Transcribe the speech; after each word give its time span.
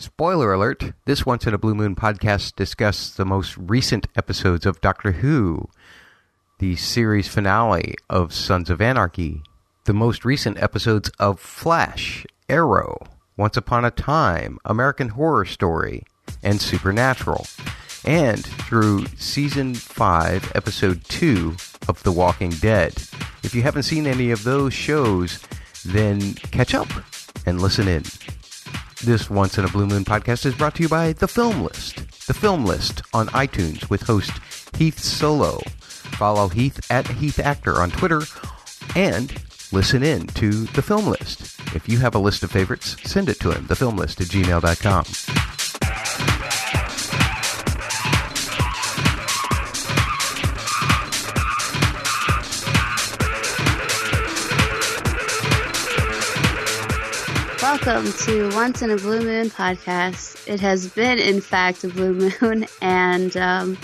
Spoiler 0.00 0.54
alert 0.54 0.94
this 1.04 1.26
Once 1.26 1.46
in 1.46 1.52
a 1.52 1.58
Blue 1.58 1.74
Moon 1.74 1.94
podcast 1.94 2.56
discusses 2.56 3.14
the 3.14 3.26
most 3.26 3.54
recent 3.58 4.06
episodes 4.16 4.64
of 4.64 4.80
Doctor 4.80 5.12
Who, 5.12 5.68
the 6.58 6.76
series 6.76 7.28
finale 7.28 7.96
of 8.08 8.32
Sons 8.32 8.70
of 8.70 8.80
Anarchy, 8.80 9.42
the 9.84 9.92
most 9.92 10.24
recent 10.24 10.56
episodes 10.56 11.10
of 11.18 11.38
Flash, 11.38 12.24
Arrow, 12.48 12.96
Once 13.36 13.58
Upon 13.58 13.84
a 13.84 13.90
Time, 13.90 14.58
American 14.64 15.10
Horror 15.10 15.44
Story, 15.44 16.04
and 16.42 16.62
Supernatural, 16.62 17.46
and 18.06 18.42
through 18.42 19.04
season 19.18 19.74
5, 19.74 20.52
episode 20.54 21.04
2 21.04 21.54
of 21.88 22.02
The 22.04 22.12
Walking 22.12 22.52
Dead. 22.52 22.94
If 23.42 23.54
you 23.54 23.60
haven't 23.60 23.82
seen 23.82 24.06
any 24.06 24.30
of 24.30 24.44
those 24.44 24.72
shows, 24.72 25.44
then 25.84 26.32
catch 26.32 26.74
up 26.74 26.88
and 27.44 27.60
listen 27.60 27.86
in. 27.86 28.04
This 29.02 29.30
Once 29.30 29.56
in 29.56 29.64
a 29.64 29.68
Blue 29.68 29.86
Moon 29.86 30.04
podcast 30.04 30.44
is 30.44 30.54
brought 30.54 30.74
to 30.74 30.82
you 30.82 30.88
by 30.88 31.14
The 31.14 31.26
Film 31.26 31.62
List. 31.62 31.96
The 32.26 32.34
Film 32.34 32.66
List 32.66 33.02
on 33.14 33.28
iTunes 33.28 33.88
with 33.88 34.02
host 34.02 34.30
Heath 34.76 34.98
Solo. 34.98 35.58
Follow 36.18 36.48
Heath 36.48 36.78
at 36.90 37.06
Heath 37.06 37.38
Actor 37.38 37.80
on 37.80 37.90
Twitter 37.90 38.20
and 38.94 39.32
listen 39.72 40.02
in 40.02 40.26
to 40.28 40.50
The 40.50 40.82
Film 40.82 41.06
List. 41.06 41.58
If 41.74 41.88
you 41.88 41.96
have 41.98 42.14
a 42.14 42.18
list 42.18 42.42
of 42.42 42.50
favorites, 42.50 42.96
send 43.04 43.30
it 43.30 43.40
to 43.40 43.52
him, 43.52 43.66
thefilmlist 43.66 44.20
at 44.20 44.26
gmail.com. 44.26 46.59
Welcome 57.62 58.10
to 58.24 58.48
Once 58.54 58.80
in 58.80 58.90
a 58.90 58.96
Blue 58.96 59.20
Moon 59.20 59.50
podcast. 59.50 60.48
It 60.48 60.60
has 60.60 60.88
been, 60.88 61.18
in 61.18 61.42
fact, 61.42 61.84
a 61.84 61.88
blue 61.88 62.32
moon, 62.40 62.66
and 62.80 63.36
um, 63.36 63.76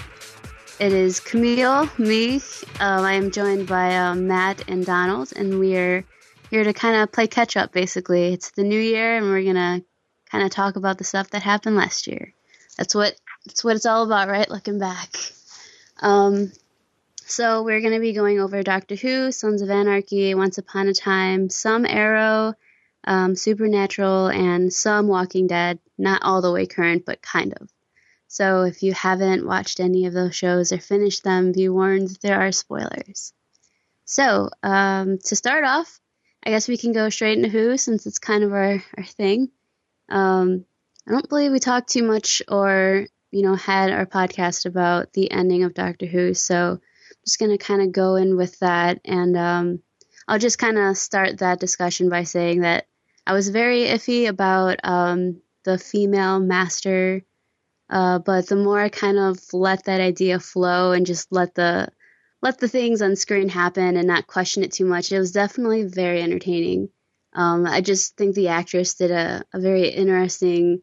it 0.80 0.94
is 0.94 1.20
Camille, 1.20 1.86
me. 1.98 2.36
Um, 2.80 3.04
I 3.04 3.12
am 3.12 3.30
joined 3.30 3.66
by 3.66 3.94
um, 3.98 4.28
Matt 4.28 4.66
and 4.70 4.86
Donald, 4.86 5.34
and 5.36 5.58
we 5.58 5.76
are 5.76 6.02
here 6.50 6.64
to 6.64 6.72
kind 6.72 6.96
of 6.96 7.12
play 7.12 7.26
catch 7.26 7.54
up. 7.58 7.72
Basically, 7.72 8.32
it's 8.32 8.52
the 8.52 8.64
new 8.64 8.80
year, 8.80 9.18
and 9.18 9.26
we're 9.26 9.44
gonna 9.44 9.82
kind 10.30 10.42
of 10.42 10.50
talk 10.50 10.76
about 10.76 10.96
the 10.96 11.04
stuff 11.04 11.28
that 11.30 11.42
happened 11.42 11.76
last 11.76 12.06
year. 12.06 12.32
That's 12.78 12.94
what 12.94 13.14
that's 13.44 13.62
what 13.62 13.76
it's 13.76 13.84
all 13.84 14.04
about, 14.04 14.28
right? 14.28 14.48
Looking 14.48 14.78
back. 14.78 15.14
Um, 16.00 16.50
so 17.26 17.62
we're 17.62 17.82
gonna 17.82 18.00
be 18.00 18.14
going 18.14 18.40
over 18.40 18.62
Doctor 18.62 18.94
Who, 18.94 19.32
Sons 19.32 19.60
of 19.60 19.68
Anarchy, 19.68 20.34
Once 20.34 20.56
Upon 20.56 20.88
a 20.88 20.94
Time, 20.94 21.50
some 21.50 21.84
Arrow 21.84 22.54
um, 23.06 23.36
Supernatural, 23.36 24.28
and 24.28 24.72
some 24.72 25.08
Walking 25.08 25.46
Dead. 25.46 25.78
Not 25.98 26.22
all 26.22 26.42
the 26.42 26.52
way 26.52 26.66
current, 26.66 27.04
but 27.06 27.22
kind 27.22 27.54
of. 27.60 27.68
So 28.28 28.62
if 28.62 28.82
you 28.82 28.92
haven't 28.92 29.46
watched 29.46 29.80
any 29.80 30.06
of 30.06 30.12
those 30.12 30.34
shows 30.34 30.72
or 30.72 30.78
finished 30.78 31.24
them, 31.24 31.52
be 31.52 31.68
warned 31.68 32.18
there 32.22 32.40
are 32.40 32.52
spoilers. 32.52 33.32
So 34.04 34.50
um, 34.62 35.18
to 35.24 35.36
start 35.36 35.64
off, 35.64 36.00
I 36.44 36.50
guess 36.50 36.68
we 36.68 36.76
can 36.76 36.92
go 36.92 37.08
straight 37.08 37.38
into 37.38 37.48
Who 37.48 37.76
since 37.76 38.06
it's 38.06 38.18
kind 38.18 38.44
of 38.44 38.52
our, 38.52 38.82
our 38.96 39.04
thing. 39.04 39.50
Um, 40.08 40.64
I 41.06 41.12
don't 41.12 41.28
believe 41.28 41.52
we 41.52 41.60
talked 41.60 41.88
too 41.88 42.02
much 42.02 42.42
or, 42.48 43.06
you 43.30 43.42
know, 43.42 43.54
had 43.54 43.90
our 43.90 44.06
podcast 44.06 44.66
about 44.66 45.12
the 45.12 45.30
ending 45.30 45.64
of 45.64 45.74
Doctor 45.74 46.06
Who. 46.06 46.34
So 46.34 46.72
I'm 46.72 46.80
just 47.24 47.38
going 47.38 47.56
to 47.56 47.58
kind 47.58 47.82
of 47.82 47.92
go 47.92 48.16
in 48.16 48.36
with 48.36 48.58
that. 48.58 49.00
And 49.04 49.36
um, 49.36 49.82
I'll 50.28 50.38
just 50.38 50.58
kind 50.58 50.78
of 50.78 50.96
start 50.96 51.38
that 51.38 51.60
discussion 51.60 52.08
by 52.08 52.24
saying 52.24 52.60
that 52.60 52.86
I 53.26 53.32
was 53.32 53.48
very 53.48 53.80
iffy 53.84 54.28
about 54.28 54.78
um, 54.84 55.40
the 55.64 55.78
female 55.78 56.38
master, 56.38 57.22
uh, 57.90 58.20
but 58.20 58.46
the 58.46 58.56
more 58.56 58.80
I 58.80 58.88
kind 58.88 59.18
of 59.18 59.38
let 59.52 59.84
that 59.84 60.00
idea 60.00 60.38
flow 60.38 60.92
and 60.92 61.04
just 61.04 61.32
let 61.32 61.54
the 61.54 61.88
let 62.42 62.58
the 62.58 62.68
things 62.68 63.02
on 63.02 63.16
screen 63.16 63.48
happen 63.48 63.96
and 63.96 64.06
not 64.06 64.28
question 64.28 64.62
it 64.62 64.72
too 64.72 64.84
much, 64.84 65.10
it 65.10 65.18
was 65.18 65.32
definitely 65.32 65.84
very 65.84 66.22
entertaining. 66.22 66.90
Um, 67.32 67.66
I 67.66 67.80
just 67.80 68.16
think 68.16 68.34
the 68.34 68.48
actress 68.48 68.94
did 68.94 69.10
a, 69.10 69.42
a 69.52 69.58
very 69.58 69.88
interesting 69.88 70.82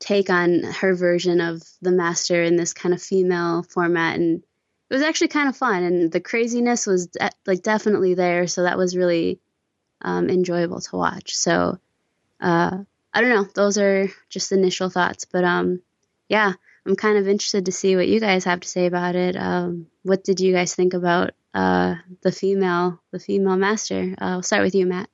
take 0.00 0.30
on 0.30 0.62
her 0.62 0.94
version 0.94 1.40
of 1.40 1.62
the 1.82 1.90
master 1.90 2.42
in 2.42 2.56
this 2.56 2.72
kind 2.72 2.94
of 2.94 3.02
female 3.02 3.62
format 3.62 4.18
and 4.18 4.42
it 4.90 4.94
was 4.94 5.02
actually 5.02 5.28
kind 5.28 5.48
of 5.48 5.56
fun 5.56 5.82
and 5.82 6.12
the 6.12 6.20
craziness 6.20 6.86
was 6.86 7.06
de- 7.06 7.30
like 7.46 7.62
definitely 7.62 8.14
there 8.14 8.46
so 8.46 8.64
that 8.64 8.76
was 8.76 8.96
really 8.96 9.40
um, 10.04 10.28
enjoyable 10.28 10.80
to 10.80 10.96
watch. 10.96 11.34
So 11.34 11.78
uh, 12.44 12.84
I 13.12 13.20
don't 13.20 13.30
know. 13.30 13.48
Those 13.54 13.78
are 13.78 14.10
just 14.28 14.52
initial 14.52 14.90
thoughts, 14.90 15.24
but 15.24 15.44
um, 15.44 15.80
yeah, 16.28 16.52
I'm 16.86 16.94
kind 16.94 17.16
of 17.16 17.26
interested 17.26 17.66
to 17.66 17.72
see 17.72 17.96
what 17.96 18.06
you 18.06 18.20
guys 18.20 18.44
have 18.44 18.60
to 18.60 18.68
say 18.68 18.84
about 18.84 19.16
it. 19.16 19.34
Um, 19.34 19.86
what 20.02 20.24
did 20.24 20.40
you 20.40 20.52
guys 20.52 20.74
think 20.74 20.92
about 20.92 21.30
uh, 21.54 21.94
the 22.20 22.30
female 22.30 23.00
the 23.12 23.18
female 23.18 23.56
master? 23.56 24.14
Uh, 24.20 24.24
I'll 24.24 24.42
start 24.42 24.62
with 24.62 24.74
you, 24.74 24.84
Matt. 24.84 25.08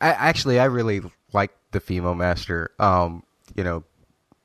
I 0.00 0.08
actually 0.08 0.58
I 0.58 0.64
really 0.64 1.00
like 1.32 1.52
the 1.70 1.80
female 1.80 2.16
master. 2.16 2.72
Um, 2.80 3.22
you 3.54 3.62
know, 3.62 3.84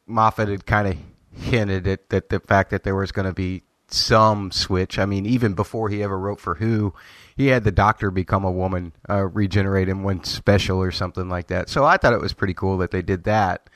Moffat 0.06 0.50
had 0.50 0.66
kind 0.68 0.88
of 0.88 0.98
hinted 1.42 1.88
at 1.88 2.10
that 2.10 2.30
the 2.30 2.40
fact 2.42 2.70
that 2.70 2.84
there 2.84 2.96
was 2.96 3.12
going 3.12 3.28
to 3.28 3.34
be 3.34 3.64
some 3.88 4.52
switch. 4.52 4.98
I 4.98 5.06
mean, 5.06 5.26
even 5.26 5.54
before 5.54 5.90
he 5.90 6.04
ever 6.04 6.18
wrote 6.18 6.40
for 6.40 6.56
Who, 6.56 6.94
he 7.36 7.48
had 7.48 7.64
the 7.64 7.72
Doctor 7.72 8.12
become 8.12 8.44
a 8.44 8.52
woman, 8.52 8.94
uh, 9.10 9.26
regenerate 9.26 9.90
him 9.90 10.04
when 10.04 10.24
special 10.24 10.82
or 10.82 10.92
something 10.92 11.30
like 11.30 11.48
that. 11.48 11.70
So 11.70 11.84
I 11.84 11.98
thought 11.98 12.14
it 12.14 12.22
was 12.22 12.34
pretty 12.34 12.54
cool 12.54 12.78
that 12.80 12.92
they 12.92 13.02
did 13.02 13.26
that. 13.26 13.70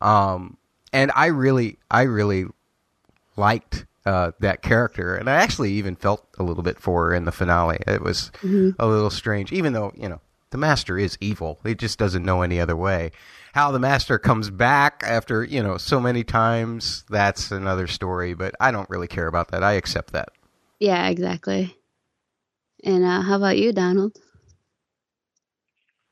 Um, 0.00 0.56
and 0.92 1.10
I 1.14 1.26
really, 1.26 1.78
I 1.90 2.02
really 2.02 2.46
liked 3.36 3.86
uh, 4.04 4.32
that 4.40 4.62
character, 4.62 5.16
and 5.16 5.28
I 5.28 5.34
actually 5.34 5.72
even 5.72 5.96
felt 5.96 6.26
a 6.38 6.42
little 6.42 6.62
bit 6.62 6.78
for 6.78 7.08
her 7.08 7.14
in 7.14 7.24
the 7.24 7.32
finale. 7.32 7.78
It 7.86 8.02
was 8.02 8.30
mm-hmm. 8.36 8.70
a 8.78 8.86
little 8.86 9.10
strange, 9.10 9.52
even 9.52 9.72
though 9.72 9.92
you 9.96 10.08
know 10.08 10.20
the 10.50 10.58
Master 10.58 10.96
is 10.96 11.18
evil. 11.20 11.58
He 11.64 11.74
just 11.74 11.98
doesn't 11.98 12.24
know 12.24 12.42
any 12.42 12.60
other 12.60 12.76
way. 12.76 13.10
How 13.56 13.70
the 13.70 13.78
Master 13.78 14.18
comes 14.18 14.50
back 14.50 15.02
after 15.02 15.42
you 15.42 15.62
know 15.62 15.78
so 15.78 15.98
many 15.98 16.24
times, 16.24 17.06
that's 17.08 17.50
another 17.50 17.86
story. 17.86 18.34
But 18.34 18.54
I 18.60 18.70
don't 18.70 18.88
really 18.90 19.08
care 19.08 19.28
about 19.28 19.50
that. 19.50 19.62
I 19.62 19.72
accept 19.72 20.12
that. 20.12 20.28
Yeah, 20.78 21.08
exactly. 21.08 21.74
And 22.84 23.02
uh, 23.02 23.22
how 23.22 23.36
about 23.36 23.56
you, 23.56 23.72
Donald? 23.72 24.14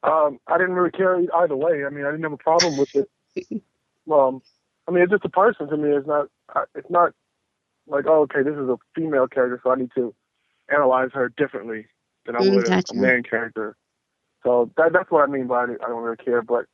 Um, 0.02 0.40
I 0.46 0.56
didn't 0.56 0.72
really 0.72 0.90
care 0.90 1.20
either 1.36 1.54
way. 1.54 1.84
I 1.84 1.90
mean, 1.90 2.06
I 2.06 2.12
didn't 2.12 2.22
have 2.22 2.32
a 2.32 2.38
problem 2.38 2.78
with 2.78 2.94
it. 2.94 3.10
um, 4.10 4.40
I 4.88 4.90
mean, 4.90 5.02
it's 5.02 5.12
just 5.12 5.26
a 5.26 5.28
person 5.28 5.68
to 5.68 5.76
me. 5.76 5.90
It's 5.90 6.06
not. 6.06 6.28
It's 6.74 6.88
not 6.88 7.12
like, 7.86 8.06
oh, 8.08 8.22
okay, 8.22 8.42
this 8.42 8.54
is 8.54 8.70
a 8.70 8.78
female 8.94 9.28
character, 9.28 9.60
so 9.62 9.70
I 9.70 9.74
need 9.74 9.90
to 9.96 10.14
analyze 10.70 11.10
her 11.12 11.30
differently 11.36 11.88
than 12.24 12.36
I 12.36 12.38
mm, 12.38 12.54
would 12.54 12.64
gotcha. 12.64 12.94
a, 12.94 12.98
a 12.98 13.02
man 13.02 13.22
character. 13.22 13.76
So 14.42 14.70
that 14.78 14.94
that's 14.94 15.10
what 15.10 15.28
I 15.28 15.30
mean 15.30 15.46
by 15.46 15.64
it. 15.64 15.80
I 15.84 15.88
don't 15.88 16.02
really 16.02 16.16
care, 16.16 16.40
but 16.40 16.64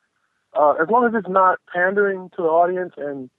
uh, 0.54 0.72
as 0.72 0.88
long 0.88 1.06
as 1.06 1.12
it's 1.14 1.28
not 1.28 1.58
pandering 1.72 2.30
to 2.36 2.42
the 2.42 2.48
audience 2.48 2.92
and 2.96 3.30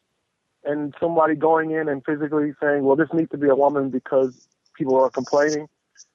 and 0.63 0.93
somebody 0.99 1.33
going 1.33 1.71
in 1.71 1.89
and 1.89 2.05
physically 2.05 2.53
saying, 2.61 2.83
well, 2.83 2.95
this 2.95 3.09
needs 3.13 3.31
to 3.31 3.37
be 3.37 3.47
a 3.47 3.55
woman 3.55 3.89
because 3.89 4.47
people 4.77 4.95
are 4.95 5.09
complaining, 5.09 5.67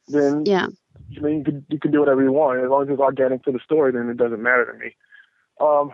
then 0.07 0.45
yeah, 0.47 0.69
I 1.17 1.21
mean 1.21 1.39
you 1.39 1.45
can 1.45 1.67
you 1.69 1.79
can 1.79 1.91
do 1.91 2.01
whatever 2.01 2.23
you 2.23 2.33
want 2.33 2.61
as 2.61 2.71
long 2.71 2.84
as 2.84 2.89
it's 2.91 3.01
organic 3.01 3.45
to 3.45 3.53
the 3.53 3.61
story. 3.65 3.93
Then 3.93 4.09
it 4.09 4.17
doesn't 4.17 4.43
matter 4.43 4.73
to 4.73 4.79
me. 4.79 4.95
Um, 5.61 5.93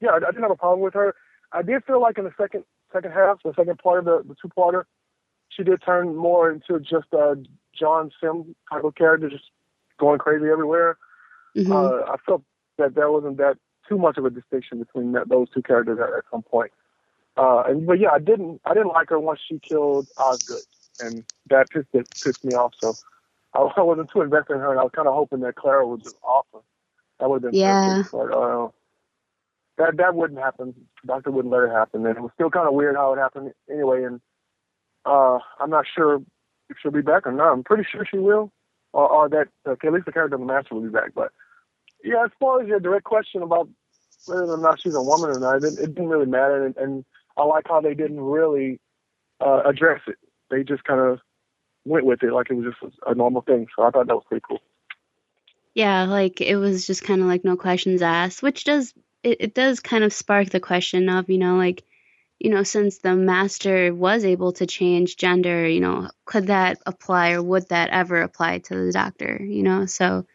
yeah, 0.00 0.10
I, 0.10 0.16
I 0.16 0.30
didn't 0.30 0.42
have 0.42 0.50
a 0.50 0.56
problem 0.56 0.80
with 0.80 0.94
her. 0.94 1.14
I 1.52 1.62
did 1.62 1.84
feel 1.84 2.00
like 2.00 2.18
in 2.18 2.24
the 2.24 2.34
second 2.38 2.64
second 2.92 3.12
half, 3.12 3.38
the 3.44 3.52
second 3.56 3.78
part 3.78 4.00
of 4.00 4.04
the, 4.04 4.22
the 4.26 4.34
two 4.40 4.48
parter, 4.48 4.84
she 5.48 5.62
did 5.62 5.82
turn 5.84 6.16
more 6.16 6.50
into 6.50 6.80
just 6.80 7.12
a 7.12 7.36
John 7.78 8.10
Simm 8.20 8.54
type 8.70 8.84
of 8.84 8.94
character, 8.94 9.28
just 9.28 9.50
going 9.98 10.18
crazy 10.18 10.46
everywhere. 10.50 10.96
Mm-hmm. 11.56 11.72
Uh, 11.72 12.12
I 12.12 12.16
felt 12.24 12.42
that 12.78 12.94
that 12.94 13.10
wasn't 13.10 13.36
that 13.36 13.58
too 13.92 13.98
much 13.98 14.16
of 14.16 14.24
a 14.24 14.30
distinction 14.30 14.78
between 14.78 15.12
that, 15.12 15.28
those 15.28 15.48
two 15.50 15.62
characters 15.62 15.98
at, 16.00 16.08
at 16.08 16.24
some 16.30 16.42
point. 16.42 16.72
Uh, 17.36 17.62
and 17.66 17.86
but 17.86 17.98
yeah, 17.98 18.10
I 18.12 18.18
didn't 18.18 18.60
I 18.64 18.74
didn't 18.74 18.88
like 18.88 19.10
her 19.10 19.20
once 19.20 19.40
she 19.46 19.58
killed 19.58 20.06
Osgood, 20.16 20.62
and 21.00 21.24
that 21.48 21.70
pissed 21.70 21.88
it 21.92 22.08
pissed 22.10 22.44
me 22.44 22.54
off. 22.54 22.74
So 22.78 22.94
I, 23.54 23.60
I 23.76 23.82
wasn't 23.82 24.10
too 24.10 24.22
invested 24.22 24.54
in 24.54 24.60
her, 24.60 24.70
and 24.70 24.80
I 24.80 24.82
was 24.82 24.92
kind 24.94 25.08
of 25.08 25.14
hoping 25.14 25.40
that 25.40 25.56
Clara 25.56 25.86
would 25.86 26.02
just 26.02 26.16
off. 26.22 26.46
That 27.20 27.30
would 27.30 27.42
have 27.42 27.52
been 27.52 27.60
yeah. 27.60 28.02
Perfect, 28.02 28.12
but 28.12 28.36
uh, 28.36 28.68
that 29.78 29.96
that 29.96 30.14
wouldn't 30.14 30.40
happen. 30.40 30.74
Doctor 31.06 31.30
wouldn't 31.30 31.52
let 31.52 31.62
it 31.64 31.70
happen, 31.70 32.04
and 32.06 32.16
it 32.16 32.22
was 32.22 32.32
still 32.34 32.50
kind 32.50 32.68
of 32.68 32.74
weird 32.74 32.96
how 32.96 33.12
it 33.14 33.18
happened 33.18 33.52
anyway. 33.70 34.04
And 34.04 34.20
uh, 35.06 35.38
I'm 35.58 35.70
not 35.70 35.86
sure 35.94 36.16
if 36.68 36.76
she'll 36.82 36.90
be 36.90 37.00
back 37.00 37.26
or 37.26 37.32
not. 37.32 37.52
I'm 37.52 37.64
pretty 37.64 37.84
sure 37.90 38.04
she 38.04 38.18
will, 38.18 38.52
or, 38.92 39.08
or 39.08 39.28
that 39.30 39.48
okay, 39.66 39.88
at 39.88 39.94
least 39.94 40.06
the 40.06 40.12
character 40.12 40.34
of 40.34 40.40
the 40.40 40.46
Master 40.46 40.74
will 40.74 40.82
be 40.82 40.88
back. 40.88 41.12
But 41.14 41.32
yeah, 42.04 42.24
as 42.24 42.30
far 42.38 42.60
as 42.60 42.68
your 42.68 42.80
direct 42.80 43.04
question 43.04 43.42
about 43.42 43.68
whether 44.26 44.44
or 44.44 44.58
not 44.58 44.80
she's 44.80 44.94
a 44.94 45.02
woman 45.02 45.30
or 45.30 45.40
not, 45.40 45.64
it, 45.64 45.78
it 45.78 45.94
didn't 45.94 46.08
really 46.08 46.26
matter. 46.26 46.66
And, 46.66 46.76
and 46.76 47.04
I 47.36 47.44
like 47.44 47.66
how 47.68 47.80
they 47.80 47.94
didn't 47.94 48.20
really 48.20 48.80
uh, 49.40 49.62
address 49.64 50.00
it. 50.06 50.16
They 50.50 50.62
just 50.62 50.84
kind 50.84 51.00
of 51.00 51.20
went 51.84 52.06
with 52.06 52.22
it 52.22 52.32
like 52.32 52.50
it 52.50 52.54
was 52.54 52.74
just 52.80 52.94
a 53.06 53.14
normal 53.14 53.42
thing. 53.42 53.66
So 53.74 53.82
I 53.82 53.90
thought 53.90 54.06
that 54.06 54.14
was 54.14 54.24
pretty 54.28 54.44
cool. 54.48 54.60
Yeah, 55.74 56.04
like 56.04 56.40
it 56.40 56.56
was 56.56 56.86
just 56.86 57.02
kind 57.02 57.22
of 57.22 57.26
like 57.26 57.44
no 57.44 57.56
questions 57.56 58.02
asked, 58.02 58.42
which 58.42 58.64
does 58.64 58.92
it, 59.22 59.38
it 59.40 59.54
does 59.54 59.80
kind 59.80 60.04
of 60.04 60.12
spark 60.12 60.50
the 60.50 60.60
question 60.60 61.08
of, 61.08 61.30
you 61.30 61.38
know, 61.38 61.56
like, 61.56 61.84
you 62.38 62.50
know, 62.50 62.62
since 62.62 62.98
the 62.98 63.14
master 63.14 63.94
was 63.94 64.24
able 64.24 64.52
to 64.54 64.66
change 64.66 65.16
gender, 65.16 65.66
you 65.66 65.80
know, 65.80 66.10
could 66.24 66.48
that 66.48 66.78
apply 66.84 67.32
or 67.32 67.42
would 67.42 67.68
that 67.68 67.90
ever 67.90 68.20
apply 68.20 68.58
to 68.58 68.74
the 68.74 68.92
doctor, 68.92 69.40
you 69.40 69.62
know? 69.62 69.86
So 69.86 70.26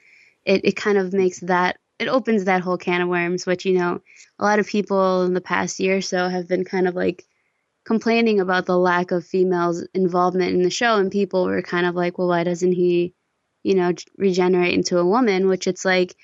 it, 0.46 0.62
it 0.64 0.76
kind 0.76 0.98
of 0.98 1.14
makes 1.14 1.42
that, 1.42 1.78
it 2.00 2.08
opens 2.08 2.46
that 2.46 2.62
whole 2.62 2.78
can 2.78 3.02
of 3.02 3.10
worms, 3.10 3.46
which, 3.46 3.66
you 3.66 3.74
know, 3.74 4.02
a 4.40 4.44
lot 4.44 4.60
of 4.60 4.68
people 4.68 5.24
in 5.24 5.34
the 5.34 5.42
past 5.42 5.80
year 5.80 5.98
or 5.98 6.02
so 6.02 6.30
have 6.30 6.48
been 6.48 6.64
kind 6.64 6.88
of 6.88 6.96
like 6.96 7.26
complaining 7.86 8.40
about 8.40 8.66
the 8.66 8.78
lack 8.78 9.12
of 9.12 9.26
females 9.26 9.86
involvement 9.94 10.54
in 10.54 10.62
the 10.62 10.70
show. 10.70 10.98
And 10.98 11.12
people 11.12 11.46
were 11.46 11.62
kind 11.62 11.86
of 11.86 11.96
like, 11.96 12.18
well, 12.18 12.28
why 12.28 12.44
doesn't 12.44 12.74
he, 12.74 13.14
you 13.64 13.76
know, 13.76 13.94
regenerate 14.18 14.74
into 14.74 15.00
a 15.00 15.06
woman? 15.06 15.48
Which 15.48 15.68
it's 15.68 15.86
like, 15.86 16.16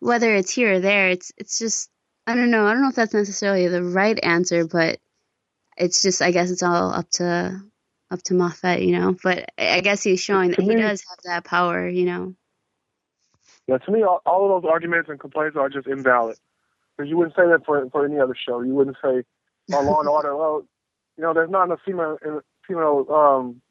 whether 0.00 0.34
it's 0.34 0.52
here 0.52 0.74
or 0.74 0.80
there, 0.80 1.10
it's, 1.10 1.32
it's 1.36 1.58
just, 1.58 1.88
I 2.26 2.34
don't 2.34 2.50
know. 2.50 2.66
I 2.66 2.72
don't 2.72 2.82
know 2.82 2.88
if 2.88 2.94
that's 2.94 3.14
necessarily 3.14 3.68
the 3.68 3.82
right 3.82 4.18
answer, 4.22 4.66
but 4.66 4.98
it's 5.76 6.02
just 6.02 6.22
I 6.22 6.30
guess 6.30 6.50
it's 6.50 6.62
all 6.62 6.92
up 6.92 7.10
to 7.12 7.60
up 8.10 8.22
to 8.24 8.34
Moffat, 8.34 8.82
you 8.82 8.98
know. 8.98 9.16
But 9.22 9.50
I 9.58 9.80
guess 9.80 10.02
he's 10.02 10.20
showing 10.20 10.50
that 10.50 10.60
he 10.60 10.74
does 10.74 11.04
have 11.08 11.18
that 11.24 11.44
power, 11.44 11.88
you 11.88 12.04
know. 12.04 12.34
Yeah, 13.68 13.78
to 13.78 13.92
me, 13.92 14.02
all, 14.02 14.20
all 14.26 14.44
of 14.44 14.62
those 14.62 14.70
arguments 14.70 15.08
and 15.08 15.20
complaints 15.20 15.56
are 15.56 15.68
just 15.68 15.86
invalid. 15.86 16.36
Because 16.96 17.08
you 17.08 17.16
wouldn't 17.16 17.36
say 17.36 17.46
that 17.46 17.64
for 17.64 17.88
for 17.90 18.04
any 18.04 18.18
other 18.18 18.34
show. 18.34 18.60
You 18.60 18.74
wouldn't 18.74 18.96
say, 19.02 19.22
"On 19.74 19.86
Law 19.86 20.00
and 20.00 20.08
Order," 20.08 20.36
well, 20.36 20.66
you 21.16 21.22
know, 21.22 21.32
there's 21.32 21.50
not 21.50 21.64
enough 21.64 21.80
female 21.84 22.18
female 22.66 23.06
um, 23.10 23.62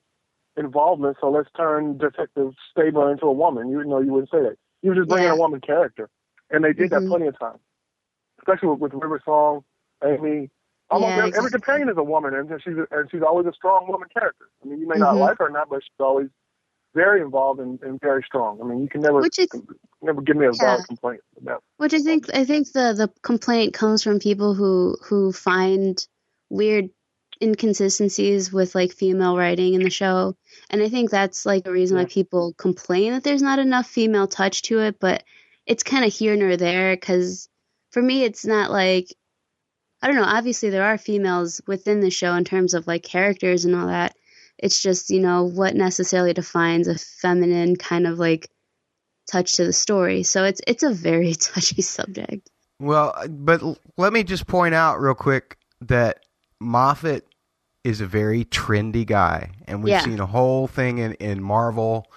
involvement, 0.58 1.18
so 1.22 1.30
let's 1.30 1.50
turn 1.56 1.98
Detective 1.98 2.54
Stabler 2.72 3.12
into 3.12 3.26
a 3.26 3.32
woman. 3.32 3.70
You 3.70 3.84
know, 3.84 4.00
you 4.00 4.12
wouldn't 4.12 4.32
say 4.32 4.42
that. 4.42 4.58
You 4.82 4.90
would 4.90 4.98
just 4.98 5.10
bring 5.10 5.24
yeah. 5.24 5.34
in 5.34 5.36
a 5.36 5.40
woman 5.40 5.62
character, 5.62 6.10
and 6.50 6.64
they 6.64 6.74
did 6.74 6.90
mm-hmm. 6.90 7.04
that 7.04 7.10
plenty 7.10 7.28
of 7.28 7.38
times, 7.38 7.60
especially 8.40 8.70
with, 8.70 8.80
with 8.80 8.94
River 8.94 9.22
Song, 9.24 9.64
Amy, 10.04 10.50
Almost 10.92 11.08
yeah, 11.08 11.18
every, 11.18 11.30
exactly. 11.30 11.48
every 11.48 11.52
companion 11.52 11.90
is 11.90 11.98
a 11.98 12.04
woman, 12.04 12.34
and 12.36 12.62
she's 12.62 12.74
and 12.92 13.10
she's 13.10 13.22
always 13.22 13.48
a 13.48 13.54
strong 13.54 13.88
woman 13.88 14.10
character. 14.14 14.50
I 14.62 14.68
mean, 14.68 14.80
you 14.80 14.88
may 14.88 14.98
not 14.98 15.14
mm-hmm. 15.14 15.22
like 15.22 15.38
her 15.38 15.46
or 15.46 15.50
not, 15.50 15.70
but 15.70 15.82
she's 15.82 16.00
always 16.00 16.28
very 16.94 17.22
involved 17.22 17.60
and, 17.60 17.82
and 17.82 18.00
very 18.00 18.24
strong. 18.24 18.60
I 18.62 18.66
mean, 18.66 18.82
you 18.82 18.90
can 18.90 19.02
never 19.02 19.20
Which 19.20 19.40
is, 19.40 19.48
never 20.02 20.22
give 20.22 20.36
me 20.36 20.46
a 20.46 20.52
valid 20.52 20.88
complaint 20.88 21.22
about. 21.38 21.64
Which 21.78 21.94
I 21.94 22.00
think 22.00 22.34
I 22.34 22.46
think 22.46 22.72
the 22.72 22.94
the 22.94 23.12
complaint 23.22 23.74
comes 23.74 24.04
from 24.04 24.20
people 24.20 24.54
who 24.54 24.98
who 25.04 25.32
find 25.32 26.06
weird 26.50 26.90
inconsistencies 27.42 28.52
with 28.54 28.76
like 28.76 28.92
female 28.92 29.38
writing 29.38 29.74
in 29.74 29.84
the 29.84 29.90
show, 29.90 30.36
and 30.70 30.82
I 30.82 30.90
think 30.90 31.10
that's 31.10 31.46
like 31.46 31.68
a 31.68 31.72
reason 31.72 31.98
yeah. 31.98 32.04
why 32.04 32.10
people 32.10 32.54
complain 32.58 33.14
that 33.14 33.24
there's 33.24 33.42
not 33.42 33.60
enough 33.60 33.88
female 33.88 34.28
touch 34.28 34.64
to 34.64 34.80
it. 34.80 35.00
But 35.00 35.24
it's 35.66 35.84
kind 35.84 36.06
of 36.06 36.14
here 36.14 36.36
nor 36.36 36.58
there 36.58 36.96
because 36.96 37.48
for 37.92 38.02
me, 38.02 38.24
it's 38.24 38.46
not 38.46 38.72
like 38.72 39.08
I 40.02 40.08
don't 40.08 40.16
know. 40.16 40.24
Obviously, 40.24 40.70
there 40.70 40.86
are 40.86 40.98
females 40.98 41.62
within 41.68 42.00
the 42.00 42.10
show 42.10 42.34
in 42.34 42.44
terms 42.44 42.74
of 42.74 42.88
like 42.88 43.04
characters 43.04 43.66
and 43.66 43.76
all 43.76 43.88
that. 43.88 44.16
It's 44.62 44.82
just, 44.82 45.10
you 45.10 45.20
know, 45.20 45.44
what 45.44 45.76
necessarily 45.76 46.34
defines 46.34 46.88
a 46.88 46.98
feminine 46.98 47.76
kind 47.76 48.08
of 48.08 48.20
like 48.20 48.50
touch 49.30 49.54
to 49.54 49.66
the 49.66 49.74
story. 49.74 50.24
So 50.24 50.44
it's 50.44 50.62
it's 50.68 50.84
a 50.84 50.92
very 50.92 51.34
touchy 51.40 51.82
subject. 51.82 52.50
Well, 52.80 53.16
but 53.30 53.62
let 53.98 54.14
me 54.14 54.24
just 54.24 54.48
point 54.48 54.74
out 54.74 55.00
real 55.00 55.14
quick 55.14 55.58
that 55.82 56.24
Moffat 56.60 57.28
is 57.84 58.02
a 58.02 58.08
very 58.08 58.46
trendy 58.46 59.06
guy, 59.06 59.52
and 59.68 59.84
we've 59.84 59.92
yeah. 59.92 60.02
seen 60.02 60.20
a 60.20 60.26
whole 60.26 60.68
thing 60.68 61.00
in 61.00 61.14
in 61.14 61.42
Marvel. 61.42 62.08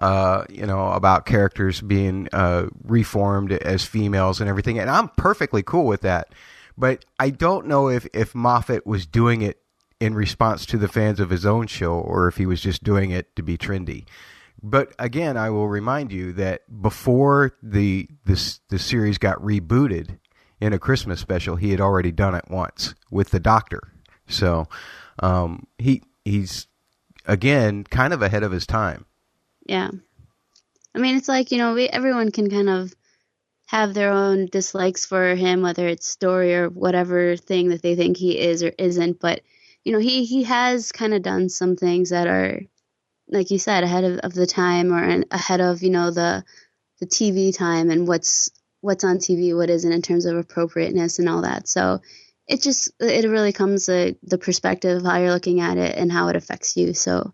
Uh, 0.00 0.44
you 0.48 0.64
know 0.64 0.92
about 0.92 1.26
characters 1.26 1.80
being 1.80 2.28
uh, 2.32 2.66
reformed 2.84 3.50
as 3.50 3.84
females 3.84 4.40
and 4.40 4.48
everything, 4.48 4.78
and 4.78 4.88
I'm 4.88 5.08
perfectly 5.08 5.62
cool 5.62 5.86
with 5.86 6.02
that. 6.02 6.32
But 6.76 7.04
I 7.18 7.30
don't 7.30 7.66
know 7.66 7.88
if, 7.88 8.06
if 8.14 8.36
Moffat 8.36 8.86
was 8.86 9.04
doing 9.04 9.42
it 9.42 9.60
in 10.00 10.14
response 10.14 10.64
to 10.66 10.78
the 10.78 10.88
fans 10.88 11.20
of 11.20 11.30
his 11.30 11.44
own 11.44 11.66
show 11.66 11.94
or 11.94 12.28
if 12.28 12.36
he 12.36 12.46
was 12.46 12.60
just 12.60 12.84
doing 12.84 13.10
it 13.10 13.34
to 13.36 13.42
be 13.42 13.58
trendy. 13.58 14.04
But 14.62 14.92
again, 14.98 15.36
I 15.36 15.50
will 15.50 15.68
remind 15.68 16.12
you 16.12 16.32
that 16.34 16.62
before 16.82 17.52
the 17.62 18.08
this 18.24 18.60
the 18.70 18.78
series 18.78 19.18
got 19.18 19.40
rebooted 19.40 20.18
in 20.60 20.72
a 20.72 20.78
Christmas 20.78 21.20
special, 21.20 21.56
he 21.56 21.70
had 21.70 21.80
already 21.80 22.10
done 22.10 22.34
it 22.34 22.44
once 22.48 22.94
with 23.10 23.30
the 23.30 23.40
Doctor. 23.40 23.92
So 24.26 24.68
um, 25.20 25.66
he 25.78 26.02
he's 26.24 26.66
again 27.24 27.84
kind 27.84 28.12
of 28.12 28.22
ahead 28.22 28.42
of 28.42 28.50
his 28.50 28.66
time. 28.66 29.04
Yeah, 29.64 29.90
I 30.94 30.98
mean, 30.98 31.16
it's 31.16 31.28
like 31.28 31.52
you 31.52 31.58
know, 31.58 31.74
we 31.74 31.88
everyone 31.88 32.32
can 32.32 32.50
kind 32.50 32.68
of 32.68 32.92
have 33.66 33.94
their 33.94 34.10
own 34.10 34.46
dislikes 34.46 35.06
for 35.06 35.34
him, 35.34 35.62
whether 35.62 35.86
it's 35.86 36.08
story 36.08 36.54
or 36.54 36.68
whatever 36.68 37.36
thing 37.36 37.68
that 37.68 37.82
they 37.82 37.94
think 37.94 38.16
he 38.16 38.38
is 38.38 38.62
or 38.64 38.72
isn't. 38.78 39.20
But 39.20 39.42
you 39.88 39.94
know, 39.94 40.00
he 40.00 40.26
he 40.26 40.42
has 40.42 40.92
kind 40.92 41.14
of 41.14 41.22
done 41.22 41.48
some 41.48 41.74
things 41.74 42.10
that 42.10 42.26
are, 42.26 42.60
like 43.26 43.50
you 43.50 43.58
said, 43.58 43.84
ahead 43.84 44.04
of, 44.04 44.18
of 44.18 44.34
the 44.34 44.46
time 44.46 44.92
or 44.92 45.24
ahead 45.30 45.62
of 45.62 45.82
you 45.82 45.88
know 45.88 46.10
the 46.10 46.44
the 47.00 47.06
TV 47.06 47.56
time 47.56 47.88
and 47.88 48.06
what's 48.06 48.50
what's 48.82 49.02
on 49.02 49.16
TV, 49.16 49.56
what 49.56 49.70
isn't 49.70 49.90
in 49.90 50.02
terms 50.02 50.26
of 50.26 50.36
appropriateness 50.36 51.18
and 51.18 51.26
all 51.26 51.40
that. 51.40 51.68
So 51.68 52.02
it 52.46 52.60
just 52.60 52.92
it 53.00 53.30
really 53.30 53.54
comes 53.54 53.86
to 53.86 54.14
the 54.22 54.36
perspective 54.36 54.98
of 54.98 55.04
how 55.04 55.20
you're 55.20 55.32
looking 55.32 55.60
at 55.60 55.78
it 55.78 55.96
and 55.96 56.12
how 56.12 56.28
it 56.28 56.36
affects 56.36 56.76
you. 56.76 56.92
So 56.92 57.32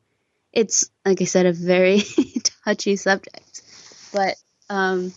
it's 0.52 0.88
like 1.04 1.20
I 1.22 1.24
said, 1.24 1.46
a 1.46 1.52
very 1.52 2.02
touchy 2.64 2.94
subject, 2.94 3.62
but 4.12 4.36
um, 4.70 5.12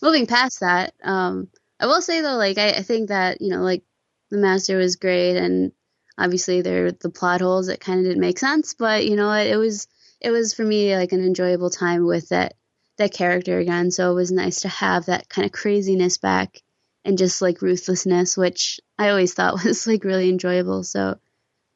moving 0.00 0.28
past 0.28 0.60
that, 0.60 0.94
um, 1.02 1.48
I 1.80 1.86
will 1.86 2.00
say 2.00 2.20
though, 2.20 2.36
like 2.36 2.58
I, 2.58 2.68
I 2.68 2.82
think 2.82 3.08
that 3.08 3.40
you 3.40 3.50
know, 3.50 3.62
like 3.62 3.82
the 4.30 4.36
master 4.36 4.76
was 4.76 4.94
great, 4.94 5.36
and 5.36 5.72
obviously 6.18 6.62
there 6.62 6.84
were 6.84 6.92
the 6.92 7.10
plot 7.10 7.40
holes 7.40 7.66
that 7.66 7.80
kind 7.80 8.00
of 8.00 8.06
didn't 8.06 8.20
make 8.20 8.38
sense, 8.38 8.74
but 8.74 9.06
you 9.06 9.16
know, 9.16 9.32
it, 9.32 9.48
it 9.48 9.56
was 9.56 9.86
it 10.20 10.30
was 10.30 10.54
for 10.54 10.64
me 10.64 10.96
like 10.96 11.12
an 11.12 11.24
enjoyable 11.24 11.70
time 11.70 12.06
with 12.06 12.28
that 12.30 12.54
that 12.96 13.12
character 13.12 13.58
again. 13.58 13.90
So 13.90 14.10
it 14.10 14.14
was 14.14 14.30
nice 14.30 14.60
to 14.60 14.68
have 14.68 15.06
that 15.06 15.28
kind 15.28 15.44
of 15.46 15.52
craziness 15.52 16.18
back 16.18 16.62
and 17.04 17.18
just 17.18 17.42
like 17.42 17.62
ruthlessness, 17.62 18.36
which 18.36 18.80
I 18.98 19.10
always 19.10 19.34
thought 19.34 19.64
was 19.64 19.86
like 19.86 20.04
really 20.04 20.28
enjoyable. 20.28 20.84
So 20.84 21.18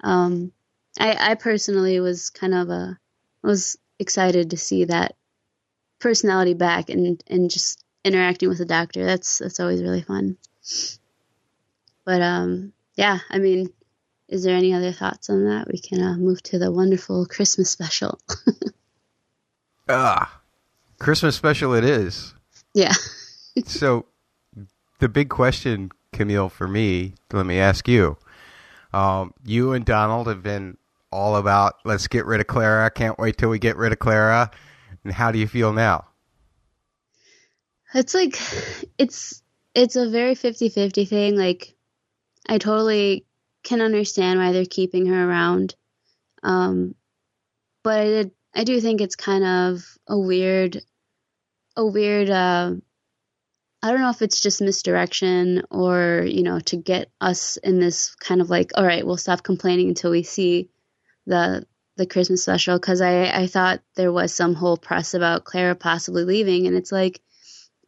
um, 0.03 0.53
I, 0.99 1.33
I 1.33 1.35
personally 1.35 2.01
was 2.01 2.31
kind 2.31 2.55
of 2.55 2.71
a 2.71 2.99
was 3.43 3.77
excited 3.99 4.51
to 4.51 4.57
see 4.57 4.85
that 4.85 5.17
personality 5.99 6.55
back 6.55 6.91
and 6.91 7.23
and 7.27 7.51
just 7.51 7.85
interacting 8.05 8.49
with 8.49 8.59
the 8.59 8.65
doctor. 8.65 9.05
That's 9.05 9.39
that's 9.39 9.61
always 9.61 9.83
really 9.83 10.03
fun. 10.03 10.37
But 12.05 12.23
um, 12.23 12.73
yeah, 12.95 13.19
I 13.29 13.39
mean, 13.39 13.73
is 14.29 14.43
there 14.43 14.57
any 14.57 14.75
other 14.75 14.93
thoughts 14.93 15.31
on 15.31 15.45
that? 15.47 15.69
We 15.69 15.79
can 15.79 16.03
uh, 16.03 16.17
move 16.17 16.43
to 16.45 16.59
the 16.59 16.71
wonderful 16.71 17.27
Christmas 17.27 17.71
special. 17.71 18.19
ah, 19.89 20.41
Christmas 20.99 21.35
special 21.35 21.75
it 21.75 21.85
is. 21.85 22.35
Yeah. 22.75 22.93
so, 23.65 24.05
the 24.99 25.09
big 25.09 25.31
question, 25.31 25.91
Camille, 26.13 26.51
for 26.51 26.69
me, 26.69 27.15
let 27.33 27.47
me 27.47 27.59
ask 27.59 27.89
you. 27.89 28.19
Um, 28.93 29.33
you 29.45 29.73
and 29.73 29.85
Donald 29.85 30.27
have 30.27 30.43
been 30.43 30.77
all 31.11 31.37
about 31.37 31.77
let's 31.85 32.07
get 32.07 32.27
rid 32.27 32.41
of 32.41 32.47
Clara. 32.47 32.91
Can't 32.91 33.19
wait 33.19 33.39
till 33.39 33.51
we 33.51 33.59
get 33.59 33.77
rid 33.77 33.93
of 33.93 33.99
Clara. 33.99 34.51
And 35.05 35.13
how 35.13 35.33
do 35.33 35.39
you 35.39 35.47
feel 35.47 35.73
now? 35.73 36.07
It's 37.95 38.15
like 38.15 38.39
it's 38.99 39.43
it's 39.75 39.97
a 39.97 40.09
very 40.09 40.35
50-50 40.35 41.09
thing. 41.09 41.37
Like 41.37 41.75
I 42.49 42.59
totally 42.59 43.25
can 43.63 43.81
understand 43.81 44.39
why 44.39 44.53
they're 44.53 44.65
keeping 44.65 45.07
her 45.07 45.29
around. 45.29 45.75
Um 46.43 46.95
but 47.83 48.01
I 48.01 48.05
did 48.05 48.31
I 48.55 48.65
do 48.65 48.81
think 48.81 49.01
it's 49.01 49.17
kind 49.17 49.45
of 49.45 49.85
a 50.07 50.19
weird 50.19 50.83
a 51.77 51.87
weird 51.87 52.31
uh 52.31 52.75
I 53.81 53.91
don't 53.93 54.01
know 54.01 54.11
if 54.11 54.23
it's 54.23 54.41
just 54.41 54.61
misdirection 54.61 55.63
or, 55.71 56.25
you 56.27 56.43
know, 56.43 56.59
to 56.61 56.77
get 56.77 57.13
us 57.21 57.59
in 57.59 57.79
this 57.79 58.17
kind 58.17 58.41
of 58.41 58.51
like, 58.51 58.73
all 58.75 58.85
right, 58.85 59.07
we'll 59.07 59.17
stop 59.17 59.45
complaining 59.45 59.89
until 59.89 60.11
we 60.11 60.25
see 60.25 60.71
the 61.27 61.65
the 61.97 62.07
Christmas 62.07 62.43
special 62.43 62.79
because 62.79 63.01
I 63.01 63.31
I 63.31 63.47
thought 63.47 63.81
there 63.97 64.13
was 64.13 64.33
some 64.33 64.55
whole 64.55 64.77
press 64.77 65.15
about 65.15 65.45
Clara 65.45 65.75
possibly 65.75 66.25
leaving, 66.25 66.67
and 66.67 66.77
it's 66.77 66.93
like 66.93 67.21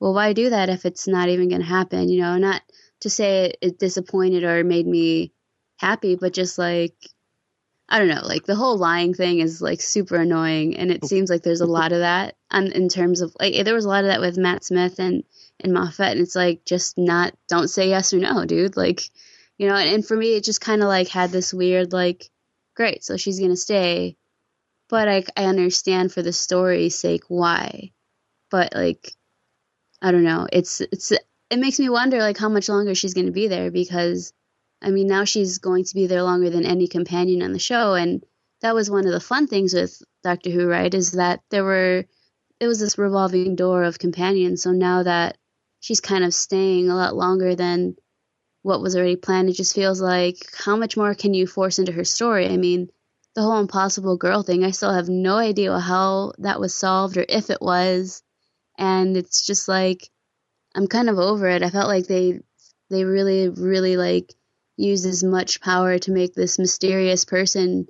well, 0.01 0.15
why 0.15 0.33
do 0.33 0.51
that 0.51 0.71
if 0.71 0.87
it's 0.87 1.07
not 1.07 1.29
even 1.29 1.49
going 1.49 1.61
to 1.61 1.67
happen? 1.67 2.09
You 2.09 2.23
know, 2.23 2.39
not 2.39 2.63
to 3.01 3.11
say 3.11 3.47
it, 3.47 3.59
it 3.61 3.79
disappointed 3.79 4.45
or 4.45 4.65
made 4.65 4.87
me 4.87 5.33
happy, 5.81 6.15
but 6.15 6.35
just 6.35 6.59
like, 6.59 6.95
I 7.89 7.99
don't 7.99 8.09
know, 8.09 8.23
like 8.23 8.45
the 8.45 8.55
whole 8.55 8.77
lying 8.77 9.15
thing 9.15 9.41
is 9.41 9.63
like 9.63 9.81
super 9.81 10.17
annoying. 10.17 10.77
And 10.77 10.91
it 10.91 11.05
seems 11.07 11.31
like 11.31 11.43
there's 11.43 11.63
a 11.63 11.67
lot 11.67 11.93
of 11.93 12.01
that 12.01 12.37
um, 12.51 12.67
in 12.67 12.89
terms 12.89 13.23
of 13.23 13.35
like, 13.41 13.65
there 13.65 13.75
was 13.75 13.87
a 13.87 13.89
lot 13.89 14.05
of 14.05 14.11
that 14.11 14.21
with 14.21 14.37
Matt 14.37 14.63
Smith 14.63 14.99
and, 14.99 15.25
and 15.59 15.73
Moffat. 15.73 16.13
And 16.13 16.21
it's 16.21 16.37
like, 16.37 16.65
just 16.65 16.99
not, 16.99 17.35
don't 17.49 17.69
say 17.69 17.89
yes 17.89 18.13
or 18.13 18.19
no, 18.19 18.45
dude. 18.45 18.77
Like, 18.77 19.03
you 19.57 19.69
know, 19.69 19.75
and, 19.75 19.89
and 19.89 20.07
for 20.07 20.17
me, 20.17 20.37
it 20.37 20.45
just 20.45 20.61
kind 20.61 20.83
of 20.83 20.89
like 20.89 21.09
had 21.09 21.31
this 21.31 21.53
weird, 21.55 21.93
like, 21.93 22.31
great, 22.77 23.03
so 23.03 23.17
she's 23.17 23.39
to 23.51 23.57
stay. 23.57 24.17
But 24.89 25.09
I, 25.09 25.25
I 25.37 25.45
understand 25.47 26.13
for 26.13 26.23
the 26.23 26.33
story's 26.33 26.95
sake 26.95 27.25
why. 27.29 27.93
But 28.51 28.75
like, 28.75 29.13
I 30.03 30.13
don't 30.13 30.25
know. 30.25 30.47
It's 30.53 30.81
it's 30.81 31.13
it 31.13 31.59
makes 31.59 31.79
me 31.79 31.89
wonder 31.89 32.19
like 32.19 32.39
how 32.39 32.49
much 32.49 32.69
longer 32.69 32.95
she's 32.95 33.15
to 33.27 33.33
be 33.33 33.49
there 33.49 33.71
because 33.71 34.33
I 34.83 34.91
mean 34.91 35.07
now 35.07 35.25
she's 35.25 35.59
going 35.59 35.85
to 35.85 35.95
be 35.95 36.07
there 36.07 36.23
longer 36.23 36.51
than 36.51 36.65
any 36.65 36.89
companion 36.89 37.43
on 37.43 37.53
the 37.53 37.59
show 37.59 37.95
and 37.95 38.25
that 38.63 38.75
was 38.75 38.91
one 38.91 39.07
of 39.07 39.13
the 39.13 39.21
fun 39.21 39.47
things 39.47 39.75
with 39.75 40.01
Doctor 40.23 40.51
Who 40.51 40.67
right 40.67 40.93
is 40.93 41.13
that 41.13 41.41
there 41.51 41.65
were 41.65 42.05
it 42.59 42.67
was 42.67 42.79
this 42.81 42.99
revolving 42.99 43.57
door 43.57 43.85
of 43.85 43.99
companions 43.99 44.63
so 44.63 44.73
now 44.73 45.03
that 45.03 45.39
she's 45.81 46.01
kind 46.01 46.25
of 46.25 46.35
staying 46.35 46.91
a 46.91 46.97
lot 46.97 47.17
longer 47.17 47.55
than 47.55 47.97
what 48.63 48.83
was 48.83 48.97
already 48.97 49.17
planned 49.17 49.49
it 49.49 49.55
just 49.55 49.75
feels 49.75 50.01
like 50.01 50.37
how 50.65 50.77
much 50.77 50.97
more 50.97 51.15
can 51.15 51.35
you 51.35 51.47
force 51.47 51.79
into 51.79 51.93
her 51.93 52.05
story 52.05 52.47
I 52.47 52.57
mean 52.57 52.91
the 53.35 53.43
whole 53.43 53.59
impossible 53.59 54.17
girl 54.17 54.43
thing 54.43 54.65
I 54.65 54.73
still 54.73 54.93
have 54.93 55.09
no 55.09 55.37
idea 55.37 55.79
how 55.79 56.33
that 56.39 56.61
was 56.61 56.75
solved 56.75 57.17
or 57.17 57.25
if 57.29 57.51
it 57.51 57.63
was 57.63 58.23
and 58.79 59.17
it's 59.17 59.47
just 59.47 59.69
like 59.69 60.11
I'm 60.75 60.87
kind 60.87 61.09
of 61.09 61.19
over 61.19 61.49
it. 61.49 61.63
I 61.63 61.71
felt 61.71 61.89
like 61.89 62.07
they 62.07 62.41
they 62.89 63.05
really 63.05 63.49
really 63.49 63.97
like 63.97 64.35
used 64.81 65.07
as 65.07 65.23
much 65.23 65.61
power 65.61 65.99
to 65.99 66.11
make 66.11 66.35
this 66.35 66.59
mysterious 66.59 67.25
person 67.25 67.87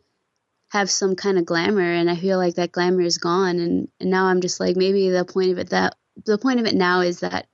have 0.71 0.91
some 0.91 1.17
kind 1.17 1.39
of 1.39 1.45
glamour 1.45 1.83
and 1.83 2.11
I 2.11 2.17
feel 2.17 2.39
like 2.39 2.55
that 2.55 2.73
glamour 2.73 3.03
is 3.03 3.19
gone 3.19 3.59
and, 3.59 3.89
and 3.99 4.11
now 4.11 4.27
I'm 4.27 4.41
just 4.41 4.61
like 4.61 4.77
maybe 4.77 5.11
the 5.11 5.25
point 5.25 5.51
of 5.51 5.59
it 5.59 5.71
that 5.71 5.97
the 6.25 6.39
point 6.39 6.61
of 6.61 6.67
it 6.67 6.75
now 6.75 7.01
is 7.01 7.21
that 7.21 7.47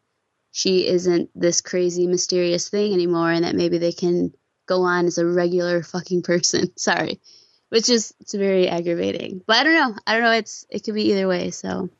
she 0.52 0.86
isn't 0.86 1.30
this 1.34 1.60
crazy 1.60 2.06
mysterious 2.06 2.68
thing 2.68 2.92
anymore 2.92 3.30
and 3.30 3.44
that 3.44 3.54
maybe 3.54 3.78
they 3.78 3.92
can 3.92 4.32
go 4.66 4.82
on 4.82 5.06
as 5.06 5.18
a 5.18 5.26
regular 5.26 5.82
fucking 5.82 6.22
person. 6.22 6.72
Sorry. 6.76 7.20
Which 7.68 7.88
is 7.88 8.14
it's 8.20 8.34
very 8.34 8.68
aggravating. 8.68 9.42
But 9.46 9.58
I 9.58 9.64
don't 9.64 9.74
know. 9.74 9.94
I 10.06 10.12
don't 10.14 10.22
know 10.22 10.32
it's 10.32 10.66
it 10.70 10.84
could 10.84 10.94
be 10.94 11.10
either 11.10 11.26
way, 11.26 11.50
so 11.50 11.90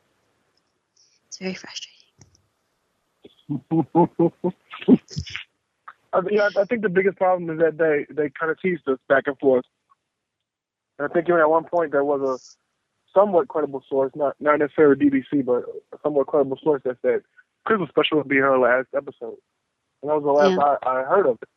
it's 1.27 1.37
very 1.37 1.55
frustrating. 1.55 1.97
I, 6.13 6.21
you 6.29 6.37
know, 6.37 6.49
I 6.57 6.65
think 6.65 6.81
the 6.81 6.89
biggest 6.89 7.17
problem 7.17 7.49
is 7.49 7.59
that 7.59 7.77
they 7.77 8.13
they 8.13 8.29
kind 8.29 8.51
of 8.51 8.59
teased 8.59 8.87
us 8.87 8.99
back 9.07 9.23
and 9.27 9.37
forth. 9.39 9.65
And 10.97 11.07
I 11.09 11.13
think 11.13 11.27
even 11.27 11.41
at 11.41 11.49
one 11.49 11.65
point 11.65 11.91
there 11.91 12.03
was 12.03 12.21
a 12.21 13.17
somewhat 13.17 13.47
credible 13.47 13.83
source, 13.89 14.11
not 14.15 14.35
not 14.39 14.59
necessarily 14.59 14.95
BBC, 14.95 15.45
but 15.45 15.63
a 15.93 15.97
somewhat 16.03 16.27
credible 16.27 16.57
source 16.63 16.81
that 16.85 16.97
said 17.01 17.21
Christmas 17.65 17.89
special 17.89 18.17
would 18.17 18.27
be 18.27 18.37
her 18.37 18.57
last 18.57 18.87
episode, 18.95 19.37
and 20.01 20.09
that 20.09 20.21
was 20.21 20.23
the 20.23 20.31
last 20.31 20.51
Yeah. 20.51 20.89
I, 20.89 21.01
I 21.01 21.03
heard 21.03 21.27
of 21.27 21.37
it. 21.41 21.49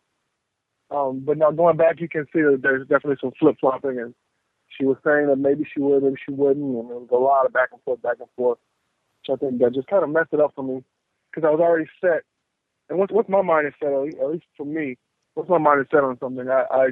Um, 0.90 1.20
but 1.24 1.38
now 1.38 1.52
going 1.52 1.76
back, 1.76 2.00
you 2.00 2.08
can 2.08 2.26
see 2.32 2.42
that 2.42 2.60
there's 2.62 2.86
definitely 2.88 3.18
some 3.20 3.32
flip 3.38 3.56
flopping, 3.60 3.98
and 3.98 4.14
she 4.76 4.84
was 4.84 4.96
saying 5.04 5.28
that 5.28 5.36
maybe 5.36 5.64
she 5.72 5.80
would, 5.80 6.02
maybe 6.02 6.16
she 6.24 6.32
wouldn't, 6.32 6.76
and 6.76 6.90
there 6.90 6.98
was 6.98 7.08
a 7.12 7.16
lot 7.16 7.46
of 7.46 7.52
back 7.52 7.68
and 7.72 7.80
forth, 7.82 8.02
back 8.02 8.16
and 8.18 8.28
forth, 8.36 8.58
which 9.20 9.36
I 9.36 9.38
think 9.38 9.60
that 9.60 9.74
just 9.74 9.86
kind 9.86 10.02
of 10.02 10.10
messed 10.10 10.32
it 10.32 10.40
up 10.40 10.52
for 10.54 10.64
me 10.64 10.82
because 11.30 11.46
I 11.46 11.50
was 11.50 11.60
already 11.60 11.88
set. 12.00 12.22
And 12.90 12.98
once 12.98 13.12
once 13.12 13.28
my 13.28 13.40
mind 13.40 13.68
is 13.68 13.72
set, 13.80 13.92
at 13.92 14.00
least, 14.02 14.18
at 14.18 14.28
least 14.30 14.44
for 14.56 14.66
me, 14.66 14.98
once 15.36 15.48
my 15.48 15.58
mind 15.58 15.80
is 15.80 15.86
set 15.90 16.04
on 16.04 16.18
something, 16.18 16.48
I, 16.50 16.64
I 16.70 16.86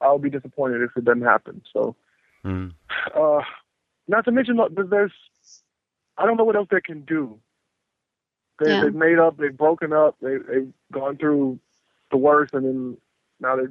I'll 0.00 0.18
be 0.18 0.30
disappointed 0.30 0.80
if 0.80 0.96
it 0.96 1.04
doesn't 1.04 1.22
happen. 1.22 1.62
So, 1.72 1.96
Mm. 2.42 2.72
uh, 3.14 3.42
not 4.08 4.24
to 4.24 4.32
mention 4.32 4.56
look, 4.56 4.72
there's 4.74 5.12
I 6.16 6.24
don't 6.24 6.38
know 6.38 6.44
what 6.44 6.56
else 6.56 6.68
they 6.70 6.80
can 6.80 7.02
do. 7.02 7.38
They, 8.60 8.70
Yeah. 8.70 8.84
They've 8.84 8.94
made 8.94 9.18
up, 9.18 9.36
they've 9.36 9.56
broken 9.56 9.92
up, 9.92 10.16
they, 10.22 10.36
they've 10.38 10.72
gone 10.92 11.18
through 11.18 11.58
the 12.10 12.16
worst, 12.16 12.54
and 12.54 12.64
then 12.64 12.96
now 13.40 13.56
they 13.56 13.64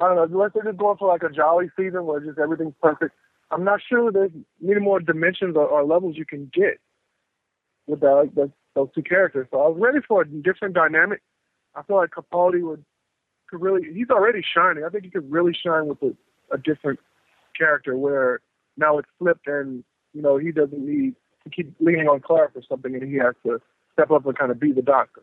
I 0.00 0.06
don't 0.06 0.16
know, 0.16 0.22
unless 0.24 0.52
they're 0.54 0.62
just 0.62 0.76
going 0.76 0.96
for 0.98 1.08
like 1.08 1.24
a 1.24 1.30
jolly 1.30 1.70
season 1.76 2.04
where 2.06 2.20
just 2.20 2.38
everything's 2.38 2.74
perfect. 2.80 3.14
I'm 3.50 3.64
not 3.64 3.80
sure 3.82 4.12
there's 4.12 4.30
many 4.60 4.78
more 4.78 5.00
dimensions 5.00 5.56
or, 5.56 5.66
or 5.66 5.82
levels 5.84 6.16
you 6.16 6.26
can 6.26 6.50
get 6.54 6.78
with 7.86 8.00
that, 8.00 8.12
like, 8.14 8.34
those, 8.34 8.50
those 8.78 8.88
two 8.94 9.02
characters. 9.02 9.48
So 9.50 9.60
I 9.60 9.68
was 9.68 9.76
ready 9.78 9.98
for 10.06 10.22
a 10.22 10.28
different 10.28 10.74
dynamic. 10.74 11.20
I 11.74 11.82
feel 11.82 11.96
like 11.96 12.10
Capaldi 12.10 12.62
would 12.62 12.84
could 13.50 13.60
really. 13.60 13.92
He's 13.92 14.10
already 14.10 14.42
shining. 14.54 14.84
I 14.84 14.88
think 14.88 15.04
he 15.04 15.10
could 15.10 15.30
really 15.30 15.52
shine 15.52 15.86
with 15.86 16.00
a, 16.02 16.14
a 16.52 16.58
different 16.58 17.00
character 17.56 17.96
where 17.96 18.40
now 18.76 18.98
it's 18.98 19.08
flipped 19.18 19.48
and 19.48 19.82
you 20.14 20.22
know 20.22 20.38
he 20.38 20.52
doesn't 20.52 20.78
need 20.78 21.14
to 21.44 21.50
keep 21.50 21.74
leaning 21.80 22.08
on 22.08 22.20
Clara 22.20 22.50
for 22.52 22.62
something 22.68 22.94
and 22.94 23.02
he 23.02 23.16
has 23.16 23.34
to 23.44 23.60
step 23.92 24.10
up 24.10 24.24
and 24.26 24.38
kind 24.38 24.52
of 24.52 24.60
be 24.60 24.72
the 24.72 24.82
doctor. 24.82 25.22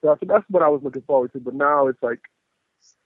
So 0.00 0.12
I 0.12 0.14
think 0.14 0.30
that's 0.30 0.44
what 0.48 0.62
I 0.62 0.68
was 0.68 0.82
looking 0.84 1.02
forward 1.02 1.32
to. 1.32 1.40
But 1.40 1.54
now 1.54 1.88
it's 1.88 2.02
like, 2.02 2.20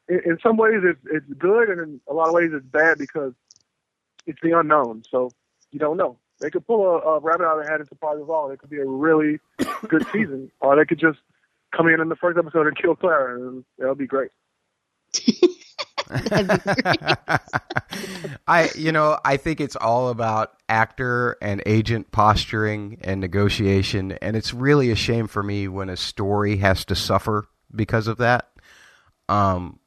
in, 0.08 0.20
in 0.26 0.38
some 0.42 0.58
ways 0.58 0.82
it's 0.82 1.00
it's 1.10 1.38
good 1.38 1.70
and 1.70 1.80
in 1.80 2.00
a 2.10 2.12
lot 2.12 2.28
of 2.28 2.34
ways 2.34 2.50
it's 2.52 2.66
bad 2.66 2.98
because 2.98 3.32
it's 4.26 4.40
the 4.42 4.58
unknown. 4.58 5.04
So 5.10 5.30
you 5.70 5.78
don't 5.78 5.96
know. 5.96 6.18
They 6.42 6.50
could 6.50 6.66
pull 6.66 6.84
a, 6.84 6.98
a 6.98 7.20
rabbit 7.20 7.44
out 7.44 7.58
of 7.58 7.64
the 7.64 7.70
hat 7.70 7.80
and 7.80 7.88
surprise 7.88 8.18
us 8.20 8.28
all. 8.28 8.50
It 8.50 8.58
could 8.58 8.68
be 8.68 8.80
a 8.80 8.84
really 8.84 9.38
good 9.88 10.04
season, 10.12 10.50
or 10.60 10.76
they 10.76 10.84
could 10.84 10.98
just 10.98 11.20
come 11.74 11.86
in 11.86 12.00
in 12.00 12.08
the 12.08 12.16
first 12.16 12.36
episode 12.36 12.66
and 12.66 12.76
kill 12.76 12.96
Clara, 12.96 13.40
and 13.40 13.64
that'll 13.78 13.94
be 13.94 14.08
great. 14.08 14.30
I, 18.46 18.70
you 18.76 18.90
know, 18.90 19.18
I 19.24 19.36
think 19.36 19.60
it's 19.60 19.76
all 19.76 20.08
about 20.08 20.52
actor 20.68 21.36
and 21.40 21.62
agent 21.64 22.10
posturing 22.10 22.98
and 23.02 23.20
negotiation, 23.20 24.12
and 24.20 24.36
it's 24.36 24.52
really 24.52 24.90
a 24.90 24.96
shame 24.96 25.28
for 25.28 25.44
me 25.44 25.68
when 25.68 25.88
a 25.88 25.96
story 25.96 26.56
has 26.56 26.84
to 26.86 26.96
suffer 26.96 27.46
because 27.74 28.08
of 28.08 28.18
that. 28.18 28.50
Um, 29.28 29.78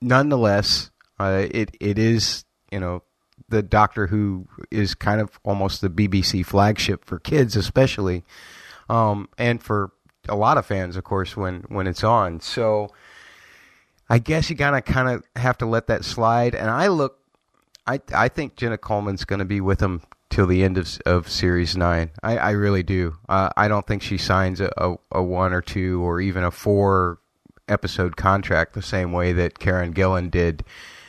nonetheless, 0.00 0.90
uh, 1.20 1.46
it 1.50 1.76
it 1.78 1.98
is, 1.98 2.46
you 2.72 2.80
know, 2.80 3.02
the 3.48 3.62
Doctor 3.62 4.06
Who 4.08 4.46
is 4.70 4.94
kind 4.94 5.20
of 5.20 5.38
almost 5.44 5.80
the 5.80 5.90
BBC 5.90 6.44
flagship 6.44 7.04
for 7.04 7.18
kids, 7.18 7.56
especially, 7.56 8.24
um, 8.88 9.28
and 9.38 9.62
for 9.62 9.92
a 10.28 10.36
lot 10.36 10.58
of 10.58 10.66
fans, 10.66 10.96
of 10.96 11.04
course, 11.04 11.36
when 11.36 11.64
when 11.68 11.86
it's 11.86 12.04
on. 12.04 12.40
So. 12.40 12.90
I 14.10 14.18
guess 14.18 14.48
you 14.48 14.56
gotta 14.56 14.80
kind 14.80 15.06
of 15.10 15.22
have 15.36 15.58
to 15.58 15.66
let 15.66 15.88
that 15.88 16.02
slide. 16.02 16.54
And 16.54 16.70
I 16.70 16.86
look, 16.86 17.18
I 17.86 18.00
I 18.14 18.28
think 18.28 18.56
Jenna 18.56 18.78
Coleman's 18.78 19.26
going 19.26 19.40
to 19.40 19.44
be 19.44 19.60
with 19.60 19.80
them 19.80 20.00
till 20.30 20.46
the 20.46 20.62
end 20.62 20.78
of 20.78 20.98
of 21.04 21.28
series 21.28 21.76
nine. 21.76 22.10
I, 22.22 22.38
I 22.38 22.50
really 22.52 22.82
do. 22.82 23.16
Uh, 23.28 23.50
I 23.56 23.68
don't 23.68 23.86
think 23.86 24.02
she 24.02 24.18
signs 24.18 24.60
a, 24.60 24.72
a, 24.76 24.96
a 25.12 25.22
one 25.22 25.52
or 25.52 25.60
two 25.60 26.02
or 26.02 26.20
even 26.20 26.44
a 26.44 26.50
four 26.50 27.18
episode 27.68 28.16
contract 28.16 28.74
the 28.74 28.82
same 28.82 29.12
way 29.12 29.32
that 29.32 29.58
Karen 29.58 29.92
Gillan 29.92 30.30
did. 30.30 30.64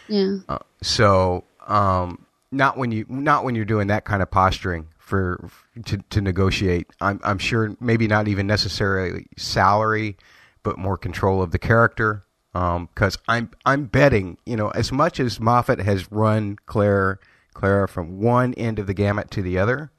Yeah. 0.08 0.38
Uh, 0.48 0.60
so 0.82 1.44
um, 1.68 2.26
not 2.52 2.78
when 2.78 2.92
you 2.92 3.06
not 3.10 3.44
when 3.44 3.56
you're 3.56 3.66
doing 3.66 3.88
that 3.88 4.06
kind 4.06 4.22
of 4.22 4.32
posturing 4.32 4.88
for 4.98 5.50
to 5.86 5.98
to 6.10 6.22
negotiate. 6.22 6.88
I'm 7.02 7.20
I'm 7.24 7.38
sure 7.38 7.76
maybe 7.80 8.08
not 8.08 8.28
even 8.28 8.48
necessarily 8.48 9.28
salary, 9.38 10.18
but 10.64 10.78
more 10.78 10.98
control 10.98 11.42
of 11.42 11.52
the 11.52 11.60
character 11.60 12.26
because 12.54 13.16
um, 13.16 13.22
I'm 13.28 13.52
I'm 13.66 13.86
betting 13.86 14.38
you 14.46 14.56
know 14.56 14.70
as 14.70 14.92
much 14.92 15.20
as 15.20 15.40
Moffat 15.40 15.80
has 15.80 16.12
run 16.12 16.58
Claire 16.66 17.20
Clara 17.54 17.88
from 17.88 18.20
one 18.20 18.54
end 18.56 18.80
of 18.80 18.88
the 18.88 18.94
gamut 18.94 19.30
to 19.32 19.42
the 19.42 19.58
other, 19.58 19.92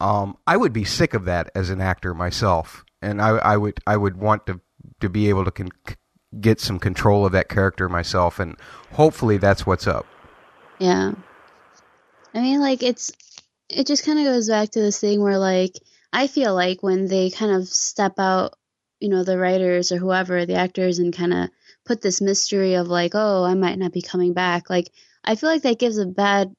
um, 0.00 0.36
I 0.46 0.56
would 0.56 0.72
be 0.72 0.84
sick 0.84 1.14
of 1.14 1.24
that 1.26 1.50
as 1.54 1.70
an 1.70 1.80
actor 1.80 2.14
myself, 2.14 2.84
and 3.00 3.20
I, 3.20 3.30
I 3.30 3.56
would 3.56 3.78
I 3.86 3.96
would 3.96 4.16
want 4.16 4.46
to 4.46 4.60
to 5.00 5.08
be 5.08 5.28
able 5.28 5.44
to 5.44 5.50
con- 5.50 5.70
get 6.40 6.60
some 6.60 6.78
control 6.78 7.26
of 7.26 7.32
that 7.32 7.48
character 7.48 7.88
myself, 7.88 8.40
and 8.40 8.56
hopefully 8.92 9.36
that's 9.36 9.66
what's 9.66 9.86
up. 9.86 10.06
Yeah. 10.78 11.12
I 12.34 12.40
mean, 12.40 12.60
like, 12.60 12.82
it's, 12.82 13.12
it 13.68 13.86
just 13.86 14.04
kind 14.04 14.18
of 14.18 14.24
goes 14.24 14.48
back 14.48 14.70
to 14.70 14.80
this 14.80 15.00
thing 15.00 15.22
where, 15.22 15.38
like, 15.38 15.72
I 16.12 16.26
feel 16.26 16.54
like 16.54 16.82
when 16.82 17.06
they 17.06 17.30
kind 17.30 17.52
of 17.52 17.68
step 17.68 18.18
out, 18.18 18.54
you 19.00 19.08
know, 19.08 19.24
the 19.24 19.38
writers 19.38 19.92
or 19.92 19.98
whoever, 19.98 20.46
the 20.46 20.54
actors, 20.54 20.98
and 20.98 21.14
kind 21.14 21.32
of 21.32 21.50
put 21.84 22.00
this 22.00 22.20
mystery 22.20 22.74
of, 22.74 22.88
like, 22.88 23.12
oh, 23.14 23.44
I 23.44 23.54
might 23.54 23.78
not 23.78 23.92
be 23.92 24.02
coming 24.02 24.32
back, 24.32 24.70
like, 24.70 24.90
I 25.24 25.36
feel 25.36 25.48
like 25.50 25.62
that 25.62 25.78
gives 25.78 25.98
a 25.98 26.06
bad 26.06 26.54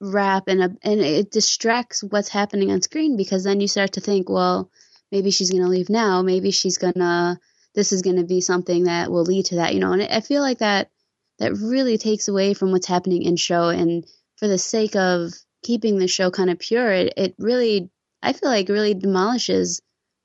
rap 0.00 0.44
and, 0.46 0.62
a, 0.62 0.70
and 0.82 1.00
it 1.00 1.30
distracts 1.30 2.02
what's 2.02 2.28
happening 2.28 2.70
on 2.70 2.82
screen 2.82 3.16
because 3.16 3.44
then 3.44 3.60
you 3.60 3.68
start 3.68 3.92
to 3.94 4.00
think, 4.00 4.28
well, 4.28 4.70
maybe 5.10 5.30
she's 5.30 5.50
to 5.50 5.68
leave 5.68 5.90
now. 5.90 6.22
Maybe 6.22 6.50
she's 6.50 6.78
to, 6.78 7.38
this 7.74 7.92
is 7.92 8.02
to 8.02 8.24
be 8.24 8.40
something 8.40 8.84
that 8.84 9.10
will 9.10 9.24
lead 9.24 9.46
to 9.46 9.56
that, 9.56 9.74
you 9.74 9.80
know, 9.80 9.92
and 9.92 10.02
I 10.02 10.20
feel 10.20 10.42
like 10.42 10.58
that, 10.58 10.90
that 11.38 11.54
really 11.54 11.98
takes 11.98 12.28
away 12.28 12.54
from 12.54 12.72
what's 12.72 12.86
happening 12.86 13.22
in 13.22 13.36
show 13.36 13.68
and 13.68 14.04
for 14.38 14.48
the 14.48 14.58
sake 14.58 14.96
of 14.96 15.32
keeping 15.62 15.98
the 15.98 16.08
show 16.08 16.30
kind 16.30 16.50
of 16.50 16.58
pure 16.58 16.90
it, 16.92 17.14
it 17.16 17.34
really 17.38 17.90
i 18.22 18.32
feel 18.32 18.48
like 18.48 18.68
really 18.68 18.94
demolishes 18.94 19.80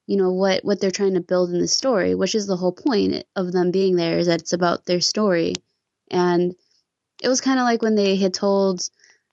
you 0.07 0.17
know 0.17 0.31
what 0.31 0.63
what 0.65 0.79
they're 0.79 0.91
trying 0.91 1.13
to 1.13 1.21
build 1.21 1.49
in 1.51 1.59
the 1.59 1.67
story 1.67 2.15
which 2.15 2.35
is 2.35 2.47
the 2.47 2.57
whole 2.57 2.73
point 2.73 3.23
of 3.35 3.51
them 3.51 3.71
being 3.71 3.95
there 3.95 4.17
is 4.17 4.27
that 4.27 4.41
it's 4.41 4.53
about 4.53 4.85
their 4.85 5.01
story. 5.01 5.53
And 6.11 6.55
it 7.21 7.27
was 7.27 7.41
kind 7.41 7.59
of 7.59 7.63
like 7.63 7.81
when 7.81 7.95
they 7.95 8.17
had 8.17 8.33
told 8.33 8.81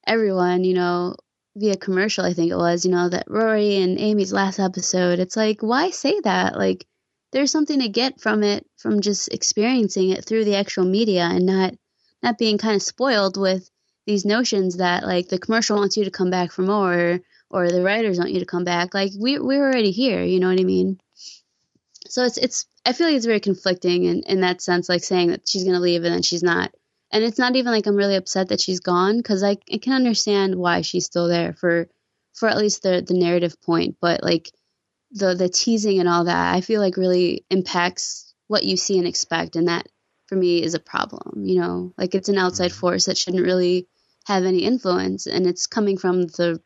everyone 0.06 0.64
you 0.64 0.74
know 0.74 1.14
via 1.56 1.76
commercial 1.76 2.24
i 2.24 2.32
think 2.32 2.50
it 2.50 2.56
was 2.56 2.84
you 2.84 2.90
know 2.90 3.08
that 3.08 3.26
rory 3.28 3.76
and 3.76 3.98
amy's 3.98 4.32
last 4.32 4.58
episode 4.58 5.18
it's 5.18 5.36
like 5.36 5.62
why 5.62 5.90
say 5.90 6.18
that? 6.20 6.56
Like 6.56 6.86
there's 7.32 7.50
something 7.50 7.80
to 7.80 7.88
get 7.88 8.20
from 8.20 8.42
it 8.42 8.66
from 8.78 9.00
just 9.00 9.28
experiencing 9.28 10.10
it 10.10 10.24
through 10.24 10.44
the 10.44 10.56
actual 10.56 10.84
media 10.84 11.22
and 11.24 11.46
not 11.46 11.74
not 12.22 12.38
being 12.38 12.58
kind 12.58 12.76
of 12.76 12.82
spoiled 12.82 13.36
with 13.36 13.68
these 14.10 14.24
notions 14.24 14.76
that 14.76 15.04
like 15.04 15.28
the 15.28 15.38
commercial 15.38 15.76
wants 15.76 15.96
you 15.96 16.04
to 16.04 16.10
come 16.10 16.30
back 16.30 16.52
for 16.52 16.62
more 16.62 17.20
or 17.50 17.70
the 17.70 17.82
writers 17.82 18.18
want 18.18 18.32
you 18.32 18.40
to 18.40 18.46
come 18.46 18.64
back 18.64 18.94
like 18.94 19.12
we 19.18 19.38
we're 19.38 19.64
already 19.64 19.90
here 19.90 20.22
you 20.22 20.40
know 20.40 20.48
what 20.48 20.60
i 20.60 20.64
mean 20.64 20.98
so 22.10 22.24
it's 22.24 22.38
it's 22.38 22.66
I 22.84 22.92
feel 22.92 23.06
like 23.06 23.16
it's 23.16 23.26
very 23.26 23.40
conflicting 23.40 24.04
in 24.04 24.22
in 24.24 24.40
that 24.40 24.60
sense, 24.60 24.88
like 24.88 25.04
saying 25.04 25.28
that 25.28 25.48
she's 25.48 25.64
gonna 25.64 25.80
leave 25.80 26.04
and 26.04 26.14
then 26.14 26.22
she's 26.22 26.42
not. 26.42 26.72
And 27.12 27.24
it's 27.24 27.38
not 27.38 27.56
even 27.56 27.72
like 27.72 27.86
I'm 27.86 27.96
really 27.96 28.16
upset 28.16 28.48
that 28.48 28.60
she's 28.60 28.80
gone 28.80 29.16
because 29.16 29.42
I, 29.42 29.56
I 29.72 29.78
can 29.78 29.94
understand 29.94 30.54
why 30.54 30.82
she's 30.82 31.06
still 31.06 31.28
there 31.28 31.52
for 31.52 31.88
for 32.34 32.48
at 32.48 32.58
least 32.58 32.82
the 32.82 33.04
the 33.06 33.14
narrative 33.14 33.60
point, 33.62 33.96
but 34.00 34.22
like 34.22 34.50
the 35.12 35.34
the 35.34 35.48
teasing 35.48 36.00
and 36.00 36.08
all 36.08 36.24
that, 36.24 36.54
I 36.54 36.60
feel 36.60 36.80
like 36.80 36.96
really 36.96 37.44
impacts 37.50 38.34
what 38.48 38.64
you 38.64 38.76
see 38.76 38.98
and 38.98 39.06
expect, 39.06 39.56
and 39.56 39.68
that 39.68 39.86
for 40.26 40.36
me 40.36 40.62
is 40.62 40.74
a 40.74 40.80
problem. 40.80 41.44
You 41.44 41.60
know, 41.60 41.94
like 41.98 42.14
it's 42.14 42.28
an 42.28 42.38
outside 42.38 42.70
mm-hmm. 42.70 42.80
force 42.80 43.06
that 43.06 43.18
shouldn't 43.18 43.44
really 43.44 43.86
have 44.26 44.44
any 44.44 44.60
influence, 44.64 45.26
and 45.26 45.46
it's 45.46 45.66
coming 45.66 45.98
from 45.98 46.22
the 46.22 46.60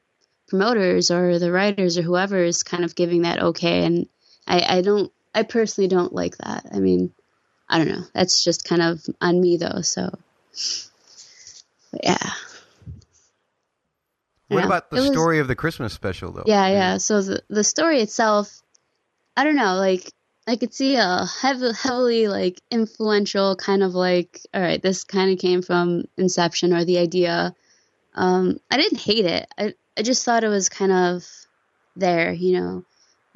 promoters 0.48 1.10
or 1.10 1.38
the 1.38 1.52
writers 1.52 1.96
or 1.98 2.02
whoever 2.02 2.42
is 2.42 2.62
kind 2.62 2.84
of 2.84 2.94
giving 2.94 3.22
that 3.22 3.42
okay, 3.42 3.84
and 3.84 4.08
I, 4.46 4.78
I 4.78 4.82
don't, 4.82 5.12
I 5.34 5.42
personally 5.42 5.88
don't 5.88 6.12
like 6.12 6.36
that. 6.38 6.66
I 6.72 6.78
mean, 6.78 7.12
I 7.68 7.78
don't 7.78 7.88
know. 7.88 8.04
That's 8.12 8.44
just 8.44 8.64
kind 8.64 8.82
of 8.82 9.04
on 9.20 9.40
me 9.40 9.56
though. 9.56 9.80
So, 9.80 10.10
but 11.90 12.00
yeah. 12.04 12.30
What 14.48 14.64
about 14.64 14.90
the 14.90 14.96
was, 14.96 15.06
story 15.06 15.38
of 15.38 15.48
the 15.48 15.56
Christmas 15.56 15.92
special, 15.92 16.32
though? 16.32 16.44
Yeah, 16.46 16.68
yeah. 16.68 16.98
So 16.98 17.22
the 17.22 17.42
the 17.48 17.64
story 17.64 18.00
itself, 18.00 18.62
I 19.36 19.44
don't 19.44 19.56
know. 19.56 19.76
Like 19.76 20.12
I 20.46 20.56
could 20.56 20.74
see 20.74 20.96
a 20.96 21.24
heavy, 21.40 21.72
heavily 21.72 22.28
like 22.28 22.60
influential 22.70 23.56
kind 23.56 23.82
of 23.82 23.94
like, 23.94 24.40
all 24.52 24.60
right, 24.60 24.82
this 24.82 25.04
kind 25.04 25.32
of 25.32 25.38
came 25.38 25.62
from 25.62 26.04
Inception 26.18 26.74
or 26.74 26.84
the 26.84 26.98
idea. 26.98 27.54
Um, 28.14 28.58
I 28.70 28.76
didn't 28.76 29.00
hate 29.00 29.24
it. 29.24 29.46
I 29.56 29.74
I 29.96 30.02
just 30.02 30.24
thought 30.24 30.44
it 30.44 30.48
was 30.48 30.68
kind 30.68 30.92
of 30.92 31.24
there, 31.96 32.32
you 32.32 32.60
know. 32.60 32.84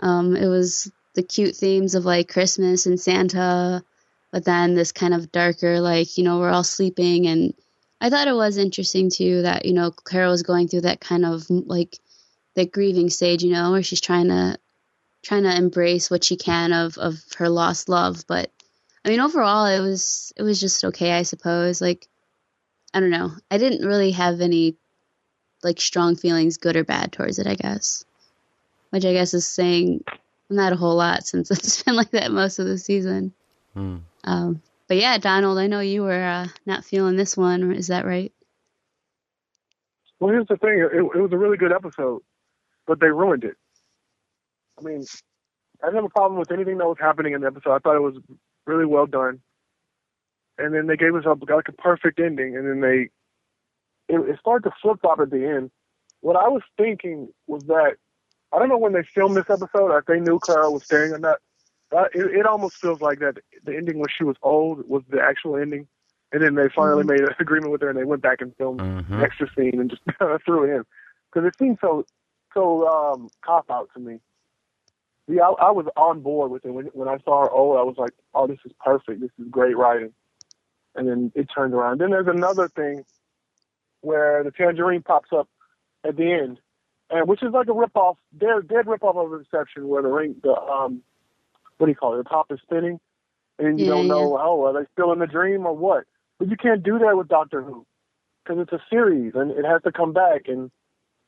Um, 0.01 0.37
it 0.37 0.47
was 0.47 0.91
the 1.15 1.23
cute 1.23 1.57
themes 1.57 1.95
of 1.95 2.05
like 2.05 2.29
Christmas 2.29 2.87
and 2.87 3.01
Santa, 3.01 3.83
but 4.31 4.45
then 4.45 4.75
this 4.75 4.93
kind 4.93 5.15
of 5.15 5.33
darker, 5.33 5.81
like 5.81 6.19
you 6.19 6.25
know, 6.25 6.39
we're 6.39 6.51
all 6.51 6.65
sleeping 6.65 7.27
and 7.27 7.55
I 8.01 8.11
thought 8.11 8.29
it 8.29 8.35
was 8.35 8.59
interesting 8.59 9.11
too 9.11 9.43
that 9.43 9.65
you 9.65 9.73
know 9.73 9.91
Clara 9.91 10.29
was 10.29 10.43
going 10.43 10.69
through 10.69 10.83
that 10.83 11.01
kind 11.01 11.25
of 11.25 11.49
like 11.49 11.99
that 12.55 12.71
grieving 12.71 13.11
stage, 13.11 13.43
you 13.43 13.53
know, 13.53 13.73
where 13.73 13.83
she's 13.83 14.01
trying 14.01 14.29
to 14.29 14.59
trying 15.29 15.43
to 15.43 15.55
embrace 15.55 16.11
what 16.11 16.25
she 16.25 16.37
can 16.37 16.73
of 16.73 16.97
of 16.97 17.23
her 17.37 17.51
lost 17.51 17.89
love. 17.89 18.25
But 18.27 18.51
I 19.05 19.11
mean, 19.11 19.21
overall, 19.21 19.67
it 19.67 19.81
was 19.81 20.33
it 20.37 20.43
was 20.43 20.59
just 20.59 20.85
okay, 20.85 21.13
I 21.13 21.23
suppose. 21.23 21.81
Like 21.81 22.09
I 22.95 23.01
don't 23.01 23.11
know, 23.11 23.33
I 23.51 23.59
didn't 23.59 23.87
really 23.87 24.13
have 24.13 24.41
any 24.41 24.77
like 25.63 25.81
strong 25.81 26.17
feelings, 26.17 26.57
good 26.57 26.77
or 26.77 26.85
bad, 26.85 27.13
towards 27.13 27.39
it. 27.39 27.47
I 27.47 27.55
guess, 27.55 28.05
which 28.91 29.05
I 29.05 29.13
guess 29.13 29.35
is 29.35 29.47
saying 29.47 30.03
not 30.49 30.73
a 30.73 30.77
whole 30.77 30.97
lot 30.97 31.27
since 31.27 31.51
it's 31.51 31.83
been 31.83 31.95
like 31.95 32.11
that 32.13 32.33
most 32.33 32.59
of 32.59 32.67
the 32.67 32.79
season. 32.79 33.35
Hmm. 33.75 33.99
Um, 34.25 34.63
but 34.89 34.97
yeah, 34.97 35.19
Donald, 35.19 35.59
I 35.59 35.67
know 35.67 35.81
you 35.81 36.03
were 36.03 36.25
uh, 36.25 36.49
not 36.65 36.87
feeling 36.87 37.17
this 37.17 37.37
one. 37.37 37.73
Is 37.75 37.89
that 37.89 38.07
right? 38.07 38.33
Well, 40.19 40.33
here's 40.33 40.49
the 40.49 40.57
thing. 40.57 40.79
It, 40.79 40.97
it, 40.97 41.21
was 41.21 41.33
a 41.33 41.37
really 41.37 41.59
good 41.59 41.71
episode, 41.71 42.23
but 42.87 42.99
they 42.99 43.09
ruined 43.09 43.45
it. 43.45 43.57
I 44.79 44.83
mean, 44.83 45.05
I 45.83 45.87
didn't 45.87 45.97
have 45.97 46.05
a 46.05 46.09
problem 46.11 46.39
with 46.39 46.53
anything 46.53 46.79
that 46.79 46.87
was 46.87 46.99
happening 47.01 47.35
in 47.35 47.41
the 47.41 47.47
episode. 47.47 47.75
I 47.75 47.79
thought 47.79 47.97
it 47.97 48.03
was 48.03 48.17
really 48.67 48.87
well 48.87 49.07
done. 49.07 49.41
And 50.59 50.75
then 50.75 50.87
they 50.87 50.97
gave 50.97 51.15
us 51.15 51.25
a, 51.25 51.37
like 51.53 51.69
a 51.69 51.73
perfect 51.73 52.19
ending, 52.19 52.57
and 52.57 52.69
then 52.69 52.81
they 52.81 53.11
it, 54.13 54.21
it 54.29 54.39
started 54.41 54.69
to 54.69 54.75
flip 54.83 55.01
flop 55.01 55.21
at 55.21 55.31
the 55.31 55.47
end. 55.47 55.71
What 56.21 56.37
I 56.37 56.49
was 56.49 56.63
thinking 56.77 57.29
was 57.47 57.63
that 57.65 57.95
I 58.53 58.59
don't 58.59 58.69
know 58.69 58.79
when 58.79 58.93
they 58.93 59.05
filmed 59.15 59.37
this 59.37 59.49
episode, 59.49 59.97
if 59.97 60.07
they 60.07 60.21
knew 60.21 60.39
Clara 60.39 60.71
was 60.71 60.85
staying 60.85 61.13
or 61.13 61.19
not, 61.19 61.39
uh, 61.97 62.05
it, 62.15 62.41
it 62.41 62.47
almost 62.47 62.77
feels 62.77 63.01
like 63.01 63.21
that 63.21 63.39
the 63.65 63.77
ending 63.77 63.99
when 63.99 64.09
she 64.17 64.25
was 64.25 64.37
old 64.43 64.89
was 64.89 65.03
the 65.11 65.21
actual 65.21 65.57
ending, 65.57 65.87
and 66.33 66.43
then 66.43 66.55
they 66.55 66.69
finally 66.75 67.05
mm-hmm. 67.05 67.13
made 67.13 67.21
an 67.21 67.35
agreement 67.39 67.73
with 67.73 67.83
her 67.83 67.91
and 67.91 67.99
they 67.99 68.05
went 68.05 68.23
back 68.23 68.41
and 68.41 68.55
filmed 68.57 68.81
mm-hmm. 68.81 69.23
extra 69.23 69.49
scene 69.57 69.81
and 69.81 69.91
just 69.91 70.03
threw 70.45 70.65
it 70.65 70.77
in 70.77 70.85
because 71.33 71.47
it 71.47 71.55
seemed 71.59 71.79
so 71.81 72.05
so 72.55 72.89
um, 72.89 73.29
cop 73.45 73.71
out 73.71 73.89
to 73.95 74.01
me. 74.01 74.19
Yeah, 75.29 75.43
I, 75.43 75.69
I 75.69 75.71
was 75.71 75.87
on 75.97 76.21
board 76.21 76.51
with 76.51 76.65
it 76.65 76.71
when 76.71 76.87
when 76.87 77.09
I 77.09 77.19
saw 77.25 77.43
her 77.45 77.51
old. 77.51 77.79
I 77.79 77.83
was 77.83 77.97
like, 77.99 78.13
oh, 78.35 78.47
this 78.47 78.59
is 78.65 78.73
perfect. 78.85 79.21
This 79.21 79.31
is 79.39 79.47
great 79.51 79.77
writing. 79.77 80.13
And 80.95 81.07
then 81.07 81.33
it 81.35 81.49
turned 81.55 81.75
around. 81.75 82.01
Then 82.01 82.11
there's 82.11 82.27
another 82.27 82.69
thing 82.69 83.05
where 84.01 84.43
the 84.43 84.51
tangerine 84.51 85.03
pops 85.03 85.29
up 85.33 85.49
at 86.05 86.17
the 86.17 86.33
end, 86.33 86.59
and 87.11 87.29
which 87.29 87.43
is 87.43 87.53
like 87.53 87.69
a 87.69 87.73
rip 87.73 87.97
off, 87.97 88.17
dead 88.37 88.67
dead 88.69 88.87
rip 88.87 89.05
off 89.05 89.17
of 89.17 89.39
Inception, 89.39 89.87
where 89.87 90.03
the 90.03 90.09
ring 90.09 90.37
the 90.43 90.55
um 90.55 91.03
what 91.77 91.87
do 91.87 91.91
you 91.91 91.97
call 91.97 92.15
it? 92.15 92.25
The 92.25 92.29
top 92.29 92.51
is 92.51 92.59
spinning, 92.63 92.99
and 93.59 93.79
you 93.79 93.87
yeah, 93.87 93.93
don't 93.93 94.09
know, 94.09 94.37
yeah. 94.37 94.43
oh, 94.45 94.65
are 94.65 94.73
they 94.73 94.89
still 94.93 95.13
in 95.13 95.19
the 95.19 95.27
dream 95.27 95.67
or 95.67 95.77
what? 95.77 96.05
But 96.39 96.49
you 96.49 96.57
can't 96.57 96.83
do 96.83 96.99
that 97.01 97.17
with 97.17 97.29
Doctor 97.29 97.63
Who 97.63 97.87
because 98.43 98.63
it's 98.63 98.73
a 98.73 98.83
series 98.89 99.33
and 99.35 99.51
it 99.51 99.65
has 99.65 99.83
to 99.83 99.93
come 99.93 100.13
back. 100.13 100.43
And 100.47 100.71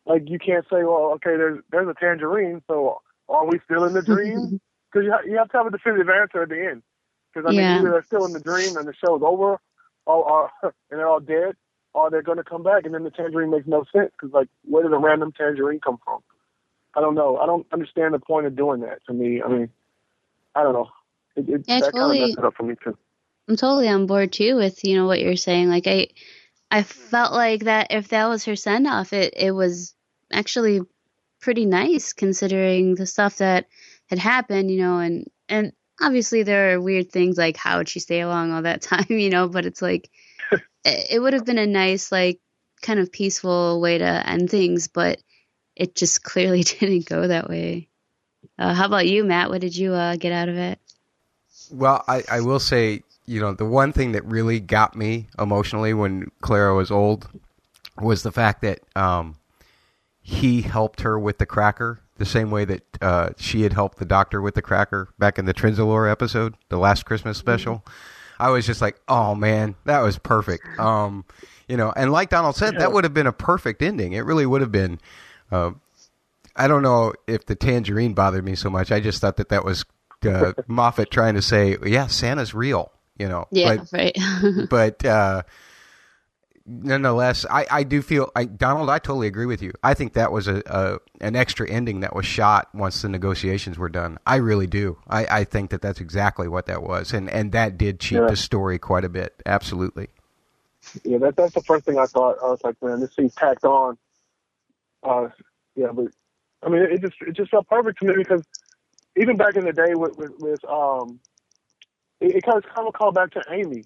like 0.07 0.23
you 0.29 0.39
can't 0.39 0.65
say, 0.65 0.85
well, 0.85 1.13
okay, 1.17 1.37
there's 1.37 1.63
there's 1.71 1.89
a 1.89 1.95
tangerine, 1.95 2.63
so 2.67 3.03
are 3.31 3.47
we 3.47 3.61
still 3.65 3.85
in 3.85 3.95
the 3.95 4.03
dream? 4.03 4.61
Because 4.93 5.07
you, 5.07 5.13
ha- 5.13 5.23
you 5.25 5.39
have 5.39 5.49
to 5.51 5.57
have 5.57 5.67
a 5.67 5.71
definitive 5.71 6.09
answer 6.09 6.43
at 6.43 6.49
the 6.49 6.67
end. 6.69 6.83
Because 7.33 7.49
I 7.49 7.53
yeah. 7.53 7.75
mean, 7.75 7.79
either 7.79 7.91
they're 7.93 8.05
still 8.05 8.25
in 8.25 8.33
the 8.33 8.41
dream 8.41 8.77
and 8.77 8.89
the 8.89 8.93
show's 8.93 9.23
over, 9.23 9.61
or, 10.05 10.31
or 10.31 10.51
and 10.63 10.73
they're 10.91 11.07
all 11.07 11.21
dead, 11.21 11.55
or 11.95 12.11
they're 12.11 12.23
going 12.23 12.39
to 12.39 12.43
come 12.43 12.65
back, 12.65 12.85
and 12.85 12.95
then 12.95 13.05
the 13.05 13.11
tangerine 13.11 13.51
makes 13.51 13.69
no 13.69 13.85
sense. 13.93 14.11
Because 14.11 14.33
like, 14.33 14.49
where 14.65 14.83
did 14.83 14.93
a 14.93 14.99
random 14.99 15.31
tangerine 15.31 15.79
come 15.79 15.99
from? 16.05 16.23
I 16.97 17.01
don't 17.01 17.15
know. 17.15 17.39
I 17.39 17.47
don't 17.47 17.67
understand 17.73 18.15
the 18.15 18.19
point 18.19 18.47
of 18.47 18.57
doing 18.57 18.81
that. 18.81 18.99
To 19.07 19.13
me, 19.13 19.41
I 19.43 19.49
mean, 19.49 19.69
I 20.55 20.63
don't 20.65 20.73
know. 20.73 20.89
It, 21.37 21.49
it, 21.49 21.65
yeah, 21.67 21.81
that 21.81 21.93
totally, 21.93 22.19
kind 22.19 22.23
of 22.23 22.29
messed 22.31 22.39
it 22.39 22.45
up 22.45 22.55
for 22.57 22.63
me 22.65 22.75
too. 22.83 22.99
I'm 23.49 23.57
totally 23.57 23.89
on 23.89 24.07
board 24.07 24.33
too 24.33 24.57
with 24.57 24.85
you 24.85 24.97
know 24.97 25.07
what 25.07 25.21
you're 25.21 25.37
saying. 25.37 25.69
Like 25.69 25.87
I, 25.87 26.09
I 26.71 26.83
felt 26.83 27.33
like 27.33 27.65
that 27.65 27.89
if 27.91 28.09
that 28.09 28.27
was 28.29 28.45
her 28.47 28.57
send 28.57 28.89
off, 28.89 29.13
it 29.13 29.35
it 29.37 29.53
was 29.53 29.95
actually 30.33 30.81
pretty 31.41 31.67
nice 31.67 32.13
considering 32.13 32.95
the 32.95 33.07
stuff 33.07 33.39
that 33.39 33.67
had 34.09 34.19
happened. 34.19 34.71
You 34.71 34.79
know, 34.79 34.99
and 34.99 35.27
and 35.49 35.73
obviously 36.01 36.43
there 36.43 36.75
are 36.75 36.81
weird 36.81 37.11
things 37.11 37.37
like 37.37 37.57
how 37.57 37.79
would 37.79 37.89
she 37.89 38.01
stay 38.01 38.21
along 38.21 38.53
all 38.53 38.63
that 38.63 38.83
time? 38.93 39.07
You 39.09 39.31
know, 39.31 39.49
but 39.49 39.67
it's 39.67 39.83
like 39.83 40.11
it, 40.53 41.07
it 41.13 41.19
would 41.19 41.33
have 41.33 41.45
been 41.45 41.59
a 41.59 41.67
nice 41.67 42.11
like 42.13 42.41
kind 42.83 42.99
of 42.99 43.13
peaceful 43.13 43.81
way 43.81 43.99
to 43.99 44.29
end 44.29 44.51
things, 44.51 44.89
but 44.89 45.21
it 45.77 45.95
just 45.95 46.23
clearly 46.23 46.63
didn't 46.63 47.07
go 47.07 47.27
that 47.27 47.49
way. 47.49 47.89
Uh, 48.59 48.75
how 48.75 48.87
about 48.87 49.07
you, 49.07 49.25
Matt? 49.25 49.51
What 49.51 49.61
did 49.61 49.77
you 49.77 49.93
uh, 49.93 50.17
get 50.17 50.33
out 50.33 50.49
of 50.49 50.57
it? 50.57 50.79
Well, 51.71 52.05
I, 52.09 52.25
I 52.31 52.41
will 52.41 52.59
say, 52.59 53.03
you 53.27 53.41
know, 53.41 53.53
the 53.53 53.65
one 53.65 53.93
thing 53.93 54.13
that 54.13 54.25
really 54.25 54.61
got 54.61 54.97
me 54.97 55.29
emotionally 55.39 55.95
when 55.95 56.31
Clara 56.41 56.75
was 56.75 56.91
old 56.91 57.29
was 58.01 58.23
the 58.23 58.33
fact 58.33 58.63
that 58.63 58.81
um, 58.97 59.37
he 60.31 60.63
helped 60.63 61.01
her 61.01 61.19
with 61.19 61.39
the 61.39 61.45
cracker 61.47 62.01
the 62.17 62.25
same 62.25 62.53
way 62.53 62.65
that 62.65 62.83
uh, 63.03 63.31
she 63.37 63.63
had 63.63 63.73
helped 63.73 63.99
the 63.99 64.05
doctor 64.05 64.41
with 64.41 64.55
the 64.55 64.63
cracker 64.63 65.09
back 65.19 65.41
in 65.41 65.45
the 65.45 65.53
Trenzalore 65.53 66.09
episode, 66.09 66.55
the 66.69 66.77
last 66.77 67.05
Christmas 67.05 67.37
special. 67.37 67.77
Mm-hmm. 67.77 68.43
I 68.43 68.51
was 68.51 68.65
just 68.65 68.81
like, 68.81 69.01
oh 69.09 69.35
man, 69.35 69.75
that 69.87 70.01
was 70.03 70.19
perfect. 70.19 70.65
Um, 70.79 71.25
you 71.67 71.77
know, 71.77 71.93
and 71.97 72.13
like 72.13 72.31
Donald 72.31 72.55
said, 72.55 72.79
that 72.79 72.93
would 72.93 73.03
have 73.03 73.13
been 73.13 73.27
a 73.27 73.33
perfect 73.33 73.83
ending. 73.83 74.13
It 74.13 74.21
really 74.21 74.47
would 74.47 74.61
have 74.61 74.71
been. 74.71 75.01
Uh, 75.51 75.73
I 76.55 76.69
don't 76.69 76.83
know 76.83 77.13
if 77.27 77.47
the 77.47 77.57
tangerine 77.57 78.15
bothered 78.15 78.45
me 78.45 78.55
so 78.55 78.71
much. 78.71 78.93
I 78.93 79.01
just 79.01 79.21
thought 79.21 79.37
that 79.39 79.49
that 79.49 79.65
was 79.65 79.85
uh, 80.25 80.53
Moffat 80.69 81.11
trying 81.11 81.35
to 81.35 81.43
say, 81.43 81.77
yeah, 81.85 82.07
Santa's 82.07 82.55
real, 82.55 82.93
you 83.19 83.29
know. 83.29 83.49
Yeah, 83.51 83.77
but, 83.77 83.93
right. 83.93 84.17
but 84.71 85.05
uh, 85.05 85.43
nonetheless, 86.71 87.45
I, 87.51 87.67
I 87.71 87.83
do 87.83 88.01
feel, 88.01 88.31
I, 88.37 88.45
Donald, 88.45 88.89
I 88.89 88.99
totally 88.99 89.27
agree 89.27 89.47
with 89.47 89.61
you. 89.61 89.73
I 89.83 89.95
think 89.95 90.13
that 90.15 90.31
was 90.31 90.47
a, 90.47 90.63
a 90.67 90.99
an 91.21 91.37
extra 91.37 91.69
ending 91.69 92.01
that 92.01 92.15
was 92.15 92.25
shot 92.25 92.69
once 92.73 93.03
the 93.03 93.09
negotiations 93.09 93.77
were 93.77 93.89
done. 93.89 94.19
I 94.27 94.37
really 94.37 94.67
do. 94.67 94.99
I, 95.09 95.27
I 95.27 95.45
think 95.45 95.71
that 95.71 95.83
that's 95.83 96.01
exactly 96.01 96.49
what 96.49 96.67
that 96.67 96.83
was, 96.83 97.13
and 97.13 97.29
and 97.29 97.53
that 97.53 97.77
did 97.77 98.01
cheat 98.01 98.19
yeah. 98.19 98.29
the 98.29 98.37
story 98.37 98.79
quite 98.79 99.05
a 99.05 99.09
bit. 99.09 99.35
Absolutely. 99.45 100.09
Yeah, 101.05 101.19
that, 101.19 101.37
that's 101.37 101.55
the 101.55 101.63
first 101.63 101.85
thing 101.85 101.99
I 101.99 102.07
thought. 102.07 102.37
I 102.43 102.47
was 102.47 102.61
like, 102.65 102.77
man, 102.83 103.01
this 103.01 103.15
seems 103.15 103.35
tacked 103.35 103.65
on. 103.65 103.99
Uh, 105.03 105.29
yeah, 105.75 105.93
but 105.93 106.07
I 106.63 106.69
mean, 106.69 106.83
it 106.83 107.01
just 107.01 107.15
it 107.21 107.33
just 107.33 107.51
felt 107.51 107.69
perfect 107.69 107.99
to 108.01 108.07
me 108.07 108.15
because 108.17 108.43
even 109.17 109.37
back 109.37 109.57
in 109.57 109.65
the 109.65 109.73
day 109.73 109.95
with 109.95 110.17
with, 110.17 110.33
with 110.39 110.65
um, 110.65 111.21
it, 112.21 112.37
it 112.37 112.45
kind 112.45 112.59
of 112.59 112.65
kind 112.75 112.87
of 112.87 112.95
called 112.95 113.15
back 113.15 113.31
to 113.33 113.43
Amy, 113.51 113.85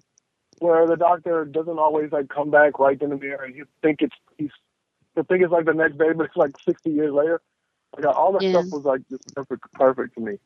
where 0.59 0.87
the 0.87 0.95
doctor 0.95 1.45
doesn't 1.45 1.79
always 1.79 2.11
like 2.11 2.29
come 2.29 2.49
back 2.49 2.79
right 2.79 3.01
in 3.01 3.09
the 3.09 3.17
mirror, 3.17 3.43
and 3.43 3.55
you 3.55 3.65
think 3.81 4.01
it's 4.01 4.15
he's 4.37 4.51
the 5.15 5.23
thing 5.23 5.43
is 5.43 5.51
like 5.51 5.65
the 5.65 5.73
next 5.73 5.97
day, 5.97 6.11
but 6.15 6.25
it's 6.25 6.37
like 6.37 6.55
sixty 6.65 6.91
years 6.91 7.13
later. 7.13 7.41
Like 7.95 8.05
all 8.15 8.33
that 8.33 8.41
yeah. 8.41 8.51
stuff 8.51 8.65
was 8.71 8.83
like 8.83 9.01
just 9.09 9.33
perfect, 9.35 9.71
perfect 9.73 10.15
to 10.15 10.21
me. 10.21 10.37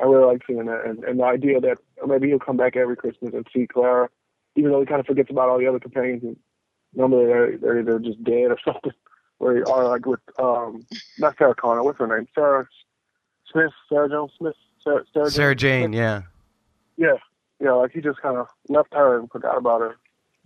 I 0.00 0.04
really 0.04 0.24
like 0.24 0.42
seeing 0.46 0.64
that, 0.66 0.84
and, 0.86 1.04
and 1.04 1.18
the 1.18 1.24
idea 1.24 1.60
that 1.60 1.78
maybe 2.06 2.28
he'll 2.28 2.38
come 2.38 2.56
back 2.56 2.76
every 2.76 2.96
Christmas 2.96 3.34
and 3.34 3.46
see 3.52 3.66
Clara, 3.66 4.08
even 4.54 4.70
though 4.70 4.80
he 4.80 4.86
kind 4.86 5.00
of 5.00 5.06
forgets 5.06 5.30
about 5.30 5.48
all 5.48 5.58
the 5.58 5.66
other 5.66 5.80
companions. 5.80 6.22
And 6.22 6.36
normally 6.94 7.26
they're 7.26 7.58
they're 7.58 7.80
either 7.80 7.98
just 7.98 8.22
dead 8.24 8.50
or 8.50 8.58
something 8.64 8.92
where 9.38 9.68
are 9.68 9.88
like 9.88 10.06
with 10.06 10.20
um 10.38 10.84
not 11.18 11.36
Sarah 11.38 11.54
Connor, 11.54 11.82
what's 11.82 11.98
her 11.98 12.06
name? 12.06 12.28
Sarah 12.34 12.68
Smith, 13.50 13.72
Sarah 13.88 14.08
Jones 14.08 14.32
Smith, 14.38 14.54
Sarah, 14.82 15.04
Sarah, 15.12 15.30
Sarah 15.30 15.54
Jane, 15.54 15.92
yeah. 15.92 16.22
Yeah, 16.96 17.16
yeah, 17.60 17.72
like 17.72 17.92
he 17.92 18.00
just 18.00 18.20
kind 18.20 18.36
of 18.36 18.48
left 18.68 18.94
her 18.94 19.18
and 19.18 19.30
forgot 19.30 19.56
about 19.56 19.80
her. 19.80 19.96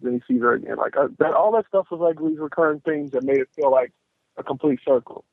Then 0.01 0.15
he 0.15 0.35
sees 0.35 0.43
her 0.43 0.55
again. 0.55 0.77
Like 0.77 0.97
uh, 0.97 1.09
that, 1.19 1.35
all 1.35 1.53
that 1.53 1.67
stuff 1.69 1.87
was 1.91 2.01
like 2.01 2.19
these 2.19 2.39
recurring 2.39 2.81
things 2.81 3.13
that 3.13 3.23
made 3.23 3.39
it 3.39 3.49
feel 3.55 3.71
like 3.71 3.93
a 4.37 4.43
complete 4.43 4.81
circle. 4.87 5.25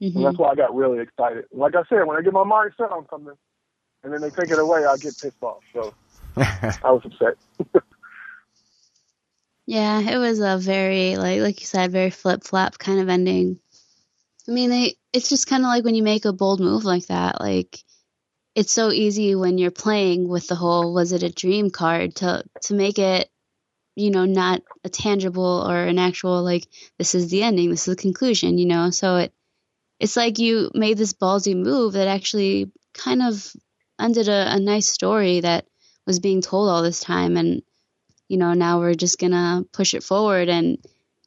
Mm-hmm. 0.00 0.16
And 0.16 0.26
that's 0.26 0.38
why 0.38 0.50
I 0.50 0.54
got 0.54 0.74
really 0.74 1.00
excited. 1.00 1.44
Like 1.52 1.74
I 1.74 1.82
said, 1.88 2.04
when 2.04 2.16
I 2.16 2.22
get 2.22 2.32
my 2.32 2.44
mind 2.44 2.72
set 2.76 2.90
on 2.90 3.06
something, 3.10 3.34
and 4.02 4.12
then 4.12 4.20
they 4.20 4.30
take 4.30 4.50
it 4.50 4.58
away, 4.58 4.84
I 4.84 4.96
get 4.96 5.18
pissed 5.20 5.42
off. 5.42 5.62
So 5.72 5.94
I 6.36 6.90
was 6.90 7.02
upset. 7.04 7.36
Yeah, 9.68 10.00
it 10.00 10.16
was 10.16 10.40
a 10.40 10.56
very 10.56 11.16
like 11.16 11.42
like 11.42 11.60
you 11.60 11.66
said, 11.66 11.92
very 11.92 12.08
flip 12.08 12.42
flop 12.42 12.78
kind 12.78 13.00
of 13.00 13.10
ending. 13.10 13.60
I 14.48 14.52
mean, 14.52 14.70
they 14.70 14.94
it's 15.12 15.28
just 15.28 15.46
kind 15.46 15.62
of 15.62 15.66
like 15.66 15.84
when 15.84 15.94
you 15.94 16.02
make 16.02 16.24
a 16.24 16.32
bold 16.32 16.58
move 16.58 16.86
like 16.86 17.08
that. 17.08 17.38
Like 17.38 17.84
it's 18.58 18.72
so 18.72 18.90
easy 18.90 19.36
when 19.36 19.56
you're 19.56 19.70
playing 19.70 20.28
with 20.28 20.48
the 20.48 20.56
whole 20.56 20.92
was 20.92 21.12
it 21.12 21.22
a 21.22 21.30
dream 21.30 21.70
card 21.70 22.16
to 22.16 22.42
to 22.60 22.74
make 22.74 22.98
it 22.98 23.30
you 23.94 24.10
know 24.10 24.24
not 24.24 24.62
a 24.82 24.88
tangible 24.88 25.64
or 25.64 25.84
an 25.84 25.96
actual 25.96 26.42
like 26.42 26.66
this 26.98 27.14
is 27.14 27.30
the 27.30 27.44
ending, 27.44 27.70
this 27.70 27.86
is 27.86 27.96
the 27.96 28.02
conclusion, 28.02 28.58
you 28.58 28.66
know. 28.66 28.90
So 28.90 29.16
it 29.18 29.32
it's 30.00 30.16
like 30.16 30.40
you 30.40 30.72
made 30.74 30.98
this 30.98 31.12
ballsy 31.12 31.54
move 31.54 31.92
that 31.92 32.08
actually 32.08 32.72
kind 32.94 33.22
of 33.22 33.52
ended 34.00 34.28
a, 34.28 34.54
a 34.54 34.58
nice 34.58 34.88
story 34.88 35.38
that 35.38 35.66
was 36.04 36.18
being 36.18 36.40
told 36.40 36.68
all 36.68 36.82
this 36.82 37.00
time 37.00 37.36
and 37.36 37.62
you 38.26 38.38
know, 38.38 38.54
now 38.54 38.80
we're 38.80 38.94
just 38.94 39.20
gonna 39.20 39.64
push 39.72 39.94
it 39.94 40.02
forward. 40.02 40.48
And 40.48 40.78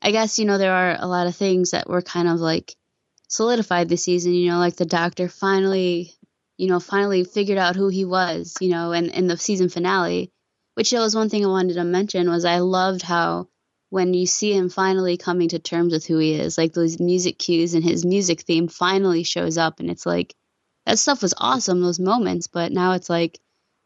I 0.01 0.11
guess, 0.11 0.37
you 0.37 0.43
know, 0.43 0.57
there 0.57 0.73
are 0.73 0.97
a 0.99 1.07
lot 1.07 1.27
of 1.27 1.35
things 1.35 1.71
that 1.71 1.89
were 1.89 2.01
kind 2.01 2.27
of 2.27 2.41
like 2.41 2.75
solidified 3.29 3.87
this 3.87 4.03
season, 4.03 4.33
you 4.33 4.51
know, 4.51 4.59
like 4.59 4.75
the 4.75 4.85
doctor 4.85 5.29
finally, 5.29 6.13
you 6.61 6.67
know, 6.67 6.79
finally 6.79 7.23
figured 7.23 7.57
out 7.57 7.75
who 7.75 7.87
he 7.87 8.05
was, 8.05 8.53
you 8.61 8.69
know, 8.69 8.91
and 8.91 9.07
in 9.07 9.25
the 9.25 9.35
season 9.35 9.67
finale, 9.67 10.31
which 10.75 10.91
that 10.91 10.99
was 10.99 11.15
one 11.15 11.27
thing 11.27 11.43
I 11.43 11.47
wanted 11.47 11.73
to 11.73 11.83
mention 11.83 12.29
was 12.29 12.45
I 12.45 12.59
loved 12.59 13.01
how 13.01 13.47
when 13.89 14.13
you 14.13 14.27
see 14.27 14.53
him 14.53 14.69
finally 14.69 15.17
coming 15.17 15.49
to 15.49 15.57
terms 15.57 15.91
with 15.91 16.05
who 16.05 16.19
he 16.19 16.33
is, 16.33 16.59
like 16.59 16.73
those 16.73 16.99
music 16.99 17.39
cues 17.39 17.73
and 17.73 17.83
his 17.83 18.05
music 18.05 18.41
theme 18.41 18.67
finally 18.67 19.23
shows 19.23 19.57
up 19.57 19.79
and 19.79 19.89
it's 19.89 20.05
like 20.05 20.35
that 20.85 20.99
stuff 20.99 21.23
was 21.23 21.33
awesome, 21.35 21.81
those 21.81 21.99
moments, 21.99 22.45
but 22.45 22.71
now 22.71 22.91
it's 22.91 23.09
like 23.09 23.39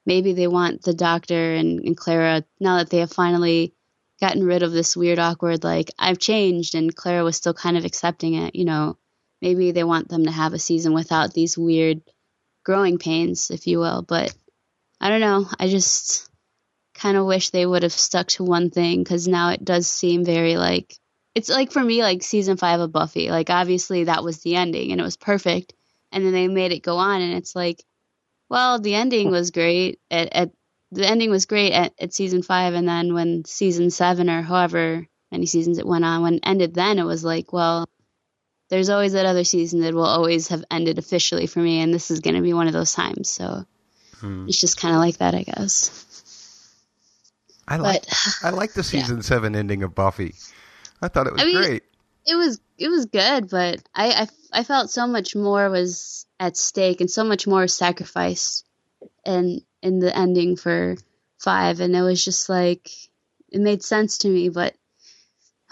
maybe 0.05 0.33
they 0.33 0.47
want 0.47 0.81
the 0.81 0.93
doctor 0.93 1.53
and, 1.53 1.79
and 1.79 1.95
Clara 1.95 2.43
now 2.59 2.79
that 2.79 2.89
they 2.89 2.99
have 2.99 3.13
finally 3.13 3.73
gotten 4.19 4.43
rid 4.45 4.63
of 4.63 4.73
this 4.73 4.97
weird 4.97 5.17
awkward 5.17 5.63
like 5.63 5.91
I've 5.97 6.19
changed 6.19 6.75
and 6.75 6.93
Clara 6.93 7.23
was 7.23 7.37
still 7.37 7.53
kind 7.53 7.77
of 7.77 7.85
accepting 7.85 8.33
it, 8.33 8.53
you 8.53 8.65
know, 8.65 8.97
maybe 9.41 9.71
they 9.71 9.85
want 9.85 10.09
them 10.09 10.25
to 10.25 10.31
have 10.31 10.51
a 10.51 10.59
season 10.59 10.93
without 10.93 11.33
these 11.33 11.57
weird 11.57 12.01
growing 12.65 12.97
pains, 12.97 13.49
if 13.51 13.67
you 13.67 13.79
will. 13.79 14.01
But 14.01 14.35
I 14.99 15.09
don't 15.09 15.21
know. 15.21 15.47
I 15.57 15.69
just 15.69 16.29
kind 16.93 17.15
of 17.17 17.25
wish 17.25 17.49
they 17.49 17.65
would 17.65 17.83
have 17.83 17.93
stuck 17.93 18.27
to 18.27 18.43
one 18.43 18.69
thing 18.69 19.03
because 19.03 19.27
now 19.27 19.49
it 19.49 19.63
does 19.63 19.87
seem 19.87 20.25
very 20.25 20.57
like 20.57 20.97
it's 21.35 21.49
like 21.49 21.71
for 21.71 21.83
me 21.83 22.01
like 22.01 22.23
season 22.23 22.57
five 22.57 22.79
of 22.79 22.91
Buffy. 22.91 23.29
Like 23.29 23.49
obviously 23.49 24.05
that 24.05 24.23
was 24.23 24.41
the 24.41 24.55
ending 24.55 24.91
and 24.91 24.99
it 24.99 25.03
was 25.03 25.17
perfect, 25.17 25.73
and 26.11 26.25
then 26.25 26.33
they 26.33 26.47
made 26.49 26.73
it 26.73 26.83
go 26.83 26.97
on 26.97 27.21
and 27.21 27.33
it's 27.33 27.55
like 27.55 27.83
well, 28.49 28.79
the 28.79 28.95
ending 28.95 29.31
was 29.31 29.51
great. 29.51 29.99
At, 30.11 30.33
at 30.33 30.51
the 30.91 31.07
ending 31.07 31.29
was 31.31 31.45
great 31.45 31.73
at, 31.73 31.93
at 31.99 32.13
season 32.13 32.41
five, 32.41 32.73
and 32.73 32.87
then 32.87 33.13
when 33.13 33.45
season 33.45 33.89
seven 33.89 34.29
or 34.29 34.41
however 34.41 35.07
many 35.31 35.45
seasons 35.45 35.77
it 35.77 35.87
went 35.87 36.05
on, 36.05 36.21
when 36.21 36.35
it 36.35 36.43
ended, 36.43 36.73
then 36.73 36.99
it 36.99 37.03
was 37.03 37.23
like, 37.23 37.51
well, 37.51 37.87
there's 38.69 38.89
always 38.89 39.13
that 39.13 39.25
other 39.25 39.43
season 39.43 39.81
that 39.81 39.93
will 39.93 40.05
always 40.05 40.47
have 40.49 40.63
ended 40.71 40.97
officially 40.97 41.47
for 41.47 41.59
me, 41.59 41.81
and 41.81 41.93
this 41.93 42.11
is 42.11 42.19
going 42.19 42.35
to 42.35 42.41
be 42.41 42.53
one 42.53 42.67
of 42.67 42.73
those 42.73 42.93
times. 42.93 43.29
So 43.29 43.65
hmm. 44.19 44.47
it's 44.47 44.59
just 44.59 44.79
kind 44.79 44.95
of 44.95 44.99
like 44.99 45.17
that, 45.17 45.35
I 45.35 45.43
guess. 45.43 46.01
I 47.67 47.77
like 47.77 48.03
I 48.43 48.49
like 48.49 48.73
the 48.73 48.83
season 48.83 49.17
yeah. 49.17 49.23
seven 49.23 49.55
ending 49.55 49.83
of 49.83 49.95
Buffy. 49.95 50.35
I 51.01 51.07
thought 51.07 51.27
it 51.27 51.33
was 51.33 51.41
I 51.41 51.45
mean, 51.45 51.57
great. 51.57 51.83
It 52.25 52.35
was 52.35 52.59
it 52.77 52.89
was 52.89 53.05
good, 53.05 53.49
but 53.49 53.81
I, 53.93 54.09
I 54.23 54.27
I 54.59 54.63
felt 54.63 54.89
so 54.89 55.07
much 55.07 55.35
more 55.35 55.69
was 55.69 56.25
at 56.39 56.57
stake 56.57 57.01
and 57.01 57.09
so 57.09 57.23
much 57.23 57.47
more 57.47 57.67
sacrifice 57.67 58.63
in 59.25 59.61
in 59.81 59.99
the 59.99 60.15
ending 60.15 60.55
for 60.55 60.95
five 61.39 61.79
and 61.79 61.95
it 61.95 62.01
was 62.01 62.23
just 62.23 62.49
like 62.49 62.89
it 63.49 63.61
made 63.61 63.83
sense 63.83 64.19
to 64.19 64.29
me 64.29 64.49
but 64.49 64.75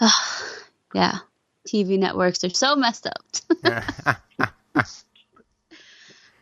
uh, 0.00 0.10
yeah 0.94 1.18
tv 1.68 1.98
networks 1.98 2.44
are 2.44 2.50
so 2.50 2.76
messed 2.76 3.06
up 3.06 4.18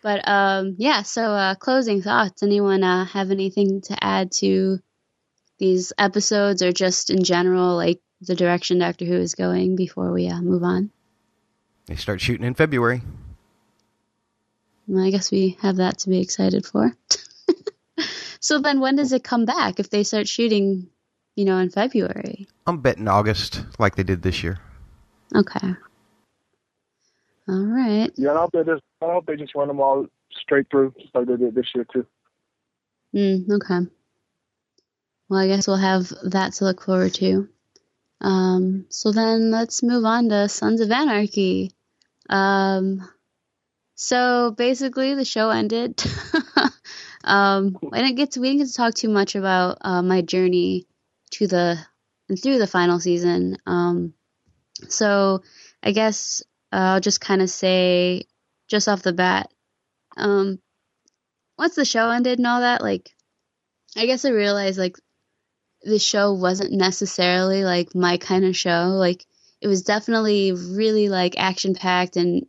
but 0.03 0.29
um 0.29 0.75
yeah 0.79 1.03
so 1.03 1.23
uh 1.23 1.55
closing 1.55 2.03
thoughts 2.03 2.43
anyone 2.43 2.83
uh 2.83 3.05
have 3.05 3.31
anything 3.31 3.81
to 3.81 3.97
add 4.03 4.31
to 4.33 4.79
these 5.59 5.93
episodes 5.99 6.63
or 6.63 6.73
just 6.73 7.11
in 7.11 7.23
general 7.23 7.77
like 7.77 8.01
the 8.21 8.35
direction 8.35 8.79
doctor 8.79 9.05
who 9.05 9.17
is 9.17 9.35
going 9.35 9.77
before 9.77 10.13
we 10.13 10.29
uh, 10.29 10.41
move 10.41 10.63
on 10.63 10.91
they 11.87 11.97
start 11.97 12.21
shooting 12.21 12.47
in 12.47 12.55
february 12.55 13.03
I 14.99 15.11
guess 15.11 15.31
we 15.31 15.57
have 15.63 15.77
that 15.77 15.99
to 15.99 16.11
be 16.11 16.21
excited 16.21 16.67
for. 16.67 16.97
so 18.41 18.59
then 18.59 18.81
when 18.81 18.97
does 18.97 19.13
it 19.13 19.25
come 19.25 19.45
back 19.45 19.79
if 19.79 19.91
they 19.91 20.03
start 20.03 20.29
shooting, 20.29 20.89
you 21.37 21.45
know, 21.45 21.59
in 21.59 21.71
February? 21.71 22.47
I'm 22.67 22.81
betting 22.81 23.09
August 23.09 23.65
like 23.79 23.95
they 23.97 24.03
did 24.03 24.23
this 24.23 24.43
year. 24.43 24.59
Okay. 25.35 25.75
All 27.49 27.67
right. 27.67 28.11
Yeah, 28.17 28.33
I 28.33 28.39
hope 28.39 28.53
they 28.53 28.65
just 28.65 28.83
I 29.01 29.07
hope 29.07 29.27
they 29.27 29.37
just 29.37 29.55
run 29.55 29.69
them 29.69 29.81
all 29.81 30.07
straight 30.41 30.67
through 30.71 30.95
like 31.15 31.27
they 31.27 31.37
did 31.37 31.55
this 31.55 31.67
year 31.75 31.87
too. 31.93 32.07
Mm, 33.15 33.51
okay. 33.51 33.91
Well, 35.29 35.41
I 35.41 35.49
guess 35.49 35.67
we'll 35.67 35.77
have 35.77 36.13
that 36.25 36.53
to 36.55 36.65
look 36.65 36.83
forward 36.83 37.15
to. 37.15 37.49
Um, 38.21 38.87
so 38.91 39.13
then 39.13 39.51
let's 39.51 39.83
move 39.83 40.05
on 40.05 40.29
to 40.29 40.49
Sons 40.49 40.81
of 40.81 40.91
Anarchy. 40.91 41.73
Um, 42.31 43.09
so 43.95 44.55
basically, 44.57 45.15
the 45.15 45.25
show 45.25 45.51
ended. 45.51 46.03
um, 47.25 47.79
I 47.93 48.03
didn't 48.03 48.17
get 48.17 48.33
to 48.33 48.41
we 48.41 48.49
didn't 48.49 48.61
get 48.61 48.69
to 48.69 48.75
talk 48.75 48.95
too 48.95 49.09
much 49.09 49.35
about 49.35 49.79
uh, 49.81 50.03
my 50.03 50.23
journey 50.23 50.87
to 51.33 51.47
the 51.47 51.79
and 52.29 52.41
through 52.41 52.59
the 52.59 52.67
final 52.67 53.01
season. 53.01 53.57
Um, 53.67 54.15
so 54.89 55.43
I 55.83 55.93
guess 55.93 56.43
uh, 56.73 56.95
I'll 56.95 57.01
just 57.01 57.21
kind 57.21 57.43
of 57.43 57.51
say 57.51 58.25
just 58.69 58.89
off 58.89 59.03
the 59.03 59.13
bat, 59.13 59.51
um, 60.17 60.59
once 61.59 61.75
the 61.75 61.85
show 61.85 62.11
ended 62.11 62.39
and 62.39 62.47
all 62.47 62.61
that, 62.61 62.83
like 62.83 63.11
I 63.97 64.07
guess 64.07 64.25
I 64.25 64.31
realized 64.31 64.79
like 64.79 64.97
the 65.83 65.99
show 65.99 66.33
wasn't 66.33 66.73
necessarily 66.73 67.65
like 67.65 67.95
my 67.95 68.17
kind 68.17 68.45
of 68.45 68.57
show. 68.57 68.89
Like 68.89 69.25
it 69.61 69.69
was 69.69 69.83
definitely 69.83 70.53
really 70.53 71.09
like 71.09 71.35
action 71.39 71.75
packed 71.75 72.17
and 72.17 72.47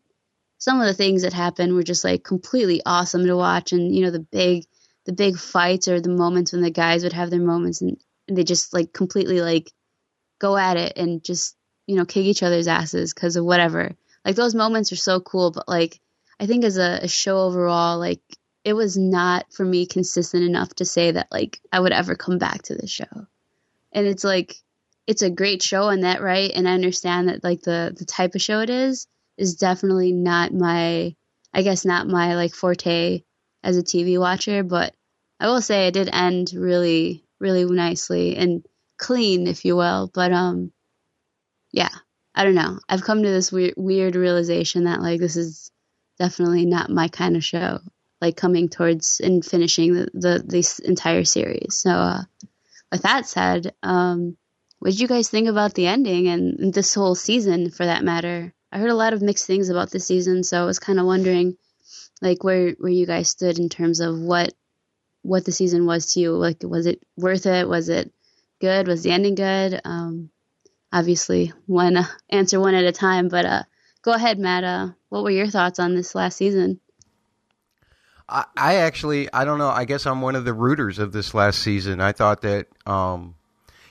some 0.58 0.80
of 0.80 0.88
the 0.88 0.94
things 0.94 1.24
that 1.24 1.34
happened 1.34 1.74
were 1.74 1.84
just 1.84 2.04
like 2.04 2.24
completely 2.24 2.82
awesome 2.86 3.26
to 3.26 3.36
watch 3.36 3.74
and 3.74 3.94
you 3.94 4.02
know 4.02 4.12
the 4.12 4.26
big 4.32 4.66
the 5.06 5.14
big 5.14 5.38
fights 5.38 5.88
or 5.88 6.00
the 6.00 6.10
moments 6.10 6.54
when 6.54 6.62
the 6.62 6.72
guys 6.72 7.04
would 7.04 7.12
have 7.14 7.30
their 7.30 7.42
moments 7.42 7.82
and, 7.82 7.98
and 8.28 8.38
they 8.38 8.44
just 8.44 8.74
like 8.74 8.94
completely 8.94 9.42
like 9.42 9.72
go 10.40 10.56
at 10.56 10.78
it 10.78 10.94
and 10.96 11.24
just 11.24 11.56
you 11.88 11.96
know 11.96 12.06
kick 12.06 12.26
each 12.26 12.44
other's 12.44 12.68
asses 12.68 13.14
because 13.14 13.36
of 13.36 13.46
whatever. 13.46 13.92
Like 14.26 14.36
those 14.36 14.56
moments 14.56 14.92
are 14.92 14.98
so 14.98 15.20
cool 15.20 15.52
but 15.52 15.68
like 15.68 16.00
i 16.40 16.46
think 16.46 16.64
as 16.64 16.78
a, 16.78 17.00
a 17.04 17.08
show 17.08 17.40
overall 17.40 18.00
like 18.00 18.22
it 18.64 18.74
was 18.74 18.98
not 18.98 19.52
for 19.52 19.66
me 19.66 19.86
consistent 19.86 20.44
enough 20.44 20.74
to 20.76 20.86
say 20.86 21.12
that 21.12 21.28
like 21.32 21.60
i 21.72 21.80
would 21.80 21.92
ever 21.92 22.16
come 22.16 22.38
back 22.38 22.62
to 22.64 22.76
the 22.76 22.88
show. 22.88 23.28
And 23.92 24.08
it's 24.08 24.24
like 24.24 24.56
it's 25.06 25.22
a 25.22 25.30
great 25.30 25.62
show 25.62 25.90
in 25.90 26.02
that 26.02 26.22
right? 26.22 26.52
And 26.54 26.68
i 26.68 26.74
understand 26.74 27.30
that 27.30 27.44
like 27.44 27.62
the 27.62 27.94
the 27.98 28.06
type 28.06 28.36
of 28.36 28.42
show 28.42 28.60
it 28.60 28.70
is 28.70 29.08
is 29.38 29.56
definitely 29.56 30.14
not 30.14 30.54
my 30.54 31.16
I 31.54 31.62
guess 31.62 31.86
not 31.86 32.08
my 32.08 32.36
like 32.36 32.54
forte 32.54 33.24
as 33.64 33.78
a 33.78 33.84
TV 33.84 34.20
watcher, 34.20 34.64
but 34.64 34.96
I 35.40 35.48
will 35.48 35.62
say 35.62 35.88
it 35.88 35.94
did 35.94 36.10
end 36.12 36.54
really 36.54 37.26
really 37.40 37.66
nicely 37.66 38.38
and 38.38 38.66
clean 38.98 39.48
if 39.48 39.66
you 39.66 39.76
will, 39.76 40.10
but 40.14 40.32
um 40.32 40.72
yeah, 41.74 41.90
I 42.34 42.46
don't 42.46 42.56
know. 42.56 42.80
I've 42.88 43.04
come 43.04 43.24
to 43.24 43.30
this 43.30 43.52
weird 43.52 43.74
weird 43.76 44.16
realization 44.16 44.86
that 44.86 45.02
like 45.02 45.20
this 45.20 45.36
is 45.36 45.72
definitely 46.18 46.66
not 46.66 46.90
my 46.90 47.10
kind 47.10 47.36
of 47.36 47.44
show. 47.44 47.80
Like 48.22 48.38
coming 48.38 48.70
towards 48.70 49.20
and 49.20 49.44
finishing 49.44 49.94
the, 49.94 50.10
the 50.14 50.44
this 50.46 50.80
entire 50.80 51.26
series. 51.26 51.76
So 51.76 51.90
uh 51.90 52.22
with 52.92 53.02
that 53.02 53.28
said, 53.28 53.74
um 53.84 54.38
what 54.80 54.92
did 54.92 55.00
you 55.00 55.08
guys 55.08 55.30
think 55.30 55.48
about 55.48 55.74
the 55.74 55.88
ending 55.88 56.28
and 56.28 56.74
this 56.74 56.94
whole 56.94 57.16
season 57.16 57.72
for 57.72 57.86
that 57.86 58.04
matter? 58.04 58.54
I 58.72 58.80
heard 58.80 58.90
a 58.90 58.96
lot 58.96 59.14
of 59.14 59.22
mixed 59.22 59.48
things 59.48 59.70
about 59.70 59.92
this 59.92 60.06
season, 60.06 60.44
so 60.44 60.62
I 60.62 60.66
was 60.66 60.80
kind 60.80 61.00
of 61.00 61.06
wondering, 61.06 61.58
like, 62.22 62.44
where 62.44 62.72
where 62.72 62.92
you 62.92 63.06
guys 63.06 63.30
stood 63.30 63.60
in 63.60 63.70
terms 63.70 64.00
of 64.00 64.20
what 64.20 64.54
what 65.22 65.46
the 65.46 65.52
season 65.52 65.86
was 65.86 66.14
to 66.14 66.20
you. 66.20 66.32
Like, 66.34 66.64
was 66.64 66.86
it 66.86 67.02
worth 67.16 67.46
it? 67.46 67.68
Was 67.68 67.90
it 67.90 68.12
good? 68.60 68.88
Was 68.88 69.04
the 69.04 69.12
ending 69.12 69.36
good? 69.36 69.80
Um, 69.86 70.32
obviously, 70.94 71.52
one 71.66 71.98
uh, 71.98 72.06
answer 72.30 72.60
one 72.60 72.76
at 72.76 72.86
a 72.86 72.92
time. 72.94 73.28
But 73.28 73.46
uh, 73.46 73.64
go 74.04 74.14
ahead, 74.14 74.40
Matt. 74.40 74.64
Uh, 74.64 74.90
what 75.10 75.24
were 75.24 75.32
your 75.32 75.48
thoughts 75.48 75.80
on 75.80 75.96
this 75.96 76.16
last 76.16 76.38
season? 76.38 76.80
I, 78.30 78.46
I 78.56 78.76
actually, 78.76 79.32
I 79.34 79.44
don't 79.44 79.58
know. 79.58 79.70
I 79.70 79.84
guess 79.84 80.06
I'm 80.06 80.22
one 80.22 80.36
of 80.36 80.46
the 80.46 80.54
rooters 80.54 81.00
of 81.00 81.12
this 81.12 81.34
last 81.34 81.60
season. 81.60 82.00
I 82.00 82.14
thought 82.14 82.42
that 82.42 82.68
um, 82.86 83.36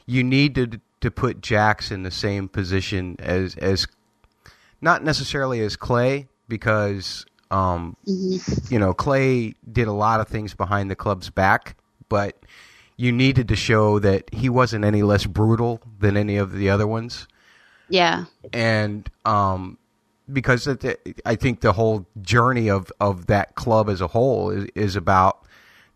you 0.06 0.24
needed 0.24 0.80
to 1.00 1.10
put 1.10 1.40
Jax 1.40 1.90
in 1.90 2.04
the 2.04 2.10
same 2.10 2.48
position 2.48 3.16
as 3.18 3.56
as 3.56 3.86
not 4.80 5.04
necessarily 5.04 5.60
as 5.60 5.76
Clay 5.76 6.28
because 6.48 7.26
um, 7.50 7.96
mm-hmm. 8.06 8.72
you 8.72 8.78
know 8.78 8.94
Clay 8.94 9.54
did 9.70 9.88
a 9.88 9.92
lot 9.92 10.20
of 10.20 10.28
things 10.28 10.54
behind 10.54 10.90
the 10.90 10.96
club's 10.96 11.28
back, 11.28 11.76
but 12.08 12.41
you 13.02 13.10
needed 13.10 13.48
to 13.48 13.56
show 13.56 13.98
that 13.98 14.32
he 14.32 14.48
wasn't 14.48 14.84
any 14.84 15.02
less 15.02 15.26
brutal 15.26 15.80
than 15.98 16.16
any 16.16 16.36
of 16.36 16.52
the 16.52 16.70
other 16.70 16.86
ones. 16.86 17.26
Yeah, 17.88 18.26
and 18.52 19.10
um, 19.24 19.76
because 20.32 20.68
I 21.26 21.34
think 21.34 21.62
the 21.62 21.72
whole 21.72 22.06
journey 22.20 22.70
of, 22.70 22.92
of 23.00 23.26
that 23.26 23.56
club 23.56 23.88
as 23.90 24.00
a 24.00 24.06
whole 24.06 24.50
is, 24.50 24.68
is 24.76 24.94
about 24.94 25.44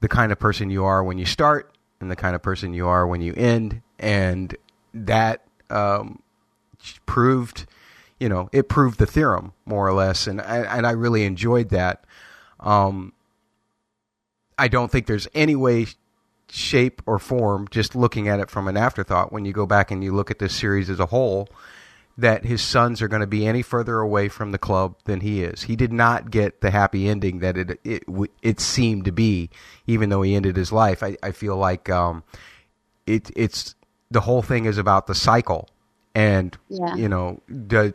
the 0.01 0.09
kind 0.09 0.33
of 0.33 0.39
person 0.41 0.69
you 0.69 0.85
are 0.85 1.05
when 1.05 1.17
you 1.17 1.27
start 1.27 1.73
and 2.01 2.11
the 2.11 2.17
kind 2.17 2.35
of 2.35 2.43
person 2.43 2.75
you 2.75 2.89
are 2.89 3.07
when 3.07 3.21
you 3.21 3.33
end, 3.35 3.83
and 4.01 4.57
that 4.93 5.45
um, 5.71 6.21
proved, 7.07 7.67
you 8.19 8.29
know, 8.29 8.49
it 8.53 8.69
proved 8.69 8.99
the 8.99 9.07
theorem 9.07 9.53
more 9.65 9.87
or 9.87 9.93
less, 9.93 10.27
and 10.27 10.41
I, 10.41 10.59
and 10.77 10.85
I 10.85 10.91
really 10.91 11.25
enjoyed 11.25 11.69
that. 11.71 12.05
Um, 12.59 13.13
I 14.59 14.67
don't 14.69 14.91
think 14.91 15.07
there's 15.07 15.29
any 15.35 15.55
way, 15.55 15.87
shape, 16.49 17.03
or 17.07 17.19
form, 17.19 17.69
just 17.71 17.95
looking 17.95 18.29
at 18.29 18.41
it 18.41 18.51
from 18.51 18.69
an 18.69 18.77
afterthought, 18.77 19.33
when 19.33 19.45
you 19.45 19.53
go 19.53 19.67
back 19.67 19.91
and 19.91 20.03
you 20.03 20.15
look 20.15 20.31
at 20.31 20.39
this 20.39 20.55
series 20.55 20.89
as 20.89 21.01
a 21.01 21.07
whole, 21.07 21.49
that 22.19 22.45
his 22.45 22.63
sons 22.63 23.03
are 23.03 23.09
going 23.09 23.21
to 23.21 23.27
be 23.27 23.47
any 23.47 23.63
further 23.63 23.99
away 23.99 24.29
from 24.29 24.53
the 24.53 24.59
club 24.59 24.95
than 25.05 25.21
he 25.21 25.43
is. 25.43 25.63
He 25.63 25.77
did 25.77 25.93
not 25.93 26.31
get 26.31 26.61
the 26.61 26.71
happy 26.71 27.09
ending 27.09 27.41
that 27.41 27.59
it 27.59 27.81
it, 27.85 28.05
it 28.43 28.61
seemed 28.61 29.05
to 29.05 29.13
be, 29.13 29.51
even 29.87 30.09
though 30.09 30.23
he 30.23 30.35
ended 30.35 30.57
his 30.57 30.73
life. 30.73 31.03
I, 31.03 31.17
I 31.23 31.33
feel 31.33 31.57
like 31.57 31.91
um, 31.91 32.23
it 33.07 33.31
it's 33.37 33.75
the 34.11 34.21
whole 34.21 34.43
thing 34.43 34.65
is 34.65 34.79
about 34.79 35.07
the 35.07 35.15
cycle, 35.15 35.69
and 36.15 36.57
yeah. 36.69 36.95
you 36.95 37.09
know, 37.09 37.41
the, 37.49 37.93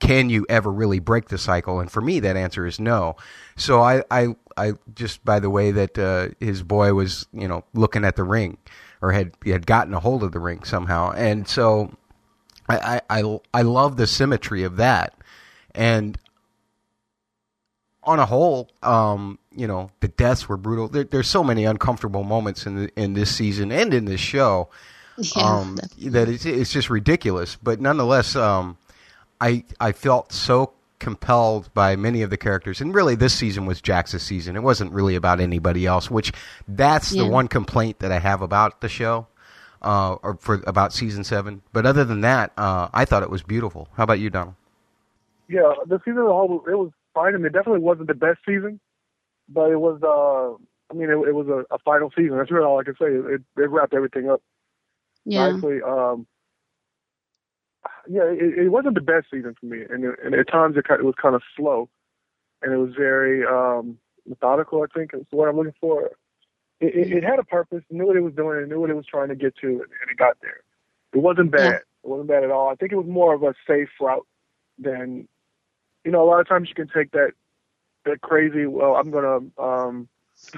can 0.00 0.30
you 0.30 0.46
ever 0.48 0.70
really 0.70 0.98
break 0.98 1.28
the 1.28 1.38
cycle? 1.38 1.80
And 1.80 1.90
for 1.90 2.00
me, 2.00 2.20
that 2.20 2.36
answer 2.36 2.66
is 2.66 2.78
no. 2.78 3.16
So 3.56 3.80
I 3.80 4.02
I, 4.10 4.28
I 4.56 4.72
just 4.94 5.24
by 5.24 5.40
the 5.40 5.50
way 5.50 5.70
that 5.72 5.98
uh, 5.98 6.28
his 6.40 6.62
boy 6.62 6.94
was 6.94 7.26
you 7.32 7.48
know 7.48 7.64
looking 7.74 8.04
at 8.04 8.16
the 8.16 8.24
ring 8.24 8.58
or 9.00 9.12
had 9.12 9.32
had 9.44 9.66
gotten 9.66 9.94
a 9.94 10.00
hold 10.00 10.22
of 10.22 10.32
the 10.32 10.40
ring 10.40 10.64
somehow, 10.64 11.12
and 11.12 11.48
so 11.48 11.92
I, 12.68 13.00
I, 13.08 13.38
I 13.54 13.62
love 13.62 13.96
the 13.96 14.06
symmetry 14.06 14.62
of 14.62 14.76
that. 14.76 15.14
And 15.74 16.18
on 18.02 18.18
a 18.18 18.26
whole, 18.26 18.70
um, 18.82 19.38
you 19.54 19.66
know, 19.66 19.90
the 20.00 20.08
deaths 20.08 20.48
were 20.48 20.56
brutal. 20.56 20.88
There, 20.88 21.04
there's 21.04 21.28
so 21.28 21.42
many 21.42 21.64
uncomfortable 21.64 22.24
moments 22.24 22.66
in 22.66 22.76
the, 22.76 22.90
in 23.00 23.14
this 23.14 23.34
season 23.34 23.72
and 23.72 23.94
in 23.94 24.04
this 24.04 24.20
show 24.20 24.68
yeah, 25.18 25.42
um, 25.42 25.78
that 25.98 26.28
it's, 26.28 26.44
it's 26.44 26.72
just 26.72 26.90
ridiculous. 26.90 27.56
But 27.56 27.80
nonetheless, 27.80 28.36
um, 28.36 28.76
I 29.40 29.64
I 29.80 29.92
felt 29.92 30.32
so 30.32 30.72
compelled 30.98 31.72
by 31.74 31.96
many 31.96 32.22
of 32.22 32.30
the 32.30 32.36
characters, 32.36 32.80
and 32.80 32.94
really 32.94 33.14
this 33.14 33.34
season 33.34 33.66
was 33.66 33.80
Jax's 33.80 34.22
season. 34.22 34.56
It 34.56 34.62
wasn't 34.62 34.92
really 34.92 35.14
about 35.14 35.40
anybody 35.40 35.86
else, 35.86 36.10
which 36.10 36.32
that's 36.66 37.12
yeah. 37.12 37.22
the 37.22 37.28
one 37.28 37.48
complaint 37.48 38.00
that 38.00 38.12
I 38.12 38.18
have 38.18 38.42
about 38.42 38.80
the 38.80 38.88
show 38.88 39.26
uh, 39.82 40.14
or 40.22 40.36
for 40.40 40.62
about 40.66 40.92
season 40.92 41.24
seven. 41.24 41.62
But 41.72 41.86
other 41.86 42.04
than 42.04 42.22
that, 42.22 42.52
uh, 42.56 42.88
I 42.92 43.04
thought 43.04 43.22
it 43.22 43.30
was 43.30 43.42
beautiful. 43.42 43.88
How 43.94 44.04
about 44.04 44.18
you, 44.18 44.30
Donald? 44.30 44.54
Yeah, 45.48 45.72
the 45.86 45.98
season 46.04 46.18
as 46.18 46.24
a 46.24 46.32
whole, 46.32 46.64
it 46.66 46.74
was 46.74 46.90
fine. 47.14 47.34
I 47.34 47.38
mean, 47.38 47.46
it 47.46 47.52
definitely 47.52 47.80
wasn't 47.80 48.08
the 48.08 48.14
best 48.14 48.40
season, 48.46 48.80
but 49.48 49.70
it 49.70 49.80
was. 49.80 50.00
Uh, 50.02 50.62
I 50.90 50.94
mean, 50.94 51.10
it, 51.10 51.28
it 51.28 51.34
was 51.34 51.48
a, 51.48 51.74
a, 51.74 51.78
final 51.78 52.10
season. 52.16 52.38
That's 52.38 52.50
really 52.50 52.64
all 52.64 52.80
I 52.80 52.84
can 52.84 52.94
say. 52.94 53.06
It, 53.06 53.42
it 53.56 53.70
wrapped 53.70 53.92
everything 53.92 54.30
up 54.30 54.42
yeah. 55.24 55.50
nicely. 55.50 55.82
Um, 55.82 56.26
yeah, 58.08 58.24
it, 58.24 58.58
it, 58.58 58.68
wasn't 58.68 58.94
the 58.94 59.00
best 59.00 59.26
season 59.30 59.54
for 59.58 59.66
me, 59.66 59.82
and, 59.88 60.04
and 60.04 60.34
at 60.34 60.48
times 60.48 60.76
it, 60.76 60.86
it 60.90 61.04
was 61.04 61.14
kind 61.20 61.34
of 61.34 61.42
slow, 61.56 61.88
and 62.62 62.72
it 62.72 62.76
was 62.76 62.94
very 62.96 63.44
um, 63.46 63.98
methodical. 64.26 64.82
I 64.82 64.86
think 64.96 65.12
is 65.14 65.26
what 65.30 65.48
I'm 65.48 65.56
looking 65.56 65.74
for 65.80 66.10
it, 66.80 66.94
it, 66.94 67.12
it, 67.12 67.24
had 67.24 67.38
a 67.38 67.44
purpose, 67.44 67.82
knew 67.90 68.06
what 68.06 68.16
it 68.16 68.20
was 68.20 68.34
doing, 68.34 68.58
and 68.58 68.68
knew 68.68 68.80
what 68.80 68.90
it 68.90 68.96
was 68.96 69.06
trying 69.06 69.28
to 69.28 69.34
get 69.34 69.56
to, 69.56 69.66
and, 69.66 69.80
and 69.80 70.10
it 70.10 70.16
got 70.16 70.36
there. 70.42 70.60
It 71.12 71.18
wasn't 71.18 71.50
bad. 71.50 71.72
Yeah. 71.72 71.78
It 72.04 72.08
wasn't 72.08 72.28
bad 72.28 72.44
at 72.44 72.50
all. 72.50 72.68
I 72.68 72.74
think 72.76 72.92
it 72.92 72.96
was 72.96 73.06
more 73.06 73.34
of 73.34 73.42
a 73.42 73.54
safe 73.66 73.88
route 74.00 74.26
than, 74.78 75.26
you 76.04 76.12
know, 76.12 76.22
a 76.22 76.28
lot 76.28 76.40
of 76.40 76.48
times 76.48 76.68
you 76.68 76.74
can 76.74 76.88
take 76.88 77.10
that 77.12 77.32
that 78.04 78.20
crazy. 78.20 78.66
Well, 78.66 78.94
I'm 78.94 79.10
gonna 79.10 79.40
um, 79.58 80.08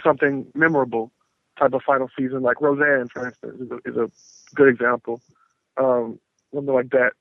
something 0.03 0.47
memorable 0.55 1.11
type 1.59 1.73
of 1.73 1.83
final 1.83 2.11
season, 2.19 2.43
like 2.43 2.61
Roseanne, 2.61 3.09
for 3.09 3.29
instance, 3.29 3.61
is 3.61 3.71
a, 3.71 3.91
is 3.91 3.97
a 3.97 4.11
good 4.55 4.69
example. 4.69 5.21
Um, 5.77 6.21
something 6.53 6.75
like 6.75 6.91
that. 6.91 7.13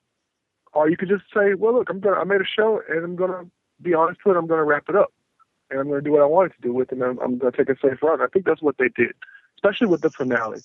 Or 0.74 0.90
you 0.90 0.98
could 0.98 1.10
just 1.10 1.24
say, 1.34 1.56
well, 1.56 1.74
look, 1.74 1.90
I'm 1.90 2.00
gonna 2.00 2.18
I 2.18 2.24
made 2.24 2.42
a 2.42 2.46
show, 2.46 2.82
and 2.88 3.04
I'm 3.04 3.16
gonna 3.16 3.46
be 3.82 3.94
honest 3.94 4.20
with 4.26 4.36
it. 4.36 4.40
I'm 4.40 4.48
gonna 4.48 4.64
wrap 4.64 4.90
it 4.90 4.96
up 4.96 5.12
and 5.70 5.80
I'm 5.80 5.88
going 5.88 6.04
to 6.04 6.06
do 6.06 6.12
what 6.12 6.22
I 6.22 6.26
wanted 6.26 6.54
to 6.56 6.62
do 6.62 6.74
with 6.74 6.92
it, 6.92 6.96
and 6.96 7.04
I'm, 7.04 7.20
I'm 7.20 7.38
going 7.38 7.52
to 7.52 7.58
take 7.58 7.70
a 7.70 7.80
safe 7.80 8.02
route. 8.02 8.22
I 8.22 8.28
think 8.28 8.46
that's 8.46 8.62
what 8.62 8.78
they 8.78 8.90
did, 8.90 9.14
especially 9.56 9.88
with 9.88 10.02
the 10.02 10.10
finale. 10.10 10.62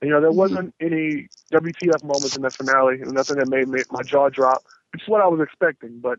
And, 0.00 0.08
you 0.08 0.10
know, 0.10 0.20
there 0.20 0.30
mm-hmm. 0.30 0.38
wasn't 0.38 0.74
any 0.80 1.28
WTF 1.52 2.02
moments 2.02 2.36
in 2.36 2.42
the 2.42 2.50
finale, 2.50 3.00
and 3.00 3.12
nothing 3.12 3.36
that 3.36 3.48
made 3.48 3.68
me, 3.68 3.82
my 3.90 4.02
jaw 4.02 4.28
drop, 4.28 4.62
which 4.92 5.02
is 5.02 5.08
what 5.08 5.20
I 5.20 5.26
was 5.26 5.40
expecting. 5.40 6.00
But 6.00 6.18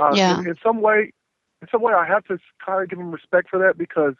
uh, 0.00 0.12
yeah. 0.14 0.38
in, 0.38 0.48
in 0.48 0.54
some 0.62 0.80
way, 0.80 1.12
in 1.60 1.68
some 1.70 1.82
way, 1.82 1.92
I 1.92 2.06
have 2.06 2.24
to 2.26 2.38
kind 2.64 2.82
of 2.82 2.88
give 2.88 2.98
them 2.98 3.10
respect 3.10 3.50
for 3.50 3.58
that 3.58 3.76
because 3.76 4.14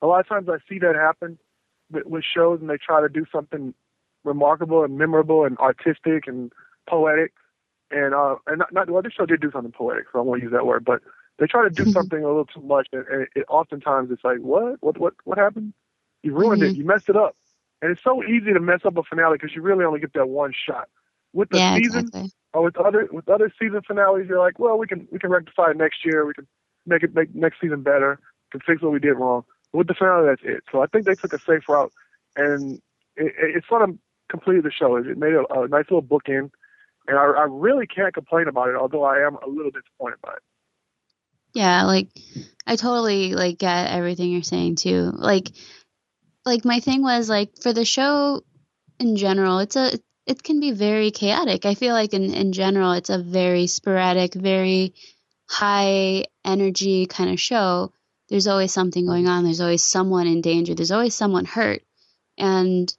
a 0.00 0.06
lot 0.06 0.20
of 0.20 0.28
times 0.28 0.48
I 0.48 0.56
see 0.68 0.78
that 0.78 0.94
happen 0.94 1.38
with, 1.90 2.06
with 2.06 2.24
shows, 2.24 2.60
and 2.60 2.70
they 2.70 2.78
try 2.78 3.00
to 3.00 3.08
do 3.08 3.26
something 3.30 3.74
remarkable 4.24 4.84
and 4.84 4.96
memorable 4.96 5.44
and 5.44 5.58
artistic 5.58 6.26
and 6.26 6.50
poetic. 6.88 7.32
And 7.90 8.14
uh, 8.14 8.36
and 8.46 8.58
not, 8.58 8.72
not 8.72 8.90
well, 8.90 9.02
this 9.02 9.12
show 9.12 9.26
did 9.26 9.40
do 9.40 9.50
something 9.50 9.72
poetic, 9.72 10.06
so 10.12 10.18
I 10.18 10.22
won't 10.22 10.42
use 10.42 10.52
that 10.52 10.66
word, 10.66 10.84
but 10.84 11.02
they 11.38 11.46
try 11.46 11.62
to 11.64 11.70
do 11.70 11.82
mm-hmm. 11.82 11.92
something 11.92 12.22
a 12.22 12.26
little 12.26 12.46
too 12.46 12.62
much, 12.62 12.88
and, 12.92 13.06
and 13.06 13.26
it, 13.36 13.44
oftentimes 13.48 14.10
it's 14.10 14.24
like, 14.24 14.38
what, 14.38 14.82
what, 14.82 14.98
what, 14.98 15.14
what 15.24 15.38
happened? 15.38 15.72
You 16.22 16.34
ruined 16.34 16.62
mm-hmm. 16.62 16.72
it. 16.72 16.76
You 16.76 16.84
messed 16.84 17.08
it 17.08 17.16
up. 17.16 17.36
And 17.82 17.90
it's 17.92 18.02
so 18.02 18.24
easy 18.24 18.52
to 18.52 18.60
mess 18.60 18.80
up 18.84 18.96
a 18.96 19.02
finale 19.02 19.36
because 19.38 19.54
you 19.54 19.62
really 19.62 19.84
only 19.84 20.00
get 20.00 20.14
that 20.14 20.28
one 20.28 20.52
shot. 20.52 20.88
With 21.32 21.50
the 21.50 21.58
yeah, 21.58 21.76
season 21.76 22.06
exactly. 22.06 22.30
or 22.54 22.62
with 22.62 22.76
other 22.78 23.08
with 23.12 23.28
other 23.28 23.52
season 23.60 23.82
finales, 23.86 24.26
you're 24.28 24.38
like, 24.38 24.58
well, 24.58 24.78
we 24.78 24.86
can 24.86 25.06
we 25.12 25.18
can 25.18 25.30
rectify 25.30 25.72
it 25.72 25.76
next 25.76 26.04
year. 26.04 26.24
We 26.24 26.32
can 26.32 26.46
make 26.86 27.02
it 27.02 27.14
make 27.14 27.34
next 27.34 27.60
season 27.60 27.82
better. 27.82 28.18
Can 28.50 28.62
fix 28.62 28.80
what 28.80 28.92
we 28.92 28.98
did 28.98 29.12
wrong. 29.12 29.44
But 29.72 29.78
with 29.78 29.88
the 29.88 29.94
finale, 29.94 30.26
that's 30.26 30.40
it. 30.42 30.64
So 30.72 30.82
I 30.82 30.86
think 30.86 31.04
they 31.04 31.14
took 31.14 31.34
a 31.34 31.38
safe 31.38 31.68
route, 31.68 31.92
and 32.34 32.80
it, 33.16 33.26
it, 33.26 33.56
it 33.56 33.64
sort 33.68 33.82
of 33.82 33.98
completed 34.30 34.64
the 34.64 34.72
show. 34.72 34.96
It 34.96 35.18
made 35.18 35.34
a, 35.34 35.44
a 35.52 35.68
nice 35.68 35.84
little 35.90 36.02
bookend, 36.02 36.50
and 37.08 37.18
I, 37.18 37.22
I 37.22 37.46
really 37.48 37.86
can't 37.86 38.14
complain 38.14 38.48
about 38.48 38.68
it. 38.68 38.76
Although 38.76 39.04
I 39.04 39.26
am 39.26 39.36
a 39.36 39.48
little 39.48 39.70
disappointed 39.70 40.20
by 40.22 40.32
it. 40.32 40.42
Yeah, 41.54 41.84
like 41.84 42.08
I 42.66 42.76
totally 42.76 43.34
like 43.34 43.58
get 43.58 43.90
everything 43.90 44.30
you're 44.30 44.42
saying 44.42 44.76
too. 44.76 45.12
Like 45.14 45.48
like 46.44 46.64
my 46.64 46.80
thing 46.80 47.02
was 47.02 47.28
like 47.28 47.58
for 47.62 47.72
the 47.72 47.84
show 47.84 48.42
in 48.98 49.16
general, 49.16 49.58
it's 49.60 49.76
a 49.76 49.98
it 50.26 50.42
can 50.42 50.60
be 50.60 50.72
very 50.72 51.10
chaotic. 51.10 51.64
I 51.64 51.74
feel 51.74 51.92
like 51.92 52.12
in 52.12 52.34
in 52.34 52.52
general 52.52 52.92
it's 52.92 53.10
a 53.10 53.18
very 53.18 53.66
sporadic, 53.68 54.34
very 54.34 54.94
high 55.48 56.26
energy 56.44 57.06
kind 57.06 57.30
of 57.30 57.40
show. 57.40 57.92
There's 58.28 58.48
always 58.48 58.72
something 58.72 59.06
going 59.06 59.28
on. 59.28 59.44
There's 59.44 59.60
always 59.60 59.84
someone 59.84 60.26
in 60.26 60.40
danger. 60.40 60.74
There's 60.74 60.90
always 60.90 61.14
someone 61.14 61.44
hurt. 61.44 61.82
And 62.36 62.92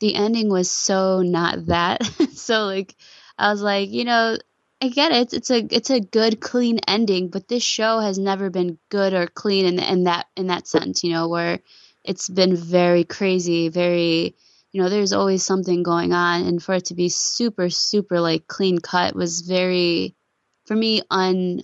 the 0.00 0.14
ending 0.14 0.50
was 0.50 0.70
so 0.70 1.22
not 1.22 1.66
that. 1.66 2.04
so 2.34 2.66
like 2.66 2.94
I 3.40 3.50
was 3.50 3.62
like, 3.62 3.90
you 3.90 4.04
know, 4.04 4.36
I 4.82 4.88
get 4.88 5.12
it. 5.12 5.32
It's 5.32 5.50
a 5.50 5.66
it's 5.70 5.90
a 5.90 6.00
good 6.00 6.40
clean 6.40 6.78
ending, 6.86 7.28
but 7.28 7.48
this 7.48 7.62
show 7.62 8.00
has 8.00 8.18
never 8.18 8.50
been 8.50 8.78
good 8.90 9.14
or 9.14 9.26
clean 9.26 9.66
in 9.66 9.78
in 9.78 10.04
that 10.04 10.26
in 10.36 10.48
that 10.48 10.68
sense, 10.68 11.02
you 11.04 11.12
know, 11.12 11.28
where 11.28 11.60
it's 12.04 12.28
been 12.28 12.56
very 12.56 13.04
crazy, 13.04 13.68
very 13.68 14.34
you 14.72 14.82
know, 14.82 14.88
there's 14.88 15.12
always 15.12 15.44
something 15.44 15.82
going 15.82 16.12
on 16.12 16.46
and 16.46 16.62
for 16.62 16.74
it 16.74 16.86
to 16.86 16.94
be 16.94 17.08
super 17.08 17.70
super 17.70 18.20
like 18.20 18.46
clean 18.46 18.78
cut 18.78 19.14
was 19.16 19.40
very 19.40 20.14
for 20.66 20.76
me 20.76 21.02
un 21.10 21.62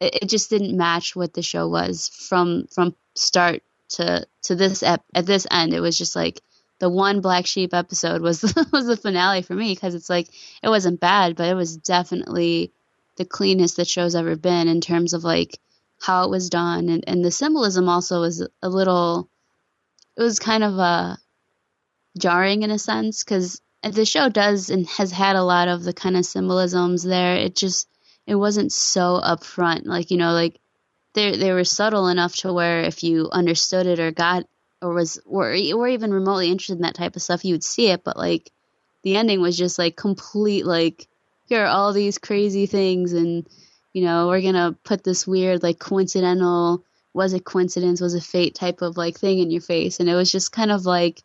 it 0.00 0.28
just 0.28 0.50
didn't 0.50 0.76
match 0.76 1.16
what 1.16 1.32
the 1.34 1.42
show 1.42 1.68
was 1.68 2.08
from 2.08 2.66
from 2.68 2.94
start 3.14 3.62
to 3.90 4.26
to 4.42 4.54
this 4.54 4.82
ep, 4.82 5.02
at 5.14 5.26
this 5.26 5.46
end. 5.50 5.74
It 5.74 5.80
was 5.80 5.98
just 5.98 6.14
like 6.16 6.40
the 6.78 6.88
one 6.88 7.20
black 7.20 7.46
sheep 7.46 7.74
episode 7.74 8.22
was 8.22 8.42
was 8.72 8.86
the 8.86 8.96
finale 8.96 9.42
for 9.42 9.54
me 9.54 9.74
because 9.74 9.94
it's 9.94 10.10
like 10.10 10.28
it 10.62 10.68
wasn't 10.68 11.00
bad, 11.00 11.36
but 11.36 11.48
it 11.48 11.54
was 11.54 11.76
definitely 11.76 12.72
the 13.16 13.24
cleanest 13.24 13.76
the 13.76 13.84
show's 13.84 14.14
ever 14.14 14.36
been 14.36 14.68
in 14.68 14.80
terms 14.80 15.12
of 15.12 15.24
like 15.24 15.58
how 16.00 16.24
it 16.24 16.30
was 16.30 16.48
done. 16.48 16.88
And, 16.88 17.04
and 17.06 17.24
the 17.24 17.30
symbolism 17.30 17.88
also 17.88 18.20
was 18.20 18.46
a 18.62 18.68
little 18.68 19.28
it 20.16 20.22
was 20.22 20.38
kind 20.38 20.64
of 20.64 20.78
uh, 20.78 21.16
jarring 22.18 22.62
in 22.62 22.70
a 22.70 22.78
sense 22.78 23.22
because 23.22 23.60
the 23.82 24.04
show 24.04 24.28
does 24.28 24.70
and 24.70 24.86
has 24.88 25.12
had 25.12 25.36
a 25.36 25.44
lot 25.44 25.68
of 25.68 25.84
the 25.84 25.92
kind 25.92 26.16
of 26.16 26.26
symbolisms 26.26 27.02
there. 27.02 27.36
It 27.36 27.56
just 27.56 27.88
it 28.26 28.34
wasn't 28.34 28.72
so 28.72 29.20
upfront 29.24 29.86
like 29.86 30.10
you 30.10 30.16
know 30.16 30.32
like 30.32 30.60
they 31.14 31.36
they 31.36 31.52
were 31.52 31.64
subtle 31.64 32.08
enough 32.08 32.36
to 32.36 32.52
where 32.52 32.82
if 32.82 33.02
you 33.02 33.28
understood 33.32 33.86
it 33.86 34.00
or 34.00 34.12
got 34.12 34.44
or 34.80 34.94
was 34.94 35.20
or 35.26 35.50
or 35.50 35.88
even 35.88 36.12
remotely 36.12 36.50
interested 36.50 36.76
in 36.76 36.82
that 36.82 36.94
type 36.94 37.16
of 37.16 37.22
stuff, 37.22 37.44
you 37.44 37.54
would 37.54 37.64
see 37.64 37.88
it. 37.88 38.04
But 38.04 38.16
like 38.16 38.50
the 39.02 39.16
ending 39.16 39.40
was 39.40 39.56
just 39.56 39.78
like 39.78 39.96
complete 39.96 40.66
like 40.66 41.08
here 41.46 41.64
are 41.64 41.66
all 41.66 41.92
these 41.92 42.18
crazy 42.18 42.66
things 42.66 43.12
and 43.12 43.46
you 43.92 44.02
know 44.02 44.28
we're 44.28 44.42
gonna 44.42 44.76
put 44.84 45.02
this 45.02 45.26
weird 45.26 45.62
like 45.62 45.78
coincidental 45.78 46.84
was 47.14 47.32
it 47.32 47.44
coincidence 47.44 48.00
was 48.00 48.14
it 48.14 48.22
fate 48.22 48.54
type 48.54 48.82
of 48.82 48.96
like 48.96 49.18
thing 49.18 49.38
in 49.38 49.50
your 49.50 49.60
face 49.60 50.00
and 50.00 50.08
it 50.08 50.14
was 50.14 50.30
just 50.30 50.52
kind 50.52 50.70
of 50.70 50.84
like 50.84 51.22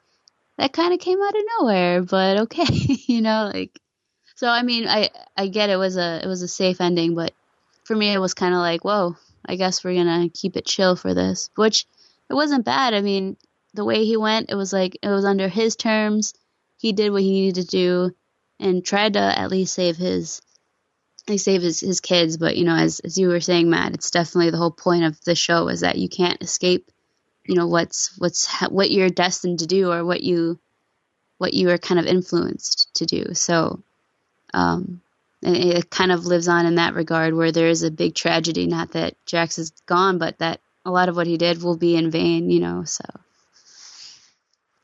that 0.57 0.73
kind 0.73 0.93
of 0.93 0.99
came 0.99 1.21
out 1.21 1.35
of 1.35 1.43
nowhere 1.59 2.01
but 2.01 2.37
okay 2.37 2.65
you 3.07 3.21
know 3.21 3.51
like 3.53 3.77
so 4.35 4.47
i 4.47 4.63
mean 4.63 4.87
i 4.87 5.09
i 5.35 5.47
get 5.47 5.69
it 5.69 5.77
was 5.77 5.97
a 5.97 6.21
it 6.23 6.27
was 6.27 6.41
a 6.41 6.47
safe 6.47 6.79
ending 6.79 7.15
but 7.15 7.33
for 7.83 7.95
me 7.95 8.13
it 8.13 8.19
was 8.19 8.33
kind 8.33 8.53
of 8.53 8.59
like 8.59 8.83
whoa 8.85 9.15
i 9.45 9.55
guess 9.55 9.83
we're 9.83 9.93
gonna 9.95 10.29
keep 10.29 10.55
it 10.55 10.65
chill 10.65 10.95
for 10.95 11.13
this 11.13 11.49
which 11.55 11.85
it 12.29 12.33
wasn't 12.33 12.65
bad. 12.65 12.93
I 12.93 13.01
mean 13.01 13.37
the 13.73 13.85
way 13.85 14.05
he 14.05 14.17
went 14.17 14.51
it 14.51 14.55
was 14.55 14.71
like 14.71 14.97
it 15.01 15.09
was 15.09 15.25
under 15.25 15.47
his 15.47 15.75
terms. 15.75 16.33
He 16.77 16.93
did 16.93 17.11
what 17.11 17.21
he 17.21 17.31
needed 17.31 17.61
to 17.61 17.67
do 17.67 18.15
and 18.59 18.85
tried 18.85 19.13
to 19.13 19.19
at 19.19 19.51
least 19.51 19.73
save 19.73 19.97
his 19.97 20.41
like 21.27 21.39
save 21.39 21.61
his, 21.61 21.79
his 21.79 22.01
kids. 22.01 22.37
But 22.37 22.57
you 22.57 22.65
know 22.65 22.75
as, 22.75 22.99
as 22.99 23.17
you 23.17 23.29
were 23.29 23.39
saying 23.39 23.69
matt 23.69 23.93
it's 23.93 24.11
definitely 24.11 24.51
the 24.51 24.57
whole 24.57 24.71
point 24.71 25.05
of 25.05 25.19
the 25.23 25.35
show 25.35 25.67
is 25.69 25.81
that 25.81 25.97
you 25.97 26.09
can't 26.09 26.41
escape 26.41 26.91
you 27.45 27.55
know 27.55 27.67
what's 27.67 28.17
what's 28.17 28.47
what 28.69 28.91
you're 28.91 29.09
destined 29.09 29.59
to 29.59 29.67
do 29.67 29.91
or 29.91 30.05
what 30.05 30.21
you 30.21 30.59
what 31.37 31.53
you 31.53 31.69
are 31.69 31.77
kind 31.77 31.99
of 31.99 32.05
influenced 32.05 32.93
to 32.95 33.05
do. 33.05 33.33
So 33.33 33.81
um 34.53 35.01
it 35.45 35.89
kind 35.89 36.13
of 36.13 36.25
lives 36.25 36.47
on 36.47 36.65
in 36.65 36.75
that 36.75 36.93
regard 36.93 37.33
where 37.33 37.51
there 37.51 37.67
is 37.67 37.83
a 37.83 37.91
big 37.91 38.15
tragedy. 38.15 38.65
Not 38.65 38.91
that 38.91 39.15
jax 39.25 39.57
is 39.57 39.71
gone 39.85 40.17
but 40.17 40.39
that 40.39 40.61
a 40.85 40.91
lot 40.91 41.09
of 41.09 41.15
what 41.15 41.27
he 41.27 41.37
did 41.37 41.61
will 41.61 41.77
be 41.77 41.95
in 41.95 42.11
vain 42.11 42.49
you 42.49 42.59
know 42.59 42.83
so 42.83 43.03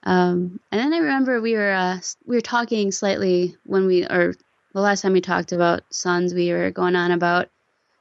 um, 0.04 0.60
and 0.72 0.80
then 0.80 0.94
I 0.94 1.00
remember 1.00 1.42
we 1.42 1.54
were 1.54 1.72
uh, 1.72 2.00
we 2.26 2.38
were 2.38 2.42
talking 2.42 2.92
slightly 2.92 3.58
when 3.66 3.86
we 3.86 4.06
or 4.06 4.34
the 4.74 4.82
last 4.82 5.02
time 5.02 5.14
we 5.14 5.22
talked 5.22 5.52
about 5.52 5.82
sons, 5.90 6.34
we 6.34 6.52
were 6.52 6.72
going 6.72 6.96
on 6.96 7.12
about 7.12 7.50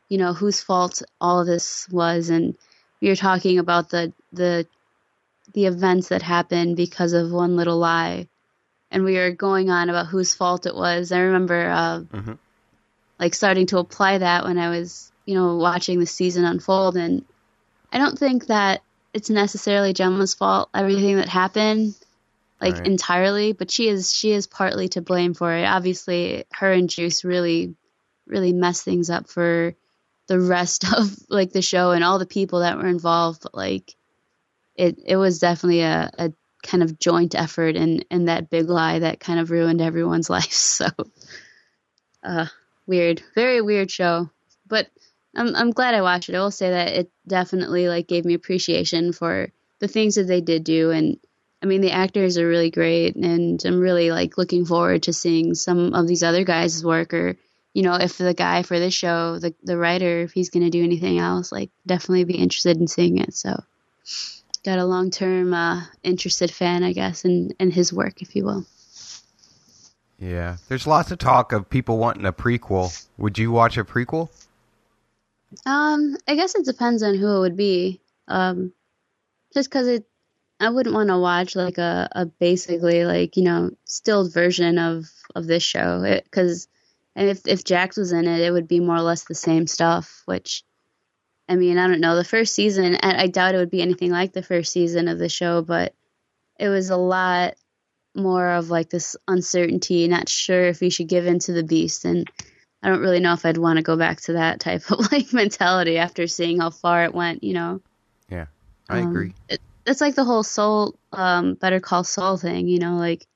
you 0.08 0.18
know 0.18 0.32
whose 0.32 0.60
fault 0.60 1.02
all 1.20 1.40
of 1.40 1.46
this 1.46 1.88
was, 1.90 2.30
and 2.30 2.56
we 3.00 3.08
were 3.08 3.16
talking 3.16 3.58
about 3.58 3.90
the 3.90 4.12
the 4.32 4.66
the 5.54 5.66
events 5.66 6.08
that 6.08 6.22
happened 6.22 6.76
because 6.76 7.12
of 7.14 7.32
one 7.32 7.56
little 7.56 7.78
lie, 7.78 8.28
and 8.90 9.04
we 9.04 9.14
were 9.16 9.32
going 9.32 9.70
on 9.70 9.90
about 9.90 10.06
whose 10.06 10.34
fault 10.34 10.66
it 10.66 10.74
was. 10.74 11.10
I 11.10 11.18
remember 11.20 11.68
uh, 11.68 12.00
mm-hmm. 12.00 12.32
like 13.18 13.34
starting 13.34 13.66
to 13.66 13.78
apply 13.78 14.18
that 14.18 14.44
when 14.44 14.58
I 14.58 14.70
was 14.70 15.10
you 15.26 15.34
know 15.34 15.56
watching 15.56 15.98
the 15.98 16.06
season 16.06 16.44
unfold, 16.44 16.96
and 16.96 17.24
I 17.92 17.98
don't 17.98 18.18
think 18.18 18.46
that 18.46 18.82
it's 19.14 19.30
necessarily 19.30 19.92
Gemma's 19.92 20.34
fault 20.34 20.68
everything 20.74 21.16
that 21.16 21.28
happened 21.28 21.94
like 22.60 22.74
right. 22.74 22.86
entirely, 22.86 23.52
but 23.52 23.70
she 23.70 23.88
is 23.88 24.12
she 24.12 24.32
is 24.32 24.46
partly 24.46 24.88
to 24.90 25.00
blame 25.00 25.34
for 25.34 25.52
it. 25.52 25.64
Obviously, 25.64 26.44
her 26.52 26.72
and 26.72 26.90
Juice 26.90 27.24
really 27.24 27.74
really 28.26 28.52
messed 28.52 28.84
things 28.84 29.10
up 29.10 29.28
for 29.28 29.74
the 30.26 30.40
rest 30.40 30.84
of 30.96 31.16
like 31.28 31.52
the 31.52 31.62
show 31.62 31.92
and 31.92 32.02
all 32.02 32.18
the 32.18 32.26
people 32.26 32.60
that 32.60 32.76
were 32.76 32.88
involved. 32.88 33.42
But 33.42 33.54
like 33.54 33.94
it 34.74 34.98
it 35.04 35.16
was 35.16 35.38
definitely 35.38 35.82
a, 35.82 36.10
a 36.18 36.32
kind 36.62 36.82
of 36.82 36.98
joint 36.98 37.36
effort 37.36 37.76
and 37.76 38.04
and 38.10 38.28
that 38.28 38.50
big 38.50 38.68
lie 38.68 38.98
that 38.98 39.20
kind 39.20 39.38
of 39.38 39.50
ruined 39.50 39.80
everyone's 39.80 40.30
life. 40.38 40.52
So 40.52 40.86
uh 42.24 42.46
weird, 42.86 43.22
very 43.34 43.60
weird 43.60 43.90
show. 43.90 44.30
But 44.66 44.88
I'm 45.38 45.54
I'm 45.54 45.70
glad 45.70 45.94
I 45.94 46.02
watched 46.02 46.28
it. 46.28 46.34
I 46.34 46.40
will 46.40 46.50
say 46.50 46.70
that 46.70 46.88
it 46.88 47.10
definitely 47.26 47.88
like 47.88 48.08
gave 48.08 48.24
me 48.24 48.34
appreciation 48.34 49.12
for 49.12 49.50
the 49.78 49.86
things 49.86 50.16
that 50.16 50.24
they 50.24 50.40
did 50.40 50.64
do. 50.64 50.90
And 50.90 51.18
I 51.62 51.66
mean 51.66 51.80
the 51.80 51.92
actors 51.92 52.38
are 52.38 52.48
really 52.48 52.70
great. 52.70 53.14
And 53.14 53.64
I'm 53.64 53.78
really 53.78 54.10
like 54.10 54.36
looking 54.36 54.66
forward 54.66 55.04
to 55.04 55.12
seeing 55.12 55.54
some 55.54 55.94
of 55.94 56.08
these 56.08 56.24
other 56.24 56.44
guys' 56.44 56.84
work 56.84 57.14
or 57.14 57.36
you 57.72 57.82
know 57.82 57.94
if 57.94 58.18
the 58.18 58.34
guy 58.34 58.62
for 58.64 58.80
this 58.80 58.94
show 58.94 59.38
the 59.38 59.54
the 59.62 59.78
writer 59.78 60.22
if 60.22 60.32
he's 60.32 60.50
to 60.50 60.70
do 60.70 60.82
anything 60.82 61.18
else 61.18 61.52
like 61.52 61.70
definitely 61.86 62.24
be 62.24 62.34
interested 62.34 62.76
in 62.76 62.88
seeing 62.88 63.18
it. 63.18 63.32
So 63.32 63.62
got 64.64 64.80
a 64.80 64.84
long-term 64.84 65.54
uh, 65.54 65.84
interested 66.02 66.50
fan 66.50 66.82
I 66.82 66.92
guess 66.92 67.24
in 67.24 67.52
in 67.60 67.70
his 67.70 67.92
work 67.92 68.22
if 68.22 68.34
you 68.34 68.44
will. 68.44 68.66
Yeah. 70.18 70.56
There's 70.68 70.84
lots 70.84 71.12
of 71.12 71.18
talk 71.18 71.52
of 71.52 71.70
people 71.70 71.98
wanting 71.98 72.26
a 72.26 72.32
prequel. 72.32 73.06
Would 73.18 73.38
you 73.38 73.52
watch 73.52 73.78
a 73.78 73.84
prequel 73.84 74.30
um, 75.66 76.16
I 76.26 76.34
guess 76.34 76.54
it 76.54 76.64
depends 76.64 77.02
on 77.02 77.14
who 77.14 77.36
it 77.36 77.40
would 77.40 77.56
be. 77.56 78.00
Um, 78.26 78.72
just 79.54 79.70
because 79.70 79.86
it, 79.88 80.06
I 80.60 80.70
wouldn't 80.70 80.94
want 80.94 81.08
to 81.08 81.18
watch 81.18 81.56
like 81.56 81.78
a, 81.78 82.08
a 82.12 82.26
basically 82.26 83.04
like 83.04 83.36
you 83.36 83.44
know 83.44 83.70
stilled 83.84 84.32
version 84.32 84.78
of 84.78 85.06
of 85.34 85.46
this 85.46 85.62
show. 85.62 86.02
Because 86.22 86.68
if 87.16 87.46
if 87.46 87.64
Jax 87.64 87.96
was 87.96 88.12
in 88.12 88.26
it, 88.26 88.40
it 88.40 88.50
would 88.50 88.68
be 88.68 88.80
more 88.80 88.96
or 88.96 89.02
less 89.02 89.24
the 89.24 89.34
same 89.34 89.66
stuff. 89.66 90.22
Which, 90.26 90.64
I 91.48 91.56
mean, 91.56 91.78
I 91.78 91.86
don't 91.86 92.00
know. 92.00 92.16
The 92.16 92.24
first 92.24 92.54
season, 92.54 92.96
I, 93.02 93.22
I 93.22 93.26
doubt 93.28 93.54
it 93.54 93.58
would 93.58 93.70
be 93.70 93.82
anything 93.82 94.10
like 94.10 94.32
the 94.32 94.42
first 94.42 94.72
season 94.72 95.08
of 95.08 95.18
the 95.18 95.28
show, 95.28 95.62
but 95.62 95.94
it 96.58 96.68
was 96.68 96.90
a 96.90 96.96
lot 96.96 97.54
more 98.14 98.50
of 98.50 98.68
like 98.68 98.90
this 98.90 99.16
uncertainty, 99.26 100.08
not 100.08 100.28
sure 100.28 100.64
if 100.64 100.82
you 100.82 100.90
should 100.90 101.08
give 101.08 101.26
in 101.26 101.38
to 101.38 101.52
the 101.52 101.62
beast 101.62 102.04
and 102.04 102.28
I 102.82 102.88
don't 102.88 103.00
really 103.00 103.20
know 103.20 103.32
if 103.32 103.44
I'd 103.44 103.58
want 103.58 103.78
to 103.78 103.82
go 103.82 103.96
back 103.96 104.20
to 104.22 104.34
that 104.34 104.60
type 104.60 104.90
of 104.90 105.00
like 105.12 105.32
mentality 105.32 105.98
after 105.98 106.26
seeing 106.26 106.60
how 106.60 106.70
far 106.70 107.04
it 107.04 107.14
went, 107.14 107.42
you 107.42 107.54
know. 107.54 107.80
Yeah, 108.30 108.46
I 108.88 109.00
um, 109.00 109.10
agree. 109.10 109.34
It, 109.48 109.60
it's 109.86 110.00
like 110.00 110.14
the 110.14 110.24
whole 110.24 110.42
soul, 110.42 110.98
um, 111.12 111.54
Better 111.54 111.80
Call 111.80 112.04
Saul 112.04 112.36
thing, 112.36 112.68
you 112.68 112.78
know. 112.78 112.96
Like, 112.96 113.26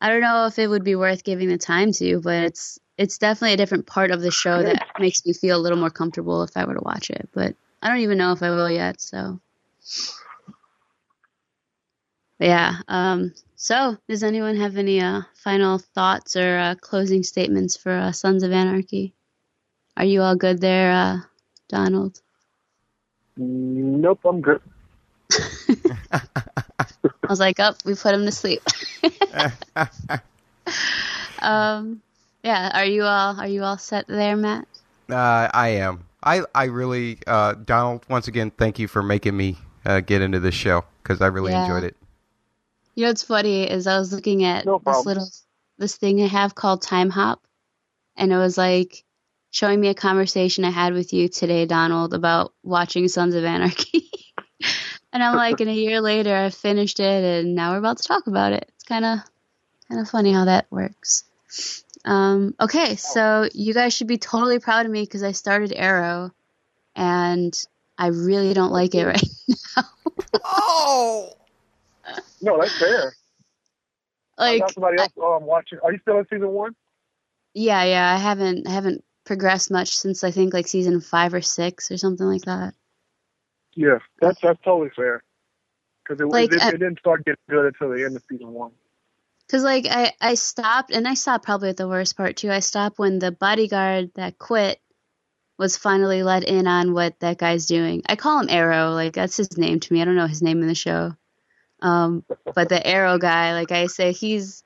I 0.00 0.08
don't 0.08 0.20
know 0.20 0.46
if 0.46 0.58
it 0.58 0.68
would 0.68 0.84
be 0.84 0.94
worth 0.94 1.24
giving 1.24 1.48
the 1.48 1.58
time 1.58 1.92
to, 1.92 2.20
but 2.20 2.44
it's 2.44 2.78
it's 2.96 3.18
definitely 3.18 3.54
a 3.54 3.58
different 3.58 3.86
part 3.86 4.10
of 4.10 4.20
the 4.20 4.30
show 4.30 4.62
that 4.62 4.88
makes 4.98 5.24
me 5.24 5.32
feel 5.32 5.56
a 5.56 5.62
little 5.62 5.78
more 5.78 5.90
comfortable 5.90 6.42
if 6.42 6.56
I 6.56 6.64
were 6.64 6.74
to 6.74 6.82
watch 6.82 7.10
it. 7.10 7.28
But 7.32 7.54
I 7.82 7.88
don't 7.88 7.98
even 7.98 8.18
know 8.18 8.32
if 8.32 8.42
I 8.42 8.50
will 8.50 8.70
yet. 8.70 9.00
So, 9.00 9.40
but 12.38 12.48
yeah. 12.48 12.76
Um, 12.88 13.34
so, 13.60 13.96
does 14.08 14.22
anyone 14.22 14.54
have 14.54 14.76
any 14.76 15.00
uh, 15.00 15.22
final 15.34 15.78
thoughts 15.78 16.36
or 16.36 16.58
uh, 16.58 16.74
closing 16.76 17.24
statements 17.24 17.76
for 17.76 17.90
uh, 17.90 18.12
Sons 18.12 18.44
of 18.44 18.52
Anarchy? 18.52 19.14
Are 19.96 20.04
you 20.04 20.22
all 20.22 20.36
good 20.36 20.60
there, 20.60 20.92
uh, 20.92 21.16
Donald? 21.68 22.20
Nope, 23.36 24.20
I'm 24.24 24.40
good. 24.40 24.62
I 26.12 26.20
was 27.28 27.40
like, 27.40 27.58
"Up, 27.58 27.74
oh, 27.78 27.80
we 27.84 27.96
put 27.96 28.14
him 28.14 28.26
to 28.26 28.30
sleep." 28.30 28.62
um, 31.40 32.00
yeah. 32.44 32.78
Are 32.78 32.84
you 32.84 33.02
all 33.02 33.40
Are 33.40 33.48
you 33.48 33.64
all 33.64 33.76
set 33.76 34.06
there, 34.06 34.36
Matt? 34.36 34.68
Uh, 35.10 35.48
I 35.52 35.70
am. 35.80 36.04
I 36.22 36.42
I 36.54 36.66
really, 36.66 37.18
uh, 37.26 37.54
Donald. 37.54 38.04
Once 38.08 38.28
again, 38.28 38.52
thank 38.52 38.78
you 38.78 38.86
for 38.86 39.02
making 39.02 39.36
me 39.36 39.56
uh, 39.84 39.98
get 39.98 40.22
into 40.22 40.38
this 40.38 40.54
show 40.54 40.84
because 41.02 41.20
I 41.20 41.26
really 41.26 41.50
yeah. 41.50 41.64
enjoyed 41.64 41.82
it. 41.82 41.96
You 42.98 43.04
know 43.04 43.10
what's 43.10 43.22
funny 43.22 43.62
is 43.62 43.86
I 43.86 43.96
was 43.96 44.12
looking 44.12 44.42
at 44.42 44.66
no 44.66 44.82
this 44.84 45.06
little 45.06 45.30
this 45.78 45.96
thing 45.96 46.20
I 46.20 46.26
have 46.26 46.56
called 46.56 46.82
Timehop, 46.82 47.36
and 48.16 48.32
it 48.32 48.36
was 48.36 48.58
like 48.58 49.04
showing 49.52 49.78
me 49.78 49.86
a 49.86 49.94
conversation 49.94 50.64
I 50.64 50.70
had 50.70 50.94
with 50.94 51.12
you 51.12 51.28
today, 51.28 51.64
Donald, 51.64 52.12
about 52.12 52.54
watching 52.64 53.06
Sons 53.06 53.36
of 53.36 53.44
Anarchy. 53.44 54.10
and 55.12 55.22
I'm 55.22 55.36
like, 55.36 55.60
and 55.60 55.70
a 55.70 55.74
year 55.74 56.00
later, 56.00 56.34
I 56.34 56.50
finished 56.50 56.98
it, 56.98 57.22
and 57.22 57.54
now 57.54 57.70
we're 57.70 57.78
about 57.78 57.98
to 57.98 58.02
talk 58.02 58.26
about 58.26 58.52
it. 58.52 58.68
It's 58.74 58.82
kind 58.82 59.04
of 59.04 59.20
kind 59.88 60.00
of 60.00 60.10
funny 60.10 60.32
how 60.32 60.46
that 60.46 60.66
works. 60.68 61.22
Um, 62.04 62.56
okay, 62.60 62.96
so 62.96 63.48
you 63.54 63.74
guys 63.74 63.94
should 63.94 64.08
be 64.08 64.18
totally 64.18 64.58
proud 64.58 64.86
of 64.86 64.90
me 64.90 65.02
because 65.02 65.22
I 65.22 65.30
started 65.30 65.72
Arrow, 65.72 66.32
and 66.96 67.56
I 67.96 68.08
really 68.08 68.54
don't 68.54 68.72
like 68.72 68.96
it 68.96 69.04
right 69.06 69.22
now. 69.76 69.84
oh. 70.42 71.34
No, 72.40 72.58
that's 72.60 72.78
fair. 72.78 73.12
Like 74.38 74.62
somebody 74.70 74.98
else 74.98 75.12
um, 75.22 75.44
watching. 75.44 75.78
Are 75.82 75.92
you 75.92 75.98
still 76.00 76.18
in 76.18 76.26
season 76.26 76.50
one? 76.50 76.74
Yeah, 77.54 77.82
yeah. 77.84 78.14
I 78.14 78.18
haven't 78.18 78.66
haven't 78.68 79.04
progressed 79.24 79.70
much 79.70 79.96
since 79.96 80.22
I 80.22 80.30
think 80.30 80.54
like 80.54 80.68
season 80.68 81.00
five 81.00 81.34
or 81.34 81.40
six 81.40 81.90
or 81.90 81.96
something 81.96 82.26
like 82.26 82.42
that. 82.42 82.74
Yeah, 83.74 83.98
that's 84.20 84.40
that's 84.40 84.60
totally 84.62 84.90
fair. 84.94 85.22
Because 86.02 86.20
it, 86.20 86.26
like, 86.26 86.52
it, 86.52 86.62
it, 86.62 86.74
it 86.74 86.78
didn't 86.78 87.00
start 87.00 87.24
getting 87.24 87.36
good 87.50 87.66
until 87.66 87.90
the 87.90 88.04
end 88.04 88.16
of 88.16 88.22
season 88.30 88.52
one. 88.52 88.72
Because 89.46 89.64
like 89.64 89.86
I 89.90 90.12
I 90.20 90.34
stopped 90.34 90.92
and 90.92 91.06
I 91.08 91.14
stopped 91.14 91.44
probably 91.44 91.70
at 91.70 91.76
the 91.76 91.88
worst 91.88 92.16
part 92.16 92.36
too. 92.36 92.50
I 92.50 92.60
stopped 92.60 92.98
when 92.98 93.18
the 93.18 93.32
bodyguard 93.32 94.12
that 94.14 94.38
quit 94.38 94.80
was 95.58 95.76
finally 95.76 96.22
let 96.22 96.44
in 96.44 96.68
on 96.68 96.94
what 96.94 97.18
that 97.20 97.38
guy's 97.38 97.66
doing. 97.66 98.02
I 98.06 98.14
call 98.14 98.40
him 98.40 98.48
Arrow, 98.48 98.92
like 98.92 99.14
that's 99.14 99.36
his 99.36 99.58
name 99.58 99.80
to 99.80 99.92
me. 99.92 100.00
I 100.00 100.04
don't 100.04 100.16
know 100.16 100.26
his 100.26 100.42
name 100.42 100.62
in 100.62 100.68
the 100.68 100.74
show. 100.74 101.16
Um, 101.80 102.24
but 102.54 102.68
the 102.68 102.84
arrow 102.84 103.18
guy, 103.18 103.54
like 103.54 103.72
I 103.72 103.86
say, 103.86 104.12
he's 104.12 104.64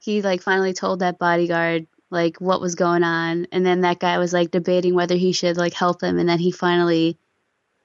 he 0.00 0.22
like 0.22 0.42
finally 0.42 0.72
told 0.72 1.00
that 1.00 1.18
bodyguard 1.18 1.86
like 2.10 2.40
what 2.40 2.60
was 2.60 2.74
going 2.74 3.04
on, 3.04 3.46
and 3.52 3.66
then 3.66 3.82
that 3.82 3.98
guy 3.98 4.18
was 4.18 4.32
like 4.32 4.50
debating 4.50 4.94
whether 4.94 5.14
he 5.14 5.32
should 5.32 5.56
like 5.56 5.74
help 5.74 6.02
him, 6.02 6.18
and 6.18 6.28
then 6.28 6.38
he 6.38 6.50
finally 6.50 7.18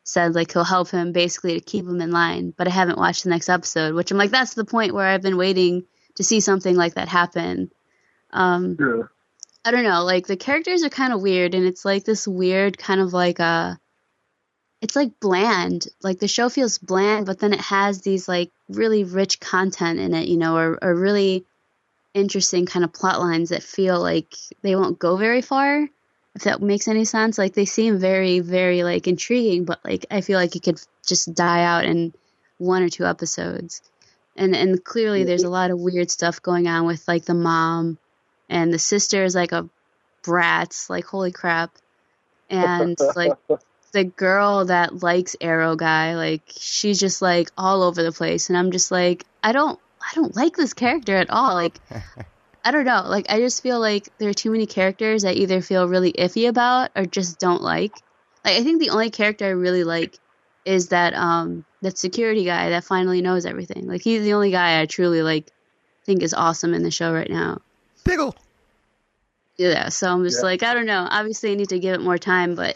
said 0.05 0.36
like 0.36 0.51
he'll 0.51 0.64
help 0.64 0.89
him 0.89 1.11
basically 1.11 1.53
to 1.55 1.66
keep 1.66 1.86
him 1.86 2.01
in 2.01 2.11
line. 2.11 2.53
But 2.55 2.68
I 2.68 2.72
haven't 2.72 2.97
watched 2.97 3.24
the 3.24 3.30
next 3.30 3.49
episode, 3.49 3.95
which 3.95 4.11
I'm 4.11 4.18
like, 4.18 4.32
that's 4.32 4.53
the 4.53 4.66
point 4.66 4.93
where 4.93 5.07
I've 5.07 5.22
been 5.22 5.38
waiting 5.38 5.84
to 6.16 6.24
see 6.24 6.39
something 6.39 6.76
like 6.76 6.95
that 6.95 7.07
happen. 7.07 7.72
Um, 8.32 8.78
Yeah. 8.80 9.03
I 9.66 9.72
don't 9.72 9.86
know, 9.86 10.03
like 10.03 10.28
the 10.28 10.36
characters 10.36 10.84
are 10.84 10.89
kind 10.89 11.14
of 11.14 11.22
weird, 11.22 11.55
and 11.55 11.66
it's 11.66 11.86
like 11.86 12.03
this 12.03 12.28
weird 12.28 12.78
kind 12.78 12.99
of 13.01 13.14
like 13.14 13.39
a. 13.39 13.80
It's 14.84 14.97
like 14.97 15.17
bland. 15.21 15.88
Like 16.01 16.19
the 16.19 16.27
show 16.27 16.49
feels 16.49 16.77
bland, 16.77 17.25
but 17.25 17.39
then 17.39 17.53
it 17.53 17.61
has 17.61 18.01
these 18.01 18.27
like 18.27 18.51
really 18.67 19.05
rich 19.05 19.39
content 19.39 19.97
in 19.97 20.13
it, 20.13 20.27
you 20.27 20.36
know, 20.36 20.57
or, 20.57 20.77
or 20.81 20.93
really 20.93 21.45
interesting 22.13 22.65
kind 22.65 22.84
of 22.84 22.91
plot 22.91 23.21
lines 23.21 23.49
that 23.49 23.63
feel 23.63 24.01
like 24.01 24.36
they 24.61 24.75
won't 24.75 24.99
go 24.99 25.15
very 25.15 25.41
far. 25.41 25.88
If 26.36 26.43
that 26.43 26.61
makes 26.61 26.89
any 26.89 27.05
sense, 27.05 27.38
like 27.38 27.53
they 27.53 27.63
seem 27.63 27.97
very, 27.97 28.41
very 28.41 28.84
like 28.84 29.07
intriguing, 29.07 29.63
but 29.63 29.79
like 29.86 30.05
I 30.11 30.19
feel 30.19 30.38
like 30.38 30.53
it 30.57 30.63
could 30.63 30.81
just 31.07 31.34
die 31.34 31.63
out 31.63 31.86
in 31.86 32.13
one 32.57 32.84
or 32.84 32.89
two 32.89 33.05
episodes. 33.05 33.81
And 34.36 34.53
and 34.53 34.84
clearly 34.84 35.23
there's 35.23 35.43
a 35.43 35.49
lot 35.49 35.71
of 35.71 35.79
weird 35.79 36.11
stuff 36.11 36.41
going 36.41 36.67
on 36.67 36.86
with 36.86 37.07
like 37.07 37.23
the 37.23 37.34
mom 37.34 37.97
and 38.49 38.73
the 38.73 38.79
sister 38.79 39.23
is 39.23 39.34
like 39.34 39.53
a 39.53 39.69
brat, 40.23 40.75
like 40.89 41.05
holy 41.05 41.31
crap. 41.31 41.71
And 42.49 42.97
like 43.15 43.31
the 43.94 44.04
girl 44.04 44.66
that 44.66 45.02
likes 45.02 45.36
Arrow 45.39 45.76
guy, 45.76 46.16
like 46.16 46.41
she's 46.60 47.00
just 47.00 47.22
like 47.22 47.50
all 47.58 47.84
over 47.84 48.04
the 48.04 48.12
place 48.12 48.50
and 48.50 48.58
I'm 48.58 48.72
just 48.72 48.91
like 48.91 49.26
I 49.44 49.52
don't 49.54 49.80
I 50.02 50.16
don't 50.16 50.36
like 50.36 50.56
this 50.56 50.74
character 50.74 51.16
at 51.16 51.30
all. 51.30 51.54
Like 51.54 51.80
I 52.66 52.72
don't 52.72 52.86
know. 52.86 53.04
Like 53.06 53.28
I 53.30 53.39
just 53.39 53.64
feel 53.64 53.80
like 53.80 54.10
there 54.18 54.30
are 54.30 54.34
too 54.34 54.52
many 54.52 54.66
characters 54.66 55.24
I 55.26 55.32
either 55.32 55.62
feel 55.62 55.88
really 55.88 56.12
iffy 56.14 56.50
about 56.50 56.91
or 56.96 57.06
just 57.06 57.39
don't 57.39 57.62
like. 57.62 57.94
Like 58.44 58.56
I 58.58 58.64
think 58.64 58.80
the 58.82 58.89
only 58.89 59.10
character 59.10 59.46
I 59.46 59.50
really 59.50 59.84
like 59.84 60.18
is 60.66 60.89
that 60.89 61.14
um 61.14 61.64
that 61.82 61.98
security 61.98 62.46
guy 62.46 62.70
that 62.70 62.84
finally 62.86 63.22
knows 63.22 63.46
everything. 63.46 63.88
Like 63.88 64.02
he's 64.02 64.24
the 64.24 64.34
only 64.34 64.52
guy 64.52 64.82
I 64.82 64.86
truly 64.86 65.22
like 65.22 65.52
think 66.06 66.24
is 66.24 66.34
awesome 66.34 66.74
in 66.74 66.84
the 66.84 66.91
show 66.91 67.14
right 67.14 67.30
now. 67.30 67.62
Diggle. 68.04 68.36
Yeah, 69.58 69.89
so 69.89 70.12
I'm 70.12 70.24
just 70.24 70.39
Yeah. 70.39 70.46
like 70.50 70.64
I 70.64 70.74
don't 70.74 70.86
know. 70.88 71.08
Obviously 71.10 71.52
I 71.52 71.56
need 71.56 71.70
to 71.70 71.80
give 71.80 71.94
it 71.94 72.02
more 72.02 72.18
time, 72.18 72.56
but 72.56 72.76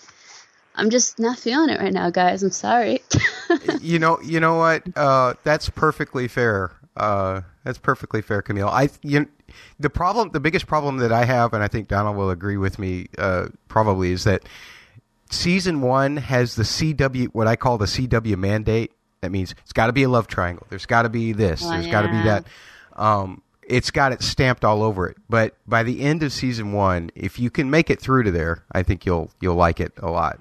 I'm 0.78 0.92
just 0.92 1.18
not 1.20 1.40
feeling 1.40 1.70
it 1.70 1.80
right 1.80 1.92
now, 1.92 2.12
guys. 2.12 2.44
I'm 2.44 2.52
sorry. 2.52 3.02
you 3.82 3.98
know, 3.98 4.20
you 4.22 4.40
know 4.40 4.56
what? 4.56 4.84
Uh, 4.96 5.34
that's 5.44 5.70
perfectly 5.70 6.28
fair. 6.28 6.72
Uh, 6.96 7.42
that's 7.64 7.80
perfectly 7.80 8.22
fair, 8.22 8.44
Camille. 8.44 8.70
I, 8.70 8.90
you, 9.02 9.28
the 9.80 9.90
problem, 9.90 10.30
the 10.30 10.40
biggest 10.40 10.68
problem 10.68 10.98
that 10.98 11.12
I 11.12 11.26
have, 11.26 11.54
and 11.54 11.64
I 11.64 11.68
think 11.68 11.88
Donald 11.88 12.16
will 12.16 12.30
agree 12.30 12.58
with 12.58 12.78
me, 12.78 13.08
uh, 13.18 13.48
probably, 13.68 14.12
is 14.12 14.24
that 14.26 14.44
season 15.32 15.82
one 15.82 16.18
has 16.18 16.56
the 16.56 16.64
CW, 16.64 17.30
what 17.34 17.48
I 17.48 17.56
call 17.56 17.80
the 17.80 17.86
CW 17.86 18.38
mandate. 18.38 18.92
That 19.22 19.32
means 19.32 19.56
it's 19.64 19.74
got 19.74 19.88
to 19.88 19.94
be 19.94 20.04
a 20.04 20.10
love 20.10 20.28
triangle. 20.28 20.68
There's 20.70 20.86
got 20.86 21.02
to 21.04 21.10
be 21.10 21.34
this. 21.34 21.64
Oh, 21.66 21.72
There's 21.72 21.88
got 21.88 22.04
to 22.04 22.10
be 22.10 22.22
that. 22.24 22.46
Um, 22.96 23.42
it's 23.68 23.90
got 23.92 24.12
it 24.12 24.22
stamped 24.22 24.64
all 24.64 24.84
over 24.84 25.08
it. 25.10 25.18
But 25.28 25.56
by 25.68 25.82
the 25.82 26.02
end 26.02 26.22
of 26.22 26.32
season 26.32 26.72
one, 26.72 27.10
if 27.16 27.40
you 27.40 27.50
can 27.50 27.70
make 27.70 27.90
it 27.90 28.00
through 28.00 28.24
to 28.24 28.32
there, 28.32 28.64
I 28.72 28.84
think 28.84 29.06
you'll 29.06 29.32
you'll 29.42 29.56
like 29.56 29.80
it 29.80 29.94
a 29.98 30.10
lot. 30.10 30.40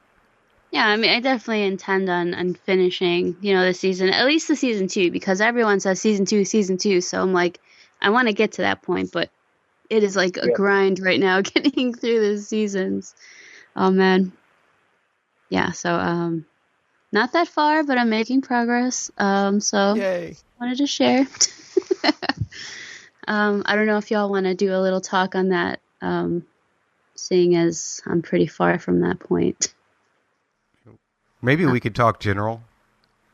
Yeah, 0.77 0.89
I 0.89 0.97
mean, 0.99 1.11
I 1.11 1.21
definitely 1.21 1.63
intend 1.63 2.11
on, 2.11 2.35
on 2.35 2.53
finishing, 2.53 3.35
you 3.41 3.55
know, 3.55 3.65
the 3.65 3.73
season, 3.73 4.11
at 4.11 4.27
least 4.27 4.47
the 4.47 4.57
season 4.57 4.89
two, 4.89 5.11
because 5.11 5.41
everyone 5.41 5.81
says 5.81 6.03
season 6.03 6.27
two, 6.27 6.45
season 6.45 6.77
two. 6.77 7.01
So 7.01 7.19
I'm 7.19 7.33
like, 7.33 7.59
I 7.99 8.11
want 8.11 8.29
to 8.29 8.35
get 8.35 8.53
to 8.53 8.63
that 8.63 8.83
point, 8.83 9.11
but 9.11 9.31
it 9.89 10.03
is 10.03 10.17
like 10.17 10.37
a 10.37 10.47
Yeah. 10.47 10.55
grind 10.55 11.01
right 11.01 11.19
now 11.19 11.41
getting 11.55 11.95
through 11.95 12.21
the 12.21 12.43
seasons. 12.43 13.15
Oh 13.75 13.91
man. 13.91 14.33
Yeah, 15.49 15.71
so 15.73 15.95
um, 15.95 16.45
not 17.11 17.33
that 17.33 17.49
far, 17.49 17.83
but 17.83 17.97
I'm 17.97 18.11
making 18.11 18.43
progress. 18.43 19.11
Um, 19.17 19.61
so 19.61 19.95
Yay! 19.97 20.37
wanted 20.61 20.77
to 20.77 20.87
share. 20.87 21.27
um, 23.27 23.63
I 23.65 23.77
don't 23.77 23.87
know 23.87 23.97
if 23.97 24.11
y'all 24.11 24.29
want 24.29 24.45
to 24.45 24.55
do 24.55 24.75
a 24.75 24.83
little 24.83 25.01
talk 25.01 25.37
on 25.37 25.49
that, 25.49 25.81
um, 26.03 26.45
seeing 27.15 27.57
as 27.57 28.03
I'm 28.05 28.21
pretty 28.21 28.47
far 28.47 28.79
from 28.79 29.01
that 29.01 29.21
point. 29.21 29.73
Maybe 31.47 31.65
we 31.65 31.79
could 31.79 31.95
talk 31.95 32.19
general. 32.19 32.61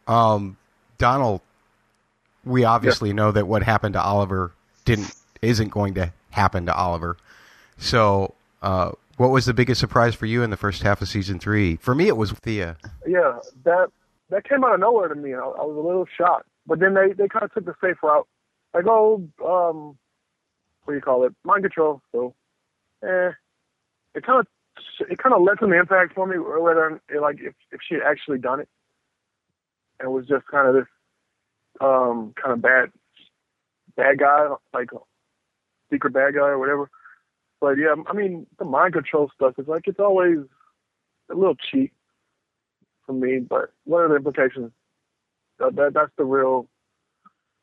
Um, 0.06 0.58
Donald, 0.98 1.40
we 2.44 2.62
obviously 2.64 3.14
know 3.14 3.32
that 3.32 3.48
what 3.48 3.62
happened 3.62 3.94
to 3.94 4.02
Oliver 4.02 4.52
didn't 4.84 5.14
isn't 5.40 5.70
going 5.70 5.94
to 5.94 6.12
happen 6.28 6.66
to 6.66 6.74
Oliver. 6.74 7.16
So, 7.78 8.34
uh, 8.60 8.92
what 9.16 9.30
was 9.30 9.46
the 9.46 9.54
biggest 9.54 9.80
surprise 9.80 10.14
for 10.14 10.26
you 10.26 10.42
in 10.42 10.50
the 10.50 10.58
first 10.58 10.82
half 10.82 11.00
of 11.00 11.08
season 11.08 11.38
three? 11.38 11.76
For 11.76 11.94
me, 11.94 12.06
it 12.06 12.18
was 12.18 12.32
Thea. 12.32 12.76
yeah, 13.06 13.38
that 13.64 13.88
that 14.28 14.44
came 14.46 14.62
out 14.62 14.74
of 14.74 14.80
nowhere 14.80 15.08
to 15.08 15.14
me. 15.14 15.32
I, 15.32 15.38
I 15.38 15.64
was 15.64 15.76
a 15.78 15.80
little 15.80 16.06
shocked, 16.14 16.48
but 16.66 16.80
then 16.80 16.92
they 16.92 17.14
they 17.14 17.28
kind 17.28 17.44
of 17.44 17.54
took 17.54 17.64
the 17.64 17.74
safe 17.80 17.96
route, 18.02 18.28
like 18.74 18.84
oh, 18.86 19.26
um, 19.42 19.96
what 20.84 20.92
do 20.92 20.96
you 20.96 21.00
call 21.00 21.24
it, 21.24 21.32
mind 21.44 21.62
control. 21.62 22.02
So, 22.12 22.34
eh, 23.02 23.30
it 24.14 24.26
kind 24.26 24.40
of 24.40 24.46
it 25.08 25.18
kind 25.18 25.34
of 25.34 25.42
lessened 25.42 25.72
the 25.72 25.78
impact 25.78 26.14
for 26.14 26.26
me, 26.26 26.36
whether 26.38 27.00
like 27.20 27.36
if 27.40 27.54
if 27.70 27.80
she 27.86 27.94
had 27.94 28.04
actually 28.04 28.38
done 28.38 28.60
it, 28.60 28.68
and 30.00 30.12
was 30.12 30.26
just 30.26 30.46
kind 30.46 30.68
of 30.68 30.74
this 30.74 30.86
um 31.80 32.34
kind 32.40 32.52
of 32.52 32.62
bad 32.62 32.90
bad 33.96 34.18
guy, 34.18 34.48
like 34.72 34.90
secret 35.90 36.12
bad 36.12 36.34
guy 36.34 36.48
or 36.48 36.58
whatever. 36.58 36.90
But 37.60 37.78
yeah, 37.78 37.94
I 38.06 38.12
mean 38.12 38.46
the 38.58 38.64
mind 38.64 38.94
control 38.94 39.30
stuff 39.34 39.54
is 39.58 39.68
like 39.68 39.86
it's 39.86 40.00
always 40.00 40.38
a 41.30 41.34
little 41.34 41.56
cheap 41.56 41.92
for 43.06 43.12
me, 43.12 43.38
but 43.38 43.72
what 43.84 43.98
are 43.98 44.08
the 44.08 44.16
implications? 44.16 44.72
That, 45.58 45.76
that 45.76 45.94
that's 45.94 46.12
the 46.16 46.24
real. 46.24 46.68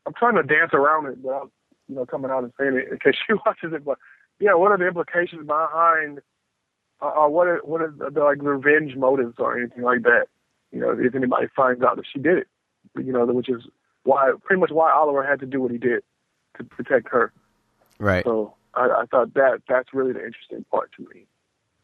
I'm 0.05 0.13
trying 0.13 0.35
to 0.35 0.43
dance 0.43 0.71
around 0.73 1.07
it 1.07 1.17
without, 1.19 1.51
you 1.87 1.95
know, 1.95 2.05
coming 2.05 2.31
out 2.31 2.43
and 2.43 2.53
saying 2.59 2.75
it 2.75 2.91
in 2.91 2.99
case 2.99 3.19
she 3.27 3.33
watches 3.33 3.73
it. 3.73 3.83
But 3.83 3.97
yeah, 4.39 4.53
what 4.53 4.71
are 4.71 4.77
the 4.77 4.87
implications 4.87 5.45
behind? 5.45 6.21
Uh, 7.01 7.25
uh, 7.25 7.29
what 7.29 7.47
are 7.47 7.59
what 7.63 7.81
are 7.81 7.93
the, 7.97 8.21
like 8.21 8.41
revenge 8.41 8.95
motives 8.95 9.35
or 9.37 9.57
anything 9.57 9.83
like 9.83 10.03
that? 10.03 10.27
You 10.71 10.81
know, 10.81 10.91
if 10.91 11.15
anybody 11.15 11.47
finds 11.55 11.81
out 11.81 11.95
that 11.95 12.05
she 12.11 12.19
did 12.19 12.39
it, 12.39 12.47
you 12.97 13.13
know, 13.13 13.25
which 13.25 13.49
is 13.49 13.63
why 14.03 14.31
pretty 14.43 14.59
much 14.59 14.71
why 14.71 14.91
Oliver 14.91 15.25
had 15.25 15.39
to 15.39 15.45
do 15.45 15.61
what 15.61 15.71
he 15.71 15.77
did 15.77 16.03
to 16.57 16.63
protect 16.63 17.09
her. 17.09 17.31
Right. 17.99 18.23
So 18.25 18.55
I, 18.73 18.89
I 19.01 19.05
thought 19.09 19.33
that 19.33 19.61
that's 19.67 19.93
really 19.93 20.13
the 20.13 20.25
interesting 20.25 20.65
part 20.69 20.91
to 20.97 21.07
me. 21.13 21.25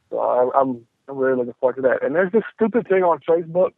So 0.09 0.19
I, 0.19 0.59
I'm 0.59 0.85
I'm 1.07 1.17
really 1.17 1.37
looking 1.37 1.53
forward 1.59 1.77
to 1.77 1.81
that. 1.83 2.03
And 2.03 2.13
there's 2.15 2.31
this 2.31 2.43
stupid 2.53 2.87
thing 2.87 3.03
on 3.03 3.19
Facebook 3.27 3.71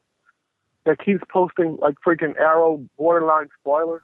that 0.85 1.03
keeps 1.03 1.23
posting 1.29 1.77
like 1.81 1.95
freaking 2.05 2.35
Arrow 2.38 2.83
borderline 2.97 3.49
spoilers. 3.59 4.01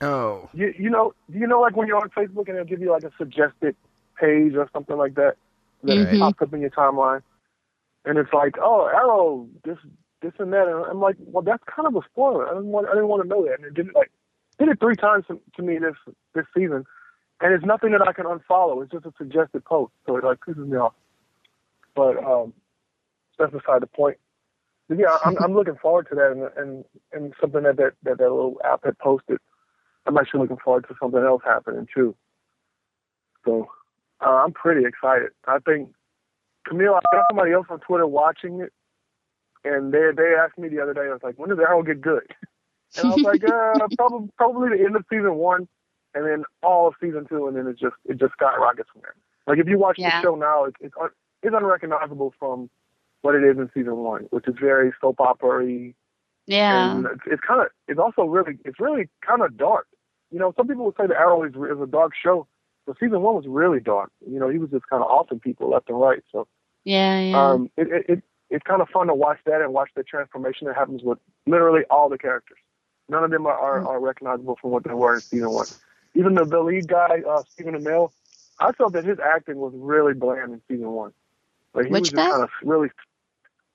Oh. 0.00 0.48
You 0.54 0.72
you 0.78 0.90
know 0.90 1.12
do 1.30 1.38
you 1.38 1.46
know 1.46 1.60
like 1.60 1.76
when 1.76 1.86
you're 1.86 1.98
on 1.98 2.10
Facebook 2.10 2.48
and 2.48 2.56
it'll 2.56 2.64
give 2.64 2.80
you 2.80 2.90
like 2.90 3.04
a 3.04 3.12
suggested 3.18 3.76
page 4.18 4.54
or 4.54 4.68
something 4.72 4.96
like 4.96 5.14
that 5.14 5.36
that 5.82 5.96
Mhm. 5.96 6.20
pops 6.20 6.42
up 6.42 6.54
in 6.54 6.60
your 6.60 6.70
timeline, 6.70 7.22
and 8.04 8.18
it's 8.18 8.32
like 8.32 8.56
oh 8.60 8.86
Arrow 8.86 9.48
this 9.64 9.78
this 10.20 10.32
and 10.38 10.52
that, 10.52 10.68
and 10.68 10.84
I'm 10.86 11.00
like 11.00 11.16
well 11.18 11.42
that's 11.42 11.62
kind 11.64 11.86
of 11.86 11.96
a 11.96 12.06
spoiler. 12.08 12.46
I 12.48 12.54
didn't 12.54 12.68
want 12.68 12.88
I 12.88 12.92
didn't 12.92 13.08
want 13.08 13.22
to 13.22 13.28
know 13.28 13.44
that, 13.44 13.54
and 13.58 13.64
it 13.64 13.74
did 13.74 13.94
like 13.94 14.10
did 14.58 14.68
it 14.68 14.80
three 14.80 14.96
times 14.96 15.24
to, 15.28 15.40
to 15.56 15.62
me 15.62 15.78
this 15.78 15.96
this 16.34 16.46
season, 16.56 16.84
and 17.40 17.52
it's 17.52 17.64
nothing 17.64 17.92
that 17.92 18.06
I 18.06 18.12
can 18.12 18.26
unfollow. 18.26 18.82
It's 18.82 18.92
just 18.92 19.06
a 19.06 19.12
suggested 19.18 19.64
post, 19.64 19.92
so 20.06 20.16
it 20.16 20.24
like 20.24 20.40
pisses 20.40 20.66
me 20.66 20.76
off. 20.76 20.94
But 21.94 22.16
um, 22.24 22.52
that's 23.38 23.52
beside 23.52 23.82
the 23.82 23.86
point. 23.86 24.18
But 24.88 24.98
yeah, 24.98 25.16
I'm 25.24 25.36
I'm 25.38 25.54
looking 25.54 25.76
forward 25.76 26.06
to 26.10 26.14
that, 26.14 26.32
and 26.32 26.50
and 26.56 26.84
and 27.12 27.34
something 27.40 27.62
that 27.62 27.76
that 27.76 27.94
that, 28.02 28.18
that 28.18 28.30
little 28.30 28.60
app 28.64 28.84
had 28.84 28.98
posted. 28.98 29.38
I'm 30.06 30.18
actually 30.18 30.40
looking 30.40 30.58
forward 30.58 30.86
to 30.88 30.94
something 31.00 31.22
else 31.22 31.42
happening 31.44 31.86
too. 31.94 32.14
So 33.44 33.68
uh, 34.24 34.42
I'm 34.44 34.52
pretty 34.52 34.86
excited. 34.86 35.30
I 35.46 35.58
think 35.58 35.90
Camille, 36.66 36.94
I 36.94 37.00
got 37.16 37.24
somebody 37.30 37.52
else 37.52 37.66
on 37.70 37.80
Twitter 37.80 38.06
watching 38.06 38.60
it, 38.60 38.72
and 39.64 39.92
they 39.92 40.10
they 40.16 40.34
asked 40.38 40.58
me 40.58 40.68
the 40.68 40.80
other 40.80 40.94
day. 40.94 41.02
I 41.02 41.12
was 41.12 41.22
like, 41.22 41.38
when 41.38 41.48
does 41.50 41.58
Arrow 41.58 41.82
get 41.82 42.00
good? 42.00 42.22
And 42.98 43.06
I 43.06 43.14
was 43.14 43.22
like, 43.22 43.42
uh, 43.50 43.88
probably 43.96 44.28
probably 44.36 44.78
the 44.78 44.84
end 44.84 44.96
of 44.96 45.04
season 45.10 45.34
one, 45.36 45.66
and 46.14 46.26
then 46.26 46.44
all 46.62 46.86
of 46.88 46.94
season 47.00 47.26
two, 47.28 47.46
and 47.48 47.56
then 47.56 47.66
it 47.66 47.78
just 47.78 47.96
it 48.04 48.18
just 48.18 48.32
skyrockets 48.34 48.88
from 48.92 49.02
there. 49.02 49.14
Like 49.46 49.58
if 49.58 49.66
you 49.66 49.78
watch 49.78 49.98
Yeah. 49.98 50.20
the 50.20 50.22
show 50.26 50.34
now, 50.34 50.64
it's 50.64 50.76
it's, 50.80 50.94
un, 51.00 51.08
it's 51.42 51.54
unrecognizable 51.56 52.34
from 52.38 52.70
what 53.22 53.34
it 53.34 53.44
is 53.44 53.56
in 53.56 53.70
season 53.74 53.96
one, 53.96 54.22
which 54.30 54.46
is 54.46 54.54
very 54.60 54.92
soap 55.00 55.20
opera-y. 55.20 55.94
Yeah. 56.46 56.96
And 56.96 57.06
it's, 57.06 57.22
it's 57.26 57.42
kind 57.46 57.60
of 57.60 57.68
it's 57.88 57.98
also 57.98 58.24
really 58.24 58.58
it's 58.64 58.78
really 58.78 59.08
kind 59.26 59.42
of 59.42 59.56
dark. 59.56 59.86
You 60.30 60.38
know, 60.38 60.52
some 60.56 60.66
people 60.68 60.84
would 60.86 60.94
say 60.98 61.06
the 61.06 61.14
Arrow 61.18 61.44
is, 61.44 61.52
is 61.54 61.80
a 61.82 61.86
dark 61.86 62.12
show, 62.20 62.46
but 62.86 62.98
season 62.98 63.20
one 63.22 63.34
was 63.34 63.46
really 63.46 63.80
dark. 63.80 64.10
You 64.28 64.38
know, 64.38 64.48
he 64.48 64.58
was 64.58 64.70
just 64.70 64.86
kind 64.88 65.02
of 65.02 65.10
offing 65.10 65.40
people 65.40 65.70
left 65.70 65.88
and 65.88 66.00
right. 66.00 66.22
So 66.32 66.46
Yeah, 66.84 67.20
yeah. 67.20 67.50
um, 67.50 67.70
it, 67.76 67.88
it, 67.88 68.04
it 68.08 68.22
it's 68.50 68.62
kind 68.64 68.82
of 68.82 68.88
fun 68.90 69.06
to 69.06 69.14
watch 69.14 69.38
that 69.46 69.62
and 69.62 69.72
watch 69.72 69.90
the 69.96 70.02
transformation 70.02 70.66
that 70.66 70.76
happens 70.76 71.02
with 71.02 71.18
literally 71.46 71.82
all 71.90 72.08
the 72.08 72.18
characters. 72.18 72.58
None 73.08 73.24
of 73.24 73.30
them 73.30 73.46
are, 73.46 73.58
are, 73.58 73.86
are 73.86 74.00
recognizable 74.00 74.56
from 74.60 74.70
what 74.70 74.84
they 74.84 74.92
were 74.92 75.14
in 75.14 75.20
season 75.22 75.50
one. 75.50 75.66
Even 76.14 76.34
the, 76.34 76.44
the 76.44 76.60
lead 76.60 76.86
guy, 76.86 77.22
uh, 77.28 77.42
Stephen 77.48 77.74
Amell, 77.74 78.10
I 78.60 78.72
felt 78.72 78.92
that 78.92 79.04
his 79.04 79.18
acting 79.18 79.56
was 79.56 79.72
really 79.74 80.12
bland 80.14 80.52
in 80.52 80.60
season 80.68 80.90
one. 80.90 81.12
Like 81.74 81.86
he 81.86 81.92
Which 81.92 82.00
was 82.02 82.10
just 82.10 82.16
guy? 82.16 82.30
kind 82.30 82.42
of 82.42 82.50
really 82.62 82.90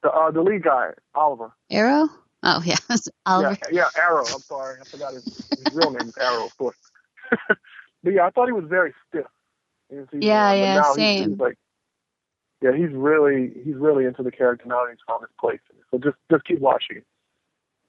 The 0.04 0.12
uh, 0.12 0.32
the 0.32 0.42
lead 0.42 0.64
guy, 0.64 0.92
Oliver. 1.16 1.52
Arrow. 1.72 2.08
Oh 2.44 2.62
yeah, 2.64 2.76
Oliver. 3.26 3.58
Yeah, 3.72 3.90
yeah, 3.96 4.02
Arrow. 4.02 4.26
I'm 4.26 4.42
sorry, 4.42 4.78
I 4.80 4.84
forgot 4.86 5.14
his, 5.14 5.24
his 5.58 5.74
real 5.74 5.90
name 5.92 6.08
is 6.10 6.18
Arrow, 6.18 6.46
of 6.46 6.58
course. 6.58 6.78
but 8.04 8.14
yeah, 8.14 8.26
I 8.26 8.30
thought 8.30 8.48
he 8.48 8.54
was 8.54 8.66
very 8.68 8.94
stiff. 9.08 9.26
Yeah, 10.14 10.54
yeah, 10.54 10.76
now 10.76 10.82
he's- 10.82 10.96
same. 10.96 11.30
He's 11.32 11.40
like, 11.40 11.58
yeah, 12.62 12.76
he's 12.76 12.92
really 12.92 13.52
he's 13.64 13.76
really 13.76 14.06
into 14.06 14.24
the 14.24 14.32
character 14.32 14.68
now. 14.68 14.82
and 14.82 14.92
He's 14.92 15.00
found 15.08 15.22
his 15.22 15.30
place. 15.40 15.60
So 15.92 16.00
just 16.00 16.18
just 16.32 16.44
keep 16.46 16.60
watching. 16.60 17.04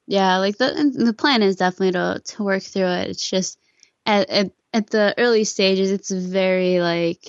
Yeah, 0.06 0.38
like 0.38 0.59
the 0.59 0.92
the 0.94 1.14
plan 1.14 1.42
is 1.42 1.56
definitely 1.56 1.92
to 1.92 2.20
to 2.36 2.42
work 2.42 2.62
through 2.62 2.86
it. 2.86 3.09
It's 3.09 3.28
just 3.28 3.59
at 4.06 4.28
at 4.28 4.50
at 4.72 4.90
the 4.90 5.14
early 5.18 5.44
stages, 5.44 5.90
it's 5.90 6.11
very 6.11 6.80
like, 6.80 7.24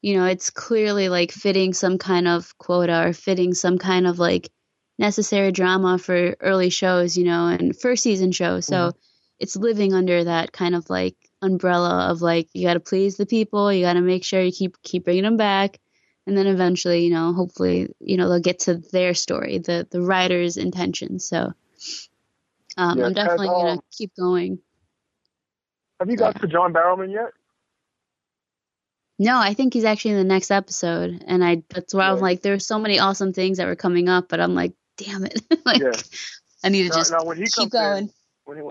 you 0.00 0.16
know, 0.16 0.26
it's 0.26 0.50
clearly 0.50 1.08
like 1.08 1.32
fitting 1.32 1.74
some 1.74 1.98
kind 1.98 2.28
of 2.28 2.56
quota 2.58 3.08
or 3.08 3.12
fitting 3.12 3.54
some 3.54 3.78
kind 3.78 4.06
of 4.06 4.18
like 4.18 4.50
necessary 4.98 5.52
drama 5.52 5.98
for 5.98 6.36
early 6.40 6.70
shows, 6.70 7.16
you 7.16 7.24
know, 7.24 7.48
and 7.48 7.78
first 7.78 8.02
season 8.02 8.32
shows. 8.32 8.66
So 8.66 8.74
mm-hmm. 8.76 8.98
it's 9.40 9.56
living 9.56 9.92
under 9.92 10.24
that 10.24 10.52
kind 10.52 10.74
of 10.74 10.88
like 10.88 11.16
umbrella 11.42 12.08
of 12.10 12.22
like 12.22 12.48
you 12.54 12.66
got 12.66 12.74
to 12.74 12.80
please 12.80 13.16
the 13.16 13.26
people, 13.26 13.72
you 13.72 13.84
got 13.84 13.94
to 13.94 14.00
make 14.00 14.24
sure 14.24 14.40
you 14.40 14.52
keep 14.52 14.80
keep 14.82 15.04
bringing 15.04 15.24
them 15.24 15.36
back. 15.36 15.78
And 16.26 16.36
then 16.36 16.46
eventually, 16.46 17.04
you 17.04 17.10
know, 17.12 17.32
hopefully, 17.32 17.88
you 17.98 18.16
know, 18.16 18.28
they'll 18.28 18.40
get 18.40 18.60
to 18.60 18.76
their 18.76 19.12
story, 19.14 19.58
the 19.58 19.86
the 19.90 20.00
writer's 20.00 20.56
intention. 20.56 21.18
So, 21.18 21.52
um, 22.76 22.98
Yeah, 22.98 23.06
I'm 23.06 23.12
definitely 23.12 23.48
and, 23.48 23.56
gonna 23.56 23.72
um, 23.72 23.80
keep 23.90 24.14
going. 24.16 24.60
Have 25.98 26.08
you 26.08 26.16
got 26.16 26.40
to 26.40 26.46
John 26.46 26.72
Barrowman 26.72 27.12
yet? 27.12 27.30
No, 29.18 29.38
I 29.38 29.54
think 29.54 29.74
he's 29.74 29.84
actually 29.84 30.12
in 30.12 30.16
the 30.18 30.24
next 30.24 30.50
episode, 30.50 31.22
and 31.26 31.44
I 31.44 31.62
that's 31.68 31.92
why 31.94 32.08
I'm 32.08 32.16
Yeah. 32.16 32.22
like, 32.22 32.42
there's 32.42 32.66
so 32.66 32.78
many 32.78 32.98
awesome 32.98 33.32
things 33.32 33.58
that 33.58 33.66
were 33.66 33.76
coming 33.76 34.08
up, 34.08 34.28
but 34.28 34.40
I'm 34.40 34.54
like, 34.54 34.72
damn 34.96 35.24
it, 35.24 35.40
like 35.66 35.80
Yeah. 35.82 35.92
I 36.64 36.68
need 36.68 36.84
to 36.84 36.90
just 36.90 37.10
now 37.10 37.24
when 37.24 37.36
he 37.36 37.46
keep 37.46 37.70
going. 37.70 38.04
in, 38.04 38.10
when 38.44 38.56
he 38.58 38.62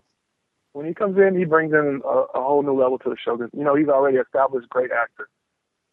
when 0.74 0.86
he 0.86 0.94
comes 0.94 1.18
in, 1.18 1.38
he 1.38 1.46
brings 1.46 1.74
in 1.74 2.02
a, 2.06 2.08
a 2.08 2.42
whole 2.44 2.64
new 2.64 2.80
level 2.80 2.98
to 3.00 3.10
the 3.10 3.18
show. 3.24 3.38
'Cause, 3.38 3.50
you 3.54 3.64
know, 3.64 3.76
he's 3.76 3.88
already 3.90 4.18
established 4.18 4.70
great 4.70 4.92
actor. 4.92 5.28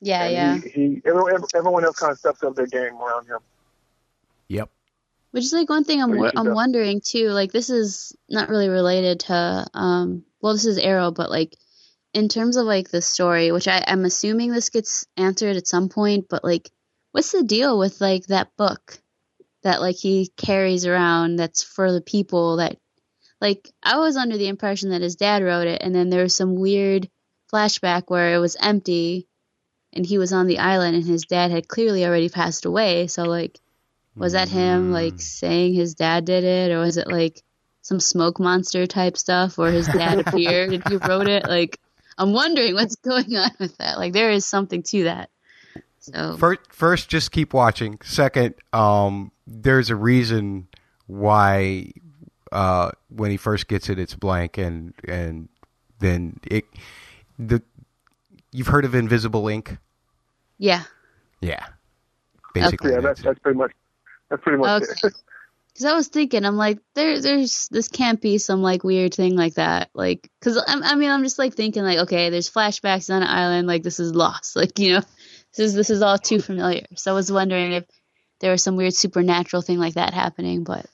Yeah, 0.00 0.22
And 0.24 0.32
yeah. 0.32 0.70
He, 0.70 0.70
he 0.70 1.02
everyone, 1.04 1.34
everyone 1.54 1.84
else 1.84 1.98
kind 1.98 2.12
of 2.12 2.18
steps 2.18 2.42
up 2.44 2.54
their 2.54 2.66
game 2.66 2.94
around 2.96 3.26
him. 3.26 3.38
Yep. 4.48 4.70
Which 5.32 5.44
is 5.44 5.52
like 5.52 5.68
one 5.68 5.84
thing 5.84 6.00
I'm 6.02 6.10
What 6.10 6.14
do 6.14 6.18
you 6.18 6.22
wo- 6.22 6.28
think 6.30 6.38
I'm 6.38 6.46
of- 6.48 6.54
wondering 6.54 7.00
too. 7.04 7.28
Like 7.30 7.52
this 7.52 7.68
is 7.70 8.16
not 8.28 8.48
really 8.48 8.68
related 8.68 9.20
to 9.20 9.66
um. 9.74 10.24
Well, 10.40 10.52
this 10.54 10.64
is 10.66 10.78
Arrow, 10.78 11.10
but 11.10 11.30
like 11.30 11.56
in 12.14 12.28
terms 12.28 12.56
of 12.56 12.64
like 12.64 12.88
the 12.90 13.02
story, 13.02 13.50
which 13.52 13.68
I 13.68 13.84
I'm 13.86 14.04
assuming 14.04 14.52
this 14.52 14.70
gets 14.70 15.04
answered 15.16 15.56
at 15.56 15.66
some 15.66 15.88
point. 15.88 16.26
But 16.30 16.44
like, 16.44 16.70
what's 17.12 17.32
the 17.32 17.42
deal 17.42 17.78
with 17.78 18.00
like 18.00 18.26
that 18.28 18.56
book 18.56 18.98
that 19.64 19.80
like 19.80 19.96
he 19.96 20.30
carries 20.36 20.86
around 20.86 21.36
that's 21.36 21.62
for 21.62 21.92
the 21.92 22.00
people 22.00 22.56
that 22.58 22.78
like 23.40 23.70
I 23.82 23.98
was 23.98 24.16
under 24.16 24.36
the 24.36 24.48
impression 24.48 24.90
that 24.90 25.02
his 25.02 25.16
dad 25.16 25.42
wrote 25.42 25.66
it, 25.66 25.82
and 25.82 25.94
then 25.94 26.10
there 26.10 26.22
was 26.22 26.36
some 26.36 26.54
weird 26.56 27.08
flashback 27.52 28.04
where 28.08 28.34
it 28.34 28.38
was 28.38 28.56
empty, 28.60 29.26
and 29.92 30.04
he 30.04 30.18
was 30.18 30.32
on 30.32 30.46
the 30.46 30.58
island, 30.58 30.96
and 30.96 31.04
his 31.04 31.22
dad 31.22 31.50
had 31.50 31.68
clearly 31.68 32.04
already 32.04 32.28
passed 32.28 32.64
away. 32.64 33.06
So 33.06 33.24
like. 33.24 33.58
Was 34.16 34.32
that 34.32 34.48
him 34.48 34.90
like 34.90 35.20
saying 35.20 35.74
his 35.74 35.94
dad 35.94 36.24
did 36.24 36.42
it, 36.42 36.72
or 36.72 36.80
was 36.80 36.96
it 36.96 37.06
like 37.06 37.42
some 37.82 38.00
smoke 38.00 38.40
monster 38.40 38.84
type 38.86 39.16
stuff, 39.16 39.58
or 39.60 39.70
his 39.70 39.86
dad 39.86 40.18
appeared 40.26 40.72
and 40.72 40.82
he 40.88 40.96
wrote 40.96 41.28
it? 41.28 41.44
Like, 41.44 41.78
I'm 42.16 42.32
wondering 42.32 42.74
what's 42.74 42.96
going 43.08 43.36
on 43.36 43.52
with 43.60 43.76
that. 43.78 43.96
Like, 43.96 44.12
there 44.12 44.30
is 44.30 44.44
something 44.44 44.82
to 44.84 45.04
that. 45.04 45.30
So 46.00 46.36
First, 46.36 46.60
first, 46.70 47.08
just 47.08 47.30
keep 47.30 47.54
watching. 47.54 48.00
Second, 48.02 48.54
um, 48.72 49.30
there's 49.46 49.90
a 49.90 49.96
reason 49.96 50.66
why 51.06 51.92
uh, 52.52 52.90
when 53.08 53.30
he 53.30 53.36
first 53.36 53.68
gets 53.68 53.88
it, 53.88 53.98
it's 53.98 54.14
blank, 54.14 54.58
and 54.58 54.94
and 55.06 55.48
then 56.00 56.40
it 56.44 56.64
the 57.38 57.62
you've 58.52 58.68
heard 58.68 58.84
of 58.84 58.94
invisible 58.94 59.48
ink? 59.48 59.78
yeah, 60.58 60.84
Yeah, 61.40 61.64
basically. 62.52 62.92
yeah, 62.92 63.00
that's 63.00 63.22
that's 63.22 63.38
pretty 63.38 63.58
much 63.58 63.72
that's 64.30 64.42
pretty 64.42 64.58
much 64.58 64.82
Okay. 64.82 64.92
it. 65.04 65.14
because 65.72 65.84
I 65.84 65.94
was 65.94 66.08
thinking, 66.08 66.44
I'm 66.44 66.56
like, 66.56 66.80
there, 66.94 67.20
there's 67.20 67.68
this 67.68 67.88
can't 67.88 68.20
be 68.20 68.38
some 68.38 68.62
like 68.62 68.82
weird 68.82 69.14
thing 69.14 69.36
like 69.36 69.54
that, 69.54 69.90
like, 69.94 70.28
because 70.40 70.56
I, 70.58 70.64
I 70.82 70.94
mean, 70.96 71.10
I'm 71.10 71.22
just 71.22 71.38
like 71.38 71.54
thinking 71.54 71.84
like, 71.84 71.98
okay, 71.98 72.30
there's 72.30 72.50
flashbacks 72.50 73.14
on 73.14 73.22
an 73.22 73.28
island, 73.28 73.68
like 73.68 73.82
this 73.84 74.00
is 74.00 74.14
lost, 74.14 74.56
like 74.56 74.78
you 74.78 74.94
know, 74.94 75.00
this 75.56 75.66
is 75.66 75.74
this 75.74 75.90
is 75.90 76.02
all 76.02 76.18
too 76.18 76.40
familiar. 76.40 76.86
So 76.96 77.12
I 77.12 77.14
was 77.14 77.30
wondering 77.30 77.72
if 77.72 77.84
there 78.40 78.50
was 78.50 78.62
some 78.62 78.76
weird 78.76 78.94
supernatural 78.94 79.62
thing 79.62 79.78
like 79.78 79.94
that 79.94 80.14
happening, 80.14 80.64
but 80.64 80.86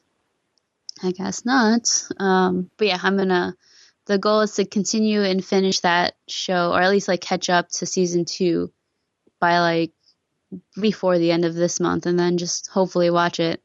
I 1.05 1.13
guess 1.13 1.45
not. 1.45 1.89
Um, 2.19 2.71
but 2.77 2.87
yeah, 2.89 2.99
I'm 3.03 3.17
gonna. 3.17 3.55
The 4.07 4.19
goal 4.19 4.41
is 4.43 4.55
to 4.57 4.65
continue 4.67 5.23
and 5.23 5.45
finish 5.45 5.81
that 5.81 6.15
show, 6.29 6.73
or 6.73 6.81
at 6.81 6.91
least 6.91 7.09
like 7.09 7.21
catch 7.21 7.49
up 7.49 7.69
to 7.71 7.87
season 7.87 8.25
two 8.25 8.73
by 9.41 9.61
like 9.61 9.93
before 10.81 11.19
the 11.19 11.31
end 11.31 11.45
of 11.45 11.55
this 11.55 11.81
month, 11.81 12.07
and 12.07 12.19
then 12.19 12.39
just 12.39 12.69
hopefully 12.69 13.11
watch 13.11 13.41
it 13.41 13.63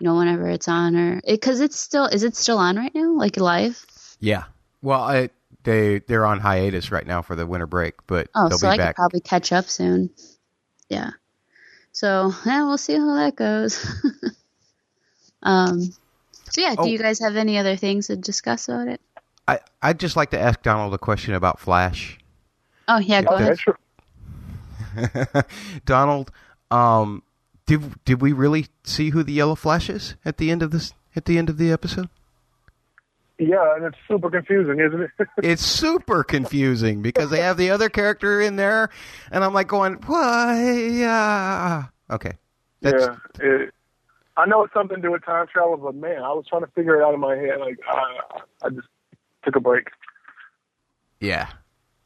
you 0.00 0.04
know, 0.04 0.16
whenever 0.16 0.48
it's 0.48 0.68
on 0.68 0.96
or 0.96 1.20
because 1.26 1.60
it's 1.60 1.78
still 1.78 2.06
is 2.06 2.22
it 2.22 2.36
still 2.36 2.58
on 2.58 2.76
right 2.76 2.94
now, 2.94 3.12
like 3.14 3.36
live? 3.36 3.84
yeah. 4.20 4.44
Well, 4.82 5.00
I, 5.00 5.30
they 5.64 6.00
they're 6.00 6.26
on 6.26 6.38
hiatus 6.38 6.92
right 6.92 7.06
now 7.06 7.22
for 7.22 7.34
the 7.34 7.46
winter 7.46 7.66
break, 7.66 7.94
but 8.06 8.28
Oh, 8.34 8.48
they'll 8.48 8.58
so 8.58 8.68
be 8.68 8.72
I 8.72 8.76
back. 8.76 8.94
could 8.94 9.00
probably 9.00 9.20
catch 9.20 9.52
up 9.52 9.68
soon. 9.68 10.10
Yeah. 10.88 11.10
So 11.92 12.32
yeah, 12.44 12.64
we'll 12.66 12.78
see 12.78 12.94
how 12.96 13.14
that 13.14 13.36
goes. 13.36 13.84
um. 15.42 15.80
So 16.50 16.60
yeah, 16.60 16.74
Oh. 16.78 16.84
do 16.84 16.90
you 16.90 16.98
guys 16.98 17.18
have 17.20 17.36
any 17.36 17.58
other 17.58 17.76
things 17.76 18.06
to 18.08 18.16
discuss 18.16 18.68
about 18.68 18.88
it? 18.88 19.00
I 19.48 19.60
I'd 19.82 19.98
just 20.00 20.16
like 20.16 20.30
to 20.30 20.38
ask 20.38 20.62
Donald 20.62 20.92
a 20.94 20.98
question 20.98 21.34
about 21.34 21.58
Flash. 21.60 22.18
Oh 22.88 22.98
yeah, 22.98 23.22
go 23.22 23.34
Okay, 23.34 23.44
ahead. 23.44 23.58
sure. 23.60 23.78
Donald, 25.84 26.30
um, 26.70 27.22
did 27.66 28.02
did 28.04 28.20
we 28.20 28.32
really 28.32 28.66
see 28.84 29.10
who 29.10 29.22
the 29.22 29.32
Yellow 29.32 29.54
Flash 29.54 29.90
is 29.90 30.14
at 30.24 30.38
the 30.38 30.50
end 30.50 30.62
of 30.62 30.70
this 30.70 30.94
at 31.14 31.24
the 31.24 31.38
end 31.38 31.48
of 31.50 31.58
the 31.58 31.70
episode? 31.72 32.08
Yeah, 33.38 33.74
and 33.76 33.84
it's 33.84 33.98
super 34.08 34.30
confusing, 34.30 34.80
isn't 34.80 35.02
it? 35.02 35.10
It's 35.42 35.62
super 35.62 36.24
confusing 36.24 37.02
because 37.02 37.28
they 37.28 37.40
have 37.42 37.58
the 37.58 37.70
other 37.70 37.90
character 37.90 38.40
in 38.40 38.56
there, 38.56 38.88
and 39.30 39.44
I'm 39.44 39.52
like 39.52 39.68
going, 39.68 39.94
why? 40.06 40.72
Yeah. 40.90 41.84
Okay. 42.10 42.32
That's, 42.80 43.04
yeah, 43.04 43.16
it, 43.46 43.74
I 44.36 44.46
know 44.46 44.64
it's 44.64 44.74
something 44.74 44.96
to 44.96 45.02
do 45.02 45.12
with 45.12 45.24
time 45.24 45.46
travel, 45.46 45.76
but 45.76 45.94
man, 45.94 46.22
I 46.22 46.32
was 46.32 46.46
trying 46.48 46.62
to 46.62 46.66
figure 46.68 47.00
it 47.00 47.04
out 47.04 47.14
in 47.14 47.20
my 47.20 47.36
head. 47.36 47.58
Like, 47.58 47.78
I, 47.88 48.40
I 48.62 48.70
just 48.70 48.88
took 49.44 49.56
a 49.56 49.60
break. 49.60 49.88
Yeah. 51.20 51.48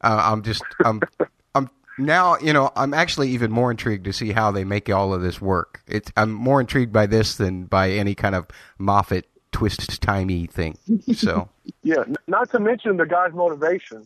Uh, 0.01 0.21
I'm 0.23 0.41
just 0.41 0.63
I'm 0.83 1.01
I'm 1.55 1.69
now 1.97 2.37
you 2.39 2.53
know 2.53 2.71
I'm 2.75 2.93
actually 2.93 3.29
even 3.29 3.51
more 3.51 3.69
intrigued 3.71 4.05
to 4.05 4.13
see 4.13 4.31
how 4.31 4.51
they 4.51 4.63
make 4.63 4.89
all 4.89 5.13
of 5.13 5.21
this 5.21 5.41
work. 5.41 5.81
It's 5.87 6.11
I'm 6.15 6.31
more 6.31 6.59
intrigued 6.61 6.93
by 6.93 7.05
this 7.05 7.35
than 7.35 7.65
by 7.65 7.91
any 7.91 8.15
kind 8.15 8.35
of 8.35 8.47
Moffat 8.77 9.27
twist 9.51 10.01
timey 10.01 10.47
thing. 10.47 10.77
So 11.13 11.49
Yeah, 11.83 12.03
not 12.27 12.51
to 12.51 12.59
mention 12.59 12.97
the 12.97 13.05
guy's 13.05 13.33
motivation. 13.33 14.05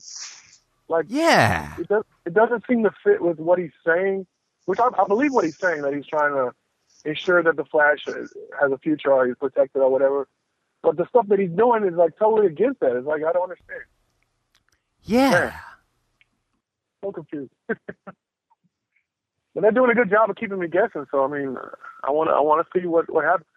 Like, 0.88 1.06
yeah, 1.10 1.76
it, 1.80 1.88
does, 1.88 2.04
it 2.26 2.34
doesn't 2.34 2.64
seem 2.68 2.84
to 2.84 2.92
fit 3.04 3.22
with 3.22 3.40
what 3.40 3.60
he's 3.60 3.72
saying, 3.86 4.28
which 4.66 4.80
I, 4.80 4.88
I 4.98 5.08
believe 5.08 5.34
what 5.34 5.44
he's 5.44 5.58
saying 5.58 5.82
that 5.82 5.94
he's 5.94 6.06
trying 6.06 6.34
to 6.34 6.54
ensure 7.06 7.42
that 7.44 7.56
the 7.56 7.66
Flash 7.66 8.04
has 8.08 8.34
has 8.60 8.72
a 8.72 8.78
future 8.78 9.12
or 9.12 9.26
he's 9.28 9.36
protected 9.38 9.82
or 9.82 9.90
whatever. 9.92 10.28
But 10.84 10.98
the 10.98 11.08
stuff 11.10 11.28
that 11.30 11.40
he's 11.40 11.52
doing 11.52 11.84
is 11.86 11.94
like 11.96 12.18
totally 12.20 12.48
against 12.48 12.80
that. 12.82 12.96
It's 12.96 13.08
like 13.08 13.24
I 13.24 13.32
don't 13.32 13.44
understand. 13.44 13.82
yeah. 15.04 15.58
So 17.04 17.12
confused. 17.12 17.52
but 17.68 17.76
they're 19.62 19.72
doing 19.72 19.92
a 19.92 19.96
good 19.96 20.10
job 20.10 20.30
of 20.30 20.36
keeping 20.36 20.60
me 20.60 20.68
guessing. 20.68 21.06
So 21.12 21.24
I 21.24 21.28
mean, 21.28 21.56
I 22.04 22.12
want 22.12 22.30
to 22.30 22.34
I 22.34 22.40
want 22.42 22.66
to 22.66 22.80
see 22.80 22.86
what 22.88 23.12
what 23.12 23.24
happens. 23.24 23.48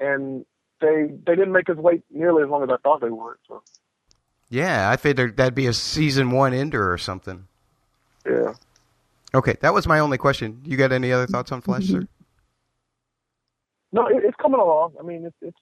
And 0.00 0.44
they 0.80 1.08
they 1.26 1.34
didn't 1.34 1.52
make 1.52 1.68
us 1.70 1.76
wait 1.76 2.02
nearly 2.10 2.42
as 2.42 2.48
long 2.48 2.62
as 2.62 2.68
I 2.70 2.76
thought 2.82 3.00
they 3.00 3.10
would. 3.10 3.36
So 3.48 3.62
Yeah, 4.48 4.90
I 4.90 4.96
figured 4.96 5.36
that'd 5.36 5.54
be 5.54 5.66
a 5.66 5.72
season 5.72 6.30
one 6.30 6.52
ender 6.52 6.92
or 6.92 6.98
something. 6.98 7.46
yeah. 8.28 8.54
Okay, 9.34 9.56
that 9.60 9.74
was 9.74 9.86
my 9.86 9.98
only 9.98 10.16
question. 10.18 10.62
You 10.64 10.76
got 10.76 10.92
any 10.92 11.12
other 11.12 11.26
thoughts 11.26 11.52
on 11.52 11.60
Flash, 11.60 11.86
sir? 11.88 12.06
No, 13.96 14.06
it, 14.06 14.22
it's 14.22 14.36
coming 14.36 14.60
along. 14.60 14.92
I 15.00 15.02
mean, 15.02 15.24
it's 15.24 15.36
it's 15.40 15.58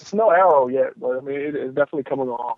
it's 0.00 0.14
no 0.14 0.30
arrow 0.30 0.68
yet, 0.68 0.98
but 0.98 1.18
I 1.18 1.20
mean, 1.20 1.36
it, 1.36 1.54
it's 1.54 1.74
definitely 1.74 2.04
coming 2.04 2.28
along. 2.28 2.54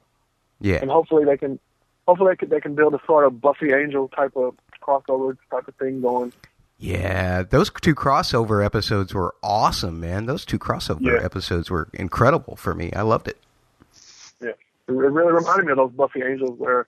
Yeah. 0.60 0.76
And 0.76 0.90
hopefully 0.90 1.24
they 1.24 1.36
can 1.36 1.58
hopefully 2.06 2.32
they 2.32 2.36
can, 2.36 2.48
they 2.48 2.60
can 2.60 2.74
build 2.74 2.94
a 2.94 3.00
sort 3.06 3.26
of 3.26 3.40
Buffy 3.40 3.72
Angel 3.72 4.08
type 4.08 4.36
of 4.36 4.54
crossover 4.80 5.36
type 5.50 5.66
of 5.66 5.74
thing 5.76 6.00
going. 6.00 6.32
Yeah, 6.78 7.42
those 7.42 7.70
two 7.70 7.94
crossover 7.94 8.64
episodes 8.64 9.14
were 9.14 9.34
awesome, 9.42 10.00
man. 10.00 10.26
Those 10.26 10.44
two 10.44 10.58
crossover 10.58 11.00
Yeah. 11.00 11.24
episodes 11.24 11.70
were 11.70 11.88
incredible 11.92 12.56
for 12.56 12.74
me. 12.74 12.92
I 12.92 13.02
loved 13.02 13.28
it. 13.28 13.38
Yeah, 14.40 14.50
it, 14.50 14.56
really 14.92 15.32
reminded 15.32 15.66
me 15.66 15.72
of 15.72 15.78
those 15.78 15.92
Buffy 15.92 16.22
Angels 16.22 16.58
where, 16.58 16.86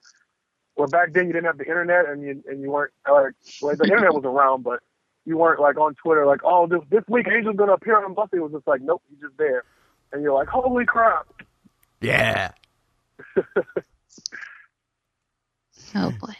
where 0.75 0.87
back 0.87 1.13
then 1.13 1.27
you 1.27 1.33
didn't 1.33 1.45
have 1.45 1.57
the 1.57 1.65
internet 1.65 2.05
and 2.07 2.21
you 2.21 2.43
and 2.47 2.61
you 2.61 2.71
weren't. 2.71 2.91
like 3.09 3.33
well, 3.61 3.75
the 3.75 3.83
internet 3.85 4.13
was 4.13 4.23
around, 4.25 4.63
but 4.63 4.81
you 5.27 5.37
weren't 5.37 5.59
like 5.59 5.77
on 5.77 5.93
Twitter 5.95 6.25
like, 6.25 6.39
oh, 6.43 6.65
this 6.65 6.79
this 6.89 7.03
week 7.07 7.27
Angel's 7.27 7.57
gonna 7.57 7.73
appear 7.73 8.03
on 8.03 8.13
Buffy. 8.15 8.37
It 8.37 8.39
was 8.39 8.53
just 8.53 8.65
like, 8.65 8.81
nope, 8.81 9.03
he's 9.09 9.19
just 9.19 9.37
there, 9.37 9.63
and 10.11 10.23
you're 10.23 10.33
like, 10.33 10.47
holy 10.47 10.85
crap. 10.85 11.27
Yeah. 12.01 12.51
Oh 15.95 16.11
boy. 16.19 16.33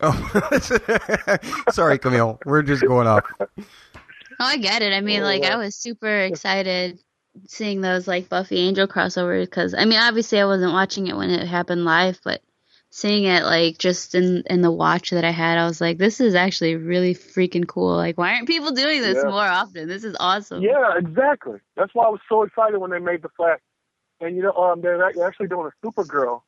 Oh, 0.00 1.38
sorry, 1.70 1.98
Camille. 1.98 2.40
We're 2.46 2.62
just 2.62 2.82
going 2.82 3.06
off. 3.06 3.24
Oh, 3.40 3.46
I 4.40 4.56
get 4.56 4.82
it. 4.82 4.92
I 4.92 5.02
mean, 5.02 5.20
Oh, 5.20 5.24
like, 5.24 5.44
I 5.44 5.56
was 5.56 5.76
super 5.76 6.20
excited 6.20 6.98
seeing 7.46 7.80
those 7.80 8.08
like 8.08 8.28
Buffy 8.28 8.56
Angel 8.58 8.88
crossovers 8.88 9.44
because 9.44 9.74
I 9.74 9.84
mean, 9.84 9.98
obviously, 10.00 10.40
I 10.40 10.46
wasn't 10.46 10.72
watching 10.72 11.06
it 11.06 11.16
when 11.16 11.30
it 11.30 11.46
happened 11.46 11.84
live, 11.84 12.18
but 12.24 12.40
seeing 12.94 13.24
it 13.24 13.42
like 13.42 13.76
just 13.78 14.14
in 14.14 14.44
in 14.48 14.60
the 14.60 14.70
watch 14.70 15.10
that 15.10 15.24
I 15.24 15.32
had, 15.32 15.58
I 15.58 15.64
was 15.64 15.80
like, 15.80 15.98
this 15.98 16.20
is 16.20 16.36
actually 16.36 16.76
really 16.76 17.12
freaking 17.12 17.66
cool. 17.66 17.96
Like, 17.96 18.16
why 18.16 18.34
aren't 18.34 18.46
people 18.46 18.70
doing 18.70 19.02
this 19.02 19.16
Yeah. 19.16 19.30
more 19.30 19.42
often? 19.42 19.88
This 19.88 20.04
is 20.04 20.16
awesome. 20.20 20.62
Yeah, 20.62 20.96
exactly. 20.96 21.58
That's 21.74 21.92
why 21.92 22.04
I 22.04 22.08
was 22.10 22.20
so 22.28 22.44
excited 22.44 22.78
when 22.78 22.92
they 22.92 23.00
made 23.00 23.22
the 23.22 23.30
Flash. 23.30 23.58
And 24.20 24.36
you 24.36 24.42
know, 24.42 24.52
um, 24.52 24.80
they're 24.80 25.02
actually 25.26 25.48
doing 25.48 25.68
a 25.72 25.86
Supergirl 25.86 26.42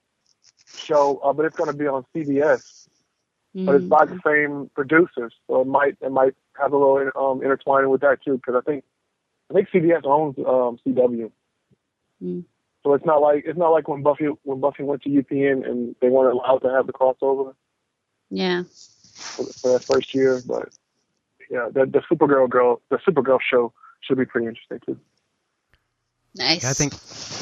show, 0.77 1.21
uh, 1.25 1.33
but 1.33 1.47
it's 1.47 1.57
going 1.57 1.71
to 1.71 1.77
be 1.77 1.89
on 1.89 2.05
CBS. 2.15 2.87
But 3.55 3.75
it's 3.75 3.87
by 3.87 4.05
the 4.05 4.21
same 4.25 4.71
producers, 4.75 5.35
so 5.49 5.63
it 5.63 5.67
might 5.67 5.97
it 6.01 6.13
might 6.13 6.35
have 6.61 6.73
a 6.73 6.77
little 6.77 7.11
um, 7.17 7.43
intertwining 7.43 7.91
with 7.91 8.03
that 8.03 8.23
too. 8.25 8.35
Because 8.37 8.55
I 8.55 8.61
think 8.71 8.85
I 9.51 9.55
think 9.55 9.69
CBS 9.71 10.05
owns 10.05 10.39
um, 10.39 10.79
CW, 10.87 11.33
Mm. 12.23 12.45
So 12.87 12.95
it's 12.95 13.05
not 13.05 13.21
like 13.21 13.43
it's 13.45 13.59
not 13.59 13.71
like 13.71 13.89
when 13.89 14.03
Buffy 14.03 14.27
when 14.45 14.61
Buffy 14.61 14.85
went 14.85 15.03
to 15.03 15.09
UPN 15.09 15.69
and 15.69 15.97
they 16.01 16.09
weren't 16.09 16.33
allowed 16.35 16.59
to 16.59 16.69
have 16.71 16.87
the 16.87 16.93
crossover 16.93 17.53
Yeah. 18.31 18.63
for, 19.17 19.45
for 19.47 19.73
that 19.73 19.83
first 19.85 20.15
year. 20.15 20.41
But 20.47 20.69
yeah, 21.51 21.69
the, 21.73 21.85
the 21.87 22.01
Supergirl 22.09 22.49
girl 22.49 22.81
the 22.89 22.99
Supergirl 22.99 23.41
show 23.41 23.73
should 24.03 24.19
be 24.19 24.25
pretty 24.25 24.47
interesting 24.47 24.79
too. 24.87 25.01
Nice. 26.37 26.65
I 26.65 26.75
think 26.75 26.93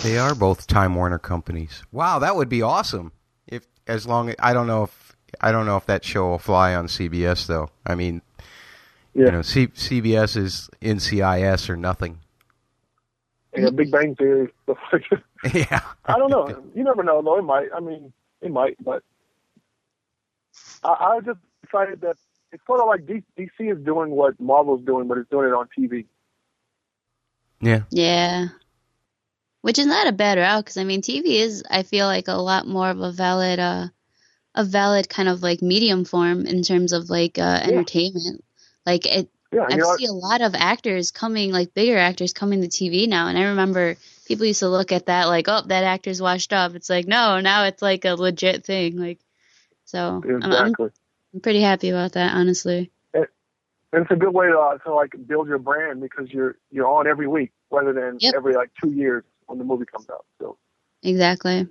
they 0.02 0.16
are 0.18 0.34
both 0.34 0.66
Time 0.66 0.94
Warner 0.94 1.18
companies. 1.18 1.82
Wow, 1.92 2.20
that 2.20 2.36
would 2.36 2.48
be 2.48 2.62
awesome. 2.62 3.12
If 3.46 3.66
as 3.86 4.06
long 4.06 4.30
as 4.30 4.36
I 4.38 4.54
don't 4.54 4.66
know 4.66 4.84
if 4.84 5.14
I 5.42 5.52
don't 5.52 5.66
know 5.66 5.76
if 5.76 5.84
that 5.84 6.04
show 6.06 6.28
will 6.30 6.38
fly 6.38 6.74
on 6.74 6.86
CBS 6.86 7.46
though. 7.46 7.68
I 7.84 7.96
mean, 7.96 8.22
Yeah, 9.12 9.26
you 9.26 9.32
know, 9.32 9.42
C- 9.42 9.66
CBS 9.66 10.38
is 10.38 10.70
NCIS 10.80 11.68
or 11.68 11.76
nothing. 11.76 12.20
Yeah 13.56 13.70
Big 13.70 13.90
Bang 13.90 14.14
Theory. 14.16 14.48
stuff 14.64 14.78
like 14.92 15.04
that. 15.10 15.54
yeah. 15.54 15.80
I 16.04 16.18
don't 16.18 16.30
know. 16.30 16.62
You 16.74 16.84
never 16.84 17.02
know, 17.02 17.22
though. 17.22 17.38
It 17.38 17.42
might. 17.42 17.68
I 17.74 17.80
mean, 17.80 18.12
it 18.40 18.50
might, 18.50 18.76
but 18.82 19.02
I, 20.82 20.88
I 20.88 21.14
was 21.16 21.24
just 21.24 21.38
excited 21.62 22.00
that 22.02 22.16
it's 22.52 22.64
sort 22.66 22.80
of 22.80 22.86
like 22.86 23.04
DC 23.04 23.50
is 23.58 23.84
doing 23.84 24.10
what 24.10 24.38
Marvel's 24.40 24.84
doing, 24.84 25.08
but 25.08 25.18
it's 25.18 25.28
doing 25.30 25.48
it 25.48 25.52
on 25.52 25.68
TV. 25.76 26.06
Yeah. 27.60 27.82
Yeah. 27.90 28.46
Which 29.62 29.78
is 29.78 29.86
not 29.86 30.06
a 30.06 30.12
bad 30.12 30.38
route 30.38 30.64
because 30.64 30.76
I 30.76 30.84
mean 30.84 31.00
TV 31.00 31.40
is 31.40 31.64
I 31.70 31.82
feel 31.82 32.06
like 32.06 32.28
a 32.28 32.34
lot 32.34 32.66
more 32.66 32.90
of 32.90 33.00
a 33.00 33.10
valid 33.10 33.58
uh 33.58 33.88
a 34.54 34.64
valid 34.64 35.08
kind 35.08 35.28
of 35.28 35.42
like 35.42 35.62
medium 35.62 36.04
form 36.04 36.46
in 36.46 36.62
terms 36.62 36.92
of 36.92 37.10
like 37.10 37.38
uh 37.38 37.60
entertainment. 37.62 38.44
Like 38.86 39.06
it 39.06 39.30
Yeah, 39.52 39.66
I 39.68 39.70
you 39.72 39.76
know, 39.78 39.96
see 39.96 40.06
a 40.06 40.12
lot 40.12 40.40
of 40.40 40.54
actors 40.54 41.10
coming 41.10 41.52
like 41.52 41.74
bigger 41.74 41.96
actors 41.98 42.32
coming 42.32 42.62
to 42.62 42.68
TV 42.68 43.06
now 43.08 43.28
and 43.28 43.38
I 43.38 43.44
remember 43.44 43.96
people 44.26 44.46
used 44.46 44.60
to 44.60 44.68
look 44.68 44.90
at 44.92 45.06
that 45.06 45.26
like 45.26 45.46
oh 45.48 45.62
that 45.66 45.84
actor's 45.84 46.20
washed 46.20 46.52
up. 46.52 46.74
It's 46.74 46.90
like 46.90 47.06
no, 47.06 47.40
now 47.40 47.64
it's 47.64 47.82
like 47.82 48.04
a 48.04 48.14
legit 48.14 48.64
thing 48.64 48.96
like 48.98 49.20
so 49.84 50.22
I'm, 50.24 50.42
I'm. 50.42 50.74
I'm 51.34 51.40
pretty 51.40 51.60
happy 51.60 51.90
about 51.90 52.12
that 52.12 52.34
honestly. 52.34 52.90
And 53.94 54.02
it's 54.02 54.10
a 54.10 54.16
good 54.16 54.34
way 54.34 54.48
to, 54.48 54.58
uh, 54.58 54.78
to 54.78 54.92
like 54.92 55.12
build 55.28 55.46
your 55.46 55.58
brand 55.58 56.00
because 56.00 56.28
you're 56.30 56.56
you're 56.72 56.88
on 56.88 57.06
every 57.06 57.28
week 57.28 57.52
rather 57.70 57.92
than 57.92 58.18
Yep. 58.18 58.34
every 58.34 58.54
like 58.54 58.70
two 58.82 58.90
years 58.90 59.22
when 59.46 59.58
the 59.58 59.64
movie 59.64 59.84
comes 59.84 60.10
out. 60.10 60.24
So 60.40 60.58
Exactly. 61.04 61.68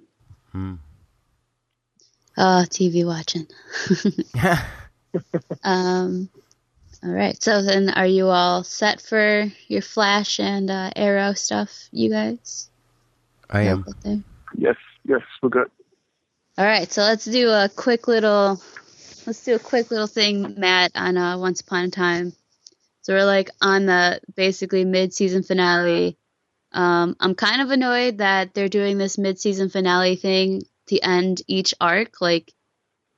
Hmm. 0.53 0.75
Uh 2.37 2.63
TV 2.69 3.05
watching. 3.05 3.47
Yeah. 4.33 4.63
Um, 5.63 6.29
all 7.03 7.11
right. 7.11 7.41
So 7.43 7.61
then, 7.61 7.89
are 7.89 8.05
you 8.05 8.29
all 8.29 8.63
set 8.63 9.01
for 9.01 9.51
your 9.67 9.81
Flash 9.81 10.39
and 10.39 10.71
uh, 10.71 10.91
Arrow 10.95 11.33
stuff, 11.33 11.89
you 11.91 12.09
guys? 12.09 12.69
I 13.49 13.63
am. 13.63 13.85
Yes, 14.55 14.77
yes, 15.05 15.21
we're 15.41 15.49
good. 15.49 15.69
All 16.57 16.65
right. 16.65 16.91
So 16.91 17.01
let's 17.01 17.25
do 17.25 17.49
a 17.49 17.69
quick 17.75 18.07
little. 18.07 18.61
Let's 19.25 19.43
do 19.43 19.55
a 19.55 19.59
quick 19.59 19.91
little 19.91 20.07
thing, 20.07 20.55
Matt, 20.57 20.91
on 20.95 21.17
uh, 21.17 21.37
Once 21.37 21.61
Upon 21.61 21.85
a 21.85 21.89
Time. 21.89 22.33
So 23.01 23.13
we're 23.13 23.25
like 23.25 23.49
on 23.61 23.85
the 23.85 24.21
basically 24.35 24.85
mid-season 24.85 25.43
finale. 25.43 26.17
Um, 26.71 27.15
I'm 27.19 27.35
kind 27.35 27.61
of 27.61 27.69
annoyed 27.69 28.19
that 28.19 28.53
they're 28.53 28.69
doing 28.69 28.97
this 28.97 29.17
mid-season 29.17 29.69
finale 29.69 30.15
thing 30.15 30.63
to 30.87 30.99
end 30.99 31.41
each 31.47 31.73
arc. 31.79 32.21
Like, 32.21 32.53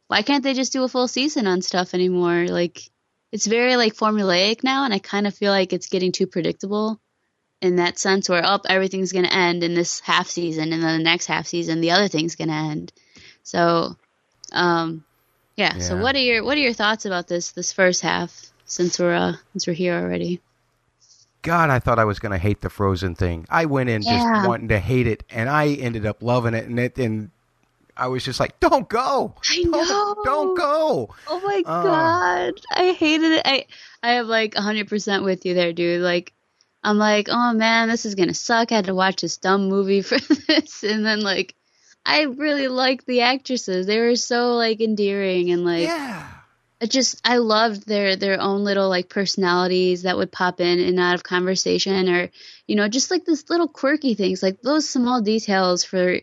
why 0.07 0.23
can't 0.23 0.43
they 0.43 0.53
just 0.53 0.73
do 0.73 0.83
a 0.83 0.89
full 0.89 1.07
season 1.07 1.47
on 1.47 1.61
stuff 1.61 1.93
anymore? 1.93 2.47
Like, 2.47 2.89
it's 3.36 3.47
very 3.47 3.75
like 3.75 3.93
formulaic 3.93 4.63
now, 4.63 4.86
and 4.86 4.93
I 4.93 4.99
kind 4.99 5.27
of 5.27 5.36
feel 5.36 5.51
like 5.51 5.73
it's 5.73 5.89
getting 5.89 6.13
too 6.13 6.25
predictable 6.25 7.01
in 7.61 7.75
that 7.75 7.99
sense. 7.99 8.29
Where 8.29 8.41
oh, 8.45 8.61
everything's 8.65 9.11
gonna 9.11 9.27
end 9.27 9.61
in 9.61 9.73
this 9.73 9.99
half 9.99 10.27
season, 10.27 10.71
and 10.71 10.81
then 10.81 10.97
the 10.97 11.03
next 11.03 11.25
half 11.25 11.45
season, 11.45 11.81
the 11.81 11.91
other 11.91 12.07
thing's 12.07 12.38
gonna 12.38 12.69
end. 12.71 12.93
So, 13.43 13.97
um, 14.53 15.03
yeah. 15.57 15.79
So 15.79 15.97
what 15.97 16.15
are 16.15 16.19
your 16.19 16.45
what 16.45 16.55
are 16.55 16.61
your 16.61 16.71
thoughts 16.71 17.05
about 17.05 17.27
this 17.27 17.51
this 17.51 17.73
first 17.73 18.01
half? 18.01 18.33
Since 18.63 18.99
we're 18.99 19.13
uh, 19.13 19.33
since 19.51 19.67
we're 19.67 19.73
here 19.73 19.95
already. 19.95 20.39
God, 21.41 21.69
I 21.69 21.79
thought 21.79 21.99
I 21.99 22.05
was 22.05 22.17
going 22.17 22.31
to 22.31 22.39
hate 22.39 22.61
the 22.61 22.71
Frozen 22.71 23.13
thing. 23.13 23.45
I 23.51 23.65
went 23.65 23.88
in 23.88 24.01
Yeah. 24.01 24.17
just 24.17 24.47
wanting 24.47 24.69
to 24.69 24.79
hate 24.79 25.05
it, 25.05 25.23
and 25.29 25.47
I 25.47 25.73
ended 25.73 26.03
up 26.03 26.23
loving 26.23 26.55
it. 26.55 26.65
And 26.65 26.79
it, 26.79 26.97
and 26.97 27.29
I 27.98 28.08
was 28.08 28.24
just 28.26 28.39
like, 28.39 28.60
"Don't 28.60 28.88
go! 28.89 29.36
I 29.50 29.64
Don't, 29.64 29.72
know. 29.74 30.16
don't 30.24 30.58
go!" 30.58 31.10
Oh 31.28 31.39
my 31.39 31.64
Oh. 31.66 31.84
god, 31.84 32.54
I 32.72 32.91
hated 32.93 33.32
it. 33.32 33.41
I 33.46 33.66
I 34.04 34.12
am 34.14 34.28
like 34.28 34.54
100% 34.56 35.24
with 35.24 35.46
you 35.46 35.54
there, 35.54 35.74
dude. 35.74 36.02
Like 36.02 36.34
I'm 36.84 36.98
like, 36.98 37.28
"Oh 37.30 37.54
man, 37.54 37.88
this 37.89 38.06
is 38.06 38.16
going 38.16 38.28
to 38.28 38.34
suck. 38.34 38.72
I 38.72 38.76
had 38.76 38.86
to 38.86 38.96
watch 38.96 39.22
this 39.22 39.38
dumb 39.38 39.70
movie 39.70 40.02
for 40.04 40.20
this." 40.20 40.84
And 40.84 41.06
then 41.06 41.22
like 41.22 41.56
I 42.06 42.24
really 42.24 42.68
liked 42.68 43.06
the 43.08 43.22
actresses. 43.22 43.88
They 43.88 44.00
were 44.00 44.16
so 44.16 44.54
like 44.56 44.82
endearing 44.82 45.52
and 45.52 45.66
like 45.66 45.88
yeah, 45.88 46.28
it 46.82 46.91
just 46.91 47.20
I 47.26 47.38
loved 47.38 47.88
their 47.88 48.16
their 48.16 48.39
own 48.41 48.64
little 48.64 48.89
like 48.89 49.10
personalities 49.10 50.04
that 50.04 50.18
would 50.18 50.32
pop 50.32 50.60
in 50.60 50.80
and 50.80 51.00
out 51.00 51.16
of 51.16 51.24
conversation 51.24 52.10
or 52.10 52.30
you 52.68 52.76
know 52.76 52.88
just 52.89 53.10
like 53.10 53.26
this 53.26 53.50
little 53.50 53.68
quirky 53.68 54.14
things 54.16 54.43
like 54.43 54.62
those 54.62 54.88
small 54.89 55.22
details 55.22 55.84
for 55.84 56.20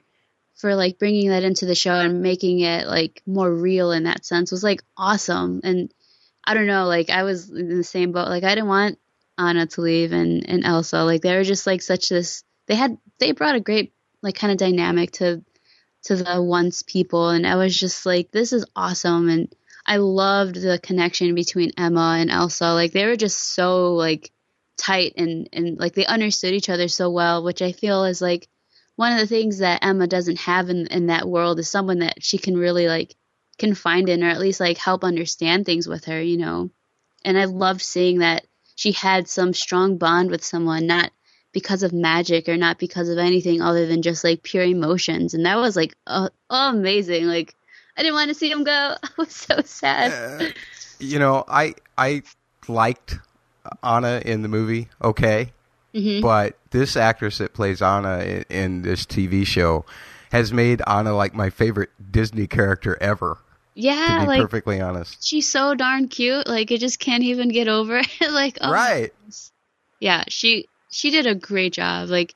for 0.62 0.76
like 0.76 0.96
bringing 0.96 1.30
that 1.30 1.42
into 1.42 1.66
the 1.66 1.74
show 1.74 1.92
and 1.92 2.22
making 2.22 2.60
it 2.60 2.86
like 2.86 3.20
more 3.26 3.52
real 3.52 3.90
in 3.90 4.04
that 4.04 4.24
sense 4.24 4.52
was 4.52 4.62
like 4.62 4.80
awesome. 4.96 5.60
And 5.64 5.92
I 6.44 6.54
don't 6.54 6.68
know 6.68 6.86
like 6.86 7.10
I 7.10 7.24
was 7.24 7.50
in 7.50 7.76
the 7.78 7.84
same 7.84 8.12
boat. 8.12 8.28
Like 8.28 8.44
I 8.44 8.54
didn't 8.54 8.68
want 8.68 9.00
Anna 9.36 9.66
to 9.66 9.80
leave 9.80 10.12
and 10.12 10.48
and 10.48 10.64
Elsa. 10.64 11.02
Like 11.02 11.20
they 11.20 11.34
were 11.34 11.42
just 11.42 11.66
like 11.66 11.82
such 11.82 12.08
this 12.08 12.44
they 12.68 12.76
had 12.76 12.96
they 13.18 13.32
brought 13.32 13.56
a 13.56 13.60
great 13.60 13.92
like 14.22 14.36
kind 14.36 14.52
of 14.52 14.56
dynamic 14.56 15.10
to 15.14 15.42
to 16.04 16.14
the 16.14 16.40
once 16.40 16.84
people. 16.84 17.30
And 17.30 17.44
I 17.44 17.56
was 17.56 17.76
just 17.76 18.06
like 18.06 18.30
this 18.30 18.52
is 18.52 18.64
awesome. 18.76 19.28
And 19.28 19.52
I 19.84 19.96
loved 19.96 20.54
the 20.54 20.78
connection 20.80 21.34
between 21.34 21.72
Emma 21.76 22.18
and 22.20 22.30
Elsa. 22.30 22.72
Like 22.72 22.92
they 22.92 23.06
were 23.06 23.16
just 23.16 23.56
so 23.56 23.94
like 23.94 24.30
tight 24.78 25.14
and 25.16 25.48
and 25.52 25.76
like 25.76 25.94
they 25.94 26.06
understood 26.06 26.54
each 26.54 26.68
other 26.68 26.86
so 26.86 27.10
well, 27.10 27.42
which 27.42 27.62
I 27.62 27.72
feel 27.72 28.04
is 28.04 28.22
like 28.22 28.46
one 29.03 29.12
of 29.14 29.18
the 29.18 29.26
things 29.26 29.59
that 29.59 29.84
Emma 29.84 30.07
doesn't 30.07 30.38
have 30.38 30.70
in 30.70 30.86
in 30.86 31.07
that 31.09 31.28
world 31.28 31.59
is 31.59 31.68
someone 31.68 31.98
that 31.98 32.22
she 32.22 32.38
can 32.38 32.57
really 32.57 32.86
like 32.86 33.16
confide 33.59 34.09
in 34.09 34.22
or 34.22 34.28
at 34.28 34.38
least 34.38 34.61
like 34.61 34.78
help 34.78 35.03
understand 35.03 35.66
things 35.66 35.88
with 35.88 36.05
her, 36.05 36.22
you 36.22 36.36
know. 36.36 36.70
And 37.24 37.36
I 37.36 37.46
loved 37.46 37.80
seeing 37.82 38.20
that 38.20 38.46
she 38.76 38.92
had 38.92 39.26
some 39.26 39.55
strong 39.55 39.98
bond 39.98 40.30
with 40.30 40.44
someone, 40.44 40.86
not 40.86 41.11
because 41.50 41.82
of 41.82 41.92
magic 41.92 42.48
or 42.48 42.57
not 42.57 42.78
because 42.78 43.09
of 43.09 43.18
anything 43.18 43.61
other 43.61 43.86
than 43.86 44.03
just 44.03 44.22
like 44.22 44.44
pure 44.44 44.62
emotions. 44.62 45.34
And 45.34 45.46
that 45.46 45.57
was 45.57 45.74
like 45.74 45.96
uh, 46.07 46.28
amazing. 46.48 47.26
Like 47.26 47.57
I 47.96 48.03
didn't 48.03 48.14
want 48.14 48.28
to 48.28 48.36
see 48.36 48.53
him 48.53 48.62
go. 48.62 48.94
I 49.03 49.09
was 49.16 49.34
so 49.34 49.62
sad. 49.62 50.12
Uh, 50.12 50.48
you 51.00 51.18
know, 51.18 51.42
I 51.48 51.74
I 51.98 52.22
liked 52.68 53.18
Anna 53.82 54.22
in 54.24 54.42
the 54.42 54.48
movie, 54.48 54.90
okay, 55.03 55.50
hmm 55.92 56.20
but 56.20 56.57
this 56.73 56.97
actress 56.97 57.39
that 57.39 57.55
plays 57.55 57.81
Anna 57.81 58.18
in, 58.18 58.45
in 58.51 58.83
this 58.83 59.07
TV 59.07 59.47
show 59.47 59.85
has 60.33 60.53
made 60.53 60.83
Anna 60.87 61.14
like 61.14 61.35
my 61.35 61.51
favorite 61.51 61.91
Disney 62.11 62.47
character 62.47 62.99
ever. 63.01 63.39
Yeah, 63.75 64.16
to 64.16 64.20
be 64.23 64.27
like 64.27 64.41
perfectly 64.43 64.81
honest, 64.81 65.25
she's 65.27 65.49
so 65.49 65.75
darn 65.75 66.09
cute. 66.09 66.47
Like 66.47 66.70
I 66.73 66.77
just 66.77 66.99
can't 66.99 67.23
even 67.23 67.49
get 67.49 67.68
over 67.68 67.99
it. 67.99 68.09
like 68.31 68.59
oh, 68.61 68.70
right? 68.73 69.12
Yeah, 70.01 70.25
she 70.29 70.68
she 70.91 71.11
did 71.11 71.27
a 71.27 71.35
great 71.35 71.73
job. 71.73 72.09
Like 72.09 72.35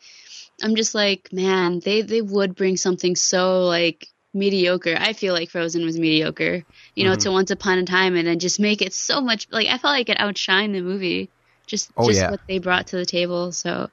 I'm 0.63 0.77
just 0.77 0.95
like, 0.95 1.31
man, 1.33 1.81
they 1.81 2.03
they 2.03 2.23
would 2.23 2.55
bring 2.55 2.77
something 2.79 3.17
so 3.17 3.65
like 3.67 4.09
mediocre. 4.33 4.97
I 4.99 5.13
feel 5.13 5.35
like 5.35 5.51
Frozen 5.51 5.85
was 5.85 5.99
mediocre. 5.99 6.65
You 6.95 7.05
know, 7.05 7.13
Mm-hmm. 7.13 7.21
to 7.21 7.33
Once 7.33 7.51
Upon 7.51 7.79
a 7.79 7.85
Time, 7.85 8.17
and 8.17 8.27
then 8.27 8.39
just 8.39 8.59
make 8.61 8.81
it 8.81 8.95
so 8.95 9.21
much 9.21 9.47
like 9.51 9.67
I 9.67 9.77
felt 9.79 9.93
like 9.93 10.09
it 10.09 10.19
outshined 10.19 10.73
the 10.73 10.81
movie. 10.81 11.29
Just 11.67 11.91
Oh, 11.99 12.07
just 12.09 12.21
yeah. 12.21 12.31
what 12.31 12.41
they 12.49 12.59
brought 12.59 12.87
to 12.89 12.97
the 12.97 13.05
table. 13.07 13.53
So 13.53 13.91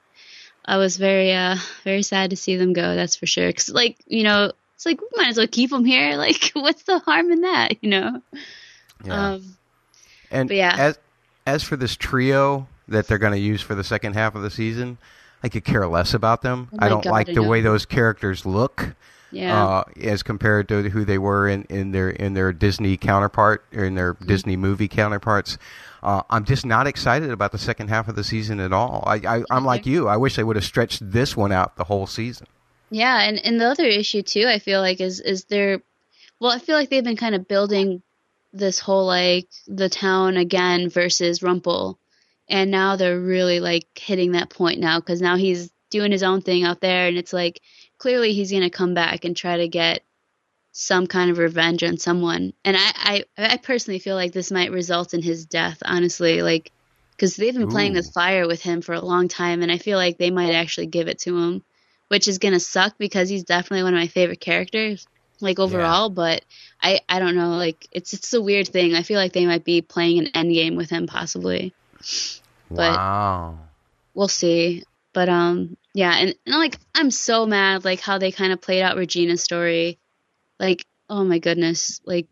I 0.65 0.77
was 0.77 0.97
very 0.97 1.33
uh 1.33 1.57
very 1.83 2.03
sad 2.03 2.29
to 2.29 2.35
see 2.35 2.55
them 2.55 2.73
go. 2.73 2.95
That's 2.95 3.15
for 3.15 3.25
sure. 3.25 3.51
Cause 3.51 3.69
like 3.69 3.97
you 4.07 4.23
know, 4.23 4.51
it's 4.75 4.85
like 4.85 5.01
we 5.01 5.07
might 5.15 5.29
as 5.29 5.37
well 5.37 5.47
keep 5.47 5.69
them 5.69 5.85
here. 5.85 6.17
Like, 6.23 6.51
what's 6.53 6.83
the 6.83 6.99
harm 6.99 7.31
in 7.31 7.41
that? 7.41 7.83
You 7.83 7.89
know. 7.89 8.21
Yeah. 9.03 9.31
Um, 9.31 9.57
and 10.31 10.49
yeah. 10.49 10.75
as 10.77 10.99
as 11.45 11.63
for 11.63 11.75
this 11.75 11.95
trio 11.95 12.67
that 12.87 13.07
they're 13.07 13.17
going 13.17 13.33
to 13.33 13.39
use 13.39 13.61
for 13.61 13.75
the 13.75 13.83
second 13.83 14.13
half 14.13 14.35
of 14.35 14.41
the 14.41 14.49
season, 14.49 14.97
I 15.43 15.49
could 15.49 15.65
care 15.65 15.85
less 15.87 16.13
about 16.13 16.41
them. 16.41 16.69
Oh 16.73 16.77
I 16.79 16.89
don't 16.89 17.03
God, 17.03 17.11
like 17.11 17.29
I 17.29 17.33
the 17.33 17.43
way 17.43 17.61
those 17.61 17.85
characters 17.85 18.45
look. 18.45 18.95
Yeah. 19.33 19.65
uh, 19.65 19.83
as 20.01 20.23
compared 20.23 20.67
to 20.69 20.89
who 20.89 21.03
they 21.05 21.17
were 21.17 21.47
in, 21.47 21.63
in 21.63 21.91
their 21.91 22.09
in 22.09 22.33
their 22.33 22.53
Disney 22.53 22.97
counterpart 22.97 23.65
or 23.73 23.83
in 23.83 23.95
their 23.95 24.13
Mm-hmm. 24.13 24.27
Disney 24.27 24.55
movie 24.57 24.87
counterparts. 24.87 25.57
Uh, 26.01 26.21
I'm 26.29 26.43
just 26.45 26.65
not 26.65 26.85
excited 26.87 27.31
about 27.31 27.51
the 27.51 27.57
second 27.57 27.87
half 27.87 28.07
of 28.07 28.15
the 28.15 28.23
season 28.23 28.59
at 28.59 28.73
all. 28.73 29.03
I, 29.07 29.15
I, 29.15 29.43
I'm 29.49 29.65
like 29.65 29.85
you. 29.85 30.07
I 30.07 30.17
wish 30.17 30.35
they 30.35 30.43
would 30.43 30.57
have 30.57 30.65
stretched 30.65 30.99
this 31.11 31.35
one 31.37 31.51
out 31.51 31.77
the 31.77 31.85
whole 31.85 32.07
season. 32.07 32.47
Yeah, 32.89 33.21
and, 33.21 33.39
and 33.43 33.59
the 33.59 33.67
other 33.67 33.85
issue 33.85 34.21
too, 34.21 34.45
I 34.47 34.59
feel 34.59 34.81
like 34.81 35.01
is 35.01 35.19
is 35.19 35.45
they're 35.45 35.81
well, 36.39 36.51
I 36.51 36.59
feel 36.59 36.75
like 36.75 36.89
they've 36.89 37.03
been 37.03 37.15
kind 37.17 37.35
of 37.35 37.47
building 37.47 38.01
this 38.51 38.79
whole 38.79 39.07
like 39.07 39.47
the 39.67 39.89
town 39.89 40.37
again 40.37 40.89
versus 40.89 41.41
Rumple, 41.41 41.97
and 42.47 42.69
now 42.69 42.95
they're 42.97 43.19
really 43.19 43.59
like 43.59 43.87
hitting 43.97 44.33
that 44.33 44.49
point 44.49 44.79
now 44.79 44.99
because 44.99 45.21
now 45.21 45.37
he's 45.37 45.71
doing 45.89 46.11
his 46.11 46.23
own 46.23 46.41
thing 46.41 46.63
out 46.65 46.81
there, 46.81 47.07
and 47.07 47.17
it's 47.17 47.33
like 47.33 47.61
clearly 48.03 48.33
he's 48.33 48.51
gonna 48.51 48.69
come 48.69 48.93
back 48.93 49.25
and 49.25 49.35
try 49.35 49.57
to 49.57 49.67
get 49.67 50.03
some 50.73 51.07
kind 51.07 51.31
of 51.31 51.37
revenge 51.37 51.83
on 51.83 51.97
someone, 51.97 52.53
and 52.63 52.77
I 52.77 53.23
I, 53.37 53.53
I 53.53 53.57
personally 53.57 53.99
feel 53.99 54.15
like 54.15 54.31
this 54.33 54.51
might 54.51 54.71
result 54.71 55.13
in 55.13 55.21
his 55.21 55.45
death, 55.45 55.81
honestly, 55.83 56.41
like 56.41 56.71
because 57.15 57.35
they've 57.35 57.53
been 57.53 57.69
playing 57.69 57.93
with 57.93 58.13
fire 58.13 58.47
with 58.47 58.61
him 58.61 58.81
for 58.81 58.93
a 58.93 59.01
long 59.01 59.27
time, 59.27 59.61
and 59.61 59.71
I 59.71 59.77
feel 59.77 59.97
like 59.97 60.17
they 60.17 60.31
might 60.31 60.53
actually 60.53 60.87
give 60.87 61.07
it 61.07 61.19
to 61.19 61.37
him 61.37 61.63
which 62.13 62.27
is 62.27 62.37
gonna 62.37 62.59
suck 62.59 62.95
because 62.99 63.27
he's 63.27 63.43
definitely 63.43 63.81
one 63.81 63.95
of 63.95 63.99
my 63.99 64.05
favorite 64.07 64.39
characters, 64.39 65.07
like 65.39 65.57
overall. 65.57 66.11
But 66.11 66.45
I, 66.79 66.99
I 67.09 67.17
don't 67.17 67.35
know, 67.35 67.55
like 67.55 67.87
it's 67.91 68.13
it's 68.13 68.33
a 68.33 68.41
weird 68.41 68.67
thing. 68.67 68.93
I 68.93 69.01
feel 69.01 69.17
like 69.17 69.33
they 69.33 69.47
might 69.47 69.63
be 69.63 69.81
playing 69.81 70.19
an 70.19 70.27
end 70.35 70.53
game 70.53 70.75
with 70.75 70.91
him, 70.91 71.07
possibly. 71.07 71.73
But- 72.69 72.97
wow. 72.97 73.57
We'll 74.13 74.27
see. 74.27 74.83
But 75.11 75.27
um, 75.27 75.75
yeah, 75.93 76.15
and, 76.17 76.35
and 76.45 76.55
like 76.55 76.77
I'm 76.95 77.11
so 77.11 77.45
mad, 77.45 77.85
like 77.85 77.99
how 77.99 78.17
they 78.17 78.31
kind 78.31 78.51
of 78.51 78.61
played 78.61 78.81
out 78.81 78.97
Regina's 78.97 79.43
story. 79.43 79.99
Like, 80.59 80.85
oh 81.09 81.23
my 81.23 81.39
goodness, 81.39 82.01
like 82.05 82.27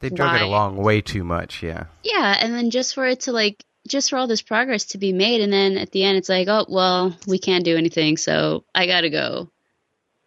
They 0.00 0.10
drug 0.10 0.36
it 0.36 0.42
along 0.42 0.76
way 0.76 1.00
too 1.00 1.24
much. 1.24 1.62
Yeah. 1.62 1.84
yeah, 2.02 2.36
and 2.40 2.54
then 2.54 2.70
just 2.70 2.94
for 2.94 3.06
it 3.06 3.20
to 3.20 3.32
like 3.32 3.64
just 3.88 4.10
for 4.10 4.16
all 4.16 4.26
this 4.26 4.42
progress 4.42 4.84
to 4.86 4.98
be 4.98 5.12
made 5.12 5.40
and 5.40 5.52
then 5.52 5.76
at 5.76 5.90
the 5.90 6.04
end 6.04 6.16
it's 6.16 6.28
like, 6.28 6.48
oh 6.48 6.66
well, 6.68 7.16
we 7.26 7.38
can't 7.38 7.64
do 7.64 7.76
anything, 7.76 8.16
so 8.16 8.64
I 8.74 8.86
gotta 8.86 9.10
go. 9.10 9.50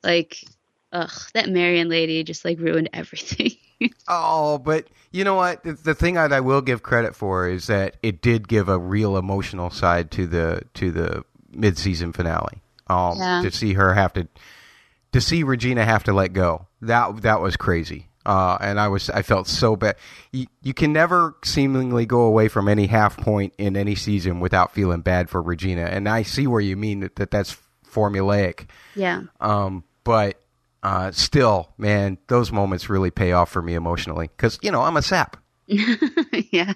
Like, 0.03 0.43
ugh, 0.91 1.11
that 1.33 1.49
Marian 1.49 1.89
lady 1.89 2.23
just 2.23 2.45
like 2.45 2.59
ruined 2.59 2.89
everything. 2.93 3.51
Oh, 4.07 4.57
but 4.57 4.87
you 5.11 5.25
know 5.25 5.35
what? 5.35 5.63
The, 5.63 5.73
the 5.73 5.93
thing 5.93 6.13
that 6.13 6.31
I 6.31 6.39
will 6.39 6.61
give 6.61 6.81
credit 6.81 7.13
for 7.13 7.49
is 7.49 7.67
that 7.67 7.97
it 8.01 8.21
did 8.21 8.47
give 8.47 8.69
a 8.69 8.79
real 8.79 9.17
emotional 9.17 9.69
side 9.69 10.11
to 10.11 10.25
the 10.25 10.61
to 10.75 10.91
the 10.91 11.25
mid 11.51 11.77
season 11.77 12.13
finale. 12.13 12.61
Um, 12.87 13.17
Yeah. 13.17 13.41
to 13.43 13.51
see 13.51 13.73
her 13.73 13.93
have 13.93 14.13
to 14.13 14.27
to 15.11 15.21
see 15.21 15.43
Regina 15.43 15.85
have 15.85 16.03
to 16.05 16.13
let 16.13 16.33
go. 16.33 16.67
That 16.81 17.21
that 17.23 17.41
was 17.41 17.55
crazy. 17.57 18.09
Uh, 18.25 18.57
and 18.59 18.79
I 18.79 18.87
was 18.87 19.09
I 19.09 19.21
felt 19.21 19.47
so 19.47 19.75
bad. 19.75 19.95
You, 20.31 20.47
you 20.63 20.73
can 20.73 20.91
never 20.93 21.35
seemingly 21.43 22.05
go 22.07 22.21
away 22.21 22.47
from 22.47 22.67
any 22.67 22.87
half 22.87 23.17
point 23.17 23.53
in 23.59 23.77
any 23.77 23.93
season 23.95 24.39
without 24.39 24.73
feeling 24.73 25.01
bad 25.01 25.29
for 25.29 25.41
Regina. 25.41 25.83
And 25.83 26.09
I 26.09 26.23
see 26.23 26.47
where 26.47 26.59
you 26.61 26.75
mean 26.75 27.01
that, 27.01 27.15
that 27.17 27.29
that's 27.31 27.55
formulaic. 27.87 28.67
yeah. 28.95 29.21
Um, 29.39 29.83
but 30.03 30.41
uh, 30.83 31.11
still, 31.11 31.69
man, 31.77 32.17
those 32.27 32.51
moments 32.51 32.89
really 32.89 33.11
pay 33.11 33.31
off 33.31 33.49
for 33.51 33.61
me 33.61 33.73
emotionally 33.75 34.27
because 34.27 34.57
you 34.61 34.71
know 34.71 34.81
I'm 34.81 34.97
a 34.97 35.01
sap. 35.03 35.37
yeah. 35.67 36.73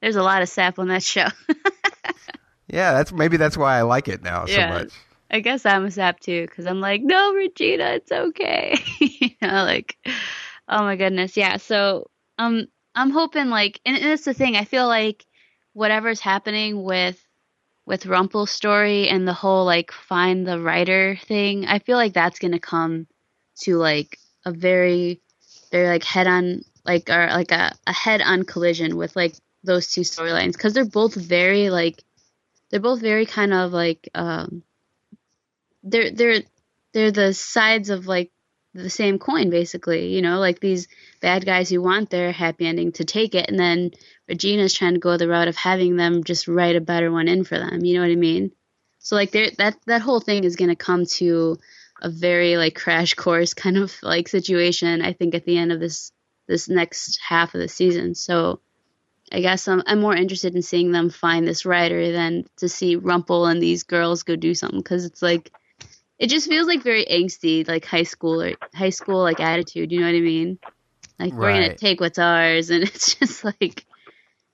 There's 0.00 0.16
a 0.16 0.22
lot 0.22 0.42
of 0.42 0.48
sap 0.48 0.78
on 0.78 0.88
that 0.88 1.02
show. 1.02 1.26
Yeah, 2.68 2.92
that's 2.92 3.12
maybe 3.12 3.36
that's 3.36 3.56
why 3.56 3.76
I 3.76 3.82
like 3.82 4.08
it 4.08 4.22
now 4.22 4.46
so 4.46 4.66
much. 4.68 4.92
I 5.32 5.40
guess 5.40 5.64
I'm 5.64 5.86
a 5.86 5.90
sap 5.90 6.20
too, 6.20 6.42
because 6.42 6.66
I'm 6.66 6.80
like, 6.80 7.02
no, 7.02 7.32
Regina, 7.32 7.92
it's 7.92 8.12
okay. 8.12 8.76
you 9.00 9.30
know, 9.40 9.64
like, 9.64 9.96
oh 10.68 10.82
my 10.82 10.96
goodness, 10.96 11.36
yeah. 11.36 11.56
So, 11.56 12.10
um, 12.38 12.66
I'm 12.94 13.10
hoping 13.10 13.48
like, 13.48 13.80
and, 13.86 13.96
and 13.96 14.04
that's 14.04 14.26
the 14.26 14.34
thing. 14.34 14.56
I 14.56 14.64
feel 14.64 14.86
like 14.86 15.24
whatever's 15.72 16.20
happening 16.20 16.82
with 16.82 17.18
with 17.84 18.06
Rumple's 18.06 18.50
story 18.50 19.08
and 19.08 19.26
the 19.26 19.32
whole 19.32 19.64
like 19.64 19.90
find 19.90 20.46
the 20.46 20.60
writer 20.60 21.16
thing, 21.24 21.66
I 21.66 21.78
feel 21.78 21.96
like 21.96 22.12
that's 22.12 22.38
gonna 22.38 22.60
come 22.60 23.06
to 23.62 23.76
like 23.76 24.18
a 24.44 24.52
very, 24.52 25.20
very 25.70 25.88
like 25.88 26.04
head 26.04 26.26
on 26.26 26.62
like 26.84 27.08
or 27.10 27.26
like 27.28 27.52
a, 27.52 27.72
a 27.86 27.92
head 27.92 28.22
on 28.22 28.44
collision 28.44 28.96
with 28.96 29.16
like 29.16 29.34
those 29.64 29.90
two 29.90 30.02
storylines 30.02 30.52
because 30.52 30.74
they're 30.74 30.84
both 30.84 31.14
very 31.14 31.70
like 31.70 32.02
they're 32.70 32.80
both 32.80 33.00
very 33.00 33.26
kind 33.26 33.52
of 33.52 33.72
like 33.72 34.08
um 34.14 34.62
they're 35.82 36.10
they're 36.10 36.42
they're 36.92 37.12
the 37.12 37.34
sides 37.34 37.90
of 37.90 38.06
like 38.06 38.30
the 38.74 38.90
same 38.90 39.18
coin 39.18 39.50
basically 39.50 40.14
you 40.14 40.22
know? 40.22 40.38
Like 40.38 40.60
these 40.60 40.88
bad 41.20 41.44
guys 41.44 41.68
who 41.68 41.82
want 41.82 42.10
their 42.10 42.32
happy 42.32 42.66
ending 42.66 42.92
to 42.92 43.04
take 43.04 43.34
it 43.34 43.48
and 43.48 43.58
then 43.58 43.90
regina's 44.28 44.74
trying 44.74 44.94
to 44.94 45.00
go 45.00 45.16
the 45.16 45.28
route 45.28 45.48
of 45.48 45.56
having 45.56 45.96
them 45.96 46.24
just 46.24 46.48
write 46.48 46.76
a 46.76 46.80
better 46.80 47.10
one 47.10 47.28
in 47.28 47.44
for 47.44 47.58
them 47.58 47.84
you 47.84 47.94
know 47.94 48.00
what 48.00 48.12
i 48.12 48.16
mean? 48.16 48.52
So 48.98 49.16
like 49.16 49.32
there 49.32 49.50
that 49.58 49.76
that 49.86 50.02
whole 50.02 50.20
thing 50.20 50.44
is 50.44 50.56
going 50.56 50.70
to 50.70 50.76
come 50.76 51.06
to 51.18 51.58
a 52.00 52.08
very 52.08 52.56
like 52.56 52.74
crash 52.74 53.14
course 53.14 53.54
kind 53.54 53.76
of 53.76 53.94
like 54.02 54.28
situation 54.28 55.02
i 55.02 55.12
think 55.12 55.34
at 55.34 55.44
the 55.44 55.56
end 55.56 55.70
of 55.70 55.78
this 55.80 56.12
this 56.46 56.68
next 56.68 57.20
half 57.26 57.54
of 57.54 57.60
the 57.60 57.68
season. 57.68 58.14
So 58.14 58.60
I 59.30 59.40
guess 59.40 59.66
I'm, 59.68 59.82
I'm 59.86 60.00
more 60.00 60.14
interested 60.14 60.54
in 60.54 60.62
seeing 60.62 60.92
them 60.92 61.10
find 61.10 61.46
this 61.46 61.64
writer 61.64 62.12
than 62.12 62.44
to 62.58 62.68
see 62.68 62.96
Rumple 62.96 63.46
and 63.46 63.62
these 63.62 63.84
girls 63.84 64.22
go 64.22 64.36
do 64.36 64.54
something 64.54 64.80
because 64.80 65.04
it's 65.04 65.22
like 65.22 65.50
it 66.18 66.28
just 66.28 66.48
feels 66.48 66.66
like 66.66 66.82
very 66.82 67.04
angsty, 67.04 67.66
like 67.66 67.84
high 67.84 68.02
school 68.04 68.42
or 68.42 68.52
high 68.74 68.90
school 68.90 69.22
like 69.22 69.40
attitude. 69.40 69.92
You 69.92 70.00
know 70.00 70.06
what 70.06 70.14
I 70.16 70.20
mean? 70.20 70.58
Like 71.18 71.32
we're 71.32 71.52
gonna 71.52 71.76
take 71.76 72.00
what's 72.00 72.18
ours, 72.18 72.70
and 72.70 72.82
it's 72.84 73.14
just 73.14 73.44
like 73.44 73.84